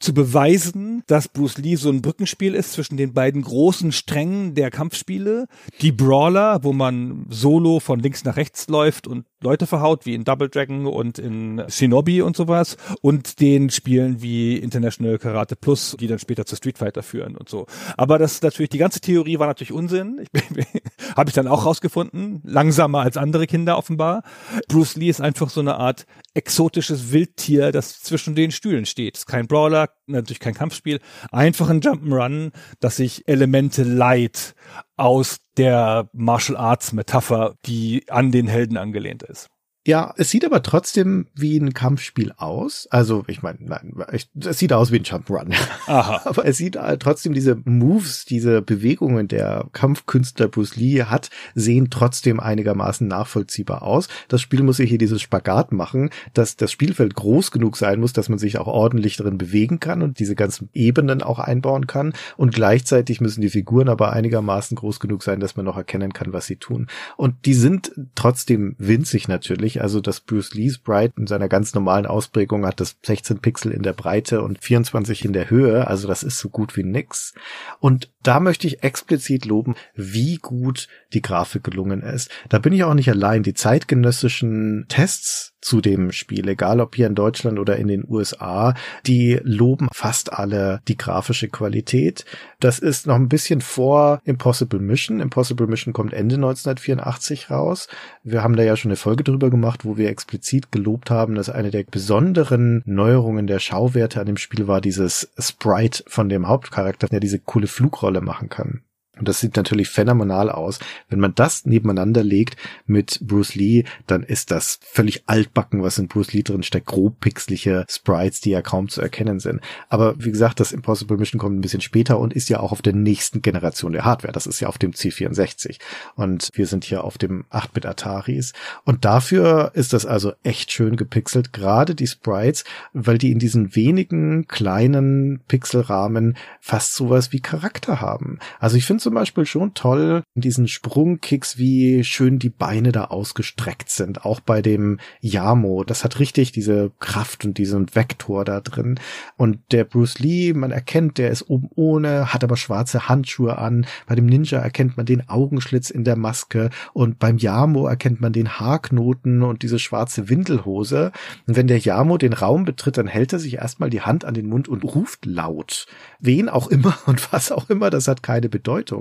zu 0.03 0.13
beweisen, 0.13 1.03
dass 1.07 1.29
Bruce 1.29 1.57
Lee 1.57 1.75
so 1.75 1.89
ein 1.89 2.01
Brückenspiel 2.01 2.53
ist 2.55 2.73
zwischen 2.73 2.97
den 2.97 3.13
beiden 3.13 3.41
großen 3.41 3.91
Strängen 3.91 4.53
der 4.53 4.69
Kampfspiele. 4.69 5.47
Die 5.81 5.93
Brawler, 5.93 6.63
wo 6.63 6.73
man 6.73 7.25
solo 7.29 7.79
von 7.79 7.99
links 7.99 8.25
nach 8.25 8.35
rechts 8.35 8.67
läuft 8.67 9.07
und 9.07 9.25
Leute 9.41 9.65
verhaut, 9.65 10.05
wie 10.05 10.13
in 10.13 10.23
Double 10.23 10.49
Dragon 10.49 10.87
und 10.87 11.19
in 11.19 11.63
Shinobi 11.67 12.21
und 12.21 12.35
sowas, 12.35 12.77
und 13.01 13.39
den 13.39 13.69
Spielen 13.69 14.21
wie 14.21 14.57
International 14.57 15.17
Karate 15.17 15.55
Plus, 15.55 15.95
die 15.99 16.07
dann 16.07 16.19
später 16.19 16.45
zu 16.45 16.55
Street 16.55 16.77
Fighter 16.77 17.03
führen 17.03 17.35
und 17.37 17.49
so. 17.49 17.65
Aber 17.97 18.17
das 18.19 18.33
ist 18.33 18.43
natürlich, 18.43 18.69
die 18.69 18.77
ganze 18.77 18.99
Theorie 18.99 19.39
war 19.39 19.47
natürlich 19.47 19.73
Unsinn. 19.73 20.25
Habe 21.15 21.29
ich 21.29 21.35
dann 21.35 21.47
auch 21.47 21.65
rausgefunden. 21.65 22.41
Langsamer 22.43 23.01
als 23.01 23.17
andere 23.17 23.47
Kinder 23.47 23.77
offenbar. 23.77 24.23
Bruce 24.67 24.95
Lee 24.95 25.09
ist 25.09 25.21
einfach 25.21 25.49
so 25.49 25.61
eine 25.61 25.77
Art 25.77 26.05
exotisches 26.33 27.11
Wildtier, 27.11 27.71
das 27.71 28.01
zwischen 28.01 28.35
den 28.35 28.51
Stühlen 28.51 28.85
steht. 28.85 29.17
Ist 29.17 29.27
kein 29.27 29.47
Brawler, 29.47 29.89
natürlich 30.07 30.39
kein 30.39 30.53
Kampfspiel, 30.53 30.99
einfach 31.31 31.69
ein 31.69 31.81
Jump'n'Run, 31.81 32.51
das 32.79 32.97
sich 32.97 33.27
Elemente 33.27 33.83
leiht 33.83 34.55
aus 34.95 35.39
der 35.57 36.09
Martial 36.13 36.57
Arts 36.57 36.93
Metapher, 36.93 37.55
die 37.65 38.05
an 38.09 38.31
den 38.31 38.47
Helden 38.47 38.77
angelehnt 38.77 39.23
ist. 39.23 39.49
Ja, 39.85 40.13
es 40.15 40.29
sieht 40.29 40.45
aber 40.45 40.63
trotzdem 40.63 41.27
wie 41.35 41.57
ein 41.57 41.73
Kampfspiel 41.73 42.31
aus. 42.37 42.87
Also, 42.89 43.25
ich 43.27 43.41
meine, 43.41 43.57
nein, 43.59 43.93
es 44.13 44.29
sieht 44.57 44.71
aus 44.71 44.93
wie 44.93 44.99
ein 44.99 45.03
Jump'n'Run. 45.03 45.53
Aha. 45.87 46.21
aber 46.25 46.45
es 46.45 46.55
sieht 46.55 46.77
äh, 46.77 46.97
trotzdem 46.97 47.33
diese 47.33 47.57
Moves, 47.65 48.23
diese 48.23 48.61
Bewegungen 48.61 49.27
der 49.27 49.65
Kampfkünstler 49.73 50.47
Bruce 50.47 50.77
Lee 50.77 51.03
hat, 51.03 51.29
sehen 51.53 51.89
trotzdem 51.89 52.39
einigermaßen 52.39 53.05
nachvollziehbar 53.09 53.81
aus. 53.81 54.07
Das 54.29 54.41
Spiel 54.41 54.63
muss 54.63 54.77
sich 54.77 54.87
hier 54.87 54.97
dieses 54.97 55.21
Spagat 55.21 55.73
machen, 55.73 56.11
dass 56.33 56.55
das 56.55 56.71
Spielfeld 56.71 57.13
groß 57.15 57.51
genug 57.51 57.75
sein 57.75 57.99
muss, 57.99 58.13
dass 58.13 58.29
man 58.29 58.39
sich 58.39 58.59
auch 58.59 58.67
ordentlich 58.67 59.17
drin 59.17 59.37
bewegen 59.37 59.81
kann 59.81 60.01
und 60.01 60.17
diese 60.17 60.35
ganzen 60.35 60.69
Ebenen 60.73 61.21
auch 61.21 61.39
einbauen 61.39 61.87
kann. 61.87 62.13
Und 62.37 62.55
gleichzeitig 62.55 63.19
müssen 63.19 63.41
die 63.41 63.49
Figuren 63.49 63.89
aber 63.89 64.13
einigermaßen 64.13 64.77
groß 64.77 65.01
genug 65.01 65.23
sein, 65.23 65.41
dass 65.41 65.57
man 65.57 65.65
noch 65.65 65.75
erkennen 65.75 66.13
kann, 66.13 66.31
was 66.31 66.45
sie 66.45 66.55
tun. 66.55 66.87
Und 67.17 67.45
die 67.45 67.53
sind 67.53 67.91
trotzdem 68.15 68.75
winzig 68.77 69.27
natürlich 69.27 69.72
nicht. 69.73 69.81
Also 69.81 70.01
das 70.01 70.19
Bruce 70.19 70.53
Lee 70.53 70.69
Sprite 70.69 71.13
in 71.17 71.27
seiner 71.27 71.49
ganz 71.49 71.73
normalen 71.73 72.05
Ausprägung 72.05 72.65
hat 72.65 72.79
das 72.79 72.95
16 73.03 73.39
Pixel 73.39 73.71
in 73.71 73.83
der 73.83 73.93
Breite 73.93 74.41
und 74.41 74.63
24 74.63 75.25
in 75.25 75.33
der 75.33 75.49
Höhe. 75.49 75.87
Also 75.87 76.07
das 76.07 76.23
ist 76.23 76.39
so 76.39 76.49
gut 76.49 76.75
wie 76.77 76.83
nix. 76.83 77.33
Und 77.79 78.09
da 78.23 78.39
möchte 78.39 78.67
ich 78.67 78.83
explizit 78.83 79.45
loben, 79.45 79.75
wie 79.95 80.37
gut 80.37 80.87
die 81.13 81.21
Grafik 81.21 81.63
gelungen 81.63 82.01
ist. 82.01 82.29
Da 82.49 82.59
bin 82.59 82.73
ich 82.73 82.83
auch 82.83 82.93
nicht 82.93 83.09
allein. 83.09 83.43
Die 83.43 83.53
zeitgenössischen 83.53 84.85
Tests 84.87 85.53
zu 85.63 85.81
dem 85.81 86.11
Spiel, 86.11 86.47
egal 86.47 86.81
ob 86.81 86.95
hier 86.95 87.07
in 87.07 87.15
Deutschland 87.15 87.57
oder 87.57 87.77
in 87.77 87.87
den 87.87 88.03
USA, 88.07 88.73
die 89.05 89.39
loben 89.43 89.87
fast 89.93 90.33
alle 90.33 90.81
die 90.87 90.97
grafische 90.97 91.47
Qualität. 91.47 92.25
Das 92.59 92.79
ist 92.79 93.07
noch 93.07 93.15
ein 93.15 93.29
bisschen 93.29 93.61
vor 93.61 94.19
Impossible 94.25 94.79
Mission. 94.79 95.21
Impossible 95.21 95.67
Mission 95.67 95.93
kommt 95.93 96.13
Ende 96.13 96.35
1984 96.35 97.49
raus. 97.49 97.87
Wir 98.23 98.43
haben 98.43 98.55
da 98.55 98.63
ja 98.63 98.75
schon 98.75 98.91
eine 98.91 98.97
Folge 98.97 99.23
drüber 99.23 99.49
gemacht, 99.49 99.85
wo 99.85 99.97
wir 99.97 100.09
explizit 100.09 100.71
gelobt 100.71 101.09
haben, 101.09 101.35
dass 101.35 101.49
eine 101.49 101.71
der 101.71 101.83
besonderen 101.83 102.81
Neuerungen 102.85 103.47
der 103.47 103.59
Schauwerte 103.59 104.19
an 104.19 104.25
dem 104.25 104.37
Spiel 104.37 104.67
war 104.67 104.81
dieses 104.81 105.31
Sprite 105.39 106.03
von 106.07 106.29
dem 106.29 106.47
Hauptcharakter, 106.47 107.07
der 107.07 107.19
diese 107.19 107.39
coole 107.39 107.67
Flugrolle 107.67 108.12
machen 108.21 108.49
kann. 108.49 108.83
Und 109.17 109.27
das 109.27 109.39
sieht 109.39 109.55
natürlich 109.55 109.89
phänomenal 109.89 110.49
aus. 110.49 110.79
Wenn 111.07 111.19
man 111.19 111.35
das 111.35 111.65
nebeneinander 111.65 112.23
legt 112.23 112.57
mit 112.87 113.19
Bruce 113.21 113.53
Lee, 113.53 113.83
dann 114.07 114.23
ist 114.23 114.49
das 114.49 114.79
völlig 114.81 115.23
altbacken, 115.27 115.83
was 115.83 115.99
in 115.99 116.07
Bruce 116.07 116.33
Lee 116.33 116.41
drin 116.41 116.63
steckt. 116.63 116.87
Grob 116.87 117.19
pixelige 117.19 117.85
Sprites, 117.87 118.41
die 118.41 118.49
ja 118.49 118.63
kaum 118.63 118.89
zu 118.89 119.01
erkennen 119.01 119.39
sind. 119.39 119.61
Aber 119.87 120.15
wie 120.17 120.31
gesagt, 120.31 120.59
das 120.59 120.71
Impossible 120.71 121.17
Mission 121.17 121.39
kommt 121.39 121.57
ein 121.57 121.61
bisschen 121.61 121.81
später 121.81 122.17
und 122.17 122.33
ist 122.33 122.49
ja 122.49 122.59
auch 122.59 122.71
auf 122.71 122.81
der 122.81 122.93
nächsten 122.93 123.43
Generation 123.43 123.93
der 123.93 124.03
Hardware. 124.03 124.33
Das 124.33 124.47
ist 124.47 124.59
ja 124.59 124.67
auf 124.67 124.79
dem 124.79 124.91
C64. 124.91 125.77
Und 126.15 126.49
wir 126.53 126.65
sind 126.65 126.83
hier 126.83 127.03
auf 127.03 127.19
dem 127.19 127.45
8-Bit 127.51 127.85
Ataris. 127.85 128.53
Und 128.83 129.05
dafür 129.05 129.71
ist 129.75 129.93
das 129.93 130.07
also 130.07 130.33
echt 130.41 130.71
schön 130.71 130.95
gepixelt. 130.95 131.53
Gerade 131.53 131.93
die 131.93 132.07
Sprites, 132.07 132.63
weil 132.93 133.19
die 133.19 133.31
in 133.31 133.37
diesen 133.37 133.75
wenigen 133.75 134.47
kleinen 134.47 135.41
Pixelrahmen 135.47 136.35
fast 136.59 136.95
sowas 136.95 137.31
wie 137.31 137.41
Charakter 137.41 138.01
haben. 138.01 138.39
Also 138.59 138.75
ich 138.75 138.85
finde 138.85 139.02
zum 139.03 139.13
Beispiel 139.13 139.45
schon 139.45 139.73
toll 139.73 140.23
in 140.33 140.41
diesen 140.41 140.67
Sprungkicks, 140.67 141.57
wie 141.57 142.03
schön 142.03 142.39
die 142.39 142.49
Beine 142.49 142.91
da 142.91 143.05
ausgestreckt 143.05 143.89
sind. 143.89 144.25
Auch 144.25 144.39
bei 144.39 144.61
dem 144.61 144.99
Yamo. 145.21 145.83
Das 145.83 146.03
hat 146.03 146.19
richtig 146.19 146.51
diese 146.51 146.91
Kraft 146.99 147.45
und 147.45 147.57
diesen 147.57 147.93
Vektor 147.93 148.45
da 148.45 148.61
drin. 148.61 148.99
Und 149.37 149.59
der 149.71 149.83
Bruce 149.83 150.19
Lee, 150.19 150.53
man 150.53 150.71
erkennt, 150.71 151.17
der 151.17 151.29
ist 151.29 151.49
oben 151.49 151.69
ohne, 151.75 152.33
hat 152.33 152.43
aber 152.43 152.57
schwarze 152.57 153.09
Handschuhe 153.09 153.57
an. 153.57 153.85
Bei 154.07 154.15
dem 154.15 154.25
Ninja 154.25 154.59
erkennt 154.59 154.97
man 154.97 155.05
den 155.05 155.29
Augenschlitz 155.29 155.89
in 155.89 156.03
der 156.03 156.15
Maske. 156.15 156.69
Und 156.93 157.19
beim 157.19 157.37
Yamo 157.37 157.85
erkennt 157.87 158.21
man 158.21 158.33
den 158.33 158.59
Haarknoten 158.59 159.43
und 159.43 159.61
diese 159.61 159.79
schwarze 159.79 160.29
Windelhose. 160.29 161.11
Und 161.45 161.55
wenn 161.55 161.67
der 161.67 161.79
Yamo 161.79 162.17
den 162.17 162.33
Raum 162.33 162.65
betritt, 162.65 162.97
dann 162.97 163.07
hält 163.07 163.33
er 163.33 163.39
sich 163.39 163.55
erstmal 163.55 163.89
die 163.89 164.01
Hand 164.01 164.25
an 164.25 164.33
den 164.33 164.47
Mund 164.47 164.67
und 164.67 164.83
ruft 164.83 165.25
laut. 165.25 165.87
Wen 166.19 166.47
auch 166.49 166.67
immer 166.67 166.97
und 167.05 167.33
was 167.33 167.51
auch 167.51 167.69
immer, 167.69 167.89
das 167.89 168.07
hat 168.07 168.23
keine 168.23 168.49
Bedeutung. 168.49 168.92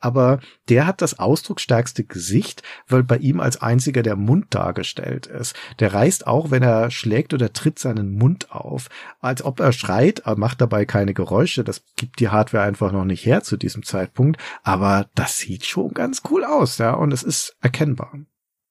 Aber 0.00 0.40
der 0.68 0.86
hat 0.86 1.02
das 1.02 1.18
ausdrucksstärkste 1.18 2.04
Gesicht, 2.04 2.62
weil 2.88 3.02
bei 3.02 3.18
ihm 3.18 3.40
als 3.40 3.60
einziger 3.60 4.02
der 4.02 4.16
Mund 4.16 4.46
dargestellt 4.54 5.26
ist. 5.26 5.54
Der 5.78 5.94
reißt 5.94 6.26
auch, 6.26 6.50
wenn 6.50 6.62
er 6.62 6.90
schlägt 6.90 7.34
oder 7.34 7.52
tritt 7.52 7.78
seinen 7.78 8.16
Mund 8.16 8.52
auf, 8.52 8.88
als 9.20 9.44
ob 9.44 9.60
er 9.60 9.72
schreit, 9.72 10.26
aber 10.26 10.38
macht 10.38 10.60
dabei 10.60 10.84
keine 10.84 11.14
Geräusche. 11.14 11.64
Das 11.64 11.82
gibt 11.96 12.20
die 12.20 12.28
Hardware 12.28 12.64
einfach 12.64 12.92
noch 12.92 13.04
nicht 13.04 13.24
her 13.24 13.42
zu 13.42 13.56
diesem 13.56 13.82
Zeitpunkt. 13.82 14.40
Aber 14.62 15.06
das 15.14 15.38
sieht 15.38 15.64
schon 15.64 15.94
ganz 15.94 16.22
cool 16.30 16.44
aus, 16.44 16.78
ja, 16.78 16.92
und 16.92 17.12
es 17.12 17.22
ist 17.22 17.56
erkennbar. 17.60 18.12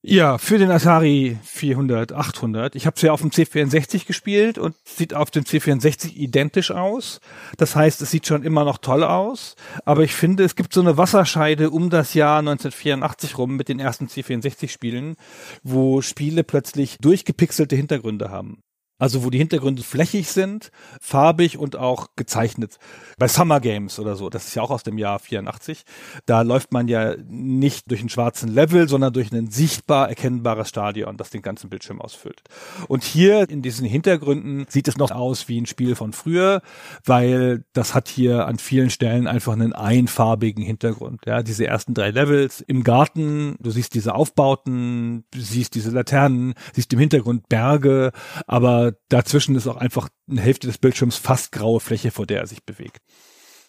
Ja, 0.08 0.38
für 0.38 0.60
den 0.60 0.70
Atari 0.70 1.40
400, 1.42 2.14
800. 2.14 2.76
Ich 2.76 2.86
habe 2.86 2.96
es 2.96 3.02
ja 3.02 3.12
auf 3.12 3.22
dem 3.22 3.32
C64 3.32 4.06
gespielt 4.06 4.60
und 4.60 4.76
sieht 4.84 5.16
auf 5.16 5.32
dem 5.32 5.46
C64 5.46 6.16
identisch 6.16 6.70
aus. 6.70 7.20
Das 7.58 7.76
heißt, 7.76 8.04
es 8.04 8.12
sieht 8.12 8.28
schon 8.28 8.44
immer 8.44 8.66
noch 8.66 8.78
toll 8.78 9.04
aus. 9.04 9.56
Aber 9.84 10.04
ich 10.04 10.14
finde, 10.14 10.44
es 10.44 10.56
gibt 10.56 10.74
so 10.74 10.82
eine 10.82 10.98
Wasserscheide 10.98 11.72
um 11.72 11.90
das 11.90 12.14
Jahr 12.14 12.38
1984 12.38 13.36
rum 13.40 13.56
mit 13.56 13.68
den 13.68 13.80
ersten 13.80 14.06
C64-Spielen, 14.06 15.16
wo 15.64 16.02
Spiele 16.02 16.44
plötzlich 16.44 16.98
durchgepixelte 17.02 17.76
Hintergründe 17.76 18.30
haben. 18.30 18.62
Also 18.98 19.24
wo 19.24 19.30
die 19.30 19.38
Hintergründe 19.38 19.84
flächig 19.84 20.30
sind, 20.30 20.72
farbig 21.02 21.58
und 21.58 21.76
auch 21.76 22.08
gezeichnet. 22.16 22.78
Bei 23.18 23.28
Summer 23.28 23.60
Games 23.60 24.00
oder 24.00 24.16
so, 24.16 24.30
das 24.30 24.48
ist 24.48 24.56
ja 24.56 24.62
auch 24.62 24.72
aus 24.72 24.84
dem 24.84 24.98
Jahr 24.98 25.20
84, 25.20 25.84
da 26.26 26.42
läuft 26.44 26.72
man 26.72 26.88
ja 26.88 27.16
nicht 27.28 27.92
durch 27.92 28.00
einen 28.00 28.10
schwarzen 28.10 28.54
Level, 28.54 28.88
sondern 28.88 29.12
durch 29.12 29.34
ein 29.34 29.50
sichtbar 29.52 30.08
erkennbares 30.08 30.70
Stadion, 30.70 31.18
das 31.18 31.30
den 31.30 31.42
ganzen 31.42 31.70
Bildschirm 31.70 32.02
ausfüllt. 32.02 32.44
Und 32.88 33.04
hier 33.04 33.50
in 33.50 33.62
diesen 33.62 33.86
Hintergründen 33.86 34.66
sieht 34.70 34.88
es 34.88 34.98
noch 34.98 35.12
aus 35.12 35.50
wie 35.50 35.60
ein 35.60 35.66
Spiel 35.66 35.96
von 35.96 36.14
früher, 36.14 36.62
weil 37.04 37.66
das 37.74 37.94
hat 37.94 38.08
hier 38.08 38.48
an 38.48 38.60
vielen 38.60 38.90
Stellen 38.90 39.28
einfach 39.28 39.54
einen 39.54 39.74
einfarbigen 39.74 40.64
Hintergrund. 40.64 41.22
Ja, 41.26 41.44
diese 41.44 41.68
ersten 41.68 41.94
drei 41.94 42.12
Levels 42.12 42.62
im 42.62 42.84
Garten, 42.84 43.56
du 43.60 43.72
siehst 43.72 43.94
diese 43.94 44.16
Aufbauten, 44.16 45.26
du 45.32 45.42
siehst 45.42 45.76
diese 45.76 45.92
Laternen, 45.92 46.54
siehst 46.74 46.94
im 46.94 47.00
Hintergrund 47.00 47.50
Berge, 47.50 48.12
aber 48.48 48.85
dazwischen 49.10 49.56
ist 49.56 49.68
auch 49.68 49.78
einfach 49.78 50.10
eine 50.30 50.42
Hälfte 50.42 50.68
des 50.68 50.78
Bildschirms 50.78 51.18
fast 51.18 51.52
graue 51.52 51.80
Fläche, 51.80 52.12
vor 52.12 52.26
der 52.26 52.42
er 52.42 52.48
sich 52.48 52.64
bewegt. 52.64 53.00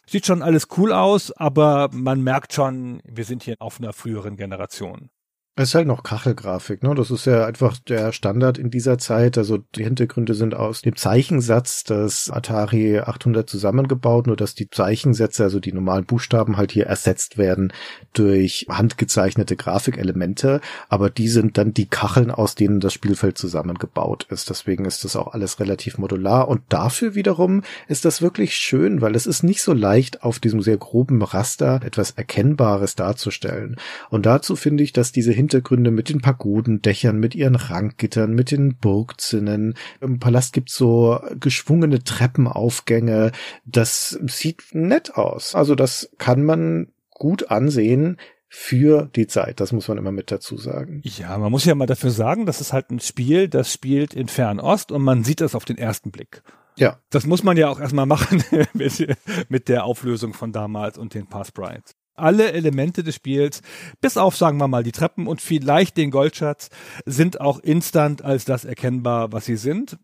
Sieht 0.06 0.26
schon 0.26 0.42
alles 0.42 0.68
cool 0.76 0.92
aus, 0.92 1.32
aber 1.32 1.90
man 1.92 2.22
merkt 2.22 2.52
schon, 2.52 3.00
wir 3.04 3.24
sind 3.24 3.42
hier 3.42 3.56
auf 3.58 3.80
einer 3.80 3.92
früheren 3.92 4.36
Generation. 4.36 5.10
Es 5.58 5.70
ist 5.70 5.74
halt 5.74 5.86
noch 5.86 6.02
Kachelgrafik, 6.02 6.82
ne? 6.82 6.94
Das 6.94 7.10
ist 7.10 7.24
ja 7.24 7.46
einfach 7.46 7.78
der 7.78 8.12
Standard 8.12 8.58
in 8.58 8.68
dieser 8.68 8.98
Zeit. 8.98 9.38
Also 9.38 9.56
die 9.56 9.84
Hintergründe 9.84 10.34
sind 10.34 10.54
aus 10.54 10.82
dem 10.82 10.96
Zeichensatz 10.96 11.82
des 11.82 12.30
Atari 12.30 12.98
800 12.98 13.48
zusammengebaut, 13.48 14.26
nur 14.26 14.36
dass 14.36 14.54
die 14.54 14.68
Zeichensätze, 14.68 15.44
also 15.44 15.58
die 15.58 15.72
normalen 15.72 16.04
Buchstaben 16.04 16.58
halt 16.58 16.72
hier 16.72 16.84
ersetzt 16.84 17.38
werden 17.38 17.72
durch 18.12 18.66
handgezeichnete 18.68 19.56
Grafikelemente. 19.56 20.60
Aber 20.90 21.08
die 21.08 21.28
sind 21.28 21.56
dann 21.56 21.72
die 21.72 21.88
Kacheln, 21.88 22.30
aus 22.30 22.54
denen 22.54 22.80
das 22.80 22.92
Spielfeld 22.92 23.38
zusammengebaut 23.38 24.26
ist. 24.28 24.50
Deswegen 24.50 24.84
ist 24.84 25.04
das 25.04 25.16
auch 25.16 25.32
alles 25.32 25.58
relativ 25.58 25.96
modular. 25.96 26.48
Und 26.48 26.64
dafür 26.68 27.14
wiederum 27.14 27.62
ist 27.88 28.04
das 28.04 28.20
wirklich 28.20 28.54
schön, 28.56 29.00
weil 29.00 29.16
es 29.16 29.26
ist 29.26 29.42
nicht 29.42 29.62
so 29.62 29.72
leicht, 29.72 30.22
auf 30.22 30.38
diesem 30.38 30.60
sehr 30.60 30.76
groben 30.76 31.22
Raster 31.22 31.80
etwas 31.82 32.10
Erkennbares 32.10 32.94
darzustellen. 32.94 33.76
Und 34.10 34.26
dazu 34.26 34.54
finde 34.54 34.84
ich, 34.84 34.92
dass 34.92 35.12
diese 35.12 35.32
Hintergründe 35.46 35.92
mit 35.92 36.08
den 36.08 36.20
Pagodendächern, 36.20 37.20
mit 37.20 37.36
ihren 37.36 37.54
Ranggittern, 37.54 38.34
mit 38.34 38.50
den 38.50 38.78
Burgzinnen. 38.78 39.74
Im 40.00 40.18
Palast 40.18 40.52
gibt's 40.52 40.74
so 40.74 41.20
geschwungene 41.38 42.02
Treppenaufgänge. 42.02 43.30
Das 43.64 44.18
sieht 44.26 44.64
nett 44.72 45.14
aus. 45.14 45.54
Also 45.54 45.76
das 45.76 46.10
kann 46.18 46.44
man 46.44 46.88
gut 47.10 47.48
ansehen 47.48 48.16
für 48.48 49.08
die 49.14 49.28
Zeit. 49.28 49.60
Das 49.60 49.70
muss 49.70 49.86
man 49.86 49.98
immer 49.98 50.10
mit 50.10 50.32
dazu 50.32 50.56
sagen. 50.56 51.00
Ja, 51.04 51.38
man 51.38 51.52
muss 51.52 51.64
ja 51.64 51.76
mal 51.76 51.86
dafür 51.86 52.10
sagen, 52.10 52.44
das 52.44 52.60
ist 52.60 52.72
halt 52.72 52.90
ein 52.90 52.98
Spiel, 52.98 53.48
das 53.48 53.72
spielt 53.72 54.14
in 54.14 54.26
Fernost 54.26 54.90
und 54.90 55.02
man 55.02 55.22
sieht 55.22 55.40
das 55.40 55.54
auf 55.54 55.64
den 55.64 55.78
ersten 55.78 56.10
Blick. 56.10 56.42
Ja. 56.76 56.98
Das 57.10 57.24
muss 57.24 57.44
man 57.44 57.56
ja 57.56 57.68
auch 57.68 57.78
erstmal 57.78 58.06
machen 58.06 58.42
mit, 58.72 59.16
mit 59.48 59.68
der 59.68 59.84
Auflösung 59.84 60.34
von 60.34 60.50
damals 60.50 60.98
und 60.98 61.14
den 61.14 61.28
Pass 61.28 61.48
Sprites 61.48 61.94
alle 62.16 62.52
Elemente 62.52 63.02
des 63.02 63.14
Spiels, 63.14 63.62
bis 64.00 64.16
auf, 64.16 64.36
sagen 64.36 64.58
wir 64.58 64.68
mal, 64.68 64.82
die 64.82 64.92
Treppen 64.92 65.26
und 65.26 65.40
vielleicht 65.40 65.96
den 65.96 66.10
Goldschatz, 66.10 66.70
sind 67.04 67.40
auch 67.40 67.58
instant 67.60 68.22
als 68.22 68.44
das 68.44 68.64
erkennbar, 68.64 69.32
was 69.32 69.44
sie 69.44 69.56
sind. 69.56 69.98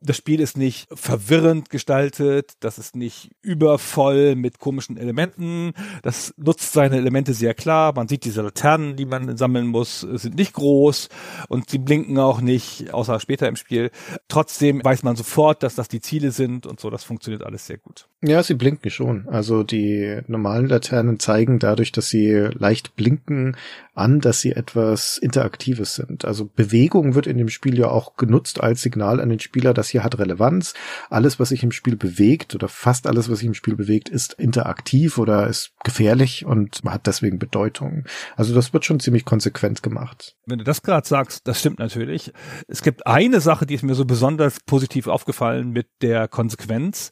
Das 0.00 0.16
Spiel 0.16 0.40
ist 0.40 0.56
nicht 0.56 0.88
verwirrend 0.92 1.70
gestaltet, 1.70 2.52
das 2.60 2.78
ist 2.78 2.94
nicht 2.94 3.30
übervoll 3.42 4.36
mit 4.36 4.60
komischen 4.60 4.96
Elementen, 4.96 5.72
das 6.02 6.32
nutzt 6.36 6.72
seine 6.72 6.96
Elemente 6.96 7.34
sehr 7.34 7.52
klar. 7.54 7.92
Man 7.96 8.06
sieht 8.06 8.24
diese 8.24 8.42
Laternen, 8.42 8.94
die 8.94 9.06
man 9.06 9.36
sammeln 9.36 9.66
muss, 9.66 10.00
sind 10.00 10.36
nicht 10.36 10.52
groß 10.52 11.08
und 11.48 11.68
sie 11.68 11.78
blinken 11.78 12.18
auch 12.18 12.40
nicht, 12.40 12.94
außer 12.94 13.18
später 13.18 13.48
im 13.48 13.56
Spiel. 13.56 13.90
Trotzdem 14.28 14.84
weiß 14.84 15.02
man 15.02 15.16
sofort, 15.16 15.64
dass 15.64 15.74
das 15.74 15.88
die 15.88 16.00
Ziele 16.00 16.30
sind 16.30 16.66
und 16.66 16.78
so, 16.78 16.90
das 16.90 17.02
funktioniert 17.02 17.44
alles 17.44 17.66
sehr 17.66 17.78
gut. 17.78 18.08
Ja, 18.22 18.42
sie 18.42 18.54
blinken 18.54 18.90
schon. 18.90 19.28
Also 19.28 19.64
die 19.64 20.20
normalen 20.28 20.68
Laternen 20.68 21.18
zeigen 21.18 21.58
dadurch, 21.58 21.90
dass 21.90 22.08
sie 22.08 22.48
leicht 22.56 22.94
blinken, 22.94 23.56
an, 23.98 24.20
dass 24.20 24.40
sie 24.40 24.52
etwas 24.52 25.18
Interaktives 25.18 25.94
sind. 25.94 26.24
Also 26.24 26.46
Bewegung 26.46 27.14
wird 27.14 27.26
in 27.26 27.38
dem 27.38 27.48
Spiel 27.48 27.78
ja 27.78 27.88
auch 27.88 28.16
genutzt 28.16 28.60
als 28.60 28.82
Signal 28.82 29.20
an 29.20 29.28
den 29.28 29.40
Spieler, 29.40 29.74
das 29.74 29.88
hier 29.88 30.04
hat 30.04 30.18
Relevanz. 30.18 30.74
Alles, 31.10 31.38
was 31.38 31.50
sich 31.50 31.62
im 31.62 31.72
Spiel 31.72 31.96
bewegt 31.96 32.54
oder 32.54 32.68
fast 32.68 33.06
alles, 33.06 33.30
was 33.30 33.38
sich 33.38 33.48
im 33.48 33.54
Spiel 33.54 33.76
bewegt, 33.76 34.08
ist 34.08 34.34
interaktiv 34.34 35.18
oder 35.18 35.46
ist 35.46 35.72
gefährlich 35.84 36.44
und 36.46 36.80
hat 36.84 37.06
deswegen 37.06 37.38
Bedeutung. 37.38 38.04
Also 38.36 38.54
das 38.54 38.72
wird 38.72 38.84
schon 38.84 39.00
ziemlich 39.00 39.24
konsequent 39.24 39.82
gemacht. 39.82 40.36
Wenn 40.46 40.58
du 40.58 40.64
das 40.64 40.82
gerade 40.82 41.06
sagst, 41.06 41.46
das 41.46 41.60
stimmt 41.60 41.78
natürlich. 41.78 42.32
Es 42.68 42.82
gibt 42.82 43.06
eine 43.06 43.40
Sache, 43.40 43.66
die 43.66 43.74
ist 43.74 43.82
mir 43.82 43.94
so 43.94 44.04
besonders 44.04 44.58
positiv 44.66 45.06
aufgefallen 45.06 45.70
mit 45.70 45.88
der 46.02 46.28
Konsequenz 46.28 47.10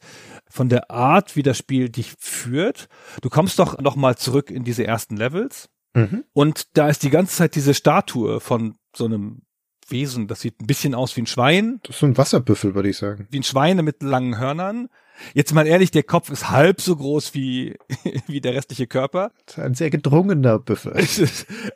von 0.49 0.69
der 0.69 0.89
Art, 0.91 1.35
wie 1.35 1.43
das 1.43 1.57
Spiel 1.57 1.89
dich 1.89 2.13
führt. 2.19 2.87
Du 3.21 3.29
kommst 3.29 3.59
doch 3.59 3.79
noch 3.79 3.95
mal 3.95 4.17
zurück 4.17 4.49
in 4.49 4.63
diese 4.63 4.85
ersten 4.85 5.17
Levels. 5.17 5.69
Mhm. 5.97 6.23
Und 6.33 6.77
da 6.77 6.89
ist 6.89 7.01
die 7.01 7.09
ganze 7.09 7.35
Zeit 7.35 7.55
diese 7.55 7.73
Statue 7.73 8.39
von 8.39 8.75
so 8.95 9.05
einem 9.05 9.41
Wesen, 9.89 10.27
das 10.27 10.41
sieht 10.41 10.61
ein 10.61 10.67
bisschen 10.67 10.93
aus 10.93 11.15
wie 11.15 11.21
ein 11.21 11.27
Schwein. 11.27 11.79
Das 11.83 11.95
ist 11.95 11.99
so 12.01 12.05
ein 12.05 12.17
Wasserbüffel, 12.17 12.75
würde 12.75 12.89
ich 12.89 12.97
sagen. 12.97 13.27
Wie 13.31 13.39
ein 13.39 13.43
Schwein 13.43 13.83
mit 13.83 14.03
langen 14.03 14.37
Hörnern. 14.37 14.89
Jetzt 15.33 15.53
mal 15.53 15.65
ehrlich, 15.65 15.89
der 15.89 16.03
Kopf 16.03 16.29
ist 16.29 16.51
halb 16.51 16.81
so 16.81 16.95
groß 16.95 17.33
wie, 17.33 17.75
wie 18.27 18.39
der 18.39 18.53
restliche 18.53 18.85
Körper. 18.85 19.31
Das 19.45 19.57
ist 19.57 19.63
ein 19.63 19.73
sehr 19.73 19.89
gedrungener 19.89 20.59
Büffel. 20.59 20.93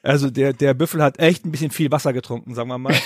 Also 0.03 0.29
der, 0.29 0.53
der 0.53 0.75
Büffel 0.75 1.01
hat 1.01 1.19
echt 1.19 1.45
ein 1.45 1.51
bisschen 1.51 1.71
viel 1.71 1.91
Wasser 1.91 2.13
getrunken, 2.13 2.53
sagen 2.53 2.69
wir 2.69 2.77
mal. 2.77 2.93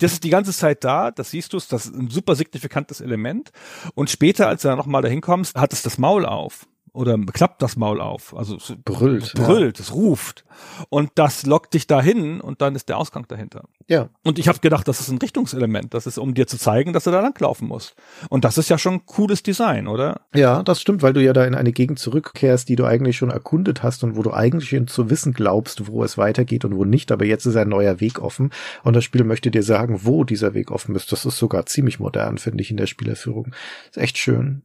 Das 0.00 0.12
ist 0.12 0.24
die 0.24 0.30
ganze 0.30 0.52
Zeit 0.52 0.84
da, 0.84 1.10
das 1.10 1.30
siehst 1.30 1.52
du, 1.52 1.56
das 1.56 1.86
ist 1.86 1.94
ein 1.94 2.10
super 2.10 2.34
signifikantes 2.34 3.00
Element. 3.00 3.50
Und 3.94 4.10
später, 4.10 4.48
als 4.48 4.62
du 4.62 4.68
da 4.68 4.76
nochmal 4.76 5.02
dahin 5.02 5.20
kommst, 5.20 5.56
hat 5.56 5.72
es 5.72 5.82
das 5.82 5.98
Maul 5.98 6.24
auf 6.24 6.66
oder 6.98 7.16
klappt 7.32 7.62
das 7.62 7.76
Maul 7.76 8.00
auf. 8.00 8.36
Also 8.36 8.56
es 8.56 8.74
brüllt. 8.84 9.32
Brüllt, 9.34 9.78
ja. 9.78 9.84
es 9.84 9.94
ruft. 9.94 10.44
Und 10.88 11.12
das 11.14 11.46
lockt 11.46 11.74
dich 11.74 11.86
dahin 11.86 12.40
und 12.40 12.60
dann 12.60 12.74
ist 12.74 12.88
der 12.88 12.98
Ausgang 12.98 13.24
dahinter. 13.28 13.68
Ja. 13.86 14.08
Und 14.24 14.40
ich 14.40 14.48
habe 14.48 14.58
gedacht, 14.58 14.88
das 14.88 14.98
ist 14.98 15.08
ein 15.08 15.18
Richtungselement. 15.18 15.94
Das 15.94 16.08
ist, 16.08 16.18
um 16.18 16.34
dir 16.34 16.48
zu 16.48 16.58
zeigen, 16.58 16.92
dass 16.92 17.04
du 17.04 17.12
da 17.12 17.20
langlaufen 17.20 17.68
musst. 17.68 17.94
Und 18.30 18.44
das 18.44 18.58
ist 18.58 18.68
ja 18.68 18.78
schon 18.78 19.06
cooles 19.06 19.44
Design, 19.44 19.86
oder? 19.86 20.22
Ja, 20.34 20.64
das 20.64 20.80
stimmt, 20.80 21.02
weil 21.02 21.12
du 21.12 21.22
ja 21.22 21.32
da 21.32 21.44
in 21.44 21.54
eine 21.54 21.70
Gegend 21.70 22.00
zurückkehrst, 22.00 22.68
die 22.68 22.74
du 22.74 22.84
eigentlich 22.84 23.16
schon 23.16 23.30
erkundet 23.30 23.84
hast 23.84 24.02
und 24.02 24.16
wo 24.16 24.22
du 24.22 24.32
eigentlich 24.32 24.70
schon 24.70 24.88
zu 24.88 25.08
wissen 25.08 25.32
glaubst, 25.32 25.86
wo 25.86 26.02
es 26.02 26.18
weitergeht 26.18 26.64
und 26.64 26.74
wo 26.74 26.84
nicht. 26.84 27.12
Aber 27.12 27.24
jetzt 27.24 27.46
ist 27.46 27.54
ein 27.54 27.68
neuer 27.68 28.00
Weg 28.00 28.18
offen 28.18 28.50
und 28.82 28.96
das 28.96 29.04
Spiel 29.04 29.22
möchte 29.22 29.52
dir 29.52 29.62
sagen, 29.62 30.00
wo 30.02 30.24
dieser 30.24 30.52
Weg 30.52 30.72
offen 30.72 30.96
ist. 30.96 31.12
Das 31.12 31.24
ist 31.24 31.38
sogar 31.38 31.66
ziemlich 31.66 32.00
modern, 32.00 32.38
finde 32.38 32.60
ich, 32.62 32.72
in 32.72 32.76
der 32.76 32.86
Spielerführung. 32.86 33.54
Ist 33.88 33.98
echt 33.98 34.18
schön. 34.18 34.64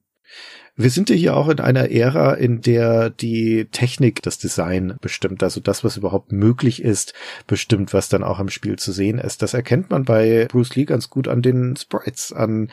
Wir 0.75 0.89
sind 0.89 1.11
ja 1.11 1.15
hier 1.15 1.37
auch 1.37 1.49
in 1.49 1.59
einer 1.59 1.91
Ära, 1.91 2.33
in 2.33 2.61
der 2.61 3.11
die 3.11 3.65
Technik 3.71 4.23
das 4.23 4.39
Design 4.39 4.95
bestimmt, 5.01 5.43
also 5.43 5.61
das, 5.61 5.83
was 5.83 5.97
überhaupt 5.97 6.31
möglich 6.31 6.81
ist, 6.81 7.13
bestimmt, 7.45 7.93
was 7.93 8.09
dann 8.09 8.23
auch 8.23 8.39
im 8.39 8.49
Spiel 8.49 8.79
zu 8.79 8.91
sehen 8.91 9.19
ist. 9.19 9.43
Das 9.43 9.53
erkennt 9.53 9.91
man 9.91 10.03
bei 10.03 10.47
Bruce 10.49 10.75
Lee 10.75 10.85
ganz 10.85 11.11
gut 11.11 11.27
an 11.27 11.43
den 11.43 11.75
Sprites, 11.75 12.33
an 12.33 12.71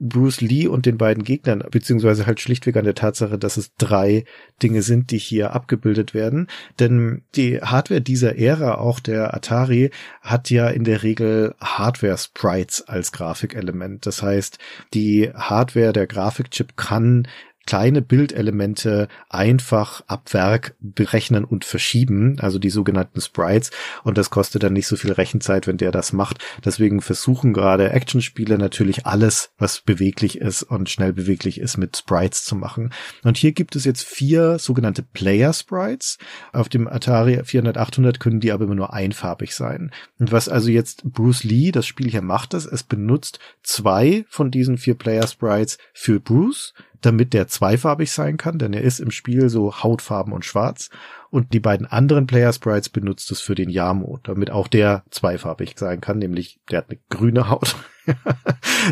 Bruce 0.00 0.40
Lee 0.40 0.66
und 0.66 0.86
den 0.86 0.96
beiden 0.96 1.24
Gegnern, 1.24 1.62
beziehungsweise 1.70 2.24
halt 2.24 2.40
schlichtweg 2.40 2.76
an 2.78 2.84
der 2.84 2.94
Tatsache, 2.94 3.38
dass 3.38 3.58
es 3.58 3.72
drei 3.76 4.24
Dinge 4.62 4.80
sind, 4.80 5.10
die 5.10 5.18
hier 5.18 5.52
abgebildet 5.52 6.14
werden. 6.14 6.48
Denn 6.80 7.22
die 7.36 7.60
Hardware 7.60 8.00
dieser 8.00 8.38
Ära, 8.38 8.76
auch 8.76 8.98
der 8.98 9.34
Atari, 9.34 9.90
hat 10.22 10.48
ja 10.48 10.68
in 10.68 10.84
der 10.84 11.02
Regel 11.02 11.54
Hardware-Sprites 11.60 12.88
als 12.88 13.12
Grafikelement. 13.12 14.06
Das 14.06 14.22
heißt, 14.22 14.58
die 14.94 15.30
Hardware, 15.34 15.92
der 15.92 16.06
Grafikchip 16.06 16.78
kann 16.78 17.28
kleine 17.66 18.02
Bildelemente 18.02 19.08
einfach 19.28 20.02
ab 20.06 20.32
Werk 20.32 20.74
berechnen 20.80 21.44
und 21.44 21.64
verschieben, 21.64 22.36
also 22.40 22.58
die 22.58 22.70
sogenannten 22.70 23.20
Sprites. 23.20 23.70
Und 24.04 24.18
das 24.18 24.30
kostet 24.30 24.62
dann 24.62 24.72
nicht 24.72 24.86
so 24.86 24.96
viel 24.96 25.12
Rechenzeit, 25.12 25.66
wenn 25.66 25.76
der 25.76 25.92
das 25.92 26.12
macht. 26.12 26.38
Deswegen 26.64 27.00
versuchen 27.00 27.52
gerade 27.52 27.90
Actionspiele 27.90 28.58
natürlich 28.58 29.06
alles, 29.06 29.50
was 29.58 29.80
beweglich 29.80 30.38
ist 30.38 30.62
und 30.62 30.90
schnell 30.90 31.12
beweglich 31.12 31.60
ist, 31.60 31.76
mit 31.76 31.96
Sprites 31.96 32.44
zu 32.44 32.56
machen. 32.56 32.92
Und 33.22 33.36
hier 33.36 33.52
gibt 33.52 33.76
es 33.76 33.84
jetzt 33.84 34.04
vier 34.04 34.58
sogenannte 34.58 35.02
Player 35.02 35.52
Sprites. 35.52 36.18
Auf 36.52 36.68
dem 36.68 36.88
Atari 36.88 37.42
400, 37.44 37.78
800 37.78 38.20
können 38.20 38.40
die 38.40 38.52
aber 38.52 38.64
immer 38.64 38.74
nur 38.74 38.92
einfarbig 38.92 39.54
sein. 39.54 39.92
Und 40.18 40.32
was 40.32 40.48
also 40.48 40.70
jetzt 40.70 41.04
Bruce 41.04 41.44
Lee, 41.44 41.70
das 41.70 41.86
Spiel 41.86 42.10
hier 42.10 42.22
macht, 42.22 42.54
ist, 42.54 42.66
es 42.66 42.82
benutzt 42.82 43.38
zwei 43.62 44.24
von 44.28 44.50
diesen 44.50 44.78
vier 44.78 44.94
Player 44.94 45.26
Sprites 45.26 45.78
für 45.92 46.20
Bruce, 46.20 46.74
damit 47.02 47.32
der 47.32 47.48
zweifarbig 47.48 48.12
sein 48.12 48.36
kann, 48.36 48.58
denn 48.58 48.72
er 48.72 48.82
ist 48.82 49.00
im 49.00 49.10
Spiel 49.10 49.48
so 49.48 49.82
Hautfarben 49.82 50.32
und 50.32 50.44
schwarz. 50.44 50.90
Und 51.30 51.52
die 51.52 51.60
beiden 51.60 51.86
anderen 51.86 52.26
Player 52.26 52.52
Sprites 52.52 52.88
benutzt 52.88 53.30
es 53.30 53.40
für 53.40 53.54
den 53.54 53.70
Yamo, 53.70 54.18
damit 54.22 54.50
auch 54.50 54.68
der 54.68 55.04
zweifarbig 55.10 55.74
sein 55.76 56.00
kann, 56.00 56.18
nämlich 56.18 56.60
der 56.70 56.78
hat 56.78 56.90
eine 56.90 56.98
grüne 57.10 57.48
Haut, 57.48 57.76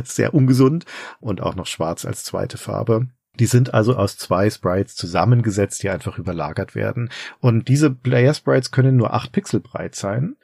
sehr 0.05 0.35
ungesund 0.35 0.85
und 1.20 1.41
auch 1.43 1.55
noch 1.55 1.66
schwarz 1.66 2.05
als 2.05 2.24
zweite 2.24 2.59
Farbe. 2.59 3.09
Die 3.39 3.47
sind 3.47 3.73
also 3.73 3.97
aus 3.97 4.19
zwei 4.19 4.51
Sprites 4.51 4.97
zusammengesetzt, 4.97 5.82
die 5.82 5.91
einfach 5.91 6.19
überlagert 6.19 6.74
werden. 6.74 7.11
Und 7.39 7.69
diese 7.69 7.91
Player 7.91 8.35
Sprites 8.35 8.70
können 8.70 8.97
nur 8.97 9.15
acht 9.15 9.32
Pixel 9.32 9.61
breit 9.61 9.95
sein 9.95 10.37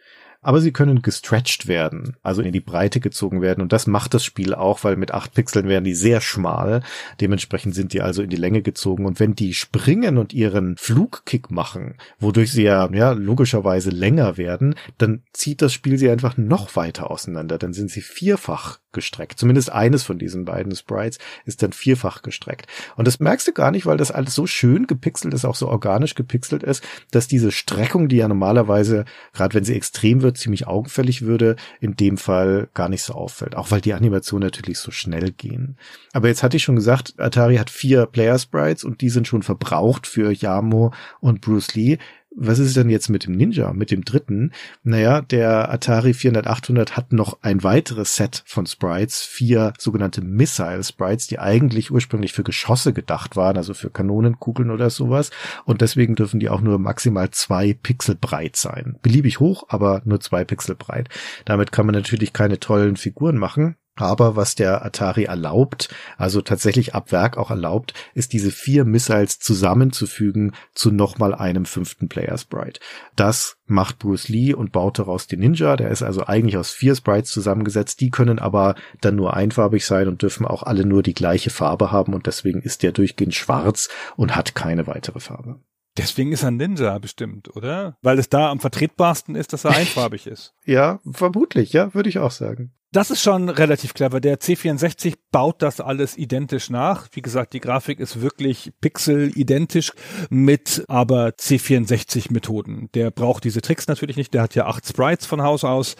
aber 0.46 0.60
sie 0.60 0.70
können 0.70 1.02
gestretched 1.02 1.66
werden, 1.66 2.14
also 2.22 2.40
in 2.40 2.52
die 2.52 2.60
Breite 2.60 3.00
gezogen 3.00 3.42
werden. 3.42 3.62
Und 3.62 3.72
das 3.72 3.88
macht 3.88 4.14
das 4.14 4.24
Spiel 4.24 4.54
auch, 4.54 4.84
weil 4.84 4.94
mit 4.94 5.10
acht 5.10 5.34
Pixeln 5.34 5.66
werden 5.66 5.82
die 5.82 5.96
sehr 5.96 6.20
schmal. 6.20 6.84
Dementsprechend 7.20 7.74
sind 7.74 7.92
die 7.92 8.00
also 8.00 8.22
in 8.22 8.30
die 8.30 8.36
Länge 8.36 8.62
gezogen. 8.62 9.06
Und 9.06 9.18
wenn 9.18 9.34
die 9.34 9.54
springen 9.54 10.18
und 10.18 10.32
ihren 10.32 10.76
Flugkick 10.76 11.50
machen, 11.50 11.96
wodurch 12.20 12.52
sie 12.52 12.62
ja, 12.62 12.88
ja 12.92 13.10
logischerweise 13.10 13.90
länger 13.90 14.36
werden, 14.36 14.76
dann 14.98 15.24
zieht 15.32 15.62
das 15.62 15.72
Spiel 15.72 15.98
sie 15.98 16.08
einfach 16.08 16.36
noch 16.36 16.76
weiter 16.76 17.10
auseinander. 17.10 17.58
Dann 17.58 17.72
sind 17.72 17.90
sie 17.90 18.00
vierfach 18.00 18.78
gestreckt. 18.96 19.38
Zumindest 19.38 19.70
eines 19.70 20.04
von 20.04 20.18
diesen 20.18 20.44
beiden 20.44 20.74
Sprites 20.74 21.18
ist 21.44 21.62
dann 21.62 21.72
vierfach 21.72 22.22
gestreckt. 22.22 22.66
Und 22.96 23.06
das 23.06 23.20
merkst 23.20 23.46
du 23.46 23.52
gar 23.52 23.70
nicht, 23.70 23.84
weil 23.84 23.98
das 23.98 24.10
alles 24.10 24.34
so 24.34 24.46
schön 24.46 24.86
gepixelt 24.86 25.34
ist, 25.34 25.44
auch 25.44 25.54
so 25.54 25.68
organisch 25.68 26.14
gepixelt 26.14 26.62
ist, 26.62 26.82
dass 27.10 27.28
diese 27.28 27.52
Streckung, 27.52 28.08
die 28.08 28.16
ja 28.16 28.28
normalerweise, 28.28 29.04
gerade 29.32 29.54
wenn 29.54 29.64
sie 29.64 29.74
extrem 29.74 30.22
wird, 30.22 30.35
ziemlich 30.36 30.66
augenfällig 30.66 31.22
würde, 31.22 31.56
in 31.80 31.96
dem 31.96 32.16
Fall 32.16 32.68
gar 32.74 32.88
nicht 32.88 33.02
so 33.02 33.14
auffällt. 33.14 33.56
Auch 33.56 33.70
weil 33.70 33.80
die 33.80 33.94
Animationen 33.94 34.46
natürlich 34.46 34.78
so 34.78 34.90
schnell 34.90 35.32
gehen. 35.32 35.76
Aber 36.12 36.28
jetzt 36.28 36.42
hatte 36.42 36.56
ich 36.56 36.62
schon 36.62 36.76
gesagt, 36.76 37.14
Atari 37.18 37.56
hat 37.56 37.70
vier 37.70 38.06
Player 38.06 38.38
Sprites 38.38 38.84
und 38.84 39.00
die 39.00 39.10
sind 39.10 39.26
schon 39.26 39.42
verbraucht 39.42 40.06
für 40.06 40.32
Yamo 40.32 40.92
und 41.20 41.40
Bruce 41.40 41.74
Lee 41.74 41.98
was 42.36 42.58
ist 42.58 42.76
denn 42.76 42.90
jetzt 42.90 43.08
mit 43.08 43.26
dem 43.26 43.34
Ninja, 43.34 43.72
mit 43.72 43.90
dem 43.90 44.04
dritten? 44.04 44.52
Naja, 44.82 45.22
der 45.22 45.70
Atari 45.72 46.12
400, 46.12 46.46
800 46.46 46.96
hat 46.96 47.12
noch 47.12 47.38
ein 47.42 47.64
weiteres 47.64 48.14
Set 48.14 48.42
von 48.46 48.66
Sprites, 48.66 49.22
vier 49.22 49.72
sogenannte 49.78 50.20
Missile 50.20 50.84
Sprites, 50.84 51.26
die 51.26 51.38
eigentlich 51.38 51.90
ursprünglich 51.90 52.34
für 52.34 52.44
Geschosse 52.44 52.92
gedacht 52.92 53.36
waren, 53.36 53.56
also 53.56 53.72
für 53.72 53.90
Kanonenkugeln 53.90 54.70
oder 54.70 54.90
sowas. 54.90 55.30
Und 55.64 55.80
deswegen 55.80 56.14
dürfen 56.14 56.38
die 56.38 56.50
auch 56.50 56.60
nur 56.60 56.78
maximal 56.78 57.30
zwei 57.30 57.72
Pixel 57.72 58.14
breit 58.14 58.56
sein. 58.56 58.98
Beliebig 59.02 59.40
hoch, 59.40 59.64
aber 59.68 60.02
nur 60.04 60.20
zwei 60.20 60.44
Pixel 60.44 60.74
breit. 60.74 61.08
Damit 61.46 61.72
kann 61.72 61.86
man 61.86 61.94
natürlich 61.94 62.34
keine 62.34 62.60
tollen 62.60 62.96
Figuren 62.96 63.38
machen. 63.38 63.76
Aber 63.96 64.36
was 64.36 64.54
der 64.54 64.84
Atari 64.84 65.24
erlaubt, 65.24 65.88
also 66.18 66.42
tatsächlich 66.42 66.94
ab 66.94 67.12
Werk 67.12 67.38
auch 67.38 67.50
erlaubt, 67.50 67.94
ist 68.14 68.32
diese 68.32 68.50
vier 68.50 68.84
Missiles 68.84 69.38
zusammenzufügen 69.38 70.52
zu 70.74 70.90
nochmal 70.90 71.34
einem 71.34 71.64
fünften 71.64 72.08
Player 72.08 72.36
Sprite. 72.36 72.80
Das 73.16 73.56
macht 73.66 73.98
Bruce 73.98 74.28
Lee 74.28 74.54
und 74.54 74.72
baut 74.72 74.98
daraus 74.98 75.26
den 75.26 75.40
Ninja. 75.40 75.76
Der 75.76 75.90
ist 75.90 76.02
also 76.02 76.26
eigentlich 76.26 76.58
aus 76.58 76.70
vier 76.70 76.94
Sprites 76.94 77.30
zusammengesetzt. 77.30 78.00
Die 78.00 78.10
können 78.10 78.38
aber 78.38 78.74
dann 79.00 79.16
nur 79.16 79.34
einfarbig 79.34 79.84
sein 79.86 80.08
und 80.08 80.22
dürfen 80.22 80.46
auch 80.46 80.62
alle 80.62 80.84
nur 80.84 81.02
die 81.02 81.14
gleiche 81.14 81.50
Farbe 81.50 81.90
haben 81.90 82.14
und 82.14 82.26
deswegen 82.26 82.60
ist 82.60 82.82
der 82.82 82.92
durchgehend 82.92 83.34
schwarz 83.34 83.88
und 84.16 84.36
hat 84.36 84.54
keine 84.54 84.86
weitere 84.86 85.20
Farbe. 85.20 85.60
Deswegen 85.96 86.32
ist 86.32 86.42
er 86.42 86.48
ein 86.48 86.56
Ninja 86.56 86.98
bestimmt, 86.98 87.56
oder? 87.56 87.96
Weil 88.02 88.18
es 88.18 88.28
da 88.28 88.50
am 88.50 88.60
vertretbarsten 88.60 89.34
ist, 89.34 89.52
dass 89.52 89.64
er 89.64 89.70
einfarbig 89.76 90.26
ist. 90.26 90.54
Ja, 90.64 91.00
vermutlich, 91.10 91.72
ja, 91.72 91.94
würde 91.94 92.08
ich 92.08 92.18
auch 92.18 92.30
sagen. 92.30 92.72
Das 92.96 93.10
ist 93.10 93.20
schon 93.20 93.50
relativ 93.50 93.92
clever. 93.92 94.22
Der 94.22 94.40
C64 94.40 95.16
baut 95.30 95.60
das 95.60 95.82
alles 95.82 96.16
identisch 96.16 96.70
nach. 96.70 97.08
Wie 97.12 97.20
gesagt, 97.20 97.52
die 97.52 97.60
Grafik 97.60 98.00
ist 98.00 98.22
wirklich 98.22 98.72
pixel-identisch 98.80 99.92
mit 100.30 100.82
aber 100.88 101.28
C64-Methoden. 101.38 102.88
Der 102.94 103.10
braucht 103.10 103.44
diese 103.44 103.60
Tricks 103.60 103.86
natürlich 103.86 104.16
nicht. 104.16 104.32
Der 104.32 104.40
hat 104.40 104.54
ja 104.54 104.64
acht 104.64 104.88
Sprites 104.88 105.26
von 105.26 105.42
Haus 105.42 105.62
aus. 105.62 105.96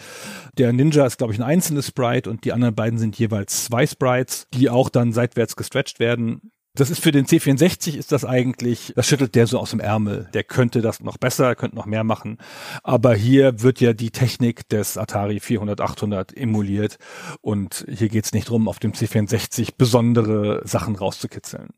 Der 0.57 0.73
Ninja 0.73 1.05
ist, 1.05 1.19
glaube 1.19 1.33
ich, 1.33 1.39
ein 1.39 1.43
einzelnes 1.43 1.85
Sprite 1.85 2.31
und 2.31 2.45
die 2.45 2.51
anderen 2.51 2.73
beiden 2.73 2.97
sind 2.97 3.19
jeweils 3.19 3.65
zwei 3.65 3.85
Sprites, 3.85 4.47
die 4.55 4.71
auch 4.71 4.89
dann 4.89 5.13
seitwärts 5.13 5.55
gestretched 5.55 5.99
werden. 5.99 6.51
Das 6.77 6.91
ist 6.91 7.01
für 7.01 7.11
den 7.11 7.25
C64 7.25 7.97
ist 7.97 8.11
das 8.11 8.23
eigentlich, 8.23 8.93
das 8.95 9.07
schüttelt 9.07 9.33
der 9.33 9.47
so 9.47 9.57
aus 9.57 9.71
dem 9.71 9.79
Ärmel. 9.79 10.29
Der 10.35 10.43
könnte 10.43 10.81
das 10.81 10.99
noch 10.99 11.17
besser, 11.17 11.55
könnte 11.55 11.75
noch 11.75 11.87
mehr 11.87 12.03
machen. 12.03 12.37
Aber 12.83 13.15
hier 13.15 13.63
wird 13.63 13.81
ja 13.81 13.93
die 13.93 14.11
Technik 14.11 14.69
des 14.69 14.95
Atari 14.95 15.39
400, 15.39 15.81
800 15.81 16.37
emuliert. 16.37 16.99
Und 17.41 17.83
hier 17.89 18.09
geht's 18.09 18.31
nicht 18.31 18.49
drum, 18.49 18.67
auf 18.67 18.77
dem 18.77 18.91
C64 18.91 19.73
besondere 19.75 20.61
Sachen 20.65 20.95
rauszukitzeln. 20.95 21.69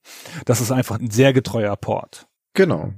Das 0.44 0.60
ist 0.60 0.72
einfach 0.72 1.00
ein 1.00 1.12
sehr 1.12 1.32
getreuer 1.32 1.78
Port. 1.78 2.28
Genau. 2.54 2.94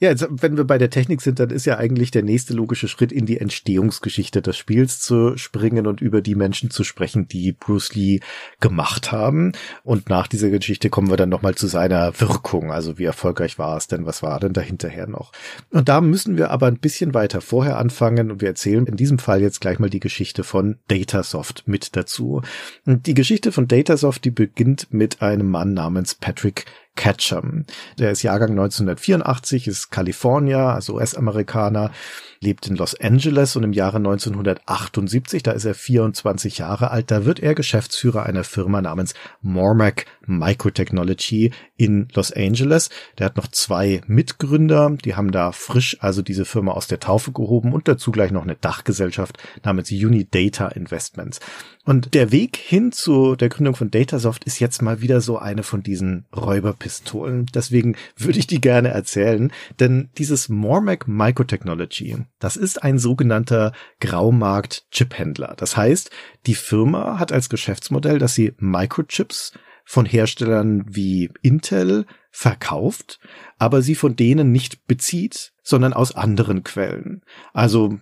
Ja, 0.00 0.10
jetzt, 0.10 0.28
wenn 0.30 0.56
wir 0.56 0.62
bei 0.62 0.78
der 0.78 0.90
Technik 0.90 1.20
sind, 1.20 1.40
dann 1.40 1.50
ist 1.50 1.66
ja 1.66 1.76
eigentlich 1.76 2.12
der 2.12 2.22
nächste 2.22 2.54
logische 2.54 2.86
Schritt 2.86 3.10
in 3.10 3.26
die 3.26 3.40
Entstehungsgeschichte 3.40 4.40
des 4.40 4.56
Spiels 4.56 5.00
zu 5.00 5.36
springen 5.36 5.88
und 5.88 6.00
über 6.00 6.20
die 6.22 6.36
Menschen 6.36 6.70
zu 6.70 6.84
sprechen, 6.84 7.26
die 7.26 7.50
Bruce 7.50 7.96
Lee 7.96 8.20
gemacht 8.60 9.10
haben. 9.10 9.50
Und 9.82 10.08
nach 10.08 10.28
dieser 10.28 10.50
Geschichte 10.50 10.88
kommen 10.88 11.10
wir 11.10 11.16
dann 11.16 11.30
nochmal 11.30 11.56
zu 11.56 11.66
seiner 11.66 12.20
Wirkung. 12.20 12.70
Also 12.70 12.96
wie 12.98 13.06
erfolgreich 13.06 13.58
war 13.58 13.76
es 13.76 13.88
denn? 13.88 14.06
Was 14.06 14.22
war 14.22 14.38
denn 14.38 14.52
dahinterher 14.52 15.08
noch? 15.08 15.32
Und 15.70 15.88
da 15.88 16.00
müssen 16.00 16.36
wir 16.36 16.52
aber 16.52 16.68
ein 16.68 16.78
bisschen 16.78 17.12
weiter 17.12 17.40
vorher 17.40 17.76
anfangen 17.76 18.30
und 18.30 18.40
wir 18.40 18.48
erzählen 18.48 18.86
in 18.86 18.94
diesem 18.94 19.18
Fall 19.18 19.42
jetzt 19.42 19.60
gleich 19.60 19.80
mal 19.80 19.90
die 19.90 19.98
Geschichte 19.98 20.44
von 20.44 20.78
Datasoft 20.86 21.64
mit 21.66 21.96
dazu. 21.96 22.42
Und 22.86 23.08
die 23.08 23.14
Geschichte 23.14 23.50
von 23.50 23.66
Datasoft, 23.66 24.24
die 24.24 24.30
beginnt 24.30 24.92
mit 24.92 25.22
einem 25.22 25.50
Mann 25.50 25.74
namens 25.74 26.14
Patrick 26.14 26.66
Ketchum. 26.98 27.64
Der 27.98 28.10
ist 28.10 28.24
Jahrgang 28.24 28.50
1984, 28.50 29.68
ist 29.68 29.90
Kalifornier, 29.90 30.58
also 30.58 30.96
US-Amerikaner, 30.96 31.92
lebt 32.40 32.66
in 32.66 32.74
Los 32.74 33.00
Angeles 33.00 33.54
und 33.54 33.62
im 33.62 33.72
Jahre 33.72 33.98
1978, 33.98 35.44
da 35.44 35.52
ist 35.52 35.64
er 35.64 35.74
24 35.74 36.58
Jahre 36.58 36.90
alt, 36.90 37.12
da 37.12 37.24
wird 37.24 37.38
er 37.38 37.54
Geschäftsführer 37.54 38.24
einer 38.24 38.42
Firma 38.42 38.82
namens 38.82 39.14
Mormac 39.42 40.06
Microtechnology 40.28 41.50
in 41.76 42.08
Los 42.14 42.32
Angeles. 42.32 42.90
Der 43.18 43.26
hat 43.26 43.36
noch 43.36 43.48
zwei 43.48 44.02
Mitgründer, 44.06 44.96
die 45.04 45.16
haben 45.16 45.32
da 45.32 45.52
frisch 45.52 45.96
also 46.00 46.22
diese 46.22 46.44
Firma 46.44 46.72
aus 46.72 46.86
der 46.86 47.00
Taufe 47.00 47.32
gehoben 47.32 47.72
und 47.72 47.88
dazu 47.88 48.12
gleich 48.12 48.30
noch 48.30 48.42
eine 48.42 48.56
Dachgesellschaft 48.56 49.38
namens 49.64 49.90
Unidata 49.90 50.68
Investments. 50.68 51.40
Und 51.84 52.12
der 52.12 52.32
Weg 52.32 52.58
hin 52.58 52.92
zu 52.92 53.34
der 53.34 53.48
Gründung 53.48 53.74
von 53.74 53.90
Datasoft 53.90 54.44
ist 54.44 54.58
jetzt 54.58 54.82
mal 54.82 55.00
wieder 55.00 55.22
so 55.22 55.38
eine 55.38 55.62
von 55.62 55.82
diesen 55.82 56.26
Räuberpistolen. 56.36 57.46
Deswegen 57.54 57.96
würde 58.14 58.38
ich 58.38 58.46
die 58.46 58.60
gerne 58.60 58.88
erzählen, 58.88 59.50
denn 59.80 60.10
dieses 60.18 60.50
Mormac 60.50 61.08
Microtechnology, 61.08 62.18
das 62.40 62.56
ist 62.56 62.82
ein 62.82 62.98
sogenannter 62.98 63.72
Graumarkt-Chip-Händler. 64.00 65.54
Das 65.56 65.78
heißt, 65.78 66.10
die 66.46 66.54
Firma 66.54 67.18
hat 67.18 67.32
als 67.32 67.48
Geschäftsmodell, 67.48 68.18
dass 68.18 68.34
sie 68.34 68.52
Microchips 68.58 69.54
von 69.88 70.04
Herstellern 70.04 70.84
wie 70.86 71.30
Intel, 71.40 72.04
verkauft, 72.30 73.20
aber 73.56 73.80
sie 73.80 73.94
von 73.94 74.16
denen 74.16 74.52
nicht 74.52 74.86
bezieht, 74.86 75.54
sondern 75.68 75.92
aus 75.92 76.16
anderen 76.16 76.64
Quellen. 76.64 77.20
Also 77.52 77.98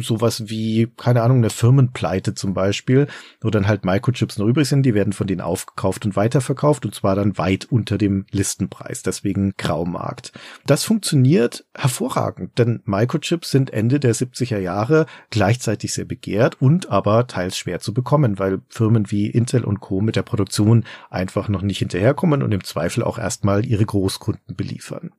sowas 0.00 0.48
wie, 0.48 0.88
keine 0.96 1.22
Ahnung, 1.22 1.38
eine 1.38 1.50
Firmenpleite 1.50 2.34
zum 2.34 2.52
Beispiel, 2.52 3.06
wo 3.40 3.50
dann 3.50 3.68
halt 3.68 3.84
Microchips 3.84 4.38
noch 4.38 4.46
übrig 4.46 4.68
sind, 4.68 4.82
die 4.82 4.94
werden 4.94 5.12
von 5.12 5.28
denen 5.28 5.40
aufgekauft 5.40 6.04
und 6.04 6.16
weiterverkauft 6.16 6.84
und 6.84 6.94
zwar 6.96 7.14
dann 7.14 7.38
weit 7.38 7.66
unter 7.66 7.96
dem 7.96 8.26
Listenpreis, 8.32 9.04
deswegen 9.04 9.54
Graumarkt. 9.56 10.32
Das 10.66 10.82
funktioniert 10.82 11.64
hervorragend, 11.76 12.58
denn 12.58 12.82
Microchips 12.84 13.52
sind 13.52 13.72
Ende 13.72 14.00
der 14.00 14.16
70er 14.16 14.58
Jahre 14.58 15.06
gleichzeitig 15.30 15.92
sehr 15.92 16.06
begehrt 16.06 16.60
und 16.60 16.90
aber 16.90 17.28
teils 17.28 17.56
schwer 17.56 17.78
zu 17.78 17.94
bekommen, 17.94 18.40
weil 18.40 18.62
Firmen 18.68 19.12
wie 19.12 19.28
Intel 19.28 19.64
und 19.64 19.78
Co. 19.78 20.00
mit 20.00 20.16
der 20.16 20.22
Produktion 20.22 20.84
einfach 21.08 21.48
noch 21.48 21.62
nicht 21.62 21.78
hinterherkommen 21.78 22.42
und 22.42 22.50
im 22.50 22.64
Zweifel 22.64 23.04
auch 23.04 23.18
erstmal 23.18 23.64
ihre 23.64 23.86
Großkunden 23.86 24.56
beliefern. 24.56 25.12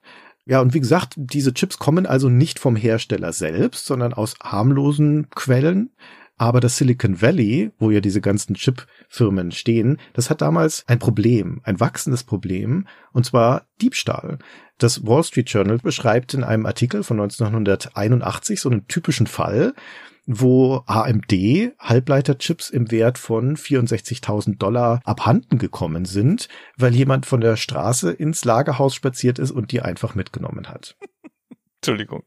Ja, 0.49 0.61
und 0.61 0.73
wie 0.73 0.80
gesagt, 0.80 1.13
diese 1.15 1.53
Chips 1.53 1.77
kommen 1.77 2.07
also 2.07 2.27
nicht 2.27 2.57
vom 2.57 2.76
Hersteller 2.76 3.34
selbst, 3.34 3.85
sondern 3.85 4.13
aus 4.13 4.34
harmlosen 4.41 5.30
Quellen. 5.30 5.91
Aber 6.38 6.59
das 6.59 6.76
Silicon 6.76 7.21
Valley, 7.21 7.69
wo 7.77 7.91
ja 7.91 7.99
diese 7.99 8.19
ganzen 8.19 8.55
Chip-Firmen 8.55 9.51
stehen, 9.51 9.97
das 10.13 10.31
hat 10.31 10.41
damals 10.41 10.85
ein 10.88 10.97
Problem, 10.97 11.61
ein 11.65 11.80
wachsendes 11.80 12.23
Problem, 12.23 12.88
und 13.11 13.27
zwar 13.27 13.67
Diebstahl. 13.80 14.39
Das 14.80 15.05
Wall 15.05 15.23
Street 15.23 15.51
Journal 15.51 15.77
beschreibt 15.77 16.34
in 16.34 16.43
einem 16.43 16.65
Artikel 16.65 17.03
von 17.03 17.19
1981 17.19 18.59
so 18.59 18.71
einen 18.71 18.88
typischen 18.88 19.27
Fall, 19.27 19.76
wo 20.31 20.84
AMD 20.85 21.34
Halbleiterchips 21.80 22.69
im 22.69 22.91
Wert 22.91 23.18
von 23.18 23.57
64.000 23.57 24.60
Dollar 24.60 25.01
abhanden 25.03 25.57
gekommen 25.57 26.06
sind, 26.06 26.47
weil 26.77 26.93
jemand 26.93 27.26
von 27.26 27.41
der 27.41 27.57
Straße 27.57 28.11
ins 28.11 28.45
Lagerhaus 28.45 28.93
spaziert 28.93 29.39
ist 29.39 29.49
und 29.49 29.72
die 29.72 29.81
einfach 29.81 30.14
mitgenommen 30.14 30.69
hat. 30.69 30.95
Entschuldigung. 31.81 32.23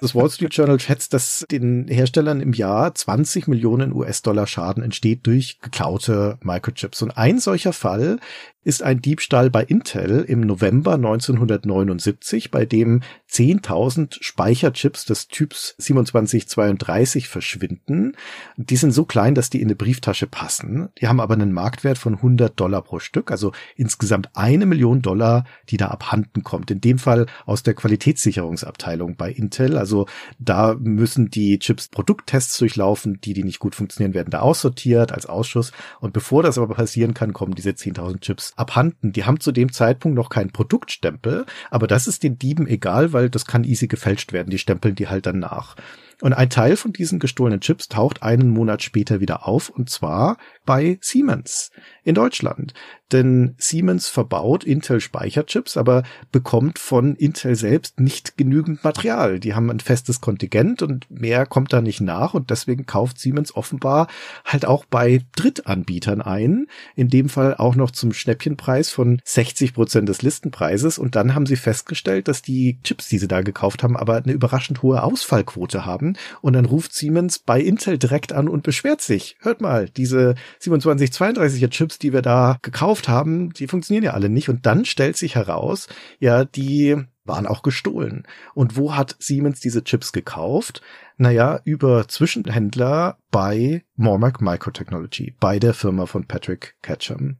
Das 0.00 0.16
Wall 0.16 0.28
Street 0.30 0.52
Journal 0.52 0.80
schätzt, 0.80 1.14
dass 1.14 1.46
den 1.48 1.86
Herstellern 1.86 2.40
im 2.40 2.52
Jahr 2.52 2.92
20 2.92 3.46
Millionen 3.46 3.92
US-Dollar 3.92 4.48
Schaden 4.48 4.82
entsteht 4.82 5.26
durch 5.26 5.60
geklaute 5.60 6.38
Microchips. 6.42 7.00
Und 7.00 7.16
ein 7.16 7.38
solcher 7.38 7.72
Fall 7.72 8.18
ist 8.64 8.82
ein 8.82 9.00
Diebstahl 9.00 9.48
bei 9.48 9.62
Intel 9.62 10.22
im 10.22 10.40
November 10.40 10.94
1979, 10.94 12.50
bei 12.50 12.66
dem 12.66 13.02
10.000 13.30 14.18
Speicherchips 14.22 15.04
des 15.04 15.28
Typs 15.28 15.76
2732 15.78 17.28
verschwinden. 17.28 18.16
Die 18.56 18.76
sind 18.76 18.92
so 18.92 19.04
klein, 19.04 19.34
dass 19.34 19.50
die 19.50 19.60
in 19.60 19.68
eine 19.68 19.76
Brieftasche 19.76 20.26
passen. 20.26 20.88
Die 21.00 21.06
haben 21.06 21.20
aber 21.20 21.34
einen 21.34 21.52
Marktwert 21.52 21.98
von 21.98 22.16
100 22.16 22.58
Dollar 22.58 22.82
pro 22.82 22.98
Stück, 22.98 23.30
also 23.30 23.52
insgesamt 23.76 24.30
eine 24.34 24.66
Million 24.66 25.02
Dollar, 25.02 25.44
die 25.68 25.76
da 25.76 25.88
abhanden 25.88 26.42
kommt. 26.42 26.70
In 26.70 26.80
dem 26.80 26.98
Fall 26.98 27.26
aus 27.46 27.62
der 27.62 27.74
Qualitätssicherungsabteilung 27.74 29.16
bei 29.16 29.30
Intel. 29.30 29.78
Also 29.78 30.06
da 30.38 30.74
müssen 30.78 31.30
die 31.30 31.58
Chips 31.58 31.88
Produkttests 31.88 32.58
durchlaufen, 32.58 33.20
die, 33.20 33.32
die 33.32 33.44
nicht 33.44 33.58
gut 33.58 33.74
funktionieren, 33.74 34.14
werden 34.14 34.30
da 34.30 34.40
aussortiert 34.40 35.12
als 35.12 35.26
Ausschuss. 35.26 35.72
Und 36.00 36.12
bevor 36.12 36.42
das 36.42 36.58
aber 36.58 36.74
passieren 36.74 37.14
kann, 37.14 37.32
kommen 37.32 37.54
diese 37.54 37.70
10.000 37.70 38.20
Chips 38.20 38.52
abhanden. 38.56 39.12
Die 39.12 39.24
haben 39.24 39.40
zu 39.40 39.52
dem 39.52 39.72
Zeitpunkt 39.72 40.16
noch 40.16 40.30
keinen 40.30 40.50
Produktstempel, 40.50 41.46
aber 41.70 41.86
das 41.86 42.08
ist 42.08 42.22
den 42.22 42.38
Dieben 42.38 42.66
egal, 42.66 43.12
weil 43.12 43.19
das 43.28 43.44
kann 43.44 43.64
easy 43.64 43.88
gefälscht 43.88 44.32
werden. 44.32 44.50
Die 44.50 44.58
stempeln 44.58 44.94
die 44.94 45.08
halt 45.08 45.26
dann 45.26 45.40
nach. 45.40 45.76
Und 46.20 46.32
ein 46.32 46.50
Teil 46.50 46.76
von 46.76 46.92
diesen 46.92 47.18
gestohlenen 47.18 47.60
Chips 47.60 47.88
taucht 47.88 48.22
einen 48.22 48.50
Monat 48.50 48.82
später 48.82 49.20
wieder 49.20 49.46
auf, 49.46 49.70
und 49.70 49.90
zwar 49.90 50.36
bei 50.64 50.98
Siemens 51.00 51.70
in 52.04 52.14
Deutschland. 52.14 52.74
Denn 53.12 53.54
Siemens 53.58 54.08
verbaut 54.08 54.64
Intel 54.64 55.00
Speicherchips, 55.00 55.76
aber 55.76 56.02
bekommt 56.32 56.78
von 56.78 57.16
Intel 57.16 57.56
selbst 57.56 58.00
nicht 58.00 58.36
genügend 58.36 58.84
Material. 58.84 59.40
Die 59.40 59.54
haben 59.54 59.70
ein 59.70 59.80
festes 59.80 60.20
Kontingent 60.20 60.82
und 60.82 61.10
mehr 61.10 61.46
kommt 61.46 61.72
da 61.72 61.80
nicht 61.80 62.00
nach 62.00 62.34
und 62.34 62.50
deswegen 62.50 62.86
kauft 62.86 63.18
Siemens 63.18 63.54
offenbar 63.54 64.08
halt 64.44 64.64
auch 64.64 64.84
bei 64.84 65.22
Drittanbietern 65.36 66.22
ein. 66.22 66.66
In 66.94 67.08
dem 67.08 67.28
Fall 67.28 67.54
auch 67.54 67.74
noch 67.74 67.90
zum 67.90 68.12
Schnäppchenpreis 68.12 68.90
von 68.90 69.20
60 69.24 69.74
Prozent 69.74 70.08
des 70.08 70.22
Listenpreises 70.22 70.98
und 70.98 71.16
dann 71.16 71.34
haben 71.34 71.46
sie 71.46 71.56
festgestellt, 71.56 72.28
dass 72.28 72.42
die 72.42 72.78
Chips, 72.84 73.08
die 73.08 73.18
sie 73.18 73.28
da 73.28 73.42
gekauft 73.42 73.82
haben, 73.82 73.96
aber 73.96 74.16
eine 74.16 74.32
überraschend 74.32 74.82
hohe 74.82 75.02
Ausfallquote 75.02 75.84
haben 75.84 76.16
und 76.40 76.52
dann 76.52 76.64
ruft 76.64 76.94
Siemens 76.94 77.38
bei 77.38 77.60
Intel 77.60 77.98
direkt 77.98 78.32
an 78.32 78.48
und 78.48 78.62
beschwert 78.62 79.00
sich. 79.00 79.36
Hört 79.40 79.60
mal, 79.60 79.88
diese 79.88 80.34
2732er 80.62 81.70
Chips, 81.70 81.98
die 81.98 82.12
wir 82.12 82.22
da 82.22 82.58
gekauft 82.62 82.99
haben, 83.08 83.52
die 83.52 83.66
funktionieren 83.66 84.04
ja 84.04 84.12
alle 84.12 84.28
nicht. 84.28 84.48
Und 84.48 84.66
dann 84.66 84.84
stellt 84.84 85.16
sich 85.16 85.34
heraus, 85.34 85.88
ja, 86.18 86.44
die 86.44 86.96
waren 87.24 87.46
auch 87.46 87.62
gestohlen. 87.62 88.26
Und 88.54 88.76
wo 88.76 88.96
hat 88.96 89.16
Siemens 89.18 89.60
diese 89.60 89.84
Chips 89.84 90.12
gekauft? 90.12 90.82
Naja, 91.16 91.60
über 91.64 92.08
Zwischenhändler 92.08 93.18
bei 93.30 93.84
Mormac 93.96 94.40
Microtechnology, 94.40 95.34
bei 95.38 95.58
der 95.58 95.74
Firma 95.74 96.06
von 96.06 96.26
Patrick 96.26 96.76
Ketchum. 96.82 97.36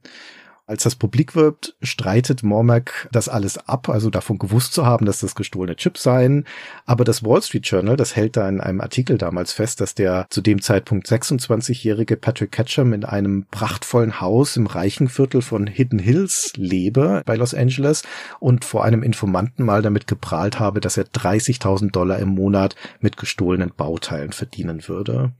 Als 0.71 0.83
das 0.83 0.95
publik 0.95 1.35
wird, 1.35 1.75
streitet 1.81 2.43
Mormac 2.43 3.09
das 3.11 3.27
alles 3.27 3.57
ab, 3.57 3.89
also 3.89 4.09
davon 4.09 4.39
gewusst 4.39 4.71
zu 4.71 4.85
haben, 4.85 5.05
dass 5.05 5.19
das 5.19 5.35
gestohlene 5.35 5.75
Chips 5.75 6.01
seien. 6.01 6.45
Aber 6.85 7.03
das 7.03 7.25
Wall 7.25 7.41
Street 7.41 7.67
Journal, 7.67 7.97
das 7.97 8.15
hält 8.15 8.37
da 8.37 8.47
in 8.47 8.61
einem 8.61 8.79
Artikel 8.79 9.17
damals 9.17 9.51
fest, 9.51 9.81
dass 9.81 9.95
der 9.95 10.27
zu 10.29 10.39
dem 10.39 10.61
Zeitpunkt 10.61 11.07
26-jährige 11.07 12.15
Patrick 12.15 12.53
Ketchum 12.53 12.93
in 12.93 13.03
einem 13.03 13.47
prachtvollen 13.51 14.21
Haus 14.21 14.55
im 14.55 14.65
reichen 14.65 15.09
Viertel 15.09 15.41
von 15.41 15.67
Hidden 15.67 15.99
Hills 15.99 16.53
lebe 16.55 17.21
bei 17.25 17.35
Los 17.35 17.53
Angeles 17.53 18.03
und 18.39 18.63
vor 18.63 18.85
einem 18.85 19.03
Informanten 19.03 19.65
mal 19.65 19.81
damit 19.81 20.07
geprahlt 20.07 20.57
habe, 20.57 20.79
dass 20.79 20.95
er 20.95 21.03
30.000 21.03 21.91
Dollar 21.91 22.17
im 22.19 22.29
Monat 22.29 22.77
mit 23.01 23.17
gestohlenen 23.17 23.73
Bauteilen 23.75 24.31
verdienen 24.31 24.87
würde. 24.87 25.33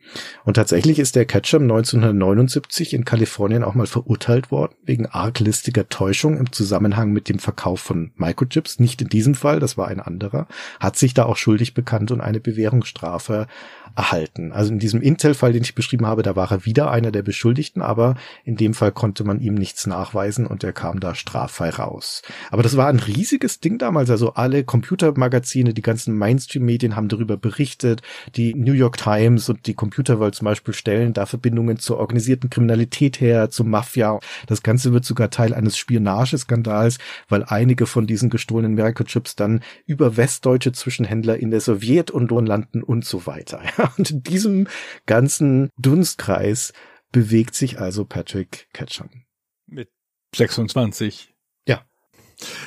Und 0.43 0.55
tatsächlich 0.55 0.99
ist 0.99 1.15
der 1.15 1.23
Ketchum 1.23 1.61
1979 1.61 2.93
in 2.93 3.05
Kalifornien 3.05 3.63
auch 3.63 3.75
mal 3.75 3.87
verurteilt 3.87 4.51
worden 4.51 4.73
wegen 4.83 5.05
arglistiger 5.21 5.87
Täuschung 5.87 6.37
im 6.37 6.51
Zusammenhang 6.51 7.11
mit 7.11 7.29
dem 7.29 7.37
Verkauf 7.37 7.79
von 7.79 8.11
Microchips. 8.15 8.79
Nicht 8.79 9.01
in 9.01 9.09
diesem 9.09 9.35
Fall, 9.35 9.59
das 9.59 9.77
war 9.77 9.87
ein 9.87 9.99
anderer. 9.99 10.47
Hat 10.79 10.97
sich 10.97 11.13
da 11.13 11.25
auch 11.25 11.37
schuldig 11.37 11.75
bekannt 11.75 12.11
und 12.11 12.21
eine 12.21 12.39
Bewährungsstrafe 12.39 13.45
erhalten. 13.95 14.51
Also 14.51 14.71
in 14.71 14.79
diesem 14.79 15.01
Intel-Fall, 15.01 15.53
den 15.53 15.63
ich 15.63 15.75
beschrieben 15.75 16.05
habe, 16.05 16.23
da 16.23 16.35
war 16.35 16.51
er 16.51 16.65
wieder 16.65 16.91
einer 16.91 17.11
der 17.11 17.23
Beschuldigten, 17.23 17.81
aber 17.81 18.15
in 18.43 18.55
dem 18.55 18.73
Fall 18.73 18.91
konnte 18.91 19.23
man 19.23 19.39
ihm 19.39 19.55
nichts 19.55 19.87
nachweisen 19.87 20.45
und 20.47 20.63
er 20.63 20.73
kam 20.73 20.99
da 20.99 21.15
straffrei 21.15 21.69
raus. 21.69 22.21
Aber 22.49 22.63
das 22.63 22.77
war 22.77 22.87
ein 22.87 22.99
riesiges 22.99 23.59
Ding 23.59 23.77
damals. 23.77 24.09
Also 24.09 24.33
alle 24.33 24.63
Computermagazine, 24.63 25.73
die 25.73 25.81
ganzen 25.81 26.17
Mainstream-Medien 26.17 26.95
haben 26.95 27.07
darüber 27.07 27.37
berichtet. 27.37 28.01
Die 28.35 28.53
New 28.53 28.73
York 28.73 28.97
Times 28.97 29.49
und 29.49 29.67
die 29.67 29.73
Computer 29.73 30.19
World 30.19 30.35
zum 30.35 30.45
Beispiel 30.45 30.73
stellen 30.73 31.13
da 31.13 31.25
Verbindungen 31.25 31.77
zur 31.79 31.97
organisierten 31.97 32.49
Kriminalität 32.49 33.19
her, 33.19 33.49
zur 33.49 33.65
Mafia. 33.65 34.19
Das 34.47 34.63
Ganze 34.63 34.93
wird 34.93 35.05
sogar 35.05 35.29
Teil 35.29 35.53
eines 35.53 35.77
Spionageskandals, 35.77 36.97
weil 37.29 37.43
einige 37.43 37.85
von 37.85 38.07
diesen 38.07 38.29
gestohlenen 38.29 38.75
Microchips 38.75 39.35
dann 39.35 39.61
über 39.85 40.17
westdeutsche 40.17 40.71
Zwischenhändler 40.71 41.37
in 41.37 41.51
der 41.51 41.61
Sowjetunion 41.61 42.45
landen 42.45 42.83
und 42.83 43.05
so 43.05 43.25
weiter. 43.25 43.61
Und 43.97 44.09
in 44.11 44.23
diesem 44.23 44.67
ganzen 45.05 45.69
Dunstkreis 45.77 46.73
bewegt 47.11 47.55
sich 47.55 47.79
also 47.79 48.05
Patrick 48.05 48.67
Ketchum. 48.73 49.09
Mit 49.67 49.89
26. 50.35 51.33
Ja. 51.67 51.85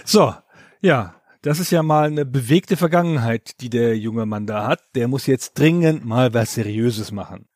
So, 0.05 0.35
ja, 0.81 1.21
das 1.45 1.61
ist 1.61 1.71
ja 1.71 1.83
mal 1.83 2.07
eine 2.07 2.25
bewegte 2.25 2.79
Vergangenheit, 2.79 3.61
die 3.61 3.69
der 3.69 3.99
junge 3.99 4.25
Mann 4.25 4.47
da 4.47 4.67
hat. 4.67 4.81
Der 4.95 5.09
muss 5.09 5.27
jetzt 5.27 5.59
dringend 5.59 6.03
mal 6.07 6.33
was 6.33 6.55
Seriöses 6.55 7.13
machen. 7.13 7.47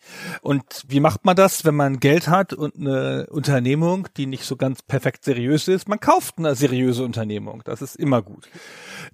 Und 0.42 0.84
wie 0.88 1.00
macht 1.00 1.24
man 1.24 1.36
das, 1.36 1.64
wenn 1.64 1.74
man 1.74 2.00
Geld 2.00 2.28
hat 2.28 2.52
und 2.52 2.76
eine 2.76 3.26
Unternehmung, 3.30 4.08
die 4.16 4.26
nicht 4.26 4.44
so 4.44 4.56
ganz 4.56 4.82
perfekt 4.82 5.24
seriös 5.24 5.68
ist? 5.68 5.88
Man 5.88 6.00
kauft 6.00 6.38
eine 6.38 6.54
seriöse 6.54 7.04
Unternehmung. 7.04 7.62
Das 7.64 7.82
ist 7.82 7.96
immer 7.96 8.22
gut. 8.22 8.48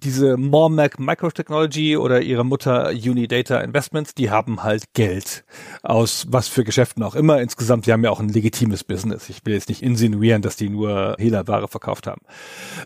Diese 0.03 0.37
Mormac 0.37 0.99
Microtechnology 0.99 1.97
oder 1.97 2.21
ihre 2.21 2.43
Mutter 2.43 2.89
Unidata 2.89 3.59
Investments, 3.59 4.13
die 4.13 4.29
haben 4.29 4.63
halt 4.63 4.93
Geld 4.93 5.45
aus 5.83 6.27
was 6.29 6.47
für 6.47 6.63
Geschäften 6.63 7.03
auch 7.03 7.15
immer. 7.15 7.41
Insgesamt, 7.41 7.85
die 7.85 7.93
haben 7.93 8.03
ja 8.03 8.09
auch 8.09 8.19
ein 8.19 8.29
legitimes 8.29 8.83
Business. 8.83 9.29
Ich 9.29 9.45
will 9.45 9.53
jetzt 9.53 9.69
nicht 9.69 9.81
insinuieren, 9.81 10.41
dass 10.41 10.55
die 10.55 10.69
nur 10.69 11.15
Hehlerware 11.17 11.67
verkauft 11.67 12.07
haben. 12.07 12.21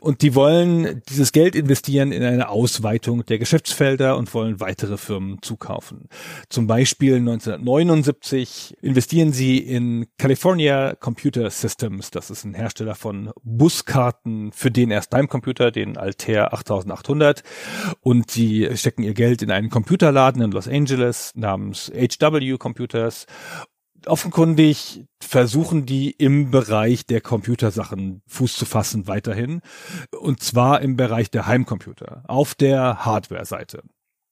Und 0.02 0.22
die 0.22 0.36
wollen 0.36 1.02
dieses 1.10 1.32
Geld 1.32 1.56
investieren 1.56 1.79
in 1.88 2.24
eine 2.24 2.50
Ausweitung 2.50 3.26
der 3.26 3.40
Geschäftsfelder 3.40 4.18
und 4.18 4.34
wollen 4.34 4.60
weitere 4.60 4.98
Firmen 4.98 5.42
zukaufen. 5.42 6.10
Zum 6.50 6.68
Beispiel 6.68 7.16
1979 7.16 8.78
investieren 8.82 9.32
sie 9.34 9.58
in 9.58 10.08
California 10.18 10.96
Computer 10.96 11.50
Systems. 11.50 12.12
Das 12.12 12.30
ist 12.30 12.44
ein 12.44 12.54
Hersteller 12.54 12.96
von 12.96 13.32
Buskarten 13.44 14.52
für 14.52 14.72
den 14.72 14.92
erst 14.92 15.12
Time 15.12 15.28
Computer, 15.28 15.72
den 15.72 15.98
Altair 15.98 16.54
8800. 16.54 17.44
Und 18.02 18.32
sie 18.32 18.70
stecken 18.76 19.04
ihr 19.04 19.14
Geld 19.14 19.42
in 19.42 19.52
einen 19.52 19.70
Computerladen 19.70 20.42
in 20.42 20.52
Los 20.52 20.68
Angeles 20.68 21.32
namens 21.36 21.92
HW 21.96 22.58
Computers 22.58 23.26
offenkundig 24.06 25.06
versuchen 25.22 25.86
die 25.86 26.12
im 26.12 26.52
Bereich 26.52 27.06
der 27.06 27.22
Computersachen 27.22 28.22
Fuß 28.28 28.56
zu 28.56 28.66
fassen 28.66 29.08
weiterhin. 29.08 29.62
Und 30.18 30.42
zwar 30.42 30.82
im 30.82 30.96
Bereich 30.96 31.32
der 31.32 31.48
Heimcomputer, 31.48 32.24
auf 32.28 32.56
der 32.56 33.06
Hardware-Seite. 33.06 33.84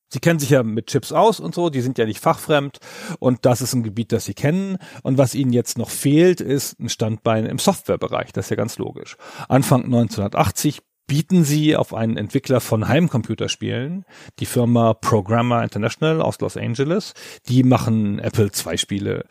Sie 0.10 0.20
kennen 0.20 0.40
sich 0.40 0.52
ja 0.52 0.64
mit 0.64 0.88
Chips 0.88 1.12
aus 1.12 1.42
und 1.42 1.54
so, 1.54 1.70
die 1.70 1.82
sind 1.82 1.98
ja 1.98 2.06
nicht 2.06 2.22
fachfremd 2.22 2.78
und 3.20 3.46
das 3.46 3.62
ist 3.62 3.74
ein 3.74 3.84
Gebiet, 3.84 4.14
das 4.14 4.24
Sie 4.24 4.34
kennen. 4.34 4.78
Und 5.04 5.18
was 5.18 5.36
Ihnen 5.36 5.52
jetzt 5.52 5.78
noch 5.78 5.90
fehlt, 5.90 6.40
ist 6.40 6.80
ein 6.80 6.88
Standbein 6.88 7.46
im 7.46 7.60
Softwarebereich. 7.60 8.32
Das 8.32 8.46
ist 8.46 8.50
ja 8.52 8.56
ganz 8.56 8.78
logisch. 8.78 9.18
Anfang 9.50 9.84
1980 9.84 10.80
bieten 11.08 11.46
sie 11.46 11.76
auf 11.76 11.94
einen 11.94 12.18
Entwickler 12.18 12.60
von 12.60 12.88
Heimcomputerspielen, 12.88 14.06
die 14.40 14.46
Firma 14.46 14.94
Programmer 14.94 15.64
International 15.64 16.22
aus 16.22 16.40
Los 16.42 16.58
Angeles. 16.58 17.14
Die 17.48 17.64
machen 17.64 18.20
Apple 18.20 18.52
II 18.54 18.78
Spiele. 18.78 19.26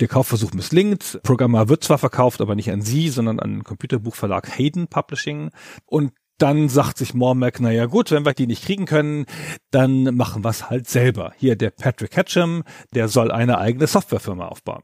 Der 0.00 0.08
Kaufversuch 0.08 0.52
misslingt. 0.52 1.20
Programmer 1.24 1.68
wird 1.68 1.84
zwar 1.84 1.98
verkauft, 1.98 2.40
aber 2.40 2.54
nicht 2.54 2.70
an 2.70 2.80
sie, 2.80 3.08
sondern 3.08 3.40
an 3.40 3.54
den 3.54 3.64
Computerbuchverlag 3.64 4.56
Hayden 4.56 4.86
Publishing. 4.86 5.50
Und 5.84 6.12
dann 6.38 6.68
sagt 6.68 6.98
sich 6.98 7.14
Mormac, 7.14 7.60
naja 7.60 7.86
gut, 7.86 8.10
wenn 8.10 8.26
wir 8.26 8.34
die 8.34 8.46
nicht 8.46 8.64
kriegen 8.64 8.84
können, 8.84 9.26
dann 9.70 10.14
machen 10.16 10.44
wir 10.44 10.50
es 10.50 10.68
halt 10.68 10.88
selber. 10.88 11.32
Hier 11.38 11.56
der 11.56 11.70
Patrick 11.70 12.16
Hatcham, 12.16 12.62
der 12.94 13.08
soll 13.08 13.32
eine 13.32 13.58
eigene 13.58 13.86
Softwarefirma 13.86 14.46
aufbauen. 14.46 14.82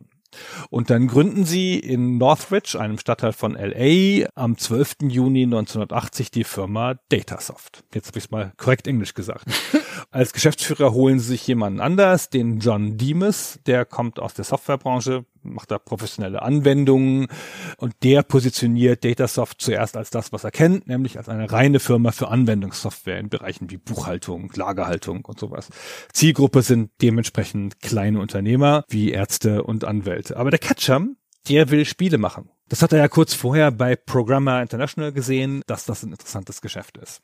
Und 0.70 0.90
dann 0.90 1.06
gründen 1.06 1.44
sie 1.44 1.78
in 1.78 2.18
Northridge, 2.18 2.78
einem 2.78 2.98
Stadtteil 2.98 3.32
von 3.32 3.54
LA, 3.54 4.26
am 4.34 4.56
12. 4.56 4.96
Juni 5.08 5.44
1980 5.44 6.30
die 6.30 6.44
Firma 6.44 6.94
Datasoft. 7.08 7.84
Jetzt 7.94 8.08
habe 8.08 8.18
ich 8.18 8.24
es 8.24 8.30
mal 8.30 8.52
korrekt 8.56 8.86
Englisch 8.86 9.14
gesagt. 9.14 9.46
Als 10.10 10.32
Geschäftsführer 10.32 10.92
holen 10.92 11.18
sie 11.18 11.28
sich 11.28 11.46
jemanden 11.46 11.80
anders, 11.80 12.30
den 12.30 12.58
John 12.58 12.98
Demas, 12.98 13.60
der 13.66 13.84
kommt 13.84 14.18
aus 14.20 14.34
der 14.34 14.44
Softwarebranche, 14.44 15.24
macht 15.42 15.70
da 15.70 15.78
professionelle 15.78 16.42
Anwendungen 16.42 17.28
und 17.76 17.94
der 18.02 18.22
positioniert 18.22 19.04
Datasoft 19.04 19.60
zuerst 19.60 19.96
als 19.96 20.10
das, 20.10 20.32
was 20.32 20.44
er 20.44 20.50
kennt, 20.50 20.86
nämlich 20.86 21.18
als 21.18 21.28
eine 21.28 21.50
reine 21.50 21.80
Firma 21.80 22.12
für 22.12 22.28
Anwendungssoftware 22.28 23.18
in 23.18 23.28
Bereichen 23.28 23.70
wie 23.70 23.78
Buchhaltung, 23.78 24.50
Lagerhaltung 24.54 25.24
und 25.24 25.38
sowas. 25.38 25.68
Zielgruppe 26.12 26.62
sind 26.62 26.90
dementsprechend 27.00 27.80
kleine 27.80 28.20
Unternehmer 28.20 28.84
wie 28.88 29.10
Ärzte 29.10 29.62
und 29.64 29.84
Anwälte. 29.84 30.36
Aber 30.36 30.50
der 30.50 30.58
Ketchum, 30.58 31.16
der 31.48 31.70
will 31.70 31.84
Spiele 31.84 32.18
machen. 32.18 32.50
Das 32.72 32.80
hat 32.80 32.94
er 32.94 33.00
ja 33.00 33.08
kurz 33.08 33.34
vorher 33.34 33.70
bei 33.70 33.96
Programmer 33.96 34.62
International 34.62 35.12
gesehen, 35.12 35.60
dass 35.66 35.84
das 35.84 36.02
ein 36.02 36.12
interessantes 36.12 36.62
Geschäft 36.62 36.96
ist. 36.96 37.20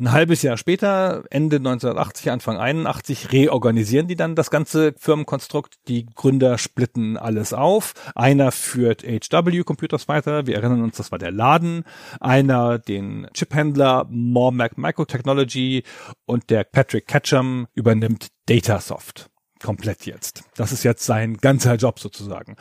Ein 0.00 0.10
halbes 0.10 0.42
Jahr 0.42 0.56
später, 0.56 1.22
Ende 1.30 1.58
1980, 1.58 2.32
Anfang 2.32 2.56
81, 2.56 3.30
reorganisieren 3.30 4.08
die 4.08 4.16
dann 4.16 4.34
das 4.34 4.50
ganze 4.50 4.94
Firmenkonstrukt. 4.98 5.76
Die 5.86 6.04
Gründer 6.04 6.58
splitten 6.58 7.16
alles 7.16 7.52
auf. 7.52 7.94
Einer 8.16 8.50
führt 8.50 9.04
HW 9.04 9.62
Computers 9.62 10.08
weiter. 10.08 10.48
Wir 10.48 10.56
erinnern 10.56 10.82
uns, 10.82 10.96
das 10.96 11.12
war 11.12 11.20
der 11.20 11.30
Laden. 11.30 11.84
Einer 12.18 12.80
den 12.80 13.28
Chiphändler 13.34 14.04
Mormac 14.10 14.78
Microtechnology 14.78 15.84
und 16.26 16.50
der 16.50 16.64
Patrick 16.64 17.06
Ketchum 17.06 17.68
übernimmt 17.72 18.30
Datasoft 18.46 19.30
komplett 19.60 20.06
jetzt. 20.06 20.44
Das 20.56 20.72
ist 20.72 20.82
jetzt 20.84 21.04
sein 21.04 21.36
ganzer 21.36 21.74
Job 21.76 21.98
sozusagen. 21.98 22.56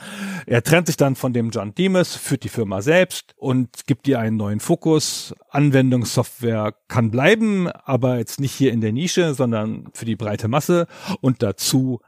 Er 0.45 0.63
trennt 0.63 0.87
sich 0.87 0.97
dann 0.97 1.15
von 1.15 1.33
dem 1.33 1.49
John 1.49 1.73
Demas, 1.73 2.15
führt 2.15 2.43
die 2.43 2.49
Firma 2.49 2.81
selbst 2.81 3.33
und 3.37 3.87
gibt 3.87 4.07
ihr 4.07 4.19
einen 4.19 4.37
neuen 4.37 4.59
Fokus. 4.59 5.33
Anwendungssoftware 5.49 6.73
kann 6.87 7.11
bleiben, 7.11 7.67
aber 7.69 8.17
jetzt 8.17 8.39
nicht 8.39 8.53
hier 8.53 8.71
in 8.71 8.81
der 8.81 8.91
Nische, 8.91 9.33
sondern 9.33 9.89
für 9.93 10.05
die 10.05 10.15
breite 10.15 10.47
Masse 10.47 10.87
und 11.21 11.43
dazu 11.43 11.99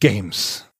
Games. 0.00 0.72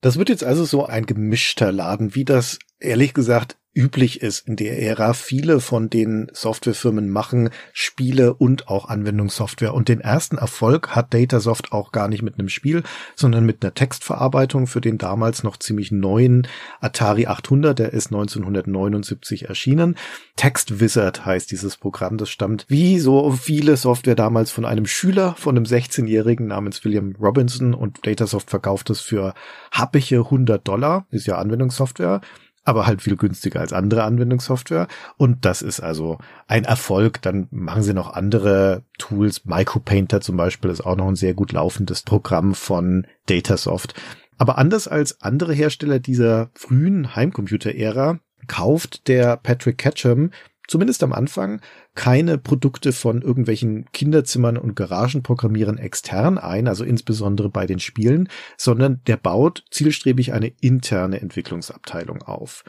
Das 0.00 0.18
wird 0.18 0.28
jetzt 0.28 0.44
also 0.44 0.64
so 0.64 0.84
ein 0.84 1.06
gemischter 1.06 1.70
Laden, 1.70 2.14
wie 2.14 2.24
das 2.24 2.58
ehrlich 2.80 3.14
gesagt 3.14 3.56
üblich 3.74 4.20
ist 4.20 4.46
in 4.46 4.56
der 4.56 4.82
Ära. 4.82 5.14
Viele 5.14 5.60
von 5.60 5.88
den 5.88 6.28
Softwarefirmen 6.32 7.10
machen 7.10 7.50
Spiele 7.72 8.34
und 8.34 8.68
auch 8.68 8.88
Anwendungssoftware. 8.88 9.74
Und 9.74 9.88
den 9.88 10.00
ersten 10.00 10.36
Erfolg 10.36 10.94
hat 10.94 11.14
Datasoft 11.14 11.72
auch 11.72 11.92
gar 11.92 12.08
nicht 12.08 12.22
mit 12.22 12.38
einem 12.38 12.48
Spiel, 12.48 12.82
sondern 13.16 13.46
mit 13.46 13.62
einer 13.62 13.74
Textverarbeitung 13.74 14.66
für 14.66 14.80
den 14.80 14.98
damals 14.98 15.42
noch 15.42 15.56
ziemlich 15.56 15.90
neuen 15.90 16.46
Atari 16.80 17.26
800. 17.26 17.78
Der 17.78 17.92
ist 17.92 18.08
1979 18.08 19.48
erschienen. 19.48 19.96
Text 20.36 20.80
Wizard 20.80 21.24
heißt 21.24 21.50
dieses 21.50 21.76
Programm. 21.76 22.18
Das 22.18 22.28
stammt 22.28 22.66
wie 22.68 22.98
so 22.98 23.32
viele 23.32 23.76
Software 23.76 24.16
damals 24.16 24.50
von 24.50 24.64
einem 24.64 24.86
Schüler, 24.86 25.34
von 25.38 25.56
einem 25.56 25.64
16-Jährigen 25.64 26.46
namens 26.46 26.84
William 26.84 27.14
Robinson 27.20 27.74
und 27.74 28.06
Datasoft 28.06 28.50
verkauft 28.50 28.90
es 28.90 29.00
für 29.00 29.34
happige 29.70 30.18
100 30.18 30.66
Dollar. 30.66 31.06
Ist 31.10 31.26
ja 31.26 31.38
Anwendungssoftware 31.38 32.20
aber 32.64 32.86
halt 32.86 33.02
viel 33.02 33.16
günstiger 33.16 33.60
als 33.60 33.72
andere 33.72 34.04
Anwendungssoftware. 34.04 34.88
Und 35.16 35.44
das 35.44 35.62
ist 35.62 35.80
also 35.80 36.18
ein 36.46 36.64
Erfolg. 36.64 37.20
Dann 37.22 37.48
machen 37.50 37.82
sie 37.82 37.94
noch 37.94 38.12
andere 38.12 38.82
Tools. 38.98 39.44
Micropainter 39.44 40.20
zum 40.20 40.36
Beispiel 40.36 40.70
ist 40.70 40.80
auch 40.84 40.96
noch 40.96 41.08
ein 41.08 41.16
sehr 41.16 41.34
gut 41.34 41.52
laufendes 41.52 42.02
Programm 42.02 42.54
von 42.54 43.06
Datasoft. 43.26 43.94
Aber 44.38 44.58
anders 44.58 44.88
als 44.88 45.20
andere 45.22 45.54
Hersteller 45.54 45.98
dieser 45.98 46.50
frühen 46.54 47.14
Heimcomputer-Ära 47.14 48.18
kauft 48.46 49.08
der 49.08 49.36
Patrick 49.36 49.78
Ketchum 49.78 50.30
zumindest 50.72 51.02
am 51.02 51.12
Anfang, 51.12 51.60
keine 51.94 52.38
Produkte 52.38 52.92
von 52.94 53.20
irgendwelchen 53.20 53.84
Kinderzimmern 53.92 54.56
und 54.56 54.74
Garagenprogrammierern 54.74 55.76
extern 55.76 56.38
ein, 56.38 56.66
also 56.66 56.82
insbesondere 56.82 57.50
bei 57.50 57.66
den 57.66 57.78
Spielen, 57.78 58.30
sondern 58.56 59.02
der 59.06 59.18
baut 59.18 59.64
zielstrebig 59.70 60.32
eine 60.32 60.50
interne 60.62 61.20
Entwicklungsabteilung 61.20 62.22
auf. 62.22 62.64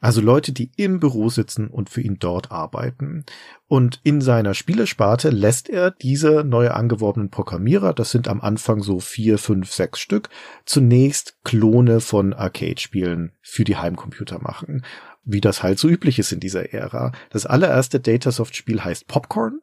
Also 0.00 0.20
Leute, 0.20 0.52
die 0.52 0.72
im 0.76 0.98
Büro 0.98 1.28
sitzen 1.28 1.68
und 1.68 1.90
für 1.90 2.00
ihn 2.00 2.18
dort 2.18 2.50
arbeiten. 2.50 3.24
Und 3.68 4.00
in 4.02 4.20
seiner 4.20 4.54
Spielesparte 4.54 5.30
lässt 5.30 5.68
er 5.68 5.92
diese 5.92 6.42
neu 6.44 6.70
angeworbenen 6.70 7.30
Programmierer, 7.30 7.94
das 7.94 8.10
sind 8.10 8.26
am 8.26 8.40
Anfang 8.40 8.82
so 8.82 8.98
vier, 8.98 9.38
fünf, 9.38 9.72
sechs 9.72 10.00
Stück, 10.00 10.28
zunächst 10.64 11.38
Klone 11.44 12.00
von 12.00 12.32
Arcade-Spielen 12.32 13.32
für 13.42 13.64
die 13.64 13.76
Heimcomputer 13.76 14.40
machen 14.40 14.82
wie 15.28 15.40
das 15.40 15.62
halt 15.62 15.78
so 15.78 15.88
üblich 15.88 16.18
ist 16.18 16.32
in 16.32 16.40
dieser 16.40 16.72
Ära. 16.72 17.12
Das 17.30 17.46
allererste 17.46 18.00
Datasoft-Spiel 18.00 18.82
heißt 18.82 19.06
Popcorn. 19.06 19.60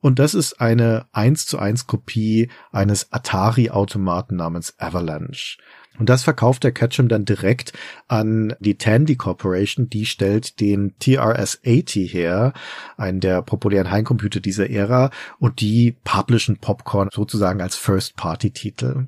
Und 0.00 0.18
das 0.18 0.34
ist 0.34 0.60
eine 0.60 1.06
1 1.12 1.46
zu 1.46 1.58
1 1.58 1.86
Kopie 1.86 2.50
eines 2.70 3.12
Atari-Automaten 3.12 4.36
namens 4.36 4.74
Avalanche. 4.78 5.58
Und 5.98 6.08
das 6.08 6.24
verkauft 6.24 6.64
der 6.64 6.72
Ketchum 6.72 7.08
dann 7.08 7.24
direkt 7.24 7.72
an 8.06 8.54
die 8.60 8.76
Tandy 8.76 9.16
Corporation. 9.16 9.90
Die 9.90 10.06
stellt 10.06 10.60
den 10.60 10.94
TRS-80 10.98 12.08
her, 12.08 12.52
einen 12.96 13.20
der 13.20 13.42
populären 13.42 13.90
Heimcomputer 13.90 14.40
dieser 14.40 14.70
Ära. 14.70 15.10
Und 15.38 15.60
die 15.60 15.96
publishen 16.04 16.58
Popcorn 16.58 17.08
sozusagen 17.12 17.60
als 17.60 17.76
First-Party-Titel. 17.76 19.06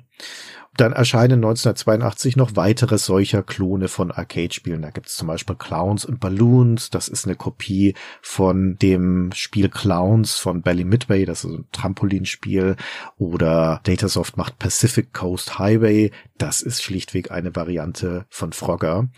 Dann 0.77 0.93
erscheinen 0.93 1.43
1982 1.43 2.37
noch 2.37 2.55
weitere 2.55 2.97
solcher 2.97 3.43
Klone 3.43 3.89
von 3.89 4.09
Arcade-Spielen. 4.09 4.81
Da 4.81 4.89
gibt 4.89 5.07
es 5.07 5.15
zum 5.15 5.27
Beispiel 5.27 5.57
Clowns 5.57 6.05
and 6.05 6.21
Balloons. 6.21 6.89
Das 6.89 7.09
ist 7.09 7.25
eine 7.25 7.35
Kopie 7.35 7.93
von 8.21 8.77
dem 8.77 9.31
Spiel 9.33 9.67
Clowns 9.67 10.37
von 10.37 10.61
Bally 10.61 10.85
Midway. 10.85 11.25
Das 11.25 11.43
ist 11.43 11.51
ein 11.51 11.65
Trampolinspiel. 11.73 12.77
Oder 13.17 13.81
Datasoft 13.83 14.37
macht 14.37 14.59
Pacific 14.59 15.11
Coast 15.13 15.59
Highway. 15.59 16.11
Das 16.41 16.63
ist 16.63 16.81
schlichtweg 16.81 17.29
eine 17.29 17.55
Variante 17.55 18.25
von 18.29 18.51
Frogger. 18.51 19.09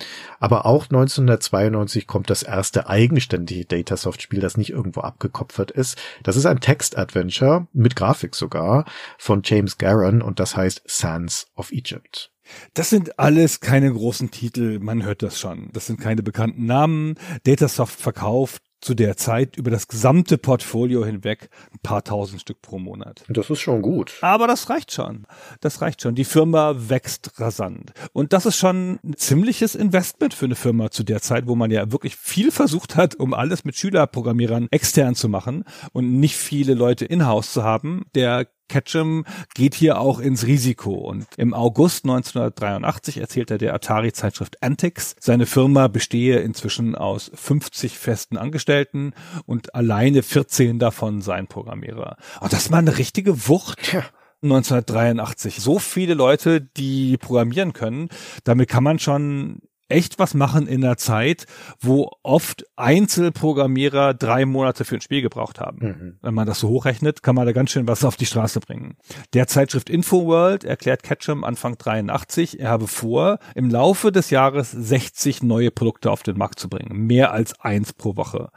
Aber 0.41 0.65
auch 0.65 0.87
1992 0.87 2.05
kommt 2.05 2.29
das 2.29 2.43
erste 2.43 2.89
eigenständige 2.89 3.63
Datasoft-Spiel, 3.63 4.41
das 4.41 4.57
nicht 4.57 4.71
irgendwo 4.71 4.99
abgekopfert 4.99 5.71
ist. 5.71 5.97
Das 6.23 6.35
ist 6.35 6.45
ein 6.45 6.59
Text-Adventure 6.59 7.67
mit 7.71 7.95
Grafik 7.95 8.35
sogar 8.35 8.83
von 9.17 9.41
James 9.41 9.77
Garron 9.77 10.21
und 10.21 10.41
das 10.41 10.57
heißt 10.57 10.81
Sands 10.85 11.47
of 11.55 11.71
Egypt. 11.71 12.33
Das 12.73 12.89
sind 12.89 13.17
alles 13.19 13.61
keine 13.61 13.93
großen 13.93 14.29
Titel, 14.29 14.79
man 14.79 15.05
hört 15.05 15.23
das 15.23 15.39
schon. 15.39 15.69
Das 15.71 15.87
sind 15.87 16.01
keine 16.01 16.23
bekannten 16.23 16.65
Namen. 16.65 17.15
Datasoft 17.45 18.01
verkauft 18.01 18.61
zu 18.83 18.93
der 18.93 19.17
Zeit 19.17 19.57
über 19.57 19.71
das 19.71 19.87
gesamte 19.87 20.37
Portfolio 20.37 21.05
hinweg 21.05 21.49
ein 21.71 21.79
paar 21.81 22.03
tausend 22.03 22.41
Stück 22.41 22.61
pro 22.61 22.79
Monat. 22.79 23.23
Das 23.29 23.49
ist 23.49 23.61
schon 23.61 23.81
gut. 23.81 24.17
Aber 24.21 24.47
das 24.47 24.69
reicht 24.69 24.91
schon. 24.91 25.25
Das 25.61 25.81
reicht 25.81 26.01
schon. 26.01 26.15
Die 26.15 26.25
Firma 26.25 26.75
wächst 26.89 27.39
rasant. 27.39 27.93
Und 28.11 28.33
das 28.33 28.45
ist 28.45 28.57
schon 28.57 28.99
ein 29.03 29.15
ziemliches 29.15 29.75
Investment 29.75 30.33
für 30.33 30.45
eine 30.45 30.55
Firma 30.55 30.91
zu 30.91 31.03
der 31.03 31.21
Zeit, 31.21 31.47
wo 31.47 31.55
man 31.55 31.71
ja 31.71 31.91
wirklich 31.91 32.15
viel 32.15 32.51
versucht 32.51 32.95
hat, 32.95 33.15
um 33.15 33.33
alles 33.33 33.63
mit 33.63 33.75
Schülerprogrammierern 33.75 34.67
extern 34.71 35.15
zu 35.15 35.29
machen 35.29 35.63
und 35.93 36.19
nicht 36.19 36.35
viele 36.35 36.73
Leute 36.73 37.05
in-house 37.05 37.53
zu 37.53 37.63
haben. 37.63 38.05
Der 38.15 38.47
Ketchum 38.69 39.25
geht 39.53 39.75
hier 39.75 39.99
auch 39.99 40.19
ins 40.19 40.45
Risiko 40.45 40.93
und 40.93 41.27
im 41.37 41.53
August 41.53 42.05
1983 42.05 43.17
erzählte 43.17 43.57
der 43.57 43.73
Atari-Zeitschrift 43.73 44.61
Antics, 44.63 45.15
seine 45.19 45.45
Firma 45.45 45.87
bestehe 45.87 46.39
inzwischen 46.39 46.95
aus 46.95 47.31
50 47.33 47.97
festen 47.97 48.37
Angestellten 48.37 49.13
und 49.45 49.75
alleine 49.75 50.23
14 50.23 50.79
davon 50.79 51.21
seien 51.21 51.47
Programmierer. 51.47 52.17
Und 52.41 52.53
das 52.53 52.63
ist 52.63 52.69
mal 52.69 52.79
eine 52.79 52.97
richtige 52.97 53.47
Wucht. 53.47 53.93
Ja. 53.93 54.03
1983. 54.43 55.61
So 55.61 55.79
viele 55.79 56.15
Leute, 56.15 56.59
die 56.59 57.17
programmieren 57.17 57.71
können, 57.71 58.09
damit 58.43 58.69
kann 58.69 58.83
man 58.83 58.99
schon 58.99 59.61
echt 59.93 60.19
was 60.19 60.33
machen 60.33 60.67
in 60.67 60.81
der 60.81 60.97
Zeit, 60.97 61.45
wo 61.79 62.11
oft 62.23 62.65
Einzelprogrammierer 62.75 64.13
drei 64.13 64.45
Monate 64.45 64.85
für 64.85 64.95
ein 64.95 65.01
Spiel 65.01 65.21
gebraucht 65.21 65.59
haben. 65.59 65.77
Mhm. 65.79 66.17
Wenn 66.21 66.33
man 66.33 66.47
das 66.47 66.59
so 66.59 66.69
hochrechnet, 66.69 67.23
kann 67.23 67.35
man 67.35 67.45
da 67.45 67.51
ganz 67.51 67.71
schön 67.71 67.87
was 67.87 68.03
auf 68.03 68.15
die 68.15 68.25
Straße 68.25 68.59
bringen. 68.59 68.97
Der 69.33 69.47
Zeitschrift 69.47 69.89
Infoworld 69.89 70.63
erklärt 70.63 71.03
Ketchum 71.03 71.43
Anfang 71.43 71.77
83, 71.77 72.59
er 72.59 72.69
habe 72.69 72.87
vor, 72.87 73.37
im 73.55 73.69
Laufe 73.69 74.11
des 74.11 74.29
Jahres 74.31 74.71
60 74.71 75.43
neue 75.43 75.71
Produkte 75.71 76.11
auf 76.11 76.23
den 76.23 76.37
Markt 76.37 76.59
zu 76.59 76.69
bringen. 76.69 77.05
Mehr 77.05 77.31
als 77.31 77.59
eins 77.59 77.93
pro 77.93 78.15
Woche. 78.15 78.49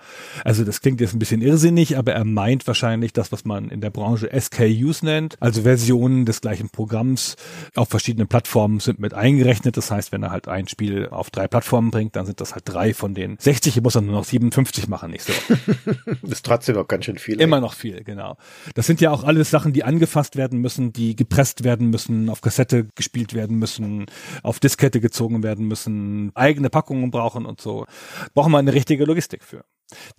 Also 0.44 0.64
das 0.64 0.80
klingt 0.80 1.00
jetzt 1.00 1.14
ein 1.14 1.18
bisschen 1.18 1.42
irrsinnig, 1.42 1.98
aber 1.98 2.12
er 2.14 2.24
meint 2.24 2.66
wahrscheinlich 2.66 3.12
das, 3.12 3.32
was 3.32 3.44
man 3.44 3.68
in 3.68 3.80
der 3.80 3.90
Branche 3.90 4.30
SKUs 4.38 5.02
nennt, 5.02 5.36
also 5.40 5.62
Versionen 5.62 6.24
des 6.24 6.40
gleichen 6.40 6.70
Programms 6.70 7.36
auf 7.74 7.88
verschiedenen 7.88 8.28
Plattformen 8.28 8.80
sind 8.80 8.98
mit 8.98 9.12
eingerechnet. 9.12 9.76
Das 9.76 9.90
heißt, 9.90 10.12
wenn 10.12 10.22
er 10.22 10.30
halt 10.30 10.48
ein 10.48 10.68
Spiel 10.68 11.08
auf 11.08 11.25
drei 11.30 11.48
Plattformen 11.48 11.90
bringt, 11.90 12.16
dann 12.16 12.26
sind 12.26 12.40
das 12.40 12.54
halt 12.54 12.64
drei 12.66 12.94
von 12.94 13.14
den 13.14 13.36
60. 13.38 13.74
Hier 13.74 13.82
muss 13.82 13.94
er 13.94 14.02
nur 14.02 14.14
noch 14.14 14.24
57 14.24 14.88
machen, 14.88 15.10
nicht 15.10 15.24
so. 15.24 15.32
das 16.22 16.30
ist 16.30 16.46
trotzdem 16.46 16.76
noch 16.76 16.88
ganz 16.88 17.04
schön 17.04 17.18
viel. 17.18 17.40
Immer 17.40 17.56
ey. 17.56 17.62
noch 17.62 17.74
viel, 17.74 18.04
genau. 18.04 18.36
Das 18.74 18.86
sind 18.86 19.00
ja 19.00 19.10
auch 19.10 19.24
alles 19.24 19.50
Sachen, 19.50 19.72
die 19.72 19.84
angefasst 19.84 20.36
werden 20.36 20.60
müssen, 20.60 20.92
die 20.92 21.16
gepresst 21.16 21.64
werden 21.64 21.90
müssen, 21.90 22.28
auf 22.28 22.40
Kassette 22.40 22.88
gespielt 22.94 23.34
werden 23.34 23.58
müssen, 23.58 24.06
auf 24.42 24.60
Diskette 24.60 25.00
gezogen 25.00 25.42
werden 25.42 25.66
müssen, 25.66 26.32
eigene 26.34 26.70
Packungen 26.70 27.10
brauchen 27.10 27.46
und 27.46 27.60
so. 27.60 27.86
Brauchen 28.34 28.52
wir 28.52 28.58
eine 28.58 28.72
richtige 28.72 29.04
Logistik 29.04 29.44
für. 29.44 29.64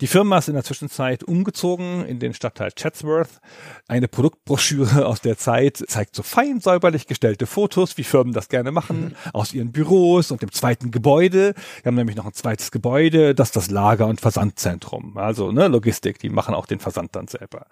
Die 0.00 0.06
Firma 0.06 0.38
ist 0.38 0.48
in 0.48 0.54
der 0.54 0.64
Zwischenzeit 0.64 1.24
umgezogen 1.24 2.04
in 2.06 2.18
den 2.18 2.32
Stadtteil 2.32 2.72
Chatsworth. 2.72 3.40
Eine 3.86 4.08
Produktbroschüre 4.08 5.04
aus 5.04 5.20
der 5.20 5.36
Zeit 5.36 5.84
zeigt 5.88 6.16
so 6.16 6.22
fein 6.22 6.60
säuberlich 6.60 7.06
gestellte 7.06 7.46
Fotos, 7.46 7.98
wie 7.98 8.04
Firmen 8.04 8.32
das 8.32 8.48
gerne 8.48 8.70
machen, 8.72 9.14
aus 9.34 9.52
ihren 9.52 9.70
Büros 9.72 10.30
und 10.30 10.40
dem 10.40 10.52
zweiten 10.52 10.90
Gebäude. 10.90 11.54
Wir 11.82 11.90
haben 11.90 11.96
nämlich 11.96 12.16
noch 12.16 12.24
ein 12.24 12.32
zweites 12.32 12.70
Gebäude, 12.70 13.34
das 13.34 13.48
ist 13.48 13.56
das 13.56 13.70
Lager- 13.70 14.06
und 14.06 14.22
Versandzentrum. 14.22 15.18
Also 15.18 15.52
ne, 15.52 15.68
Logistik, 15.68 16.18
die 16.18 16.30
machen 16.30 16.54
auch 16.54 16.66
den 16.66 16.80
Versand 16.80 17.14
dann 17.14 17.28
selber. 17.28 17.66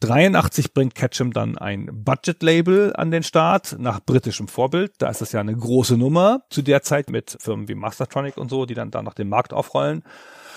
83 0.00 0.74
bringt 0.74 0.94
Ketchum 0.94 1.32
dann 1.32 1.56
ein 1.56 1.88
Budget-Label 2.04 2.94
an 2.94 3.10
den 3.10 3.22
Start 3.22 3.76
nach 3.78 4.00
britischem 4.00 4.48
Vorbild. 4.48 4.92
Da 4.98 5.08
ist 5.08 5.22
das 5.22 5.32
ja 5.32 5.40
eine 5.40 5.56
große 5.56 5.96
Nummer 5.96 6.42
zu 6.50 6.60
der 6.60 6.82
Zeit 6.82 7.08
mit 7.08 7.38
Firmen 7.40 7.68
wie 7.68 7.74
Mastertronic 7.74 8.36
und 8.36 8.50
so, 8.50 8.66
die 8.66 8.74
dann 8.74 8.90
da 8.90 9.02
nach 9.02 9.14
dem 9.14 9.30
Markt 9.30 9.54
aufrollen. 9.54 10.02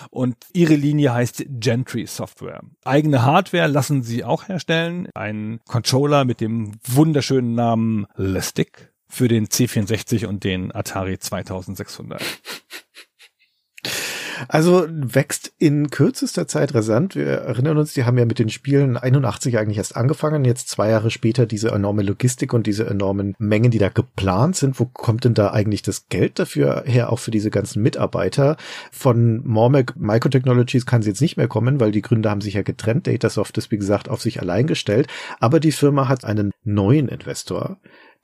Und 0.09 0.35
ihre 0.53 0.75
Linie 0.75 1.13
heißt 1.13 1.45
Gentry 1.47 2.05
Software. 2.07 2.61
Eigene 2.83 3.23
Hardware 3.23 3.67
lassen 3.67 4.03
sie 4.03 4.23
auch 4.23 4.47
herstellen. 4.47 5.07
Ein 5.13 5.59
Controller 5.67 6.25
mit 6.25 6.41
dem 6.41 6.73
wunderschönen 6.85 7.55
Namen 7.55 8.07
Listic 8.15 8.91
für 9.07 9.27
den 9.27 9.47
C64 9.47 10.27
und 10.27 10.43
den 10.43 10.73
Atari 10.73 11.17
2600. 11.17 12.21
Also 14.47 14.85
wächst 14.89 15.51
in 15.57 15.89
kürzester 15.89 16.47
Zeit 16.47 16.73
rasant. 16.73 17.15
Wir 17.15 17.27
erinnern 17.27 17.77
uns, 17.77 17.93
die 17.93 18.05
haben 18.05 18.17
ja 18.17 18.25
mit 18.25 18.39
den 18.39 18.49
Spielen 18.49 18.97
81 18.97 19.57
eigentlich 19.57 19.77
erst 19.77 19.95
angefangen. 19.95 20.45
Jetzt 20.45 20.69
zwei 20.69 20.89
Jahre 20.89 21.11
später 21.11 21.45
diese 21.45 21.69
enorme 21.71 22.03
Logistik 22.03 22.53
und 22.53 22.67
diese 22.67 22.87
enormen 22.87 23.35
Mengen, 23.39 23.71
die 23.71 23.77
da 23.77 23.89
geplant 23.89 24.55
sind. 24.55 24.79
Wo 24.79 24.85
kommt 24.85 25.25
denn 25.25 25.33
da 25.33 25.51
eigentlich 25.51 25.81
das 25.81 26.07
Geld 26.09 26.39
dafür 26.39 26.83
her, 26.85 27.11
auch 27.11 27.19
für 27.19 27.31
diese 27.31 27.51
ganzen 27.51 27.81
Mitarbeiter? 27.81 28.57
Von 28.91 29.45
Mormac 29.45 29.95
Microtechnologies 29.97 30.85
kann 30.85 31.01
sie 31.01 31.09
jetzt 31.09 31.21
nicht 31.21 31.37
mehr 31.37 31.47
kommen, 31.47 31.79
weil 31.79 31.91
die 31.91 32.01
Gründer 32.01 32.29
haben 32.29 32.41
sich 32.41 32.53
ja 32.53 32.61
getrennt. 32.61 33.07
Datasoft 33.07 33.57
ist, 33.57 33.71
wie 33.71 33.77
gesagt, 33.77 34.09
auf 34.09 34.21
sich 34.21 34.39
allein 34.39 34.67
gestellt. 34.67 35.07
Aber 35.39 35.59
die 35.59 35.71
Firma 35.71 36.07
hat 36.07 36.25
einen 36.25 36.51
neuen 36.63 37.07
Investor, 37.07 37.77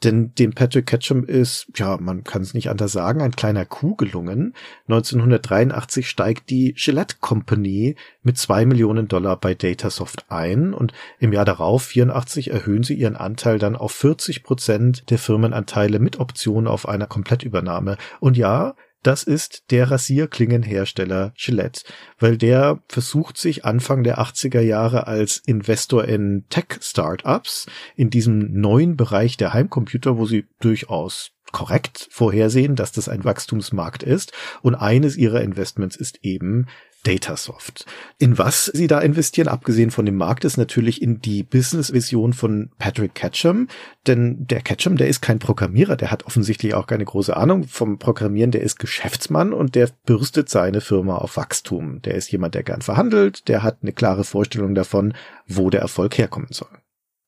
denn 0.03 0.33
dem 0.35 0.53
Patrick 0.53 0.85
Ketchum 0.87 1.23
ist, 1.23 1.67
ja, 1.75 1.97
man 1.97 2.23
kann 2.23 2.41
es 2.41 2.53
nicht 2.53 2.69
anders 2.69 2.91
sagen, 2.91 3.21
ein 3.21 3.31
kleiner 3.31 3.65
Coup 3.65 3.97
gelungen. 3.97 4.53
1983 4.87 6.07
steigt 6.07 6.49
die 6.49 6.73
Gillette 6.77 7.15
Company 7.21 7.95
mit 8.21 8.37
zwei 8.37 8.65
Millionen 8.65 9.07
Dollar 9.07 9.39
bei 9.39 9.55
Datasoft 9.55 10.25
ein 10.29 10.73
und 10.73 10.93
im 11.19 11.33
Jahr 11.33 11.45
darauf, 11.45 11.83
84, 11.83 12.51
erhöhen 12.51 12.83
sie 12.83 12.95
ihren 12.95 13.15
Anteil 13.15 13.57
dann 13.57 13.75
auf 13.75 13.93
40 13.93 14.43
Prozent 14.43 15.09
der 15.09 15.17
Firmenanteile 15.17 15.99
mit 15.99 16.19
Option 16.19 16.67
auf 16.67 16.87
einer 16.87 17.07
Komplettübernahme. 17.07 17.97
Und 18.19 18.37
ja, 18.37 18.75
das 19.05 19.21
ist 19.21 19.65
der 19.69 19.91
Rasierklingenhersteller 19.91 21.33
Gillette, 21.37 21.83
weil 22.17 22.37
der 22.37 22.81
versucht 22.87 23.37
sich 23.37 23.63
Anfang 23.63 24.03
der 24.03 24.17
80er 24.19 24.61
Jahre 24.61 25.05
als 25.05 25.37
Investor 25.45 26.05
in 26.05 26.45
Tech-Startups 26.49 27.67
in 27.95 28.09
diesem 28.09 28.59
neuen 28.59 28.97
Bereich 28.97 29.37
der 29.37 29.53
Heimcomputer, 29.53 30.17
wo 30.17 30.25
sie 30.25 30.45
durchaus 30.59 31.31
korrekt 31.51 32.07
vorhersehen, 32.09 32.75
dass 32.75 32.91
das 32.91 33.07
ein 33.07 33.23
Wachstumsmarkt 33.23 34.01
ist. 34.01 34.33
Und 34.63 34.73
eines 34.73 35.15
ihrer 35.15 35.41
Investments 35.41 35.95
ist 35.95 36.19
eben 36.23 36.65
Datasoft. 37.05 37.85
In 38.17 38.37
was 38.37 38.65
sie 38.65 38.87
da 38.87 38.99
investieren, 38.99 39.47
abgesehen 39.47 39.91
von 39.91 40.05
dem 40.05 40.15
Markt, 40.15 40.43
ist 40.43 40.57
natürlich 40.57 41.01
in 41.01 41.21
die 41.21 41.43
Business-Vision 41.43 42.33
von 42.33 42.71
Patrick 42.79 43.13
Ketchum. 43.15 43.67
Denn 44.07 44.47
der 44.47 44.61
Ketchum, 44.61 44.97
der 44.97 45.07
ist 45.07 45.21
kein 45.21 45.39
Programmierer, 45.39 45.95
der 45.95 46.11
hat 46.11 46.25
offensichtlich 46.25 46.73
auch 46.73 46.87
keine 46.87 47.05
große 47.05 47.35
Ahnung 47.35 47.65
vom 47.65 47.99
Programmieren, 47.99 48.51
der 48.51 48.61
ist 48.61 48.79
Geschäftsmann 48.79 49.53
und 49.53 49.75
der 49.75 49.89
bürstet 50.05 50.49
seine 50.49 50.81
Firma 50.81 51.17
auf 51.17 51.37
Wachstum. 51.37 52.01
Der 52.01 52.15
ist 52.15 52.31
jemand, 52.31 52.55
der 52.55 52.63
gern 52.63 52.81
verhandelt, 52.81 53.47
der 53.47 53.63
hat 53.63 53.79
eine 53.81 53.93
klare 53.93 54.23
Vorstellung 54.23 54.75
davon, 54.75 55.13
wo 55.47 55.69
der 55.69 55.81
Erfolg 55.81 56.17
herkommen 56.17 56.49
soll. 56.51 56.69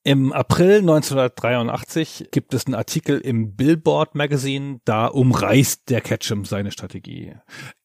Im 0.03 0.31
April 0.31 0.79
1983 0.79 2.29
gibt 2.31 2.53
es 2.53 2.65
einen 2.65 2.75
Artikel 2.75 3.19
im 3.19 3.55
Billboard 3.55 4.15
Magazine, 4.15 4.79
da 4.85 5.07
umreißt 5.07 5.89
der 5.89 5.99
Ketchum 5.99 6.45
seine 6.45 6.71
Strategie. 6.71 7.35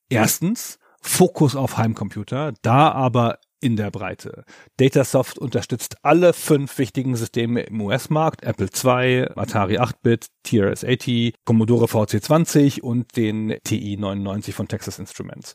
Erstens, 0.09 0.79
Fokus 1.03 1.57
auf 1.57 1.77
Heimcomputer, 1.77 2.55
da 2.63 2.93
aber 2.93 3.39
in 3.63 3.77
der 3.77 3.91
Breite. 3.91 4.45
Datasoft 4.79 5.39
unterstützt 5.39 5.97
alle 6.03 6.33
fünf 6.33 6.77
wichtigen 6.79 7.15
Systeme 7.15 7.63
im 7.63 7.81
US-Markt, 7.81 8.43
Apple 8.43 8.67
II, 8.67 9.29
Atari 9.37 9.79
8-Bit, 9.79 10.27
TRS-80, 10.45 11.35
Commodore 11.45 11.87
VC20 11.87 12.81
und 12.81 13.17
den 13.17 13.55
TI-99 13.63 14.53
von 14.53 14.67
Texas 14.67 14.99
Instruments. 14.99 15.55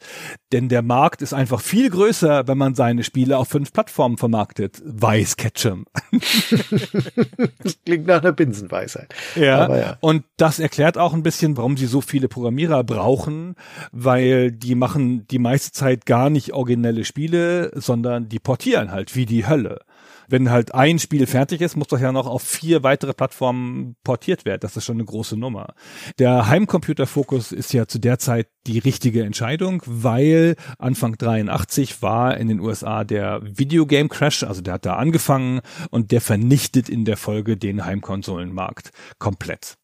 Denn 0.54 0.70
der 0.70 0.82
Markt 0.82 1.22
ist 1.22 1.34
einfach 1.34 1.60
viel 1.60 1.90
größer, 1.90 2.48
wenn 2.48 2.58
man 2.58 2.76
seine 2.76 3.04
Spiele 3.04 3.38
auf 3.38 3.50
fünf 3.50 3.74
Plattformen 3.74 4.18
vermarktet, 4.18 4.82
weiß 4.86 5.36
Ketchum. 5.36 5.86
das 6.12 7.78
klingt 7.86 8.08
nach 8.08 8.22
einer 8.22 8.32
Binsenweisheit. 8.32 9.14
Ja, 9.36 9.76
ja, 9.76 9.98
und 10.00 10.24
das 10.38 10.60
erklärt 10.60 10.98
auch 10.98 11.14
ein 11.14 11.24
bisschen, 11.24 11.58
warum 11.58 11.76
sie 11.76 11.88
so 11.88 12.00
viele 12.00 12.30
Programmierer 12.30 12.86
brauchen, 12.86 13.56
weil 13.92 14.52
die 14.52 14.76
machen 14.76 15.28
die 15.28 15.40
meiste 15.40 15.72
Zeit 15.74 16.06
gar 16.06 16.30
nicht 16.30 16.54
originelle 16.54 17.04
Spiele, 17.04 17.72
sondern 17.76 17.97
sondern 17.98 18.30
die 18.30 18.40
portieren 18.40 18.92
halt 18.92 19.16
wie 19.16 19.26
die 19.26 19.48
Hölle. 19.48 19.82
Wenn 20.30 20.52
halt 20.52 20.76
ein 20.76 21.00
Spiel 21.00 21.26
fertig 21.26 21.62
ist, 21.62 21.78
muss 21.78 21.88
das 21.88 22.02
ja 22.02 22.12
noch 22.12 22.28
auf 22.28 22.44
vier 22.44 22.84
weitere 22.84 23.14
Plattformen 23.14 23.96
portiert 24.04 24.44
werden. 24.44 24.60
Das 24.62 24.76
ist 24.76 24.84
schon 24.84 24.98
eine 24.98 25.06
große 25.06 25.38
Nummer. 25.38 25.74
Der 26.20 26.48
Heimcomputer-Fokus 26.48 27.54
ist 27.54 27.74
ja 27.74 27.88
zu 27.88 27.98
der 27.98 28.20
Zeit 28.20 28.48
die 28.68 28.78
richtige 28.80 29.24
Entscheidung, 29.24 29.82
weil 29.86 30.56
Anfang 30.78 31.18
83 31.18 32.02
war 32.02 32.38
in 32.38 32.50
den 32.50 32.60
USA 32.60 33.06
der 33.06 33.40
Videogame 33.44 34.10
Crash, 34.10 34.44
also 34.44 34.62
der 34.62 34.76
hat 34.76 34.86
da 34.86 34.98
angefangen 34.98 35.62
und 35.90 36.12
der 36.12 36.20
vernichtet 36.20 36.90
in 36.90 37.06
der 37.06 37.18
Folge 37.18 37.56
den 37.56 37.86
Heimkonsolenmarkt 37.86 38.92
komplett. 39.20 39.76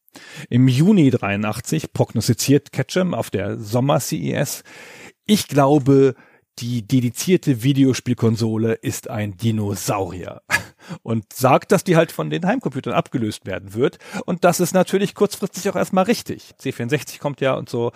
Im 0.50 0.68
Juni 0.68 1.10
83 1.10 1.92
prognostiziert 1.92 2.70
Ketchum 2.70 3.14
auf 3.14 3.30
der 3.30 3.58
Sommer 3.58 3.98
CES, 3.98 4.62
ich 5.26 5.48
glaube, 5.48 6.14
die 6.58 6.86
dedizierte 6.86 7.62
Videospielkonsole 7.62 8.74
ist 8.74 9.10
ein 9.10 9.36
Dinosaurier 9.36 10.42
und 11.02 11.32
sagt, 11.32 11.72
dass 11.72 11.84
die 11.84 11.96
halt 11.96 12.12
von 12.12 12.30
den 12.30 12.46
Heimcomputern 12.46 12.92
abgelöst 12.92 13.46
werden 13.46 13.74
wird. 13.74 13.98
Und 14.26 14.44
das 14.44 14.60
ist 14.60 14.74
natürlich 14.74 15.14
kurzfristig 15.14 15.68
auch 15.68 15.76
erstmal 15.76 16.04
richtig. 16.04 16.54
C64 16.60 17.18
kommt 17.18 17.40
ja 17.40 17.54
und 17.54 17.68
so. 17.68 17.92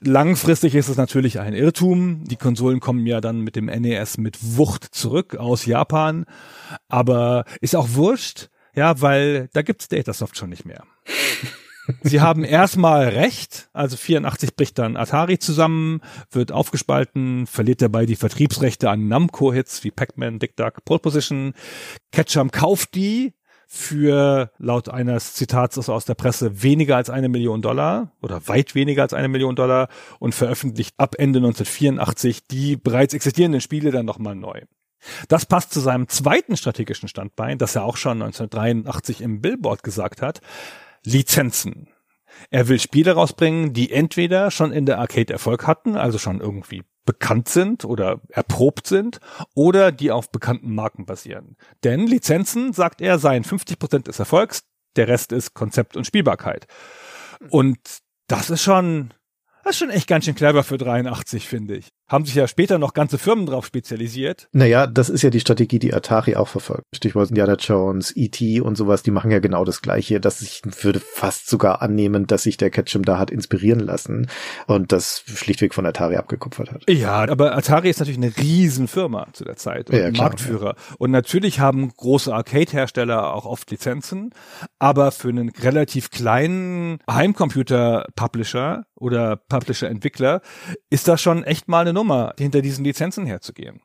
Langfristig 0.00 0.74
ist 0.74 0.88
es 0.88 0.96
natürlich 0.96 1.40
ein 1.40 1.54
Irrtum. 1.54 2.24
Die 2.24 2.36
Konsolen 2.36 2.80
kommen 2.80 3.06
ja 3.06 3.20
dann 3.20 3.40
mit 3.40 3.56
dem 3.56 3.66
NES 3.66 4.18
mit 4.18 4.38
Wucht 4.56 4.84
zurück 4.94 5.36
aus 5.36 5.64
Japan. 5.64 6.26
Aber 6.88 7.44
ist 7.60 7.76
auch 7.76 7.88
wurscht, 7.92 8.48
ja, 8.74 9.00
weil 9.00 9.48
da 9.52 9.62
gibt's 9.62 9.88
Datasoft 9.88 10.36
schon 10.36 10.50
nicht 10.50 10.64
mehr. 10.64 10.84
Sie 12.02 12.20
haben 12.20 12.44
erstmal 12.44 13.08
recht, 13.08 13.68
also 13.72 13.96
84 13.96 14.54
bricht 14.54 14.78
dann 14.78 14.96
Atari 14.96 15.38
zusammen, 15.38 16.00
wird 16.30 16.52
aufgespalten, 16.52 17.46
verliert 17.46 17.82
dabei 17.82 18.06
die 18.06 18.16
Vertriebsrechte 18.16 18.88
an 18.88 19.08
Namco-Hits 19.08 19.82
wie 19.84 19.90
Pac-Man, 19.90 20.38
Dick 20.38 20.56
Duck, 20.56 20.84
Pole 20.84 21.00
Position. 21.00 21.54
Ketchum 22.12 22.50
kauft 22.50 22.94
die 22.94 23.34
für 23.66 24.50
laut 24.58 24.90
eines 24.90 25.32
Zitats 25.32 25.88
aus 25.88 26.04
der 26.04 26.14
Presse 26.14 26.62
weniger 26.62 26.96
als 26.96 27.08
eine 27.08 27.30
Million 27.30 27.62
Dollar 27.62 28.12
oder 28.20 28.46
weit 28.46 28.74
weniger 28.74 29.02
als 29.02 29.14
eine 29.14 29.28
Million 29.28 29.56
Dollar 29.56 29.88
und 30.18 30.34
veröffentlicht 30.34 30.94
ab 30.98 31.14
Ende 31.18 31.38
1984 31.38 32.46
die 32.46 32.76
bereits 32.76 33.14
existierenden 33.14 33.62
Spiele 33.62 33.90
dann 33.90 34.04
nochmal 34.04 34.34
neu. 34.34 34.60
Das 35.28 35.46
passt 35.46 35.72
zu 35.72 35.80
seinem 35.80 36.06
zweiten 36.08 36.56
strategischen 36.56 37.08
Standbein, 37.08 37.58
das 37.58 37.74
er 37.74 37.84
auch 37.84 37.96
schon 37.96 38.22
1983 38.22 39.20
im 39.20 39.40
Billboard 39.40 39.82
gesagt 39.82 40.22
hat. 40.22 40.40
Lizenzen. 41.04 41.88
Er 42.50 42.68
will 42.68 42.78
Spiele 42.78 43.12
rausbringen, 43.12 43.72
die 43.72 43.92
entweder 43.92 44.50
schon 44.50 44.72
in 44.72 44.86
der 44.86 44.98
Arcade 44.98 45.32
Erfolg 45.32 45.66
hatten, 45.66 45.96
also 45.96 46.18
schon 46.18 46.40
irgendwie 46.40 46.82
bekannt 47.04 47.48
sind 47.48 47.84
oder 47.84 48.20
erprobt 48.28 48.86
sind 48.86 49.18
oder 49.54 49.90
die 49.90 50.10
auf 50.10 50.30
bekannten 50.30 50.74
Marken 50.74 51.04
basieren. 51.04 51.56
Denn 51.84 52.06
Lizenzen, 52.06 52.72
sagt 52.72 53.00
er, 53.00 53.18
seien 53.18 53.44
50 53.44 53.78
Prozent 53.78 54.06
des 54.06 54.18
Erfolgs, 54.18 54.64
der 54.96 55.08
Rest 55.08 55.32
ist 55.32 55.54
Konzept 55.54 55.96
und 55.96 56.06
Spielbarkeit. 56.06 56.66
Und 57.50 57.78
das 58.28 58.50
ist 58.50 58.62
schon, 58.62 59.12
das 59.64 59.72
ist 59.72 59.78
schon 59.78 59.90
echt 59.90 60.06
ganz 60.06 60.24
schön 60.24 60.34
clever 60.34 60.62
für 60.62 60.78
83, 60.78 61.48
finde 61.48 61.76
ich 61.76 61.88
haben 62.12 62.24
sich 62.24 62.34
ja 62.34 62.46
später 62.46 62.78
noch 62.78 62.92
ganze 62.94 63.18
Firmen 63.18 63.46
drauf 63.46 63.66
spezialisiert. 63.66 64.48
Naja, 64.52 64.86
das 64.86 65.08
ist 65.08 65.22
ja 65.22 65.30
die 65.30 65.40
Strategie, 65.40 65.78
die 65.78 65.94
Atari 65.94 66.36
auch 66.36 66.48
verfolgt. 66.48 66.84
Stichwort 66.94 67.30
Indiana 67.30 67.54
Jones, 67.54 68.12
E.T. 68.14 68.60
und 68.60 68.76
sowas, 68.76 69.02
die 69.02 69.10
machen 69.10 69.30
ja 69.30 69.38
genau 69.38 69.64
das 69.64 69.82
Gleiche. 69.82 70.20
Dass 70.20 70.42
ich 70.42 70.62
würde 70.82 71.00
fast 71.00 71.48
sogar 71.48 71.82
annehmen, 71.82 72.26
dass 72.26 72.42
sich 72.42 72.56
der 72.56 72.70
Ketchum 72.70 73.04
da 73.04 73.18
hat 73.18 73.30
inspirieren 73.30 73.80
lassen 73.80 74.28
und 74.66 74.92
das 74.92 75.24
schlichtweg 75.26 75.74
von 75.74 75.86
Atari 75.86 76.16
abgekupfert 76.16 76.70
hat. 76.70 76.84
Ja, 76.88 77.28
aber 77.28 77.56
Atari 77.56 77.88
ist 77.88 78.00
natürlich 78.00 78.18
eine 78.18 78.36
Riesenfirma 78.36 79.28
zu 79.32 79.44
der 79.44 79.56
Zeit 79.56 79.90
und 79.90 79.96
ja, 79.96 80.10
klar, 80.10 80.28
Marktführer. 80.28 80.74
Ja. 80.76 80.94
Und 80.98 81.10
natürlich 81.10 81.60
haben 81.60 81.92
große 81.96 82.32
Arcade-Hersteller 82.32 83.32
auch 83.34 83.46
oft 83.46 83.70
Lizenzen, 83.70 84.30
aber 84.78 85.12
für 85.12 85.28
einen 85.28 85.48
relativ 85.48 86.10
kleinen 86.10 86.98
Heimcomputer-Publisher 87.10 88.84
oder 88.94 89.36
Publisher-Entwickler 89.36 90.42
ist 90.90 91.08
das 91.08 91.20
schon 91.20 91.42
echt 91.42 91.68
mal 91.68 91.80
eine 91.80 91.92
Nummer, 91.92 92.01
hinter 92.38 92.62
diesen 92.62 92.84
Lizenzen 92.84 93.26
herzugehen. 93.26 93.80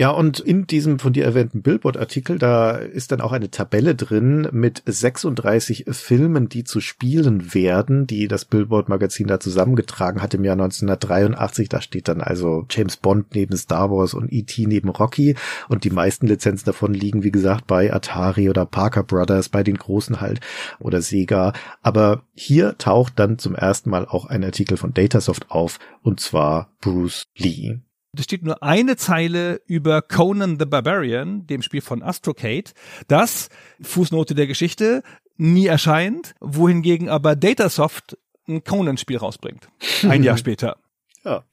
Ja, 0.00 0.08
und 0.12 0.40
in 0.40 0.66
diesem 0.66 0.98
von 0.98 1.12
dir 1.12 1.26
erwähnten 1.26 1.60
Billboard-Artikel, 1.60 2.38
da 2.38 2.70
ist 2.70 3.12
dann 3.12 3.20
auch 3.20 3.32
eine 3.32 3.50
Tabelle 3.50 3.94
drin 3.94 4.48
mit 4.50 4.82
36 4.86 5.84
Filmen, 5.90 6.48
die 6.48 6.64
zu 6.64 6.80
spielen 6.80 7.52
werden, 7.52 8.06
die 8.06 8.26
das 8.26 8.46
Billboard-Magazin 8.46 9.26
da 9.26 9.40
zusammengetragen 9.40 10.22
hat 10.22 10.32
im 10.32 10.42
Jahr 10.42 10.54
1983. 10.54 11.68
Da 11.68 11.82
steht 11.82 12.08
dann 12.08 12.22
also 12.22 12.64
James 12.70 12.96
Bond 12.96 13.34
neben 13.34 13.58
Star 13.58 13.90
Wars 13.90 14.14
und 14.14 14.32
E.T. 14.32 14.64
neben 14.64 14.88
Rocky. 14.88 15.36
Und 15.68 15.84
die 15.84 15.90
meisten 15.90 16.26
Lizenzen 16.26 16.64
davon 16.64 16.94
liegen, 16.94 17.22
wie 17.22 17.30
gesagt, 17.30 17.66
bei 17.66 17.92
Atari 17.92 18.48
oder 18.48 18.64
Parker 18.64 19.02
Brothers, 19.02 19.50
bei 19.50 19.62
den 19.62 19.76
Großen 19.76 20.22
halt 20.22 20.40
oder 20.78 21.02
Sega. 21.02 21.52
Aber 21.82 22.22
hier 22.34 22.78
taucht 22.78 23.18
dann 23.18 23.38
zum 23.38 23.54
ersten 23.54 23.90
Mal 23.90 24.06
auch 24.06 24.24
ein 24.24 24.44
Artikel 24.44 24.78
von 24.78 24.94
Datasoft 24.94 25.50
auf, 25.50 25.78
und 26.00 26.20
zwar 26.20 26.70
Bruce 26.80 27.24
Lee. 27.36 27.80
Es 28.16 28.24
steht 28.24 28.42
nur 28.42 28.62
eine 28.62 28.96
Zeile 28.96 29.60
über 29.66 30.02
Conan 30.02 30.58
the 30.58 30.66
Barbarian, 30.66 31.46
dem 31.46 31.62
Spiel 31.62 31.80
von 31.80 32.02
Astrocade, 32.02 32.72
das, 33.06 33.48
Fußnote 33.80 34.34
der 34.34 34.46
Geschichte, 34.46 35.02
nie 35.36 35.66
erscheint, 35.66 36.34
wohingegen 36.40 37.08
aber 37.08 37.36
Datasoft 37.36 38.18
ein 38.48 38.64
Conan-Spiel 38.64 39.18
rausbringt. 39.18 39.68
Ein 40.02 40.24
Jahr 40.24 40.36
später. 40.38 40.76
Ja. 41.24 41.44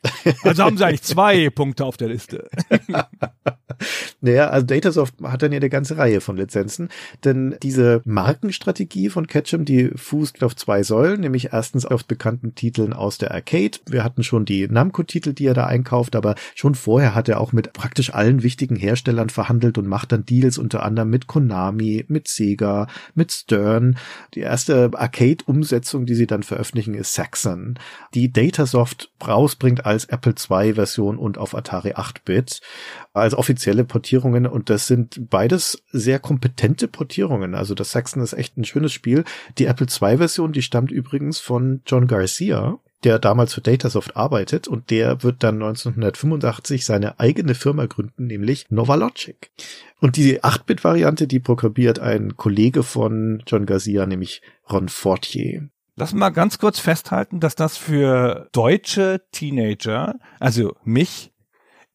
also 0.44 0.64
haben 0.64 0.78
sie 0.78 0.86
eigentlich 0.86 1.04
zwei 1.04 1.50
Punkte 1.50 1.84
auf 1.84 1.98
der 1.98 2.08
Liste. 2.08 2.50
naja, 4.22 4.50
also 4.50 4.66
Datasoft 4.66 5.16
hat 5.22 5.42
dann 5.42 5.52
ja 5.52 5.58
eine 5.58 5.70
ganze 5.70 5.98
Reihe 5.98 6.22
von 6.22 6.38
Lizenzen, 6.38 6.90
denn 7.26 7.58
diese 7.62 8.02
Markenstrategie 8.06 9.10
von 9.10 9.28
Ketchum, 9.28 9.66
die 9.66 9.92
fußt 9.94 10.42
auf 10.44 10.56
zwei 10.56 10.84
Säulen, 10.84 11.20
nämlich 11.20 11.52
erstens 11.52 11.86
auf 11.86 12.06
bekannten 12.06 12.56
Titeln 12.56 12.94
aus 12.94 13.18
der 13.18 13.32
Arcade. 13.32 13.80
Wir 13.88 14.06
hatten 14.06 14.24
schon 14.24 14.46
die 14.46 14.68
Namco-Titel, 14.68 15.34
die 15.34 15.46
er 15.46 15.54
da 15.54 15.66
einkauft, 15.66 16.16
aber 16.16 16.36
schon 16.56 16.76
vorher 16.76 17.14
hat 17.14 17.28
er 17.28 17.42
auch 17.42 17.52
mit 17.52 17.74
praktisch 17.74 18.14
allen 18.14 18.44
wichtigen 18.44 18.78
Herstellern 18.78 19.30
verhandelt 19.30 19.78
und 19.78 19.88
macht 19.88 20.14
dann 20.14 20.26
Deals 20.26 20.58
unter 20.58 20.84
anderem 20.84 21.10
mit 21.10 21.28
Konami, 21.28 22.06
mit 22.08 22.30
Sega, 22.30 22.88
mit 23.16 23.34
Stern. 23.34 23.98
Die 24.34 24.42
erste 24.42 24.92
Arcade-Umsetzung, 24.94 26.06
die 26.06 26.16
sie 26.16 26.28
dann 26.28 26.44
veröffentlichen, 26.44 26.94
ist 26.94 27.14
Saxon, 27.14 27.78
die 28.14 28.32
Datasoft 28.32 29.12
rausbringt 29.58 29.86
als 29.86 30.06
Apple 30.06 30.34
II-Version 30.34 31.18
und 31.18 31.38
auf 31.38 31.56
Atari 31.56 31.94
8-Bit 31.94 32.62
als 33.14 33.34
offizielle 33.34 33.84
Portierungen 33.84 34.46
und 34.46 34.70
das 34.70 34.88
sind 34.88 35.30
beides 35.30 35.84
sehr 35.92 36.20
kompetente 36.20 36.88
Portierungen. 36.88 37.56
Also 37.56 37.74
das 37.74 37.92
Saxon 37.92 38.22
ist 38.22 38.34
echt 38.34 38.58
ein 38.58 38.66
schönes 38.66 38.94
Spiel. 38.94 39.24
Die 39.58 39.66
Apple 39.66 39.88
II-Version, 39.88 40.54
die 40.54 40.62
stammt 40.62 40.92
übrigens 40.92 41.40
von 41.40 41.82
John 41.86 42.08
Garcia, 42.08 42.80
der 43.04 43.20
damals 43.20 43.54
für 43.54 43.62
Datasoft 43.62 44.16
arbeitet 44.16 44.68
und 44.68 44.90
der 44.90 45.24
wird 45.24 45.44
dann 45.44 45.56
1985 45.56 46.86
seine 46.86 47.20
eigene 47.20 47.54
Firma 47.54 47.86
gründen, 47.86 48.28
nämlich 48.28 48.66
Novalogic. 48.70 49.52
Und 50.00 50.16
die 50.16 50.42
8-Bit-Variante, 50.42 51.28
die 51.28 51.40
programmiert 51.40 52.00
ein 52.00 52.38
Kollege 52.38 52.84
von 52.84 53.44
John 53.48 53.66
Garcia, 53.66 54.06
nämlich 54.06 54.42
Ron 54.70 54.90
Fortier. 54.90 55.70
Lass 56.00 56.14
mal 56.14 56.30
ganz 56.30 56.60
kurz 56.60 56.78
festhalten, 56.78 57.40
dass 57.40 57.56
das 57.56 57.76
für 57.76 58.50
deutsche 58.52 59.26
Teenager, 59.32 60.20
also 60.40 60.76
mich, 60.84 61.34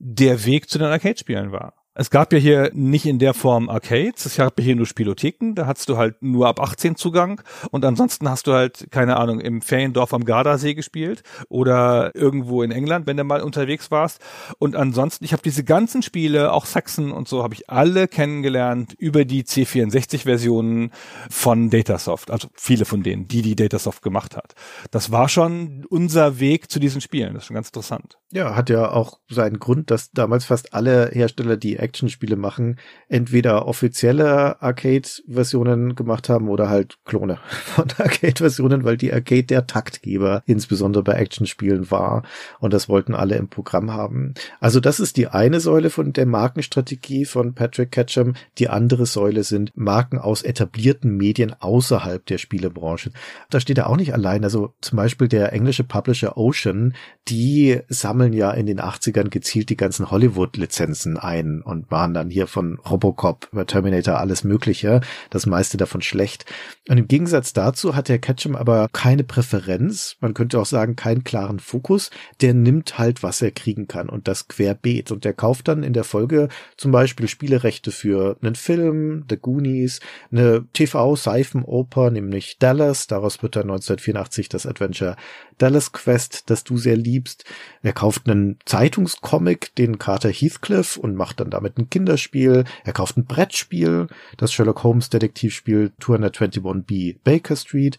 der 0.01 0.45
Weg 0.45 0.69
zu 0.69 0.79
den 0.79 0.89
Arcade-Spielen 0.89 1.53
war. 1.53 1.74
Es 1.94 2.09
gab 2.09 2.32
ja 2.32 2.39
hier 2.39 2.70
nicht 2.73 3.05
in 3.05 3.19
der 3.19 3.35
Form 3.35 3.69
Arcades, 3.69 4.24
es 4.24 4.36
gab 4.36 4.59
ja 4.59 4.64
hier 4.64 4.77
nur 4.77 4.86
Spielotheken, 4.86 5.52
da 5.55 5.66
hattest 5.66 5.90
du 5.90 5.98
halt 5.98 6.23
nur 6.23 6.48
ab 6.48 6.59
18 6.59 6.97
Zugang 6.97 7.43
und 7.70 7.85
ansonsten 7.85 8.31
hast 8.31 8.47
du 8.47 8.55
halt, 8.55 8.86
keine 8.90 9.19
Ahnung, 9.19 9.40
im 9.40 9.60
Feriendorf 9.60 10.14
am 10.14 10.24
Gardasee 10.24 10.73
gespielt 10.73 11.23
oder 11.51 12.10
irgendwo 12.14 12.62
in 12.62 12.70
England, 12.70 13.06
wenn 13.06 13.19
du 13.19 13.24
mal 13.24 13.43
unterwegs 13.43 13.90
warst. 13.90 14.23
Und 14.59 14.74
ansonsten, 14.74 15.27
ich 15.27 15.35
habe 15.35 15.43
diese 15.43 15.64
ganzen 15.64 16.01
Spiele, 16.01 16.52
auch 16.55 16.64
Saxon 16.64 17.12
und 17.12 17.28
so, 17.28 17.43
habe 17.43 17.52
ich 17.52 17.69
alle 17.69 18.09
kennengelernt 18.09 18.94
über 18.97 19.27
die 19.27 19.43
C64-Versionen 19.43 20.93
von 21.28 21.69
Datasoft, 21.69 22.31
also 22.31 22.48
viele 22.55 22.86
von 22.86 23.02
denen, 23.02 23.28
die 23.28 23.43
die 23.43 23.55
Datasoft 23.55 24.01
gemacht 24.01 24.35
hat. 24.35 24.55
Das 24.90 25.12
war 25.12 25.28
schon 25.28 25.85
unser 25.90 26.40
Weg 26.40 26.70
zu 26.70 26.81
diesen 26.81 27.02
Spielen, 27.02 27.35
das 27.35 27.43
ist 27.43 27.47
schon 27.48 27.55
ganz 27.55 27.69
interessant. 27.69 28.16
Ja, 28.32 28.56
hat 28.56 28.70
ja 28.70 28.90
auch 28.90 29.19
seinen 29.28 29.59
Grund, 29.59 29.90
dass 29.90 30.10
damals 30.10 30.47
fast 30.47 30.73
alle 30.73 31.10
Hersteller, 31.12 31.59
die 31.59 31.82
Actionspiele 31.83 32.37
machen, 32.37 32.79
entweder 33.09 33.67
offizielle 33.67 34.63
Arcade-Versionen 34.63 35.95
gemacht 35.95 36.29
haben 36.29 36.49
oder 36.49 36.69
halt 36.69 36.99
Klone 37.05 37.39
von 37.49 37.87
Arcade-Versionen, 37.99 38.85
weil 38.85 38.97
die 38.97 39.13
Arcade 39.13 39.45
der 39.45 39.67
Taktgeber 39.67 40.43
insbesondere 40.47 41.03
bei 41.03 41.15
Actionspielen 41.15 41.91
war 41.91 42.23
und 42.61 42.73
das 42.73 42.89
wollten 42.89 43.15
alle 43.15 43.37
im 43.37 43.49
Programm 43.49 43.93
haben. 43.93 44.35
Also 44.61 44.81
das 44.81 45.01
ist 45.01 45.17
die 45.17 45.29
eine 45.29 45.61
Säule 45.61 45.91
von 45.91 46.13
der 46.13 46.27
Markenstrategie 46.27 47.25
von 47.25 47.55
Patrick 47.55 47.91
Ketchum. 47.91 48.35
Die 48.59 48.69
andere 48.69 49.07
Säule 49.07 49.45
sind 49.45 49.73
Marken 49.77 50.19
aus 50.19 50.43
etablierten 50.43 51.17
Medien 51.17 51.55
außerhalb 51.59 52.25
der 52.27 52.39
Spielebranche. 52.39 53.11
Da 53.51 53.61
steht 53.61 53.79
er 53.79 53.89
auch 53.89 53.97
nicht 53.97 54.15
allein. 54.15 54.45
Also 54.45 54.75
zum 54.81 54.97
Beispiel 54.97 55.29
der 55.29 55.53
englische 55.53 55.85
Publisher 55.85 56.37
Ocean, 56.37 56.95
die 57.29 57.81
sammeln 57.89 58.33
ja 58.33 58.51
in 58.51 58.67
den 58.67 58.81
80ern 58.81 59.29
gezielt 59.29 59.71
die 59.71 59.77
ganzen 59.77 60.11
Hollywood-Lizenzen 60.11 61.17
ein 61.19 61.63
und 61.73 61.90
waren 61.90 62.15
dann 62.15 62.31
hier 62.31 62.47
von 62.47 62.78
Robocop 62.78 63.49
über 63.51 63.66
Terminator 63.66 64.19
alles 64.19 64.44
Mögliche, 64.44 65.01
das 65.31 65.47
meiste 65.47 65.77
davon 65.77 66.03
schlecht. 66.03 66.44
Und 66.89 66.99
im 66.99 67.09
Gegensatz 67.09 67.53
dazu 67.53 67.97
hat 67.97 68.09
der 68.09 68.19
Ketchum 68.19 68.55
aber 68.55 68.89
keine 68.93 69.24
Präferenz, 69.24 70.16
man 70.20 70.35
könnte 70.35 70.61
auch 70.61 70.66
sagen, 70.66 70.94
keinen 70.94 71.24
klaren 71.24 71.59
Fokus. 71.59 72.11
Der 72.40 72.55
nimmt 72.55 72.99
halt, 72.99 73.23
was 73.23 73.43
er 73.43 73.51
kriegen 73.51 73.89
kann 73.89 74.09
und 74.09 74.28
das 74.28 74.49
querbeet. 74.49 75.11
Und 75.11 75.24
der 75.24 75.32
kauft 75.32 75.69
dann 75.69 75.82
in 75.82 75.93
der 75.93 76.05
Folge 76.05 76.49
zum 76.77 76.93
Beispiel 76.93 77.28
Spielerechte 77.28 77.90
für 77.90 78.36
einen 78.43 78.55
Film, 78.55 79.24
The 79.28 79.36
Goonies, 79.36 80.01
eine 80.31 80.65
TV-Seifenoper, 80.73 82.11
nämlich 82.11 82.59
Dallas. 82.59 83.07
Daraus 83.07 83.43
wird 83.43 83.57
dann 83.57 83.70
1984 83.70 84.49
das 84.49 84.66
Adventure 84.66 85.16
Dallas 85.59 85.93
Quest, 85.93 86.51
das 86.51 86.65
du 86.65 86.77
sehr 86.77 86.97
liebst. 86.97 87.44
Er 87.82 87.93
kauft 87.93 88.28
einen 88.28 88.59
Zeitungscomic, 88.65 89.74
den 89.77 89.99
Carter 89.99 90.31
Heathcliff 90.31 90.97
und 90.97 91.15
macht 91.15 91.40
dann 91.40 91.51
damit 91.63 91.79
ein 91.79 91.91
Kinderspiel. 91.91 92.65
Er 92.85 92.93
kauft 92.93 93.17
ein 93.17 93.25
Brettspiel, 93.25 94.09
das 94.37 94.53
Sherlock 94.53 94.83
Holmes 94.83 95.11
Detektivspiel 95.11 95.93
221b 96.01 97.17
Baker 97.25 97.57
Street 97.57 97.99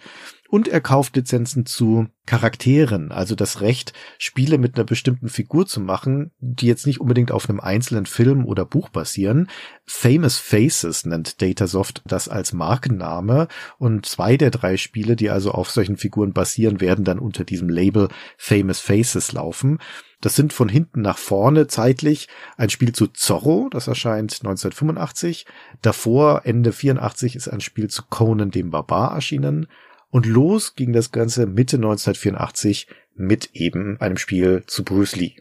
und 0.53 0.67
er 0.67 0.81
kauft 0.81 1.15
Lizenzen 1.15 1.65
zu 1.65 2.09
Charakteren, 2.27 3.11
also 3.11 3.33
das 3.33 3.61
Recht, 3.61 3.91
Spiele 4.19 4.59
mit 4.59 4.75
einer 4.75 4.85
bestimmten 4.85 5.27
Figur 5.27 5.65
zu 5.65 5.79
machen, 5.79 6.29
die 6.37 6.67
jetzt 6.67 6.85
nicht 6.85 7.01
unbedingt 7.01 7.31
auf 7.31 7.49
einem 7.49 7.59
einzelnen 7.59 8.05
Film 8.05 8.45
oder 8.45 8.63
Buch 8.63 8.89
basieren. 8.89 9.49
Famous 9.87 10.37
Faces 10.37 11.07
nennt 11.07 11.41
Datasoft 11.41 12.03
das 12.05 12.29
als 12.29 12.53
Markenname 12.53 13.47
und 13.79 14.05
zwei 14.05 14.37
der 14.37 14.51
drei 14.51 14.77
Spiele, 14.77 15.15
die 15.15 15.31
also 15.31 15.49
auf 15.49 15.71
solchen 15.71 15.97
Figuren 15.97 16.33
basieren, 16.33 16.81
werden 16.81 17.03
dann 17.03 17.17
unter 17.17 17.45
diesem 17.45 17.67
Label 17.67 18.09
Famous 18.37 18.79
Faces 18.79 19.31
laufen. 19.31 19.79
Das 20.21 20.35
sind 20.35 20.53
von 20.53 20.69
hinten 20.69 21.01
nach 21.01 21.17
vorne 21.17 21.65
zeitlich 21.65 22.27
ein 22.57 22.69
Spiel 22.69 22.91
zu 22.91 23.07
Zorro, 23.07 23.69
das 23.71 23.87
erscheint 23.87 24.33
1985. 24.33 25.47
Davor, 25.81 26.43
Ende 26.45 26.73
84, 26.73 27.35
ist 27.35 27.47
ein 27.47 27.59
Spiel 27.59 27.89
zu 27.89 28.03
Conan 28.07 28.51
dem 28.51 28.69
Barbar 28.69 29.15
erschienen. 29.15 29.65
Und 30.13 30.27
los 30.27 30.75
ging 30.75 30.93
das 30.93 31.11
Ganze 31.11 31.47
Mitte 31.47 31.77
1984 31.77 32.87
mit 33.15 33.49
eben 33.53 33.99
einem 33.99 34.17
Spiel 34.17 34.63
zu 34.67 34.83
Bruce 34.83 35.15
Lee. 35.15 35.37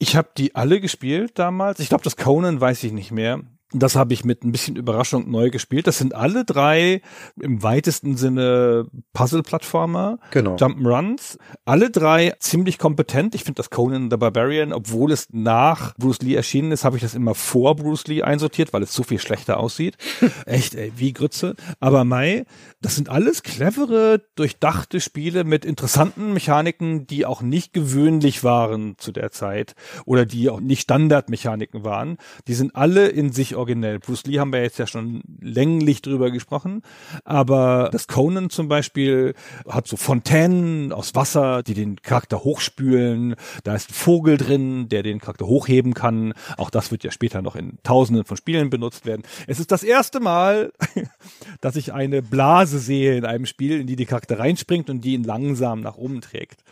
Ich 0.00 0.16
habe 0.16 0.30
die 0.36 0.56
alle 0.56 0.80
gespielt 0.80 1.38
damals. 1.38 1.78
Ich 1.78 1.90
glaube, 1.90 2.02
das 2.02 2.16
Conan 2.16 2.60
weiß 2.60 2.82
ich 2.82 2.90
nicht 2.90 3.12
mehr. 3.12 3.44
Das 3.72 3.96
habe 3.96 4.14
ich 4.14 4.24
mit 4.24 4.44
ein 4.44 4.52
bisschen 4.52 4.76
Überraschung 4.76 5.28
neu 5.28 5.50
gespielt. 5.50 5.88
Das 5.88 5.98
sind 5.98 6.14
alle 6.14 6.44
drei 6.44 7.02
im 7.40 7.64
weitesten 7.64 8.16
Sinne 8.16 8.86
Puzzle-Plattformer, 9.12 10.18
Genau. 10.30 10.54
Jump'n'Runs. 10.54 11.36
Alle 11.64 11.90
drei 11.90 12.34
ziemlich 12.38 12.78
kompetent. 12.78 13.34
Ich 13.34 13.42
finde 13.42 13.56
das 13.56 13.70
Conan 13.70 14.08
the 14.08 14.16
Barbarian, 14.16 14.72
obwohl 14.72 15.10
es 15.10 15.26
nach 15.32 15.94
Bruce 15.96 16.22
Lee 16.22 16.34
erschienen 16.36 16.70
ist, 16.70 16.84
habe 16.84 16.96
ich 16.96 17.02
das 17.02 17.14
immer 17.14 17.34
vor 17.34 17.74
Bruce 17.74 18.06
Lee 18.06 18.22
einsortiert, 18.22 18.72
weil 18.72 18.84
es 18.84 18.92
so 18.92 19.02
viel 19.02 19.18
schlechter 19.18 19.58
aussieht. 19.58 19.96
Echt, 20.46 20.76
ey, 20.76 20.92
wie 20.96 21.12
Grütze. 21.12 21.56
Aber 21.80 22.04
Mai, 22.04 22.44
das 22.80 22.94
sind 22.94 23.08
alles 23.08 23.42
clevere, 23.42 24.22
durchdachte 24.36 25.00
Spiele 25.00 25.42
mit 25.42 25.64
interessanten 25.64 26.32
Mechaniken, 26.32 27.08
die 27.08 27.26
auch 27.26 27.42
nicht 27.42 27.72
gewöhnlich 27.72 28.44
waren 28.44 28.94
zu 28.98 29.10
der 29.10 29.32
Zeit 29.32 29.74
oder 30.04 30.24
die 30.24 30.48
auch 30.50 30.60
nicht 30.60 30.82
Standardmechaniken 30.82 31.82
waren. 31.82 32.16
Die 32.46 32.54
sind 32.54 32.76
alle 32.76 33.08
in 33.08 33.32
sich 33.32 33.55
originell. 33.56 33.98
Bruce 33.98 34.24
Lee 34.26 34.38
haben 34.38 34.52
wir 34.52 34.62
jetzt 34.62 34.78
ja 34.78 34.86
schon 34.86 35.22
länglich 35.40 36.02
drüber 36.02 36.30
gesprochen, 36.30 36.82
aber 37.24 37.88
das 37.92 38.06
Conan 38.06 38.50
zum 38.50 38.68
Beispiel 38.68 39.34
hat 39.68 39.86
so 39.86 39.96
Fontänen 39.96 40.92
aus 40.92 41.14
Wasser, 41.14 41.62
die 41.62 41.74
den 41.74 41.96
Charakter 42.02 42.44
hochspülen. 42.44 43.36
Da 43.64 43.74
ist 43.74 43.90
ein 43.90 43.94
Vogel 43.94 44.36
drin, 44.36 44.88
der 44.88 45.02
den 45.02 45.20
Charakter 45.20 45.46
hochheben 45.46 45.94
kann. 45.94 46.34
Auch 46.56 46.70
das 46.70 46.90
wird 46.90 47.04
ja 47.04 47.10
später 47.10 47.42
noch 47.42 47.56
in 47.56 47.78
tausenden 47.82 48.24
von 48.24 48.36
Spielen 48.36 48.70
benutzt 48.70 49.06
werden. 49.06 49.22
Es 49.46 49.60
ist 49.60 49.72
das 49.72 49.82
erste 49.82 50.20
Mal, 50.20 50.72
dass 51.60 51.76
ich 51.76 51.92
eine 51.92 52.22
Blase 52.22 52.78
sehe 52.78 53.16
in 53.16 53.24
einem 53.24 53.46
Spiel, 53.46 53.80
in 53.80 53.86
die 53.86 53.96
die 53.96 54.06
Charakter 54.06 54.38
reinspringt 54.38 54.90
und 54.90 55.02
die 55.02 55.14
ihn 55.14 55.24
langsam 55.24 55.80
nach 55.80 55.96
oben 55.96 56.20
trägt, 56.20 56.62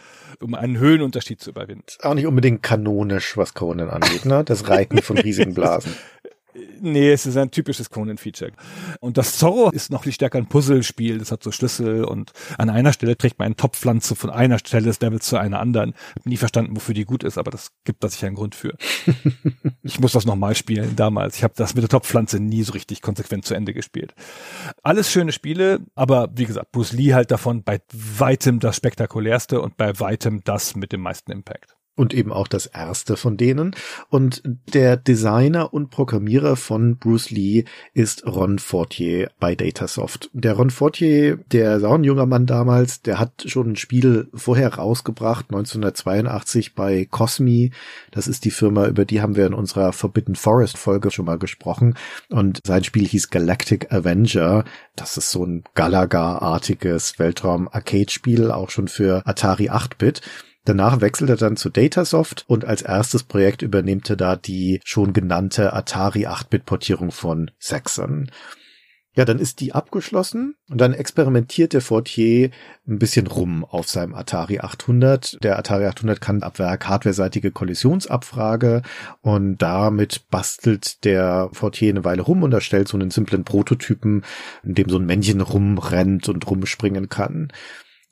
um 0.40 0.55
einen 0.55 0.78
Höhenunterschied 0.78 1.40
zu 1.40 1.51
überwinden. 1.51 1.85
Auch 2.02 2.15
nicht 2.15 2.27
unbedingt 2.27 2.62
kanonisch, 2.62 3.36
was 3.36 3.55
Conan 3.55 3.90
angeht, 3.90 4.24
ne? 4.24 4.44
Das 4.44 4.69
Reiten 4.69 5.02
von 5.02 5.19
riesigen 5.24 5.55
Blasen. 5.55 5.94
Nee, 6.81 7.13
es 7.13 7.27
ist 7.27 7.37
ein 7.37 7.51
typisches 7.51 7.91
Conan-Feature. 7.91 8.53
Und 9.01 9.17
das 9.17 9.39
Zorro 9.39 9.71
ist 9.71 9.91
noch 9.91 10.05
viel 10.05 10.13
stärker 10.13 10.39
ein 10.39 10.47
Puzzlespiel. 10.47 11.19
Das 11.19 11.33
hat 11.33 11.43
so 11.43 11.51
Schlüssel 11.51 12.05
und 12.05 12.33
an 12.59 12.71
einer 12.71 12.93
Stelle 12.93 13.17
trägt 13.17 13.39
man 13.39 13.47
eine 13.47 13.57
Topfpflanze 13.57 14.15
von 14.15 14.31
einer 14.31 14.59
Stelle 14.59 14.87
des 14.87 15.01
Levels 15.01 15.27
zu 15.27 15.37
einer 15.37 15.61
anderen. 15.61 15.95
Hab 16.15 16.27
nie 16.27 16.37
verstanden, 16.37 16.77
wofür 16.77 16.95
die 16.95 17.05
gut 17.05 17.25
ist, 17.25 17.39
aber 17.39 17.51
das 17.51 17.73
gibt 17.85 18.05
da 18.05 18.09
sicher 18.09 18.29
einen 18.29 18.37
Grund 18.37 18.55
für. 18.55 18.77
ich 19.83 19.99
muss 19.99 20.13
das 20.13 20.27
nochmal 20.27 20.55
spielen 20.55 20.95
damals. 20.97 21.37
Ich 21.37 21.45
habe 21.45 21.55
das 21.57 21.75
mit 21.75 21.83
der 21.83 21.89
Topfpflanze 21.89 22.39
nie 22.39 22.63
so 22.63 22.73
richtig 22.73 23.03
konsequent 23.03 23.45
zu 23.45 23.55
Ende 23.55 23.75
gespielt. 23.75 24.15
Alles 24.83 25.11
schöne 25.11 25.33
Spiele, 25.33 25.81
aber 25.95 26.29
wie 26.35 26.47
gesagt, 26.47 26.73
Bruce 26.73 26.93
Lee 26.93 27.15
halt 27.15 27.31
davon 27.31 27.65
bei 27.65 27.81
weitem 27.93 28.61
das 28.61 28.77
spektakulärste 28.77 29.61
und 29.61 29.77
bei 29.77 29.99
weitem 29.99 30.43
das 30.45 30.77
mit 30.77 30.93
dem 30.93 31.01
meisten 31.01 31.33
Impact. 31.33 31.77
Und 31.97 32.15
eben 32.15 32.33
auch 32.33 32.49
das 32.49 32.66
erste 32.66 33.16
von 33.16 33.37
denen. 33.37 33.75
Und 34.09 34.43
der 34.73 34.97
Designer 34.97 35.73
und 35.73 35.91
Programmierer 35.91 36.57
von 36.57 36.97
Bruce 36.97 37.31
Lee 37.31 37.65
ist 37.93 38.27
Ron 38.27 38.59
Fortier 38.59 39.31
bei 39.39 39.55
Datasoft. 39.55 40.31
Der 40.33 40.55
Ron 40.55 40.71
Fortier, 40.71 41.37
der 41.53 41.83
auch 41.85 41.95
ein 41.95 42.05
junger 42.05 42.27
Mann 42.27 42.47
damals, 42.47 43.03
der 43.03 43.19
hat 43.19 43.45
schon 43.47 43.73
ein 43.73 43.77
Spiel 43.77 44.29
vorher 44.35 44.75
rausgebracht, 44.75 45.47
1982 45.51 46.75
bei 46.75 47.07
Cosmi. 47.11 47.71
Das 48.11 48.27
ist 48.29 48.45
die 48.45 48.51
Firma, 48.51 48.87
über 48.87 49.05
die 49.05 49.21
haben 49.21 49.37
wir 49.37 49.47
in 49.47 49.55
unserer 49.55 49.93
Forbidden 49.93 50.35
Forest 50.35 50.79
Folge 50.79 51.11
schon 51.11 51.27
mal 51.27 51.39
gesprochen. 51.39 51.95
Und 52.29 52.61
sein 52.66 52.85
Spiel 52.85 53.07
hieß 53.07 53.31
Galactic 53.31 53.93
Avenger. 53.93 54.65
Das 54.97 55.16
ist 55.16 55.31
so 55.31 55.45
ein 55.45 55.65
Galaga-artiges 55.75 57.19
Weltraum-Arcade-Spiel, 57.19 58.51
auch 58.51 58.71
schon 58.71 58.89
für 58.89 59.27
Atari 59.27 59.71
8-Bit. 59.71 60.23
Danach 60.65 61.03
wechselt 61.03 61.28
er 61.28 61.36
dann 61.36 61.57
zu 61.57 61.69
Datasoft 61.69 62.45
und 62.49 62.65
als 62.65 62.81
erstes 62.81 63.23
Projekt 63.23 63.61
übernimmt 63.61 64.09
er 64.09 64.16
da 64.16 64.36
die 64.36 64.81
schon 64.85 65.12
genannte 65.12 65.74
Atari 65.74 66.27
8-Bit-Portierung 66.27 67.11
von 67.11 67.51
Saxon. 67.59 68.31
Ja, 69.16 69.24
dann 69.24 69.39
ist 69.39 69.61
die 69.61 69.73
abgeschlossen 69.73 70.57
und 70.69 70.81
dann 70.81 70.93
experimentiert 70.93 71.73
der 71.73 71.82
Fortier 71.82 72.51
ein 72.89 72.99
bisschen 72.99 73.28
rum 73.28 73.65
auf 73.65 73.89
seinem 73.89 74.12
Atari 74.12 74.59
800. 74.59 75.39
Der 75.45 75.57
Atari 75.57 75.86
800 75.86 76.20
kann 76.20 76.43
ab 76.43 76.59
Werk 76.59 76.89
hardwareseitige 76.89 77.53
Kollisionsabfrage 77.53 78.82
und 79.20 79.59
damit 79.59 80.28
bastelt 80.31 81.05
der 81.05 81.49
Fortier 81.53 81.91
eine 81.91 82.05
Weile 82.05 82.23
rum 82.23 82.43
und 82.43 82.53
erstellt 82.53 82.89
so 82.89 82.97
einen 82.97 83.12
simplen 83.12 83.45
Prototypen, 83.45 84.24
in 84.65 84.74
dem 84.74 84.89
so 84.89 84.99
ein 84.99 85.07
Männchen 85.07 85.41
rumrennt 85.41 86.28
und 86.28 86.51
rumspringen 86.51 87.09
kann. 87.09 87.53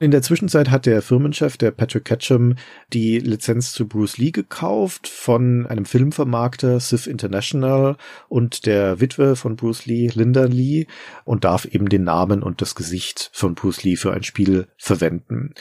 In 0.03 0.11
der 0.11 0.23
Zwischenzeit 0.23 0.69
hat 0.69 0.87
der 0.87 1.01
Firmenchef, 1.01 1.57
der 1.57 1.71
Patrick 1.71 2.07
Ketchum, 2.07 2.57
die 2.93 3.21
Lizenz 3.21 3.71
zu 3.71 3.87
Bruce 3.87 4.19
Lee 4.19 4.33
gekauft 4.33 5.07
von 5.07 5.65
einem 5.69 5.85
Filmvermarkter, 5.85 6.81
Sif 6.81 7.07
International 7.07 7.97
und 8.29 8.67
der 8.67 9.01
Witwe 9.01 9.37
von 9.37 9.55
Bruce 9.55 9.87
Lee, 9.87 10.11
Linda 10.13 10.47
Lee, 10.47 10.87
und 11.25 11.45
darf 11.45 11.67
eben 11.67 11.89
den 11.89 12.03
Namen 12.03 12.43
und 12.43 12.61
das 12.61 12.75
Gesicht 12.75 13.31
von 13.33 13.55
Bruce 13.55 13.85
Lee 13.85 13.95
für 13.95 14.13
ein 14.13 14.25
Spiel 14.25 14.67
verwenden. 14.77 15.55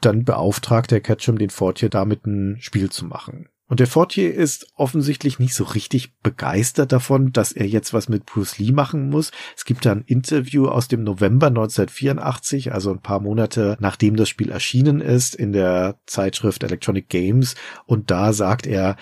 Dann 0.00 0.24
beauftragt 0.24 0.90
der 0.90 1.02
Ketchum 1.02 1.36
den 1.36 1.50
Fortier 1.50 1.90
damit 1.90 2.24
ein 2.24 2.56
Spiel 2.62 2.88
zu 2.88 3.04
machen. 3.04 3.50
Und 3.66 3.80
der 3.80 3.86
Fortier 3.86 4.34
ist 4.34 4.66
offensichtlich 4.74 5.38
nicht 5.38 5.54
so 5.54 5.64
richtig 5.64 6.18
begeistert 6.20 6.92
davon, 6.92 7.32
dass 7.32 7.50
er 7.50 7.66
jetzt 7.66 7.94
was 7.94 8.10
mit 8.10 8.26
Bruce 8.26 8.58
Lee 8.58 8.72
machen 8.72 9.08
muss. 9.08 9.32
Es 9.56 9.64
gibt 9.64 9.86
da 9.86 9.92
ein 9.92 10.04
Interview 10.06 10.66
aus 10.66 10.86
dem 10.86 11.02
November 11.02 11.46
1984, 11.46 12.72
also 12.72 12.90
ein 12.90 13.00
paar 13.00 13.20
Monate 13.20 13.78
nachdem 13.80 14.16
das 14.16 14.28
Spiel 14.28 14.50
erschienen 14.50 15.00
ist, 15.00 15.34
in 15.34 15.52
der 15.52 15.98
Zeitschrift 16.06 16.62
Electronic 16.62 17.08
Games. 17.08 17.54
Und 17.86 18.10
da 18.10 18.34
sagt 18.34 18.66
er, 18.66 18.96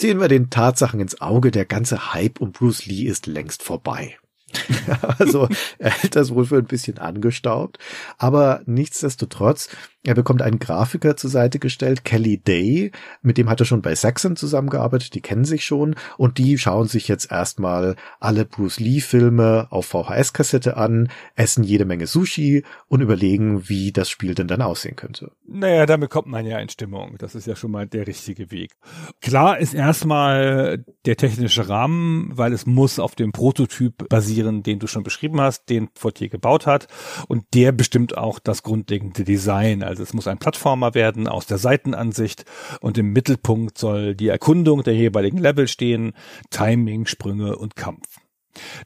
sehen 0.00 0.20
wir 0.20 0.28
den 0.28 0.50
Tatsachen 0.50 0.98
ins 0.98 1.20
Auge, 1.20 1.52
der 1.52 1.64
ganze 1.64 2.12
Hype 2.12 2.40
um 2.40 2.50
Bruce 2.50 2.86
Lee 2.86 3.04
ist 3.04 3.26
längst 3.26 3.62
vorbei. 3.62 4.16
also 5.18 5.48
er 5.78 5.90
hält 5.90 6.16
das 6.16 6.34
wohl 6.34 6.46
für 6.46 6.56
ein 6.56 6.64
bisschen 6.64 6.98
angestaubt, 6.98 7.78
aber 8.16 8.62
nichtsdestotrotz, 8.66 9.68
er 10.04 10.14
bekommt 10.14 10.42
einen 10.42 10.58
Grafiker 10.58 11.16
zur 11.16 11.30
Seite 11.30 11.58
gestellt, 11.58 12.04
Kelly 12.04 12.38
Day, 12.38 12.92
mit 13.22 13.36
dem 13.36 13.50
hat 13.50 13.60
er 13.60 13.66
schon 13.66 13.82
bei 13.82 13.94
Saxon 13.94 14.36
zusammengearbeitet, 14.36 15.14
die 15.14 15.20
kennen 15.20 15.44
sich 15.44 15.64
schon 15.64 15.96
und 16.16 16.38
die 16.38 16.56
schauen 16.58 16.88
sich 16.88 17.08
jetzt 17.08 17.30
erstmal 17.30 17.96
alle 18.20 18.44
Bruce 18.44 18.80
Lee 18.80 19.00
Filme 19.00 19.66
auf 19.70 19.86
VHS-Kassette 19.86 20.76
an, 20.76 21.10
essen 21.34 21.64
jede 21.64 21.84
Menge 21.84 22.06
Sushi 22.06 22.64
und 22.88 23.00
überlegen, 23.00 23.68
wie 23.68 23.92
das 23.92 24.08
Spiel 24.08 24.34
denn 24.34 24.48
dann 24.48 24.62
aussehen 24.62 24.96
könnte. 24.96 25.32
Naja, 25.46 25.86
damit 25.86 26.10
kommt 26.10 26.28
man 26.28 26.46
ja 26.46 26.58
in 26.58 26.68
Stimmung. 26.68 27.16
Das 27.18 27.34
ist 27.34 27.46
ja 27.46 27.56
schon 27.56 27.70
mal 27.70 27.86
der 27.86 28.06
richtige 28.06 28.50
Weg. 28.50 28.72
Klar 29.20 29.58
ist 29.58 29.74
erstmal 29.74 30.84
der 31.04 31.16
technische 31.16 31.68
Rahmen, 31.68 32.32
weil 32.34 32.52
es 32.52 32.66
muss 32.66 32.98
auf 32.98 33.14
dem 33.14 33.32
Prototyp 33.32 34.08
basieren, 34.08 34.37
den 34.42 34.78
du 34.78 34.86
schon 34.86 35.02
beschrieben 35.02 35.40
hast, 35.40 35.68
den 35.68 35.88
Fortier 35.94 36.28
gebaut 36.28 36.66
hat. 36.66 36.88
Und 37.28 37.44
der 37.54 37.72
bestimmt 37.72 38.16
auch 38.16 38.38
das 38.38 38.62
grundlegende 38.62 39.24
Design. 39.24 39.82
Also 39.82 40.02
es 40.02 40.12
muss 40.12 40.26
ein 40.26 40.38
Plattformer 40.38 40.94
werden 40.94 41.28
aus 41.28 41.46
der 41.46 41.58
Seitenansicht 41.58 42.44
und 42.80 42.98
im 42.98 43.12
Mittelpunkt 43.12 43.78
soll 43.78 44.14
die 44.14 44.28
Erkundung 44.28 44.82
der 44.82 44.94
jeweiligen 44.94 45.38
Level 45.38 45.68
stehen, 45.68 46.12
Timing, 46.50 47.06
Sprünge 47.06 47.56
und 47.56 47.76
Kampf. 47.76 48.06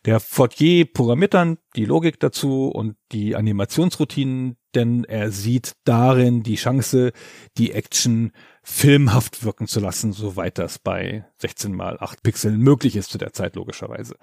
Der 0.05 0.21
Fortier 0.21 0.87
programmiert 0.87 1.35
dann 1.35 1.59
die 1.77 1.85
Logik 1.85 2.21
dazu 2.21 2.69
und 2.69 2.97
die 3.13 3.37
Animationsroutinen, 3.37 4.57
denn 4.75 5.05
er 5.05 5.31
sieht 5.31 5.73
darin 5.85 6.43
die 6.43 6.57
Chance, 6.57 7.13
die 7.57 7.73
Action 7.73 8.33
filmhaft 8.65 9.45
wirken 9.45 9.67
zu 9.67 9.81
lassen, 9.81 10.13
soweit 10.13 10.57
das 10.59 10.79
bei 10.79 11.25
16 11.39 11.75
mal 11.75 11.99
8 11.99 12.23
Pixeln 12.23 12.59
möglich 12.59 12.95
ist 12.95 13.11
zu 13.11 13.19
der 13.19 13.33
Zeit 13.33 13.57
logischerweise. 13.57 14.17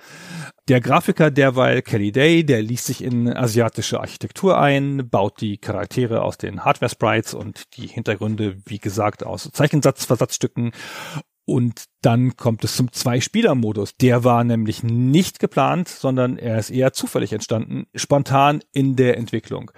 Der 0.70 0.80
Grafiker 0.80 1.30
derweil 1.30 1.82
Kelly 1.82 2.14
Day, 2.14 2.46
der 2.46 2.62
liest 2.62 2.86
sich 2.86 3.04
in 3.04 3.28
asiatische 3.36 4.00
Architektur 4.00 4.58
ein, 4.58 5.10
baut 5.10 5.42
die 5.42 5.58
Charaktere 5.58 6.22
aus 6.22 6.38
den 6.38 6.64
Hardware-Sprites 6.64 7.34
und 7.34 7.76
die 7.76 7.88
Hintergründe, 7.88 8.58
wie 8.66 8.80
gesagt, 8.80 9.26
aus 9.26 9.50
Zeichensatzversatzstücken 9.52 10.72
und 11.50 11.86
dann 12.02 12.38
kommt 12.38 12.64
es 12.64 12.76
zum 12.76 12.92
Zwei-Spieler-Modus. 12.92 13.98
Der 13.98 14.24
war 14.24 14.44
nämlich 14.44 14.84
nicht 14.84 15.40
geplant, 15.40 15.90
sondern 15.90 16.38
er 16.38 16.60
ist 16.60 16.70
eher 16.70 16.94
zufällig 16.94 17.34
entstanden, 17.34 17.88
spontan 17.96 18.62
in 18.72 18.96
der 18.96 19.18
Entwicklung. 19.18 19.72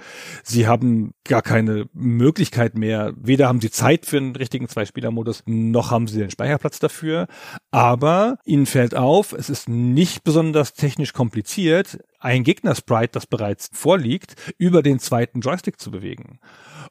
Sie 0.43 0.67
haben 0.67 1.13
gar 1.23 1.41
keine 1.41 1.87
Möglichkeit 1.93 2.77
mehr. 2.77 3.13
Weder 3.15 3.47
haben 3.47 3.61
sie 3.61 3.71
Zeit 3.71 4.05
für 4.05 4.17
einen 4.17 4.35
richtigen 4.35 4.67
Zwei-Spieler-Modus, 4.67 5.43
noch 5.45 5.91
haben 5.91 6.07
sie 6.07 6.19
den 6.19 6.29
Speicherplatz 6.29 6.79
dafür. 6.79 7.27
Aber 7.71 8.37
ihnen 8.43 8.65
fällt 8.65 8.93
auf, 8.93 9.31
es 9.31 9.49
ist 9.49 9.69
nicht 9.69 10.23
besonders 10.23 10.73
technisch 10.73 11.13
kompliziert, 11.13 11.99
ein 12.19 12.43
Gegner-Sprite, 12.43 13.13
das 13.13 13.25
bereits 13.25 13.69
vorliegt, 13.71 14.35
über 14.57 14.83
den 14.83 14.99
zweiten 14.99 15.39
Joystick 15.39 15.79
zu 15.79 15.89
bewegen. 15.89 16.39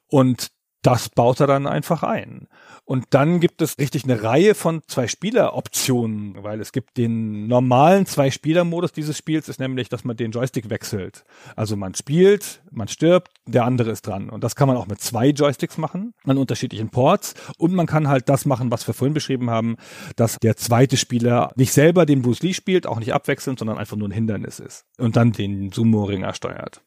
Und 0.09 0.49
das 0.83 1.09
baut 1.09 1.41
er 1.41 1.47
dann 1.47 1.67
einfach 1.67 2.03
ein. 2.03 2.49
Und 2.85 3.07
dann 3.11 3.39
gibt 3.39 3.63
es 3.63 3.79
richtig 3.79 4.05
eine 4.05 4.23
Reihe 4.23 4.55
von 4.55 4.83
Zwei-Spieler-Optionen, 4.87 6.43
weil 6.43 6.61
es 6.61 6.73
gibt 6.73 6.97
den 6.97 7.47
normalen 7.47 8.05
Zwei-Spieler-Modus 8.07 8.93
dieses 8.93 9.17
Spiels, 9.17 9.49
ist 9.49 9.61
nämlich, 9.61 9.89
dass 9.89 10.05
man 10.05 10.17
den 10.17 10.33
Joystick 10.33 10.71
wechselt. 10.71 11.25
Also 11.55 11.77
man 11.77 11.95
spielt, 11.95 12.63
man 12.71 12.89
stirbt, 12.89 13.31
der 13.47 13.65
andere 13.65 13.91
ist 13.91 14.07
dran. 14.07 14.29
Und 14.29 14.43
das 14.43 14.57
kann 14.57 14.67
man 14.67 14.77
auch 14.77 14.89
mit 14.89 15.01
zwei 15.01 15.29
Joysticks 15.29 15.79
machen, 15.79 16.15
an 16.25 16.39
unterschiedlichen 16.39 16.91
Ports. 16.91 17.35
Und 17.59 17.75
man 17.75 17.87
kann 17.87 18.09
halt 18.09 18.29
das 18.29 18.45
machen, 18.45 18.73
was 18.73 18.87
wir 18.87 18.95
vorhin 18.95 19.15
beschrieben 19.15 19.51
haben, 19.51 19.77
dass 20.17 20.39
der 20.39 20.57
zweite 20.57 20.97
Spieler 20.97 21.53
nicht 21.55 21.73
selber 21.73 22.07
den 22.07 22.23
Bruce 22.23 22.43
Lee 22.43 22.55
spielt, 22.55 22.87
auch 22.87 22.99
nicht 22.99 23.15
abwechselnd, 23.15 23.59
sondern 23.59 23.79
einfach 23.79 23.97
nur 23.97 24.09
ein 24.09 24.13
Hindernis 24.13 24.59
ist. 24.59 24.85
Und 24.99 25.15
dann 25.15 25.33
den 25.33 25.71
Sumo-Ringer 25.71 26.35
steuert. 26.35 26.83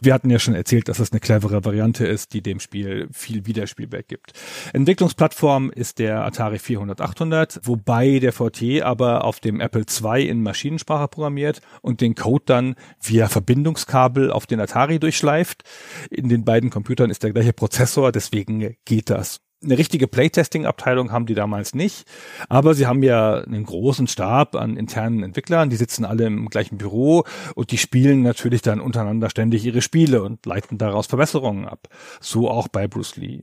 Wir 0.00 0.14
hatten 0.14 0.30
ja 0.30 0.38
schon 0.38 0.54
erzählt, 0.54 0.88
dass 0.88 0.98
es 0.98 1.12
eine 1.12 1.20
clevere 1.20 1.64
Variante 1.64 2.06
ist, 2.06 2.32
die 2.32 2.42
dem 2.42 2.60
Spiel 2.60 3.08
viel 3.12 3.46
Wiederspielback 3.46 4.08
gibt. 4.08 4.32
Entwicklungsplattform 4.72 5.70
ist 5.70 5.98
der 5.98 6.24
Atari 6.24 6.58
400 6.58 7.00
800, 7.00 7.60
wobei 7.64 8.18
der 8.18 8.32
Fortier 8.32 8.86
aber 8.86 9.24
auf 9.24 9.40
dem 9.40 9.60
Apple 9.60 9.84
II 9.84 10.28
in 10.28 10.42
Maschinensprache 10.42 11.08
programmiert 11.08 11.60
und 11.82 12.00
den 12.00 12.14
Code 12.14 12.44
dann 12.46 12.74
via 13.00 13.28
Verbindungskabel 13.28 14.30
auf 14.30 14.46
den 14.46 14.60
Atari 14.60 14.98
durchschleift. 14.98 15.62
In 16.10 16.28
den 16.28 16.44
beiden 16.44 16.70
Computern 16.70 17.10
ist 17.10 17.22
der 17.22 17.32
gleiche 17.32 17.52
Prozessor, 17.52 18.12
deswegen 18.12 18.76
geht 18.84 19.10
das 19.10 19.43
eine 19.64 19.78
richtige 19.78 20.06
Playtesting-Abteilung 20.06 21.12
haben 21.12 21.26
die 21.26 21.34
damals 21.34 21.74
nicht, 21.74 22.06
aber 22.48 22.74
sie 22.74 22.86
haben 22.86 23.02
ja 23.02 23.38
einen 23.38 23.64
großen 23.64 24.06
Stab 24.06 24.54
an 24.56 24.76
internen 24.76 25.22
Entwicklern, 25.22 25.70
die 25.70 25.76
sitzen 25.76 26.04
alle 26.04 26.26
im 26.26 26.48
gleichen 26.48 26.78
Büro 26.78 27.24
und 27.54 27.70
die 27.70 27.78
spielen 27.78 28.22
natürlich 28.22 28.62
dann 28.62 28.80
untereinander 28.80 29.30
ständig 29.30 29.64
ihre 29.64 29.82
Spiele 29.82 30.22
und 30.22 30.46
leiten 30.46 30.78
daraus 30.78 31.06
Verbesserungen 31.06 31.66
ab. 31.66 31.88
So 32.20 32.50
auch 32.50 32.68
bei 32.68 32.86
Bruce 32.86 33.16
Lee. 33.16 33.42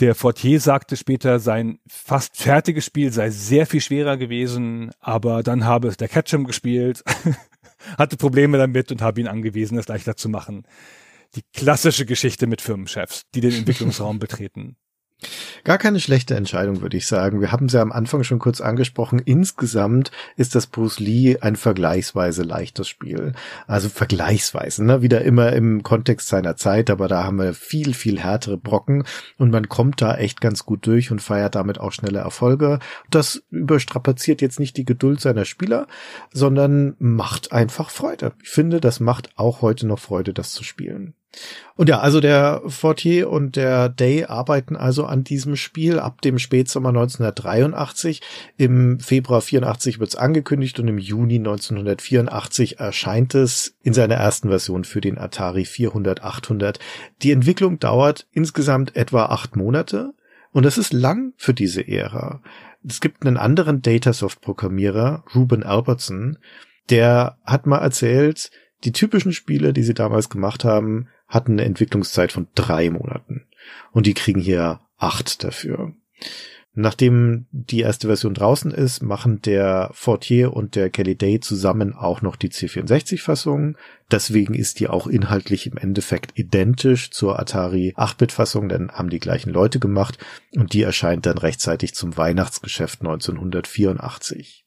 Der 0.00 0.14
Fortier 0.14 0.60
sagte 0.60 0.96
später, 0.96 1.40
sein 1.40 1.78
fast 1.86 2.38
fertiges 2.38 2.86
Spiel 2.86 3.12
sei 3.12 3.28
sehr 3.28 3.66
viel 3.66 3.82
schwerer 3.82 4.16
gewesen, 4.16 4.92
aber 4.98 5.42
dann 5.42 5.66
habe 5.66 5.88
es 5.88 5.98
der 5.98 6.08
Ketchum 6.08 6.44
gespielt, 6.44 7.04
hatte 7.98 8.16
Probleme 8.16 8.56
damit 8.56 8.90
und 8.90 9.02
habe 9.02 9.20
ihn 9.20 9.28
angewiesen, 9.28 9.76
es 9.76 9.88
leichter 9.88 10.16
zu 10.16 10.30
machen. 10.30 10.66
Die 11.34 11.42
klassische 11.52 12.06
Geschichte 12.06 12.46
mit 12.46 12.62
Firmenchefs, 12.62 13.26
die 13.34 13.42
den 13.42 13.52
Entwicklungsraum 13.58 14.18
betreten. 14.18 14.76
Gar 15.64 15.78
keine 15.78 16.00
schlechte 16.00 16.34
Entscheidung, 16.34 16.80
würde 16.80 16.96
ich 16.96 17.06
sagen. 17.06 17.40
Wir 17.40 17.52
haben 17.52 17.68
ja 17.68 17.82
am 17.82 17.92
Anfang 17.92 18.24
schon 18.24 18.38
kurz 18.38 18.60
angesprochen. 18.60 19.18
Insgesamt 19.18 20.10
ist 20.36 20.54
das 20.54 20.66
Bruce 20.66 21.00
Lee 21.00 21.38
ein 21.40 21.56
vergleichsweise 21.56 22.42
leichtes 22.42 22.88
Spiel. 22.88 23.32
Also 23.66 23.88
vergleichsweise, 23.88 24.84
ne? 24.84 25.02
Wieder 25.02 25.22
immer 25.22 25.52
im 25.52 25.82
Kontext 25.82 26.28
seiner 26.28 26.56
Zeit, 26.56 26.90
aber 26.90 27.08
da 27.08 27.24
haben 27.24 27.38
wir 27.38 27.52
viel, 27.52 27.94
viel 27.94 28.18
härtere 28.18 28.56
Brocken 28.56 29.04
und 29.36 29.50
man 29.50 29.68
kommt 29.68 30.00
da 30.00 30.16
echt 30.16 30.40
ganz 30.40 30.64
gut 30.64 30.86
durch 30.86 31.10
und 31.10 31.20
feiert 31.20 31.54
damit 31.54 31.78
auch 31.78 31.92
schnelle 31.92 32.20
Erfolge. 32.20 32.78
Das 33.10 33.42
überstrapaziert 33.50 34.40
jetzt 34.40 34.60
nicht 34.60 34.76
die 34.76 34.84
Geduld 34.84 35.20
seiner 35.20 35.44
Spieler, 35.44 35.86
sondern 36.32 36.96
macht 36.98 37.52
einfach 37.52 37.90
Freude. 37.90 38.32
Ich 38.42 38.48
finde, 38.48 38.80
das 38.80 39.00
macht 39.00 39.30
auch 39.36 39.60
heute 39.60 39.86
noch 39.86 39.98
Freude, 39.98 40.32
das 40.32 40.52
zu 40.52 40.64
spielen. 40.64 41.14
Und 41.76 41.88
ja, 41.88 42.00
also 42.00 42.20
der 42.20 42.62
Fortier 42.66 43.30
und 43.30 43.56
der 43.56 43.88
Day 43.88 44.24
arbeiten 44.24 44.76
also 44.76 45.06
an 45.06 45.24
diesem 45.24 45.56
Spiel 45.56 45.98
ab 45.98 46.20
dem 46.20 46.38
Spätsommer 46.38 46.90
1983. 46.90 48.20
Im 48.56 49.00
Februar 49.00 49.40
84 49.40 49.98
wird 49.98 50.10
es 50.10 50.16
angekündigt 50.16 50.78
und 50.78 50.88
im 50.88 50.98
Juni 50.98 51.36
1984 51.36 52.80
erscheint 52.80 53.34
es 53.34 53.76
in 53.82 53.94
seiner 53.94 54.16
ersten 54.16 54.48
Version 54.48 54.84
für 54.84 55.00
den 55.00 55.18
Atari 55.18 55.64
400 55.64 56.22
800. 56.22 56.78
Die 57.22 57.32
Entwicklung 57.32 57.78
dauert 57.78 58.26
insgesamt 58.32 58.96
etwa 58.96 59.26
acht 59.26 59.56
Monate 59.56 60.12
und 60.52 60.64
das 60.66 60.78
ist 60.78 60.92
lang 60.92 61.32
für 61.36 61.54
diese 61.54 61.86
Ära. 61.86 62.42
Es 62.86 63.00
gibt 63.00 63.24
einen 63.24 63.36
anderen 63.36 63.82
Datasoft-Programmierer, 63.82 65.24
Ruben 65.34 65.62
Albertson, 65.62 66.38
der 66.88 67.38
hat 67.44 67.66
mal 67.66 67.78
erzählt, 67.78 68.50
die 68.84 68.92
typischen 68.92 69.32
Spiele, 69.32 69.72
die 69.72 69.82
sie 69.82 69.94
damals 69.94 70.28
gemacht 70.28 70.64
haben, 70.64 71.08
hatten 71.30 71.52
eine 71.52 71.64
Entwicklungszeit 71.64 72.32
von 72.32 72.48
drei 72.54 72.90
Monaten. 72.90 73.46
Und 73.92 74.06
die 74.06 74.14
kriegen 74.14 74.40
hier 74.40 74.80
acht 74.98 75.42
dafür. 75.42 75.94
Nachdem 76.72 77.46
die 77.50 77.80
erste 77.80 78.06
Version 78.06 78.32
draußen 78.32 78.70
ist, 78.70 79.02
machen 79.02 79.42
der 79.42 79.90
Fortier 79.92 80.54
und 80.54 80.76
der 80.76 80.88
Kelly 80.88 81.16
Day 81.16 81.40
zusammen 81.40 81.94
auch 81.94 82.22
noch 82.22 82.36
die 82.36 82.48
C64-Fassung. 82.48 83.76
Deswegen 84.10 84.54
ist 84.54 84.78
die 84.78 84.88
auch 84.88 85.08
inhaltlich 85.08 85.66
im 85.66 85.76
Endeffekt 85.76 86.38
identisch 86.38 87.10
zur 87.10 87.40
Atari 87.40 87.94
8-Bit-Fassung, 87.96 88.68
denn 88.68 88.92
haben 88.92 89.10
die 89.10 89.18
gleichen 89.18 89.50
Leute 89.50 89.80
gemacht 89.80 90.18
und 90.54 90.72
die 90.72 90.82
erscheint 90.82 91.26
dann 91.26 91.38
rechtzeitig 91.38 91.94
zum 91.94 92.16
Weihnachtsgeschäft 92.16 93.00
1984. 93.00 94.64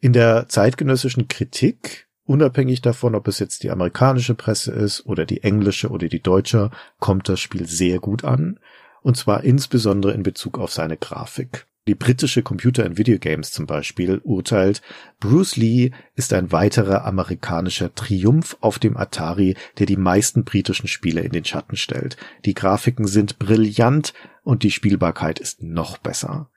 In 0.00 0.14
der 0.14 0.48
zeitgenössischen 0.48 1.28
Kritik 1.28 2.05
Unabhängig 2.26 2.82
davon, 2.82 3.14
ob 3.14 3.28
es 3.28 3.38
jetzt 3.38 3.62
die 3.62 3.70
amerikanische 3.70 4.34
Presse 4.34 4.72
ist 4.72 5.06
oder 5.06 5.24
die 5.24 5.44
englische 5.44 5.88
oder 5.90 6.08
die 6.08 6.22
deutsche, 6.22 6.70
kommt 6.98 7.28
das 7.28 7.38
Spiel 7.38 7.66
sehr 7.66 8.00
gut 8.00 8.24
an. 8.24 8.58
Und 9.02 9.16
zwar 9.16 9.44
insbesondere 9.44 10.12
in 10.12 10.24
Bezug 10.24 10.58
auf 10.58 10.72
seine 10.72 10.96
Grafik. 10.96 11.66
Die 11.86 11.94
britische 11.94 12.42
Computer 12.42 12.84
and 12.84 12.98
Video 12.98 13.16
Games 13.20 13.52
zum 13.52 13.66
Beispiel 13.66 14.20
urteilt, 14.24 14.82
Bruce 15.20 15.54
Lee 15.54 15.92
ist 16.16 16.32
ein 16.32 16.50
weiterer 16.50 17.04
amerikanischer 17.04 17.94
Triumph 17.94 18.56
auf 18.60 18.80
dem 18.80 18.96
Atari, 18.96 19.56
der 19.78 19.86
die 19.86 19.96
meisten 19.96 20.42
britischen 20.42 20.88
Spiele 20.88 21.20
in 21.20 21.30
den 21.30 21.44
Schatten 21.44 21.76
stellt. 21.76 22.16
Die 22.44 22.54
Grafiken 22.54 23.06
sind 23.06 23.38
brillant 23.38 24.14
und 24.42 24.64
die 24.64 24.72
Spielbarkeit 24.72 25.38
ist 25.38 25.62
noch 25.62 25.98
besser. 25.98 26.50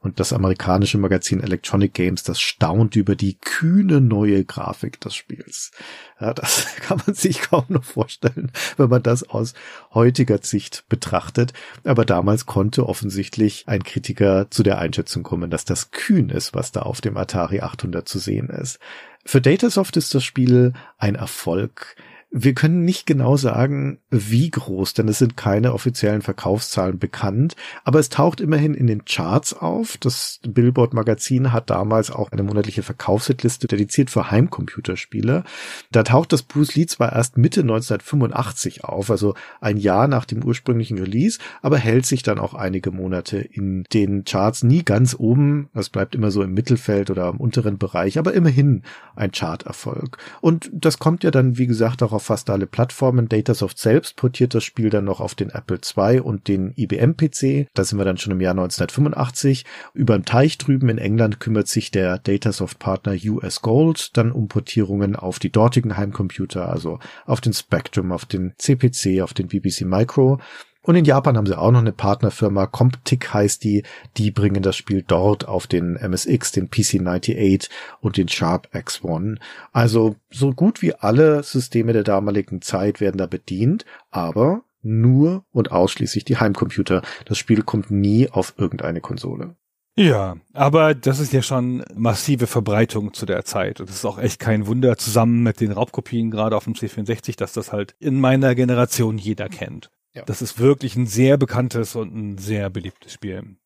Und 0.00 0.20
das 0.20 0.32
amerikanische 0.32 0.96
Magazin 0.96 1.40
Electronic 1.40 1.92
Games, 1.92 2.22
das 2.22 2.40
staunt 2.40 2.94
über 2.94 3.16
die 3.16 3.34
kühne 3.34 4.00
neue 4.00 4.44
Grafik 4.44 5.00
des 5.00 5.16
Spiels. 5.16 5.72
Ja, 6.20 6.32
das 6.34 6.66
kann 6.80 7.02
man 7.04 7.16
sich 7.16 7.40
kaum 7.42 7.64
noch 7.68 7.82
vorstellen, 7.82 8.52
wenn 8.76 8.88
man 8.88 9.02
das 9.02 9.28
aus 9.28 9.54
heutiger 9.92 10.38
Sicht 10.40 10.84
betrachtet. 10.88 11.52
Aber 11.82 12.04
damals 12.04 12.46
konnte 12.46 12.88
offensichtlich 12.88 13.64
ein 13.66 13.82
Kritiker 13.82 14.48
zu 14.50 14.62
der 14.62 14.78
Einschätzung 14.78 15.24
kommen, 15.24 15.50
dass 15.50 15.64
das 15.64 15.90
kühn 15.90 16.30
ist, 16.30 16.54
was 16.54 16.70
da 16.70 16.82
auf 16.82 17.00
dem 17.00 17.16
Atari 17.16 17.60
800 17.60 18.08
zu 18.08 18.20
sehen 18.20 18.48
ist. 18.50 18.78
Für 19.24 19.40
Datasoft 19.40 19.96
ist 19.96 20.14
das 20.14 20.22
Spiel 20.22 20.74
ein 20.96 21.16
Erfolg. 21.16 21.96
Wir 22.30 22.52
können 22.52 22.84
nicht 22.84 23.06
genau 23.06 23.38
sagen, 23.38 24.00
wie 24.10 24.50
groß, 24.50 24.92
denn 24.92 25.08
es 25.08 25.16
sind 25.16 25.38
keine 25.38 25.72
offiziellen 25.72 26.20
Verkaufszahlen 26.20 26.98
bekannt, 26.98 27.56
aber 27.84 28.00
es 28.00 28.10
taucht 28.10 28.42
immerhin 28.42 28.74
in 28.74 28.86
den 28.86 29.06
Charts 29.06 29.54
auf. 29.54 29.96
Das 29.96 30.38
Billboard 30.46 30.92
Magazin 30.92 31.54
hat 31.54 31.70
damals 31.70 32.10
auch 32.10 32.30
eine 32.30 32.42
monatliche 32.42 32.82
Verkaufshitliste 32.82 33.66
dediziert 33.66 34.10
für 34.10 34.30
Heimcomputerspiele. 34.30 35.42
Da 35.90 36.02
taucht 36.02 36.34
das 36.34 36.42
Bruce 36.42 36.74
Lee 36.74 36.84
zwar 36.84 37.14
erst 37.14 37.38
Mitte 37.38 37.62
1985 37.62 38.84
auf, 38.84 39.10
also 39.10 39.34
ein 39.62 39.78
Jahr 39.78 40.06
nach 40.06 40.26
dem 40.26 40.44
ursprünglichen 40.44 40.98
Release, 40.98 41.38
aber 41.62 41.78
hält 41.78 42.04
sich 42.04 42.22
dann 42.22 42.38
auch 42.38 42.52
einige 42.52 42.90
Monate 42.90 43.38
in 43.38 43.84
den 43.94 44.24
Charts 44.24 44.62
nie 44.62 44.84
ganz 44.84 45.16
oben. 45.18 45.70
Es 45.72 45.88
bleibt 45.88 46.14
immer 46.14 46.30
so 46.30 46.42
im 46.42 46.52
Mittelfeld 46.52 47.10
oder 47.10 47.30
im 47.30 47.38
unteren 47.38 47.78
Bereich, 47.78 48.18
aber 48.18 48.34
immerhin 48.34 48.82
ein 49.16 49.32
Charterfolg. 49.32 50.18
Und 50.42 50.70
das 50.74 50.98
kommt 50.98 51.24
ja 51.24 51.30
dann, 51.30 51.56
wie 51.56 51.66
gesagt, 51.66 52.02
auch 52.02 52.17
auf 52.18 52.24
fast 52.24 52.50
alle 52.50 52.66
Plattformen. 52.66 53.28
Datasoft 53.28 53.78
selbst 53.78 54.16
portiert 54.16 54.52
das 54.52 54.64
Spiel 54.64 54.90
dann 54.90 55.04
noch 55.04 55.20
auf 55.20 55.36
den 55.36 55.50
Apple 55.50 55.78
II 55.78 56.18
und 56.18 56.48
den 56.48 56.72
IBM 56.76 57.16
PC. 57.16 57.68
Da 57.74 57.84
sind 57.84 57.96
wir 57.96 58.04
dann 58.04 58.18
schon 58.18 58.32
im 58.32 58.40
Jahr 58.40 58.54
1985. 58.54 59.64
Über 59.94 60.18
dem 60.18 60.24
Teich 60.24 60.58
drüben 60.58 60.88
in 60.88 60.98
England 60.98 61.38
kümmert 61.38 61.68
sich 61.68 61.92
der 61.92 62.18
Datasoft 62.18 62.80
Partner 62.80 63.14
US 63.26 63.62
Gold 63.62 64.16
dann 64.16 64.32
um 64.32 64.48
Portierungen 64.48 65.14
auf 65.14 65.38
die 65.38 65.52
dortigen 65.52 65.96
Heimcomputer, 65.96 66.68
also 66.68 66.98
auf 67.24 67.40
den 67.40 67.52
Spectrum, 67.52 68.10
auf 68.10 68.24
den 68.24 68.54
CPC, 68.58 69.22
auf 69.22 69.32
den 69.32 69.46
BBC 69.46 69.82
Micro. 69.82 70.40
Und 70.88 70.94
in 70.94 71.04
Japan 71.04 71.36
haben 71.36 71.44
sie 71.44 71.58
auch 71.58 71.70
noch 71.70 71.80
eine 71.80 71.92
Partnerfirma, 71.92 72.64
Comptic 72.64 73.34
heißt 73.34 73.62
die, 73.62 73.82
die 74.16 74.30
bringen 74.30 74.62
das 74.62 74.74
Spiel 74.74 75.04
dort 75.06 75.46
auf 75.46 75.66
den 75.66 75.96
MSX, 75.96 76.52
den 76.52 76.70
PC98 76.70 77.68
und 78.00 78.16
den 78.16 78.28
Sharp 78.28 78.70
X1. 78.72 79.36
Also 79.70 80.16
so 80.30 80.54
gut 80.54 80.80
wie 80.80 80.94
alle 80.94 81.42
Systeme 81.42 81.92
der 81.92 82.04
damaligen 82.04 82.62
Zeit 82.62 83.02
werden 83.02 83.18
da 83.18 83.26
bedient, 83.26 83.84
aber 84.10 84.62
nur 84.80 85.44
und 85.52 85.72
ausschließlich 85.72 86.24
die 86.24 86.38
Heimcomputer. 86.38 87.02
Das 87.26 87.36
Spiel 87.36 87.60
kommt 87.64 87.90
nie 87.90 88.30
auf 88.30 88.54
irgendeine 88.56 89.02
Konsole. 89.02 89.56
Ja, 89.94 90.36
aber 90.54 90.94
das 90.94 91.20
ist 91.20 91.34
ja 91.34 91.42
schon 91.42 91.84
massive 91.94 92.46
Verbreitung 92.46 93.12
zu 93.12 93.26
der 93.26 93.44
Zeit. 93.44 93.82
Und 93.82 93.90
es 93.90 93.96
ist 93.96 94.04
auch 94.06 94.18
echt 94.18 94.40
kein 94.40 94.66
Wunder, 94.66 94.96
zusammen 94.96 95.42
mit 95.42 95.60
den 95.60 95.72
Raubkopien 95.72 96.30
gerade 96.30 96.56
auf 96.56 96.64
dem 96.64 96.72
C64, 96.72 97.36
dass 97.36 97.52
das 97.52 97.74
halt 97.74 97.94
in 97.98 98.18
meiner 98.18 98.54
Generation 98.54 99.18
jeder 99.18 99.50
kennt. 99.50 99.90
Ja. 100.14 100.24
Das 100.24 100.42
ist 100.42 100.58
wirklich 100.58 100.96
ein 100.96 101.06
sehr 101.06 101.36
bekanntes 101.36 101.94
und 101.94 102.14
ein 102.14 102.38
sehr 102.38 102.70
beliebtes 102.70 103.12
Spiel. 103.12 103.56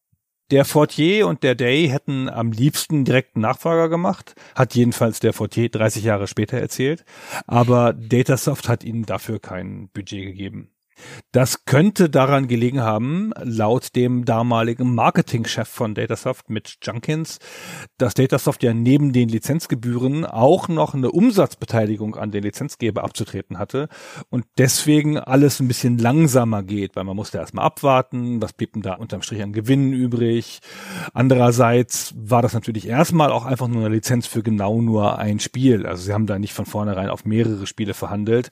Der 0.50 0.66
Fortier 0.66 1.28
und 1.28 1.42
der 1.42 1.54
Day 1.54 1.88
hätten 1.88 2.28
am 2.28 2.52
liebsten 2.52 3.06
direkten 3.06 3.40
Nachfolger 3.40 3.88
gemacht, 3.88 4.34
hat 4.54 4.74
jedenfalls 4.74 5.18
der 5.18 5.32
Fortier 5.32 5.70
30 5.70 6.04
Jahre 6.04 6.26
später 6.26 6.58
erzählt, 6.58 7.06
aber 7.46 7.94
Datasoft 7.94 8.68
hat 8.68 8.84
ihnen 8.84 9.06
dafür 9.06 9.38
kein 9.38 9.88
Budget 9.94 10.26
gegeben. 10.26 10.70
Das 11.32 11.64
könnte 11.64 12.10
daran 12.10 12.48
gelegen 12.48 12.80
haben, 12.80 13.32
laut 13.42 13.96
dem 13.96 14.24
damaligen 14.24 14.94
Marketingchef 14.94 15.68
von 15.68 15.94
Datasoft, 15.94 16.50
Mitch 16.50 16.76
Junkins, 16.82 17.38
dass 17.98 18.14
Datasoft 18.14 18.62
ja 18.62 18.74
neben 18.74 19.12
den 19.12 19.28
Lizenzgebühren 19.28 20.24
auch 20.24 20.68
noch 20.68 20.94
eine 20.94 21.10
Umsatzbeteiligung 21.10 22.16
an 22.16 22.30
den 22.30 22.42
Lizenzgeber 22.42 23.04
abzutreten 23.04 23.58
hatte 23.58 23.88
und 24.30 24.44
deswegen 24.58 25.18
alles 25.18 25.60
ein 25.60 25.68
bisschen 25.68 25.98
langsamer 25.98 26.62
geht, 26.62 26.96
weil 26.96 27.04
man 27.04 27.16
musste 27.16 27.38
erstmal 27.38 27.64
abwarten, 27.64 28.42
was 28.42 28.52
blieb 28.52 28.74
denn 28.74 28.82
da 28.82 28.94
unterm 28.94 29.22
Strich 29.22 29.42
an 29.42 29.52
Gewinnen 29.52 29.92
übrig. 29.92 30.60
Andererseits 31.14 32.14
war 32.16 32.42
das 32.42 32.52
natürlich 32.52 32.88
erstmal 32.88 33.32
auch 33.32 33.44
einfach 33.44 33.68
nur 33.68 33.86
eine 33.86 33.94
Lizenz 33.94 34.26
für 34.26 34.42
genau 34.42 34.80
nur 34.80 35.18
ein 35.18 35.40
Spiel. 35.40 35.86
Also 35.86 36.04
sie 36.04 36.12
haben 36.12 36.26
da 36.26 36.38
nicht 36.38 36.52
von 36.52 36.66
vornherein 36.66 37.08
auf 37.08 37.24
mehrere 37.24 37.66
Spiele 37.66 37.94
verhandelt. 37.94 38.50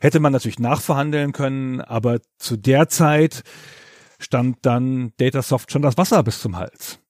Hätte 0.00 0.20
man 0.20 0.32
natürlich 0.32 0.58
nachverhandeln 0.58 1.32
können, 1.32 1.71
aber 1.80 2.20
zu 2.38 2.56
der 2.56 2.88
Zeit 2.88 3.42
stand 4.18 4.58
dann 4.62 5.12
Datasoft 5.16 5.72
schon 5.72 5.82
das 5.82 5.96
Wasser 5.96 6.22
bis 6.22 6.40
zum 6.40 6.56
Hals. 6.56 7.01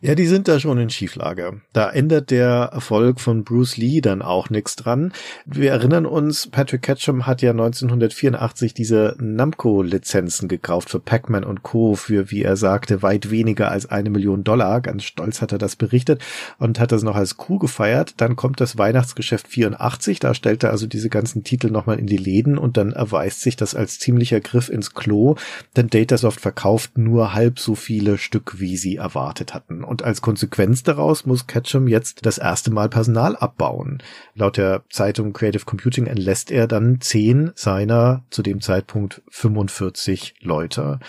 Ja, 0.00 0.14
die 0.14 0.26
sind 0.26 0.48
da 0.48 0.58
schon 0.58 0.78
in 0.78 0.90
Schieflage. 0.90 1.60
Da 1.72 1.88
ändert 1.90 2.30
der 2.30 2.70
Erfolg 2.72 3.20
von 3.20 3.44
Bruce 3.44 3.76
Lee 3.76 4.00
dann 4.00 4.20
auch 4.20 4.50
nichts 4.50 4.76
dran. 4.76 5.12
Wir 5.46 5.70
erinnern 5.70 6.06
uns, 6.06 6.48
Patrick 6.48 6.82
Ketchum 6.82 7.26
hat 7.26 7.42
ja 7.42 7.52
1984 7.52 8.74
diese 8.74 9.16
Namco-Lizenzen 9.20 10.48
gekauft 10.48 10.90
für 10.90 10.98
Pac-Man 10.98 11.44
und 11.44 11.62
Co. 11.62 11.94
für, 11.94 12.30
wie 12.30 12.42
er 12.42 12.56
sagte, 12.56 13.02
weit 13.02 13.30
weniger 13.30 13.70
als 13.70 13.86
eine 13.86 14.10
Million 14.10 14.42
Dollar. 14.42 14.80
Ganz 14.80 15.04
stolz 15.04 15.40
hat 15.40 15.52
er 15.52 15.58
das 15.58 15.76
berichtet 15.76 16.20
und 16.58 16.80
hat 16.80 16.90
das 16.90 17.04
noch 17.04 17.14
als 17.14 17.36
Coup 17.36 17.60
gefeiert. 17.60 18.14
Dann 18.16 18.34
kommt 18.34 18.60
das 18.60 18.78
Weihnachtsgeschäft 18.78 19.46
84, 19.46 20.18
da 20.18 20.34
stellt 20.34 20.64
er 20.64 20.70
also 20.70 20.86
diese 20.86 21.08
ganzen 21.08 21.44
Titel 21.44 21.70
nochmal 21.70 22.00
in 22.00 22.06
die 22.06 22.16
Läden 22.16 22.58
und 22.58 22.76
dann 22.76 22.92
erweist 22.92 23.40
sich 23.40 23.56
das 23.56 23.74
als 23.74 23.98
ziemlicher 23.98 24.40
Griff 24.40 24.68
ins 24.68 24.94
Klo, 24.94 25.36
denn 25.76 25.88
Datasoft 25.88 26.40
verkauft 26.40 26.98
nur 26.98 27.34
halb 27.34 27.58
so 27.58 27.74
viele 27.74 28.18
Stück, 28.18 28.58
wie 28.58 28.76
sie 28.76 28.96
erwartet 28.96 29.51
hatten. 29.54 29.84
Und 29.84 30.02
als 30.02 30.22
Konsequenz 30.22 30.82
daraus 30.82 31.26
muss 31.26 31.46
Ketchum 31.46 31.88
jetzt 31.88 32.24
das 32.26 32.38
erste 32.38 32.70
Mal 32.70 32.88
Personal 32.88 33.36
abbauen. 33.36 34.02
Laut 34.34 34.56
der 34.56 34.82
Zeitung 34.90 35.32
Creative 35.32 35.64
Computing 35.64 36.06
entlässt 36.06 36.50
er 36.50 36.66
dann 36.66 37.00
zehn 37.00 37.52
seiner 37.54 38.24
zu 38.30 38.42
dem 38.42 38.60
Zeitpunkt 38.60 39.22
45 39.28 40.34
Leute. 40.40 41.00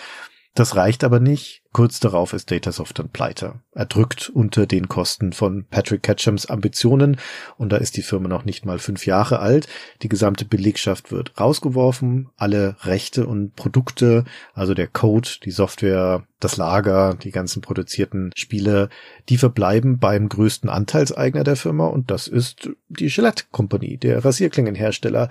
Das 0.54 0.76
reicht 0.76 1.02
aber 1.02 1.18
nicht. 1.18 1.62
Kurz 1.72 1.98
darauf 1.98 2.32
ist 2.32 2.52
Datasoft 2.52 3.00
dann 3.00 3.08
pleite. 3.08 3.54
Er 3.72 3.86
drückt 3.86 4.28
unter 4.28 4.66
den 4.66 4.86
Kosten 4.86 5.32
von 5.32 5.64
Patrick 5.68 6.04
Ketchums 6.04 6.46
Ambitionen 6.46 7.16
und 7.56 7.72
da 7.72 7.78
ist 7.78 7.96
die 7.96 8.02
Firma 8.02 8.28
noch 8.28 8.44
nicht 8.44 8.64
mal 8.64 8.78
fünf 8.78 9.04
Jahre 9.04 9.40
alt. 9.40 9.66
Die 10.02 10.08
gesamte 10.08 10.44
Belegschaft 10.44 11.10
wird 11.10 11.32
rausgeworfen. 11.40 12.30
Alle 12.36 12.76
Rechte 12.82 13.26
und 13.26 13.56
Produkte, 13.56 14.24
also 14.54 14.74
der 14.74 14.86
Code, 14.86 15.28
die 15.44 15.50
Software, 15.50 16.24
das 16.38 16.56
Lager, 16.56 17.16
die 17.20 17.32
ganzen 17.32 17.60
produzierten 17.60 18.30
Spiele, 18.36 18.90
die 19.28 19.38
verbleiben 19.38 19.98
beim 19.98 20.28
größten 20.28 20.70
Anteilseigner 20.70 21.42
der 21.42 21.56
Firma 21.56 21.88
und 21.88 22.12
das 22.12 22.28
ist 22.28 22.70
die 22.88 23.08
Gillette 23.08 23.46
Company, 23.50 23.96
der 23.96 24.24
Rasierklingenhersteller. 24.24 25.28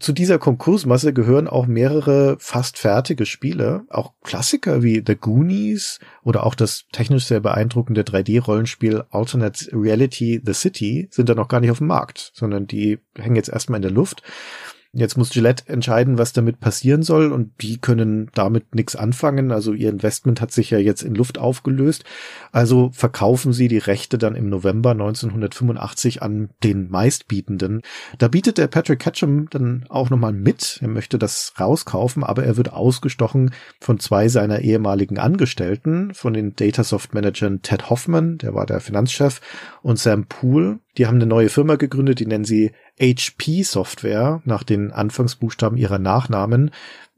Zu 0.00 0.12
dieser 0.12 0.38
Konkursmasse 0.38 1.12
gehören 1.12 1.48
auch 1.48 1.66
mehrere 1.66 2.36
fast 2.38 2.78
fertige 2.78 3.26
Spiele, 3.26 3.84
auch 3.88 4.12
Klassiker 4.22 4.84
wie 4.84 5.02
The 5.04 5.16
Goonies 5.16 5.98
oder 6.22 6.46
auch 6.46 6.54
das 6.54 6.84
technisch 6.92 7.24
sehr 7.24 7.40
beeindruckende 7.40 8.02
3D-Rollenspiel 8.02 9.06
Alternate 9.10 9.70
Reality 9.72 10.40
The 10.44 10.52
City 10.52 11.08
sind 11.10 11.28
da 11.28 11.34
noch 11.34 11.48
gar 11.48 11.58
nicht 11.58 11.72
auf 11.72 11.78
dem 11.78 11.88
Markt, 11.88 12.30
sondern 12.34 12.68
die 12.68 13.00
hängen 13.16 13.34
jetzt 13.34 13.48
erstmal 13.48 13.78
in 13.78 13.82
der 13.82 13.90
Luft. 13.90 14.22
Jetzt 14.92 15.18
muss 15.18 15.28
Gillette 15.30 15.68
entscheiden, 15.68 16.16
was 16.16 16.32
damit 16.32 16.60
passieren 16.60 17.02
soll 17.02 17.30
und 17.30 17.52
die 17.60 17.76
können 17.78 18.30
damit 18.34 18.74
nichts 18.74 18.96
anfangen. 18.96 19.52
Also 19.52 19.74
ihr 19.74 19.90
Investment 19.90 20.40
hat 20.40 20.50
sich 20.50 20.70
ja 20.70 20.78
jetzt 20.78 21.02
in 21.02 21.14
Luft 21.14 21.36
aufgelöst. 21.36 22.04
Also 22.52 22.90
verkaufen 22.94 23.52
sie 23.52 23.68
die 23.68 23.76
Rechte 23.76 24.16
dann 24.16 24.34
im 24.34 24.48
November 24.48 24.92
1985 24.92 26.22
an 26.22 26.48
den 26.64 26.88
meistbietenden. 26.90 27.82
Da 28.16 28.28
bietet 28.28 28.56
der 28.56 28.68
Patrick 28.68 29.00
Ketchum 29.00 29.50
dann 29.50 29.84
auch 29.90 30.08
nochmal 30.08 30.32
mit. 30.32 30.78
Er 30.80 30.88
möchte 30.88 31.18
das 31.18 31.52
rauskaufen, 31.60 32.24
aber 32.24 32.44
er 32.44 32.56
wird 32.56 32.72
ausgestochen 32.72 33.50
von 33.80 34.00
zwei 34.00 34.28
seiner 34.28 34.60
ehemaligen 34.60 35.18
Angestellten, 35.18 36.14
von 36.14 36.32
den 36.32 36.56
Datasoft-Managern 36.56 37.60
Ted 37.60 37.90
Hoffman, 37.90 38.38
der 38.38 38.54
war 38.54 38.64
der 38.64 38.80
Finanzchef, 38.80 39.42
und 39.82 39.98
Sam 39.98 40.24
Poole. 40.24 40.78
Die 40.98 41.06
haben 41.06 41.16
eine 41.16 41.26
neue 41.26 41.48
Firma 41.48 41.76
gegründet, 41.76 42.18
die 42.18 42.26
nennen 42.26 42.44
sie 42.44 42.72
HP 43.00 43.62
Software 43.62 44.42
nach 44.44 44.64
den 44.64 44.90
Anfangsbuchstaben 44.90 45.78
ihrer 45.78 46.00
Nachnamen. 46.00 46.72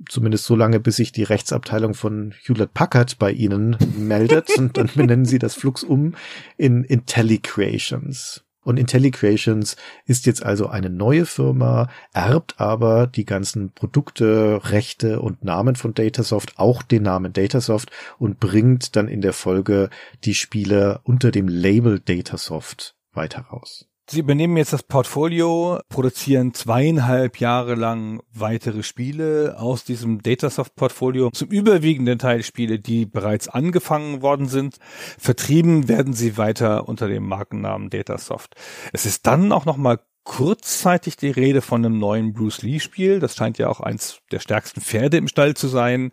Zumindest 0.07 0.45
so 0.45 0.55
lange, 0.55 0.81
bis 0.81 0.97
sich 0.97 1.13
die 1.13 1.23
Rechtsabteilung 1.23 1.95
von 1.95 2.35
Hewlett 2.45 2.75
Packard 2.75 3.19
bei 3.19 3.33
ihnen 3.33 3.79
meldet 3.99 4.51
und 4.59 4.77
dann 4.77 4.91
benennen 4.95 5.25
sie 5.25 5.39
das 5.39 5.55
Flux 5.55 5.83
um 5.83 6.15
in 6.59 6.85
IntelliCreations. 6.85 8.45
Und 8.63 8.79
IntelliCreations 8.79 9.77
ist 10.05 10.27
jetzt 10.27 10.43
also 10.43 10.67
eine 10.67 10.91
neue 10.91 11.25
Firma, 11.25 11.89
erbt 12.13 12.61
aber 12.61 13.07
die 13.07 13.25
ganzen 13.25 13.73
Produkte, 13.73 14.61
Rechte 14.65 15.21
und 15.21 15.43
Namen 15.43 15.77
von 15.77 15.95
Datasoft, 15.95 16.59
auch 16.59 16.83
den 16.83 17.05
Namen 17.05 17.33
Datasoft 17.33 17.91
und 18.19 18.39
bringt 18.39 18.97
dann 18.97 19.09
in 19.09 19.23
der 19.23 19.33
Folge 19.33 19.89
die 20.25 20.35
Spiele 20.35 21.01
unter 21.05 21.31
dem 21.31 21.49
Label 21.49 21.99
Datasoft 21.99 22.95
weiter 23.13 23.43
raus. 23.43 23.87
Sie 24.13 24.19
übernehmen 24.19 24.57
jetzt 24.57 24.73
das 24.73 24.83
Portfolio, 24.83 25.79
produzieren 25.89 26.53
zweieinhalb 26.53 27.39
Jahre 27.39 27.77
lang 27.77 28.21
weitere 28.33 28.83
Spiele 28.83 29.55
aus 29.57 29.85
diesem 29.85 30.21
Datasoft-Portfolio. 30.21 31.31
Zum 31.31 31.47
überwiegenden 31.51 32.19
Teil 32.19 32.43
Spiele, 32.43 32.81
die 32.81 33.07
bereits 33.07 33.47
angefangen 33.47 34.21
worden 34.21 34.49
sind. 34.49 34.79
Vertrieben 35.17 35.87
werden 35.87 36.13
sie 36.13 36.37
weiter 36.37 36.89
unter 36.89 37.07
dem 37.07 37.29
Markennamen 37.29 37.89
Datasoft. 37.89 38.57
Es 38.93 39.07
ist 39.07 39.29
dann 39.29 39.53
auch 39.53 39.65
nochmal 39.65 40.01
kurzzeitig 40.31 41.17
die 41.17 41.33
Rede 41.33 41.61
von 41.61 41.85
einem 41.85 41.99
neuen 41.99 42.33
Bruce 42.33 42.63
Lee 42.63 42.79
Spiel. 42.79 43.19
Das 43.19 43.35
scheint 43.35 43.59
ja 43.59 43.67
auch 43.67 43.81
eins 43.81 44.21
der 44.31 44.39
stärksten 44.39 44.81
Pferde 44.81 45.17
im 45.17 45.27
Stall 45.27 45.55
zu 45.55 45.67
sein. 45.67 46.13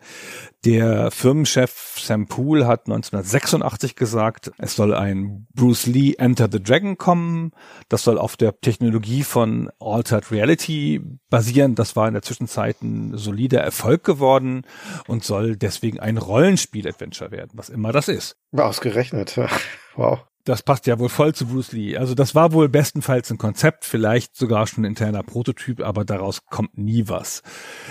Der 0.64 1.12
Firmenchef 1.12 2.00
Sam 2.00 2.26
Poole 2.26 2.66
hat 2.66 2.88
1986 2.88 3.94
gesagt, 3.94 4.50
es 4.58 4.74
soll 4.74 4.92
ein 4.92 5.46
Bruce 5.54 5.86
Lee 5.86 6.14
Enter 6.18 6.48
the 6.50 6.60
Dragon 6.60 6.98
kommen. 6.98 7.52
Das 7.88 8.02
soll 8.02 8.18
auf 8.18 8.36
der 8.36 8.60
Technologie 8.60 9.22
von 9.22 9.70
Altered 9.78 10.32
Reality 10.32 11.00
basieren. 11.30 11.76
Das 11.76 11.94
war 11.94 12.08
in 12.08 12.14
der 12.14 12.22
Zwischenzeit 12.22 12.82
ein 12.82 13.16
solider 13.16 13.60
Erfolg 13.60 14.02
geworden 14.02 14.62
und 15.06 15.22
soll 15.22 15.54
deswegen 15.54 16.00
ein 16.00 16.18
Rollenspiel-Adventure 16.18 17.30
werden, 17.30 17.52
was 17.54 17.68
immer 17.68 17.92
das 17.92 18.08
ist. 18.08 18.36
Ausgerechnet. 18.50 19.38
Wow 19.94 20.24
das 20.48 20.62
passt 20.62 20.86
ja 20.86 20.98
wohl 20.98 21.10
voll 21.10 21.34
zu 21.34 21.46
Bruce 21.46 21.72
Lee. 21.72 21.96
Also 21.96 22.14
das 22.14 22.34
war 22.34 22.52
wohl 22.52 22.68
bestenfalls 22.68 23.30
ein 23.30 23.36
Konzept, 23.36 23.84
vielleicht 23.84 24.34
sogar 24.34 24.66
schon 24.66 24.82
ein 24.82 24.88
interner 24.88 25.22
Prototyp, 25.22 25.80
aber 25.82 26.04
daraus 26.04 26.46
kommt 26.46 26.78
nie 26.78 27.08
was. 27.08 27.42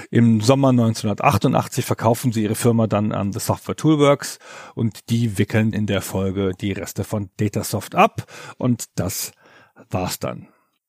Im 0.09 0.41
Sommer 0.41 0.69
1988 0.69 1.85
verkaufen 1.85 2.31
sie 2.31 2.43
ihre 2.43 2.55
Firma 2.55 2.87
dann 2.87 3.11
an 3.11 3.31
The 3.31 3.39
Software 3.39 3.75
Toolworks 3.75 4.39
und 4.73 5.09
die 5.09 5.37
wickeln 5.37 5.71
in 5.71 5.85
der 5.85 6.01
Folge 6.01 6.53
die 6.59 6.71
Reste 6.71 7.03
von 7.03 7.29
Datasoft 7.37 7.93
ab 7.93 8.25
und 8.57 8.85
das 8.95 9.33
war's 9.91 10.17
dann. 10.17 10.47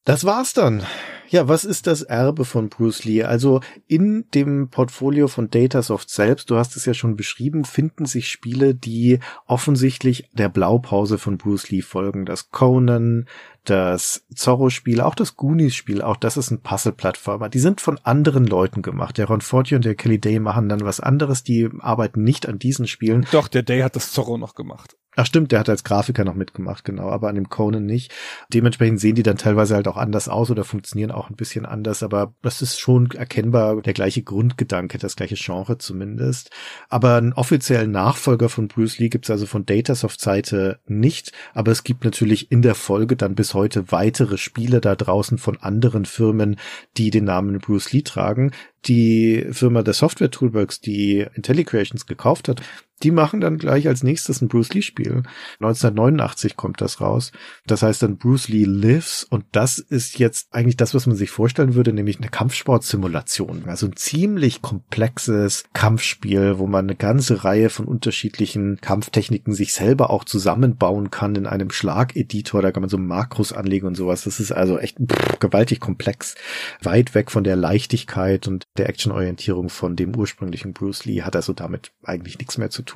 Das 0.08 0.24
war's 0.24 0.54
dann. 0.54 0.84
Ja, 1.28 1.48
was 1.48 1.66
ist 1.66 1.86
das 1.86 2.00
Erbe 2.00 2.46
von 2.46 2.70
Bruce 2.70 3.04
Lee? 3.04 3.24
Also 3.24 3.60
in 3.86 4.24
dem 4.32 4.70
Portfolio 4.70 5.28
von 5.28 5.50
Datasoft 5.50 6.08
selbst, 6.08 6.48
du 6.48 6.56
hast 6.56 6.76
es 6.76 6.86
ja 6.86 6.94
schon 6.94 7.14
beschrieben, 7.14 7.66
finden 7.66 8.06
sich 8.06 8.30
Spiele, 8.30 8.74
die 8.74 9.18
offensichtlich 9.44 10.30
der 10.32 10.48
Blaupause 10.48 11.18
von 11.18 11.36
Bruce 11.36 11.68
Lee 11.68 11.82
folgen. 11.82 12.24
Das 12.24 12.50
Conan, 12.50 13.26
das 13.64 14.24
Zorro-Spiel, 14.34 15.02
auch 15.02 15.14
das 15.14 15.36
Goonies-Spiel, 15.36 16.00
auch 16.00 16.16
das 16.16 16.38
ist 16.38 16.50
ein 16.52 16.62
Puzzle-Plattformer. 16.62 17.50
Die 17.50 17.58
sind 17.58 17.82
von 17.82 18.00
anderen 18.02 18.46
Leuten 18.46 18.80
gemacht. 18.80 19.18
Der 19.18 19.26
Ron 19.26 19.42
Forti 19.42 19.74
und 19.74 19.84
der 19.84 19.94
Kelly 19.94 20.18
Day 20.18 20.40
machen 20.40 20.70
dann 20.70 20.80
was 20.80 21.00
anderes. 21.00 21.42
Die 21.42 21.68
arbeiten 21.80 22.24
nicht 22.24 22.48
an 22.48 22.58
diesen 22.58 22.86
Spielen. 22.86 23.26
Doch, 23.30 23.48
der 23.48 23.62
Day 23.62 23.82
hat 23.82 23.94
das 23.94 24.10
Zorro 24.12 24.38
noch 24.38 24.54
gemacht. 24.54 24.96
Ach 25.20 25.26
stimmt, 25.26 25.50
der 25.50 25.58
hat 25.58 25.68
als 25.68 25.82
Grafiker 25.82 26.24
noch 26.24 26.36
mitgemacht, 26.36 26.84
genau, 26.84 27.10
aber 27.10 27.28
an 27.28 27.34
dem 27.34 27.48
Conan 27.48 27.84
nicht. 27.84 28.14
Dementsprechend 28.54 29.00
sehen 29.00 29.16
die 29.16 29.24
dann 29.24 29.36
teilweise 29.36 29.74
halt 29.74 29.88
auch 29.88 29.96
anders 29.96 30.28
aus 30.28 30.48
oder 30.48 30.62
funktionieren 30.62 31.10
auch 31.10 31.28
ein 31.28 31.34
bisschen 31.34 31.66
anders, 31.66 32.04
aber 32.04 32.34
das 32.40 32.62
ist 32.62 32.78
schon 32.78 33.10
erkennbar 33.10 33.82
der 33.82 33.94
gleiche 33.94 34.22
Grundgedanke, 34.22 34.96
das 34.96 35.16
gleiche 35.16 35.34
Genre 35.34 35.76
zumindest. 35.76 36.50
Aber 36.88 37.16
einen 37.16 37.32
offiziellen 37.32 37.90
Nachfolger 37.90 38.48
von 38.48 38.68
Bruce 38.68 39.00
Lee 39.00 39.08
gibt's 39.08 39.28
also 39.28 39.46
von 39.46 39.66
Datasoft 39.66 40.20
Seite 40.20 40.78
nicht, 40.86 41.32
aber 41.52 41.72
es 41.72 41.82
gibt 41.82 42.04
natürlich 42.04 42.52
in 42.52 42.62
der 42.62 42.76
Folge 42.76 43.16
dann 43.16 43.34
bis 43.34 43.54
heute 43.54 43.90
weitere 43.90 44.38
Spiele 44.38 44.80
da 44.80 44.94
draußen 44.94 45.36
von 45.36 45.56
anderen 45.56 46.04
Firmen, 46.04 46.60
die 46.96 47.10
den 47.10 47.24
Namen 47.24 47.58
Bruce 47.58 47.92
Lee 47.92 48.02
tragen. 48.02 48.52
die 48.84 49.44
Firma 49.50 49.82
der 49.82 49.94
Software 49.94 50.30
Toolworks, 50.30 50.80
die 50.80 51.26
IntelliCreations 51.34 52.06
gekauft 52.06 52.46
hat, 52.46 52.62
die 53.02 53.10
machen 53.10 53.40
dann 53.40 53.58
gleich 53.58 53.86
als 53.88 54.02
nächstes 54.02 54.40
ein 54.40 54.48
Bruce 54.48 54.74
Lee 54.74 54.82
Spiel. 54.82 55.22
1989 55.60 56.56
kommt 56.56 56.80
das 56.80 57.00
raus. 57.00 57.32
Das 57.66 57.82
heißt 57.82 58.02
dann 58.02 58.18
Bruce 58.18 58.48
Lee 58.48 58.64
Lives 58.64 59.24
und 59.24 59.44
das 59.52 59.78
ist 59.78 60.18
jetzt 60.18 60.48
eigentlich 60.52 60.76
das, 60.76 60.94
was 60.94 61.06
man 61.06 61.16
sich 61.16 61.30
vorstellen 61.30 61.74
würde, 61.74 61.92
nämlich 61.92 62.18
eine 62.18 62.28
Kampfsportsimulation. 62.28 63.64
Also 63.66 63.86
ein 63.86 63.96
ziemlich 63.96 64.62
komplexes 64.62 65.64
Kampfspiel, 65.72 66.58
wo 66.58 66.66
man 66.66 66.86
eine 66.86 66.96
ganze 66.96 67.44
Reihe 67.44 67.70
von 67.70 67.86
unterschiedlichen 67.86 68.80
Kampftechniken 68.80 69.54
sich 69.54 69.74
selber 69.74 70.10
auch 70.10 70.24
zusammenbauen 70.24 71.10
kann 71.10 71.36
in 71.36 71.46
einem 71.46 71.70
Schlageditor. 71.70 72.62
Da 72.62 72.72
kann 72.72 72.82
man 72.82 72.90
so 72.90 72.98
Makros 72.98 73.52
anlegen 73.52 73.86
und 73.86 73.94
sowas. 73.94 74.24
Das 74.24 74.40
ist 74.40 74.52
also 74.52 74.78
echt 74.78 74.98
pff, 74.98 75.38
gewaltig 75.38 75.80
komplex. 75.80 76.34
Weit 76.82 77.14
weg 77.14 77.30
von 77.30 77.44
der 77.44 77.56
Leichtigkeit 77.56 78.48
und 78.48 78.66
der 78.76 78.88
Actionorientierung 78.88 79.68
von 79.68 79.94
dem 79.94 80.16
ursprünglichen 80.16 80.72
Bruce 80.72 81.04
Lee 81.04 81.22
hat 81.22 81.36
also 81.36 81.52
damit 81.52 81.92
eigentlich 82.02 82.38
nichts 82.38 82.58
mehr 82.58 82.70
zu 82.70 82.82
tun. 82.82 82.87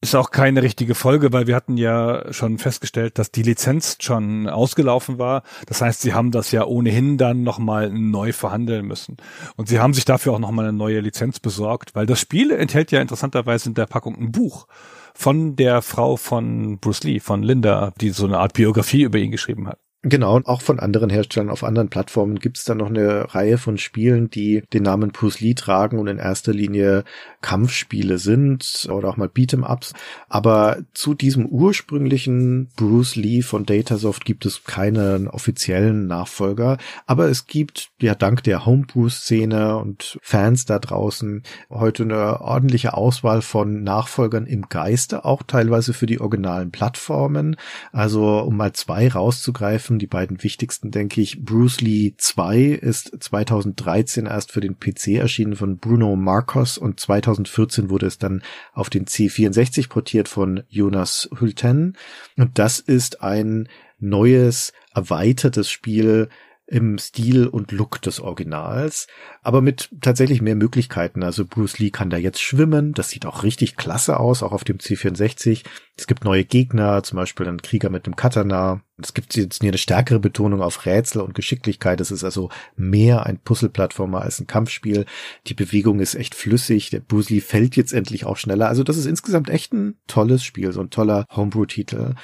Ist 0.00 0.14
auch 0.14 0.30
keine 0.30 0.62
richtige 0.62 0.94
Folge, 0.94 1.32
weil 1.32 1.46
wir 1.46 1.56
hatten 1.56 1.76
ja 1.76 2.32
schon 2.32 2.58
festgestellt, 2.58 3.18
dass 3.18 3.30
die 3.30 3.42
Lizenz 3.42 3.96
schon 4.00 4.48
ausgelaufen 4.48 5.18
war. 5.18 5.42
Das 5.66 5.80
heißt, 5.80 6.02
sie 6.02 6.12
haben 6.12 6.30
das 6.30 6.52
ja 6.52 6.64
ohnehin 6.64 7.16
dann 7.16 7.42
nochmal 7.42 7.90
neu 7.90 8.32
verhandeln 8.32 8.86
müssen. 8.86 9.16
Und 9.56 9.68
sie 9.68 9.80
haben 9.80 9.94
sich 9.94 10.04
dafür 10.04 10.34
auch 10.34 10.38
nochmal 10.38 10.66
eine 10.66 10.76
neue 10.76 11.00
Lizenz 11.00 11.40
besorgt, 11.40 11.94
weil 11.94 12.06
das 12.06 12.20
Spiel 12.20 12.50
enthält 12.50 12.90
ja 12.92 13.00
interessanterweise 13.00 13.70
in 13.70 13.74
der 13.74 13.86
Packung 13.86 14.16
ein 14.16 14.32
Buch 14.32 14.66
von 15.14 15.56
der 15.56 15.80
Frau 15.80 16.16
von 16.16 16.78
Bruce 16.78 17.04
Lee, 17.04 17.20
von 17.20 17.42
Linda, 17.42 17.92
die 18.00 18.10
so 18.10 18.26
eine 18.26 18.38
Art 18.38 18.52
Biografie 18.52 19.02
über 19.02 19.18
ihn 19.18 19.30
geschrieben 19.30 19.68
hat. 19.68 19.78
Genau, 20.06 20.38
auch 20.44 20.60
von 20.60 20.80
anderen 20.80 21.08
Herstellern 21.08 21.48
auf 21.48 21.64
anderen 21.64 21.88
Plattformen 21.88 22.38
gibt 22.38 22.58
es 22.58 22.64
dann 22.64 22.76
noch 22.76 22.90
eine 22.90 23.34
Reihe 23.34 23.56
von 23.56 23.78
Spielen, 23.78 24.28
die 24.28 24.62
den 24.74 24.82
Namen 24.82 25.12
Bruce 25.12 25.40
Lee 25.40 25.54
tragen 25.54 25.98
und 25.98 26.08
in 26.08 26.18
erster 26.18 26.52
Linie 26.52 27.04
Kampfspiele 27.40 28.18
sind 28.18 28.86
oder 28.90 29.08
auch 29.08 29.16
mal 29.16 29.28
Beat'em-Ups. 29.28 29.94
Aber 30.28 30.78
zu 30.92 31.14
diesem 31.14 31.46
ursprünglichen 31.46 32.68
Bruce 32.76 33.16
Lee 33.16 33.40
von 33.40 33.64
Datasoft 33.64 34.26
gibt 34.26 34.44
es 34.44 34.64
keinen 34.64 35.26
offiziellen 35.26 36.06
Nachfolger. 36.06 36.76
Aber 37.06 37.28
es 37.30 37.46
gibt 37.46 37.88
ja 37.98 38.14
dank 38.14 38.42
der 38.42 38.66
Homebrew-Szene 38.66 39.78
und 39.78 40.18
Fans 40.20 40.66
da 40.66 40.80
draußen 40.80 41.44
heute 41.70 42.02
eine 42.02 42.42
ordentliche 42.42 42.94
Auswahl 42.94 43.40
von 43.40 43.82
Nachfolgern 43.82 44.44
im 44.44 44.68
Geiste, 44.68 45.24
auch 45.24 45.42
teilweise 45.42 45.94
für 45.94 46.06
die 46.06 46.20
originalen 46.20 46.72
Plattformen. 46.72 47.56
Also 47.90 48.40
um 48.40 48.58
mal 48.58 48.74
zwei 48.74 49.08
rauszugreifen, 49.08 49.93
die 49.98 50.06
beiden 50.06 50.42
wichtigsten, 50.42 50.90
denke 50.90 51.20
ich. 51.20 51.44
Bruce 51.44 51.80
Lee 51.80 52.14
2 52.16 52.60
ist 52.62 53.16
2013 53.18 54.26
erst 54.26 54.52
für 54.52 54.60
den 54.60 54.78
PC 54.78 55.18
erschienen 55.18 55.56
von 55.56 55.78
Bruno 55.78 56.16
Marcos 56.16 56.78
und 56.78 57.00
2014 57.00 57.90
wurde 57.90 58.06
es 58.06 58.18
dann 58.18 58.42
auf 58.72 58.90
den 58.90 59.06
C64 59.06 59.88
portiert 59.88 60.28
von 60.28 60.62
Jonas 60.68 61.28
Hülten. 61.38 61.96
Und 62.36 62.58
das 62.58 62.80
ist 62.80 63.22
ein 63.22 63.68
neues, 63.98 64.72
erweitertes 64.94 65.70
Spiel, 65.70 66.28
im 66.66 66.98
Stil 66.98 67.46
und 67.46 67.72
Look 67.72 68.00
des 68.00 68.20
Originals, 68.20 69.06
aber 69.42 69.60
mit 69.60 69.90
tatsächlich 70.00 70.40
mehr 70.40 70.54
Möglichkeiten. 70.54 71.22
Also 71.22 71.44
Bruce 71.44 71.78
Lee 71.78 71.90
kann 71.90 72.10
da 72.10 72.16
jetzt 72.16 72.40
schwimmen, 72.40 72.94
das 72.94 73.10
sieht 73.10 73.26
auch 73.26 73.42
richtig 73.42 73.76
klasse 73.76 74.18
aus, 74.18 74.42
auch 74.42 74.52
auf 74.52 74.64
dem 74.64 74.78
C64. 74.78 75.64
Es 75.96 76.06
gibt 76.06 76.24
neue 76.24 76.44
Gegner, 76.44 77.02
zum 77.02 77.16
Beispiel 77.16 77.46
ein 77.46 77.62
Krieger 77.62 77.90
mit 77.90 78.06
einem 78.06 78.16
Katana. 78.16 78.80
Es 79.00 79.12
gibt 79.12 79.36
jetzt 79.36 79.60
hier 79.60 79.70
eine 79.70 79.78
stärkere 79.78 80.18
Betonung 80.18 80.62
auf 80.62 80.86
Rätsel 80.86 81.20
und 81.20 81.34
Geschicklichkeit. 81.34 82.00
Es 82.00 82.10
ist 82.10 82.24
also 82.24 82.50
mehr 82.76 83.26
ein 83.26 83.38
Puzzle-Plattformer 83.38 84.22
als 84.22 84.40
ein 84.40 84.46
Kampfspiel. 84.46 85.04
Die 85.46 85.54
Bewegung 85.54 86.00
ist 86.00 86.14
echt 86.14 86.34
flüssig. 86.34 86.90
Der 86.90 87.00
Bruce 87.00 87.30
Lee 87.30 87.40
fällt 87.40 87.76
jetzt 87.76 87.92
endlich 87.92 88.24
auch 88.24 88.36
schneller. 88.36 88.68
Also 88.68 88.82
das 88.82 88.96
ist 88.96 89.06
insgesamt 89.06 89.50
echt 89.50 89.72
ein 89.72 89.98
tolles 90.06 90.42
Spiel, 90.42 90.72
so 90.72 90.80
ein 90.80 90.90
toller 90.90 91.26
Homebrew-Titel. 91.30 92.14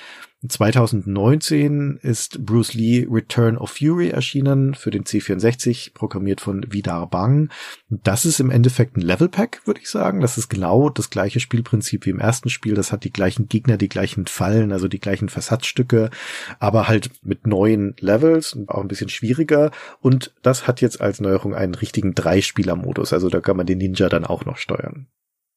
2019 0.47 1.99
ist 2.01 2.47
Bruce 2.47 2.73
Lee 2.73 3.07
Return 3.11 3.59
of 3.59 3.73
Fury 3.73 4.09
erschienen 4.09 4.75
für 4.75 4.91
den 4.91 5.05
C64, 5.05 5.93
programmiert 5.93 6.41
von 6.41 6.65
Vidar 6.73 7.11
Bang. 7.11 7.51
Das 7.91 8.25
ist 8.25 8.41
im 8.41 8.51
Endeffekt 8.51 8.97
ein 8.97 9.03
Level 9.03 9.29
Pack, 9.29 9.61
würde 9.67 9.81
ich 9.81 9.91
sagen. 9.91 10.21
Das 10.21 10.39
ist 10.39 10.49
genau 10.49 10.89
das 10.89 11.11
gleiche 11.11 11.41
Spielprinzip 11.41 12.07
wie 12.07 12.11
im 12.11 12.21
ersten 12.21 12.49
Spiel. 12.49 12.75
Das 12.75 12.91
hat 12.91 13.05
die 13.05 13.12
gleichen 13.12 13.49
Gegner, 13.49 13.77
die 13.77 13.91
gleichen 13.91 14.27
Fallen, 14.27 14.73
also 14.73 14.89
die 14.89 15.01
gleichen 15.01 15.29
Versatzstücke, 15.29 16.09
aber 16.59 16.89
halt 16.89 17.11
mit 17.23 17.47
neuen 17.47 17.95
Levels 18.01 18.55
und 18.55 18.71
auch 18.71 18.81
ein 18.81 18.89
bisschen 18.89 19.11
schwieriger. 19.11 19.71
Und 20.01 20.33
das 20.43 20.67
hat 20.67 20.81
jetzt 20.81 21.03
als 21.03 21.21
Neuerung 21.21 21.55
einen 21.55 21.75
richtigen 21.75 22.15
Dreispieler-Modus. 22.15 23.12
Also 23.12 23.29
da 23.29 23.41
kann 23.41 23.59
man 23.59 23.67
den 23.67 23.77
Ninja 23.77 24.09
dann 24.09 24.25
auch 24.25 24.47
noch 24.47 24.57
steuern. 24.57 25.07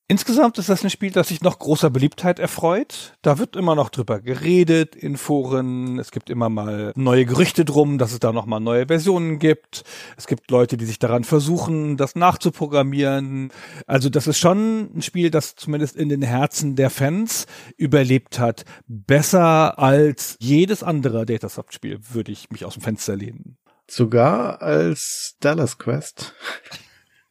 Insgesamt 0.09 0.57
ist 0.57 0.67
das 0.67 0.84
ein 0.84 0.89
Spiel, 0.89 1.11
das 1.11 1.30
sich 1.30 1.41
noch 1.41 1.59
großer 1.59 1.89
Beliebtheit 1.89 2.38
erfreut. 2.38 3.13
Da 3.21 3.39
wird 3.39 3.55
immer 3.55 3.73
noch 3.73 3.89
drüber 3.89 4.19
geredet 4.19 4.97
in 4.97 5.15
Foren. 5.15 5.97
Es 5.97 6.11
gibt 6.11 6.30
immer 6.30 6.49
mal 6.49 6.91
neue 6.95 7.25
Gerüchte 7.25 7.63
drum, 7.63 7.97
dass 7.97 8.11
es 8.11 8.19
da 8.19 8.34
noch 8.34 8.45
mal 8.45 8.59
neue 8.59 8.88
Versionen 8.88 9.39
gibt. 9.39 9.85
Es 10.17 10.27
gibt 10.27 10.51
Leute, 10.51 10.75
die 10.75 10.85
sich 10.85 10.99
daran 10.99 11.23
versuchen, 11.23 11.95
das 11.95 12.15
nachzuprogrammieren. 12.15 13.51
Also 13.88 14.09
das 14.09 14.27
ist 14.27 14.39
schon 14.39 14.93
ein 14.93 15.01
Spiel, 15.01 15.31
das 15.31 15.55
zumindest 15.55 15.95
in 15.95 16.09
den 16.09 16.21
Herzen 16.21 16.75
der 16.75 16.89
Fans 16.89 17.47
überlebt 17.77 18.39
hat. 18.39 18.65
Besser 18.88 19.80
als 19.80 20.35
jedes 20.41 20.84
andere 20.84 21.25
Datasoft-Spiel, 21.25 21.99
würde 22.11 22.34
ich 22.34 22.51
mich 22.51 22.65
aus 22.65 22.73
dem 22.73 22.84
Fenster 22.84 23.15
lehnen. 23.15 23.57
Sogar 23.89 24.61
als 24.61 25.38
Dallas 25.39 25.77
Quest. 25.77 26.34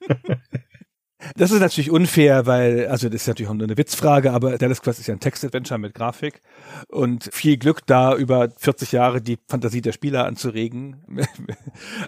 Das 1.36 1.50
ist 1.50 1.60
natürlich 1.60 1.90
unfair, 1.90 2.46
weil, 2.46 2.86
also 2.88 3.08
das 3.08 3.22
ist 3.22 3.28
natürlich 3.28 3.50
auch 3.50 3.54
nur 3.54 3.66
eine 3.66 3.76
Witzfrage, 3.76 4.32
aber 4.32 4.58
Dallas 4.58 4.82
Quest 4.82 5.00
ist 5.00 5.06
ja 5.06 5.14
ein 5.14 5.20
Text-Adventure 5.20 5.78
mit 5.78 5.94
Grafik 5.94 6.40
und 6.88 7.28
viel 7.32 7.56
Glück 7.56 7.86
da 7.86 8.16
über 8.16 8.48
40 8.56 8.92
Jahre 8.92 9.20
die 9.20 9.38
Fantasie 9.48 9.80
der 9.80 9.92
Spieler 9.92 10.26
anzuregen. 10.26 10.96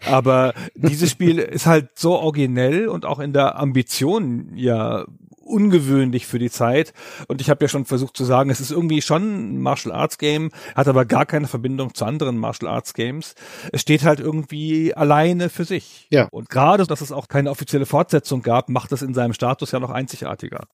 aber 0.07 0.55
dieses 0.74 1.11
Spiel 1.11 1.39
ist 1.39 1.66
halt 1.66 1.91
so 1.99 2.19
originell 2.19 2.89
und 2.89 3.07
auch 3.07 3.20
in 3.20 3.32
der 3.32 3.59
Ambition 3.59 4.53
ja 4.57 5.05
ungewöhnlich 5.45 6.27
für 6.27 6.39
die 6.39 6.51
Zeit. 6.51 6.93
Und 7.29 7.41
ich 7.41 7.51
habe 7.51 7.65
ja 7.65 7.69
schon 7.69 7.85
versucht 7.85 8.16
zu 8.16 8.25
sagen, 8.25 8.51
es 8.51 8.61
ist 8.61 8.71
irgendwie 8.71 9.03
schon 9.03 9.57
ein 9.57 9.61
Martial 9.61 9.95
Arts 9.95 10.19
Game, 10.19 10.51
hat 10.75 10.89
aber 10.89 11.05
gar 11.05 11.27
keine 11.27 11.47
Verbindung 11.47 11.95
zu 11.95 12.05
anderen 12.05 12.39
Martial 12.39 12.71
Arts 12.71 12.95
Games. 12.95 13.35
Es 13.73 13.81
steht 13.81 14.05
halt 14.05 14.21
irgendwie 14.21 14.95
alleine 14.95 15.49
für 15.49 15.65
sich. 15.65 16.07
Ja. 16.11 16.29
Und 16.31 16.49
gerade, 16.49 16.87
dass 16.87 17.01
es 17.01 17.12
auch 17.12 17.29
keine 17.29 17.51
offizielle 17.51 17.87
Fortsetzung 17.87 18.43
gab, 18.43 18.69
macht 18.69 18.93
das 18.93 19.03
in 19.03 19.15
seinem 19.15 19.33
Status 19.33 19.73
ja 19.73 19.81
noch 19.81 19.91
einzigartiger. 19.91 20.66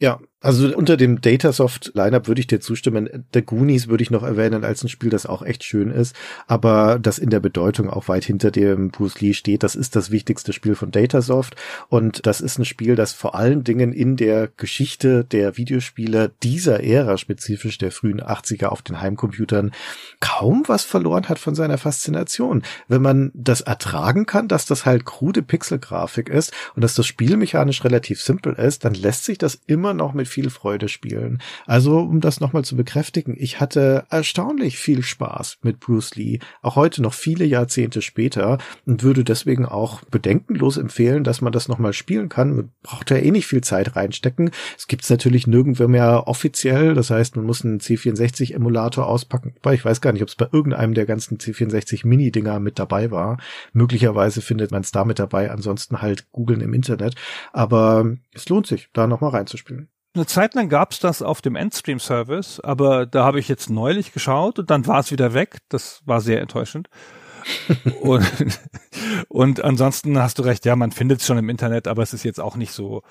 Ja, 0.00 0.18
also 0.44 0.76
unter 0.76 0.98
dem 0.98 1.22
Datasoft-Lineup 1.22 2.28
würde 2.28 2.40
ich 2.40 2.46
dir 2.46 2.60
zustimmen. 2.60 3.24
The 3.32 3.40
Goonies 3.40 3.88
würde 3.88 4.02
ich 4.02 4.10
noch 4.10 4.22
erwähnen 4.22 4.62
als 4.62 4.84
ein 4.84 4.90
Spiel, 4.90 5.08
das 5.08 5.24
auch 5.24 5.40
echt 5.40 5.64
schön 5.64 5.90
ist, 5.90 6.14
aber 6.46 6.98
das 6.98 7.18
in 7.18 7.30
der 7.30 7.40
Bedeutung 7.40 7.88
auch 7.88 8.08
weit 8.08 8.24
hinter 8.24 8.50
dem 8.50 8.90
Bruce 8.90 9.22
Lee 9.22 9.32
steht. 9.32 9.62
Das 9.62 9.74
ist 9.74 9.96
das 9.96 10.10
wichtigste 10.10 10.52
Spiel 10.52 10.74
von 10.74 10.90
Datasoft 10.90 11.56
und 11.88 12.26
das 12.26 12.42
ist 12.42 12.58
ein 12.58 12.66
Spiel, 12.66 12.94
das 12.94 13.14
vor 13.14 13.34
allen 13.34 13.64
Dingen 13.64 13.94
in 13.94 14.16
der 14.16 14.50
Geschichte 14.54 15.24
der 15.24 15.56
Videospiele 15.56 16.32
dieser 16.42 16.84
Ära, 16.84 17.16
spezifisch 17.16 17.78
der 17.78 17.90
frühen 17.90 18.20
80er 18.20 18.66
auf 18.66 18.82
den 18.82 19.00
Heimcomputern, 19.00 19.72
kaum 20.20 20.64
was 20.66 20.84
verloren 20.84 21.30
hat 21.30 21.38
von 21.38 21.54
seiner 21.54 21.78
Faszination. 21.78 22.64
Wenn 22.86 23.00
man 23.00 23.30
das 23.32 23.62
ertragen 23.62 24.26
kann, 24.26 24.48
dass 24.48 24.66
das 24.66 24.84
halt 24.84 25.06
krude 25.06 25.40
Pixelgrafik 25.40 26.28
ist 26.28 26.52
und 26.74 26.82
dass 26.82 26.94
das 26.94 27.06
Spiel 27.06 27.38
mechanisch 27.38 27.82
relativ 27.82 28.20
simpel 28.20 28.52
ist, 28.52 28.84
dann 28.84 28.92
lässt 28.92 29.24
sich 29.24 29.38
das 29.38 29.58
immer 29.66 29.83
noch 29.92 30.14
mit 30.14 30.28
viel 30.28 30.48
Freude 30.48 30.88
spielen. 30.88 31.42
Also, 31.66 31.98
um 31.98 32.20
das 32.20 32.40
nochmal 32.40 32.64
zu 32.64 32.76
bekräftigen, 32.76 33.36
ich 33.38 33.60
hatte 33.60 34.04
erstaunlich 34.08 34.78
viel 34.78 35.02
Spaß 35.02 35.58
mit 35.62 35.80
Bruce 35.80 36.14
Lee, 36.14 36.38
auch 36.62 36.76
heute 36.76 37.02
noch 37.02 37.12
viele 37.12 37.44
Jahrzehnte 37.44 38.00
später 38.00 38.58
und 38.86 39.02
würde 39.02 39.24
deswegen 39.24 39.66
auch 39.66 40.02
bedenkenlos 40.04 40.76
empfehlen, 40.76 41.24
dass 41.24 41.40
man 41.40 41.52
das 41.52 41.68
nochmal 41.68 41.92
spielen 41.92 42.28
kann. 42.28 42.56
Man 42.56 42.70
braucht 42.82 43.10
ja 43.10 43.16
eh 43.18 43.30
nicht 43.30 43.46
viel 43.46 43.62
Zeit 43.62 43.96
reinstecken. 43.96 44.50
Es 44.78 44.86
gibt's 44.86 45.10
natürlich 45.10 45.46
nirgendwo 45.46 45.88
mehr 45.88 46.26
offiziell, 46.26 46.94
das 46.94 47.10
heißt, 47.10 47.36
man 47.36 47.44
muss 47.44 47.64
einen 47.64 47.80
C64-Emulator 47.80 49.06
auspacken. 49.06 49.54
Ich 49.72 49.84
weiß 49.84 50.00
gar 50.00 50.12
nicht, 50.12 50.22
ob 50.22 50.28
es 50.28 50.36
bei 50.36 50.48
irgendeinem 50.50 50.94
der 50.94 51.06
ganzen 51.06 51.38
C64 51.38 52.06
Mini-Dinger 52.06 52.60
mit 52.60 52.78
dabei 52.78 53.10
war. 53.10 53.38
Möglicherweise 53.72 54.40
findet 54.40 54.70
man 54.70 54.82
es 54.82 54.92
da 54.92 55.04
mit 55.04 55.18
dabei, 55.18 55.50
ansonsten 55.50 56.00
halt 56.00 56.30
googeln 56.32 56.60
im 56.60 56.74
Internet. 56.74 57.16
Aber 57.52 58.06
es 58.32 58.48
lohnt 58.48 58.66
sich, 58.66 58.88
da 58.92 59.06
nochmal 59.06 59.30
reinzuspielen. 59.30 59.83
Eine 60.14 60.26
Zeit 60.26 60.54
lang 60.54 60.68
gab's 60.68 61.00
das 61.00 61.22
auf 61.22 61.42
dem 61.42 61.56
Endstream-Service, 61.56 62.60
aber 62.60 63.04
da 63.04 63.24
habe 63.24 63.40
ich 63.40 63.48
jetzt 63.48 63.68
neulich 63.68 64.12
geschaut 64.12 64.60
und 64.60 64.70
dann 64.70 64.86
war 64.86 65.00
es 65.00 65.10
wieder 65.10 65.34
weg. 65.34 65.58
Das 65.68 66.02
war 66.04 66.20
sehr 66.20 66.40
enttäuschend. 66.40 66.88
und, 68.00 68.24
und 69.28 69.64
ansonsten 69.64 70.16
hast 70.18 70.38
du 70.38 70.42
recht, 70.42 70.64
ja, 70.64 70.76
man 70.76 70.92
findet 70.92 71.20
es 71.20 71.26
schon 71.26 71.36
im 71.36 71.48
Internet, 71.48 71.88
aber 71.88 72.02
es 72.02 72.14
ist 72.14 72.24
jetzt 72.24 72.40
auch 72.40 72.54
nicht 72.54 72.72
so, 72.72 73.02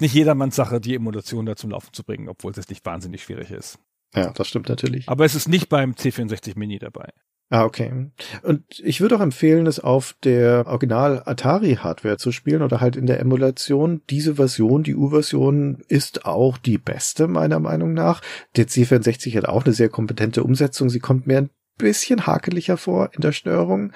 nicht 0.00 0.14
jedermanns 0.14 0.56
Sache, 0.56 0.80
die 0.80 0.94
Emulation 0.94 1.44
da 1.44 1.56
zum 1.56 1.70
Laufen 1.70 1.92
zu 1.92 2.04
bringen, 2.04 2.28
obwohl 2.28 2.52
es 2.52 2.68
nicht 2.68 2.84
wahnsinnig 2.86 3.22
schwierig 3.22 3.50
ist. 3.50 3.78
Ja, 4.14 4.32
das 4.32 4.48
stimmt 4.48 4.68
natürlich. 4.70 5.08
Aber 5.08 5.24
es 5.24 5.34
ist 5.34 5.48
nicht 5.48 5.68
beim 5.68 5.92
C64 5.92 6.58
Mini 6.58 6.78
dabei. 6.78 7.12
Ah, 7.54 7.66
okay. 7.66 8.10
Und 8.42 8.64
ich 8.80 9.00
würde 9.00 9.14
auch 9.14 9.20
empfehlen, 9.20 9.68
es 9.68 9.78
auf 9.78 10.16
der 10.24 10.66
Original 10.66 11.22
Atari 11.24 11.76
Hardware 11.76 12.16
zu 12.16 12.32
spielen 12.32 12.62
oder 12.62 12.80
halt 12.80 12.96
in 12.96 13.06
der 13.06 13.20
Emulation. 13.20 14.02
Diese 14.10 14.34
Version, 14.34 14.82
die 14.82 14.96
U-Version, 14.96 15.84
ist 15.86 16.26
auch 16.26 16.58
die 16.58 16.78
beste, 16.78 17.28
meiner 17.28 17.60
Meinung 17.60 17.94
nach. 17.94 18.22
Der 18.56 18.66
C64 18.66 19.36
hat 19.36 19.44
auch 19.44 19.64
eine 19.64 19.72
sehr 19.72 19.88
kompetente 19.88 20.42
Umsetzung. 20.42 20.90
Sie 20.90 20.98
kommt 20.98 21.28
mir 21.28 21.42
ein 21.42 21.50
bisschen 21.78 22.26
hakeliger 22.26 22.76
vor 22.76 23.10
in 23.12 23.20
der 23.20 23.30
Störung. 23.30 23.92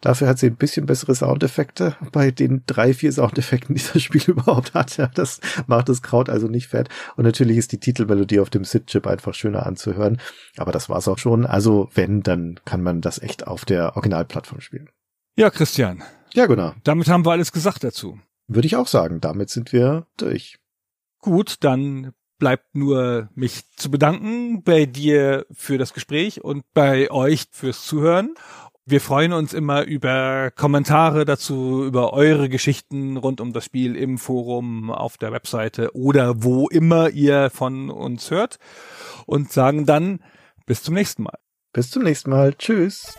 Dafür 0.00 0.28
hat 0.28 0.38
sie 0.38 0.46
ein 0.46 0.56
bisschen 0.56 0.86
bessere 0.86 1.14
Soundeffekte 1.14 1.96
bei 2.12 2.30
den 2.30 2.62
drei, 2.66 2.94
vier 2.94 3.12
Soundeffekten, 3.12 3.74
die 3.74 3.82
das 3.92 4.02
Spiel 4.02 4.22
überhaupt 4.26 4.74
hat. 4.74 4.96
Ja, 4.96 5.06
das 5.08 5.40
macht 5.66 5.88
das 5.88 6.02
Kraut 6.02 6.28
also 6.28 6.48
nicht 6.48 6.68
fett. 6.68 6.88
Und 7.16 7.24
natürlich 7.24 7.56
ist 7.56 7.72
die 7.72 7.80
Titelmelodie 7.80 8.40
auf 8.40 8.50
dem 8.50 8.64
SID-Chip 8.64 9.06
einfach 9.06 9.34
schöner 9.34 9.66
anzuhören. 9.66 10.20
Aber 10.56 10.72
das 10.72 10.88
war's 10.88 11.08
auch 11.08 11.18
schon. 11.18 11.46
Also 11.46 11.88
wenn, 11.94 12.22
dann 12.22 12.60
kann 12.64 12.82
man 12.82 13.00
das 13.00 13.20
echt 13.20 13.46
auf 13.46 13.64
der 13.64 13.96
Originalplattform 13.96 14.60
spielen. 14.60 14.90
Ja, 15.36 15.50
Christian. 15.50 16.02
Ja, 16.32 16.46
genau. 16.46 16.74
Damit 16.84 17.08
haben 17.08 17.24
wir 17.24 17.32
alles 17.32 17.52
gesagt 17.52 17.84
dazu. 17.84 18.18
Würde 18.48 18.66
ich 18.66 18.76
auch 18.76 18.88
sagen. 18.88 19.20
Damit 19.20 19.50
sind 19.50 19.72
wir 19.72 20.06
durch. 20.16 20.58
Gut, 21.20 21.56
dann 21.64 22.12
bleibt 22.38 22.74
nur 22.74 23.30
mich 23.34 23.70
zu 23.76 23.90
bedanken 23.90 24.62
bei 24.62 24.86
dir 24.86 25.46
für 25.50 25.78
das 25.78 25.94
Gespräch 25.94 26.44
und 26.44 26.64
bei 26.74 27.10
euch 27.10 27.46
fürs 27.50 27.84
Zuhören. 27.86 28.34
Wir 28.88 29.00
freuen 29.00 29.32
uns 29.32 29.52
immer 29.52 29.82
über 29.82 30.52
Kommentare 30.52 31.24
dazu, 31.24 31.84
über 31.84 32.12
eure 32.12 32.48
Geschichten 32.48 33.16
rund 33.16 33.40
um 33.40 33.52
das 33.52 33.64
Spiel 33.64 33.96
im 33.96 34.16
Forum, 34.16 34.92
auf 34.92 35.18
der 35.18 35.32
Webseite 35.32 35.90
oder 35.96 36.44
wo 36.44 36.68
immer 36.68 37.10
ihr 37.10 37.50
von 37.50 37.90
uns 37.90 38.30
hört 38.30 38.60
und 39.26 39.50
sagen 39.50 39.86
dann 39.86 40.20
bis 40.66 40.84
zum 40.84 40.94
nächsten 40.94 41.24
Mal. 41.24 41.36
Bis 41.72 41.90
zum 41.90 42.04
nächsten 42.04 42.30
Mal. 42.30 42.54
Tschüss. 42.54 43.12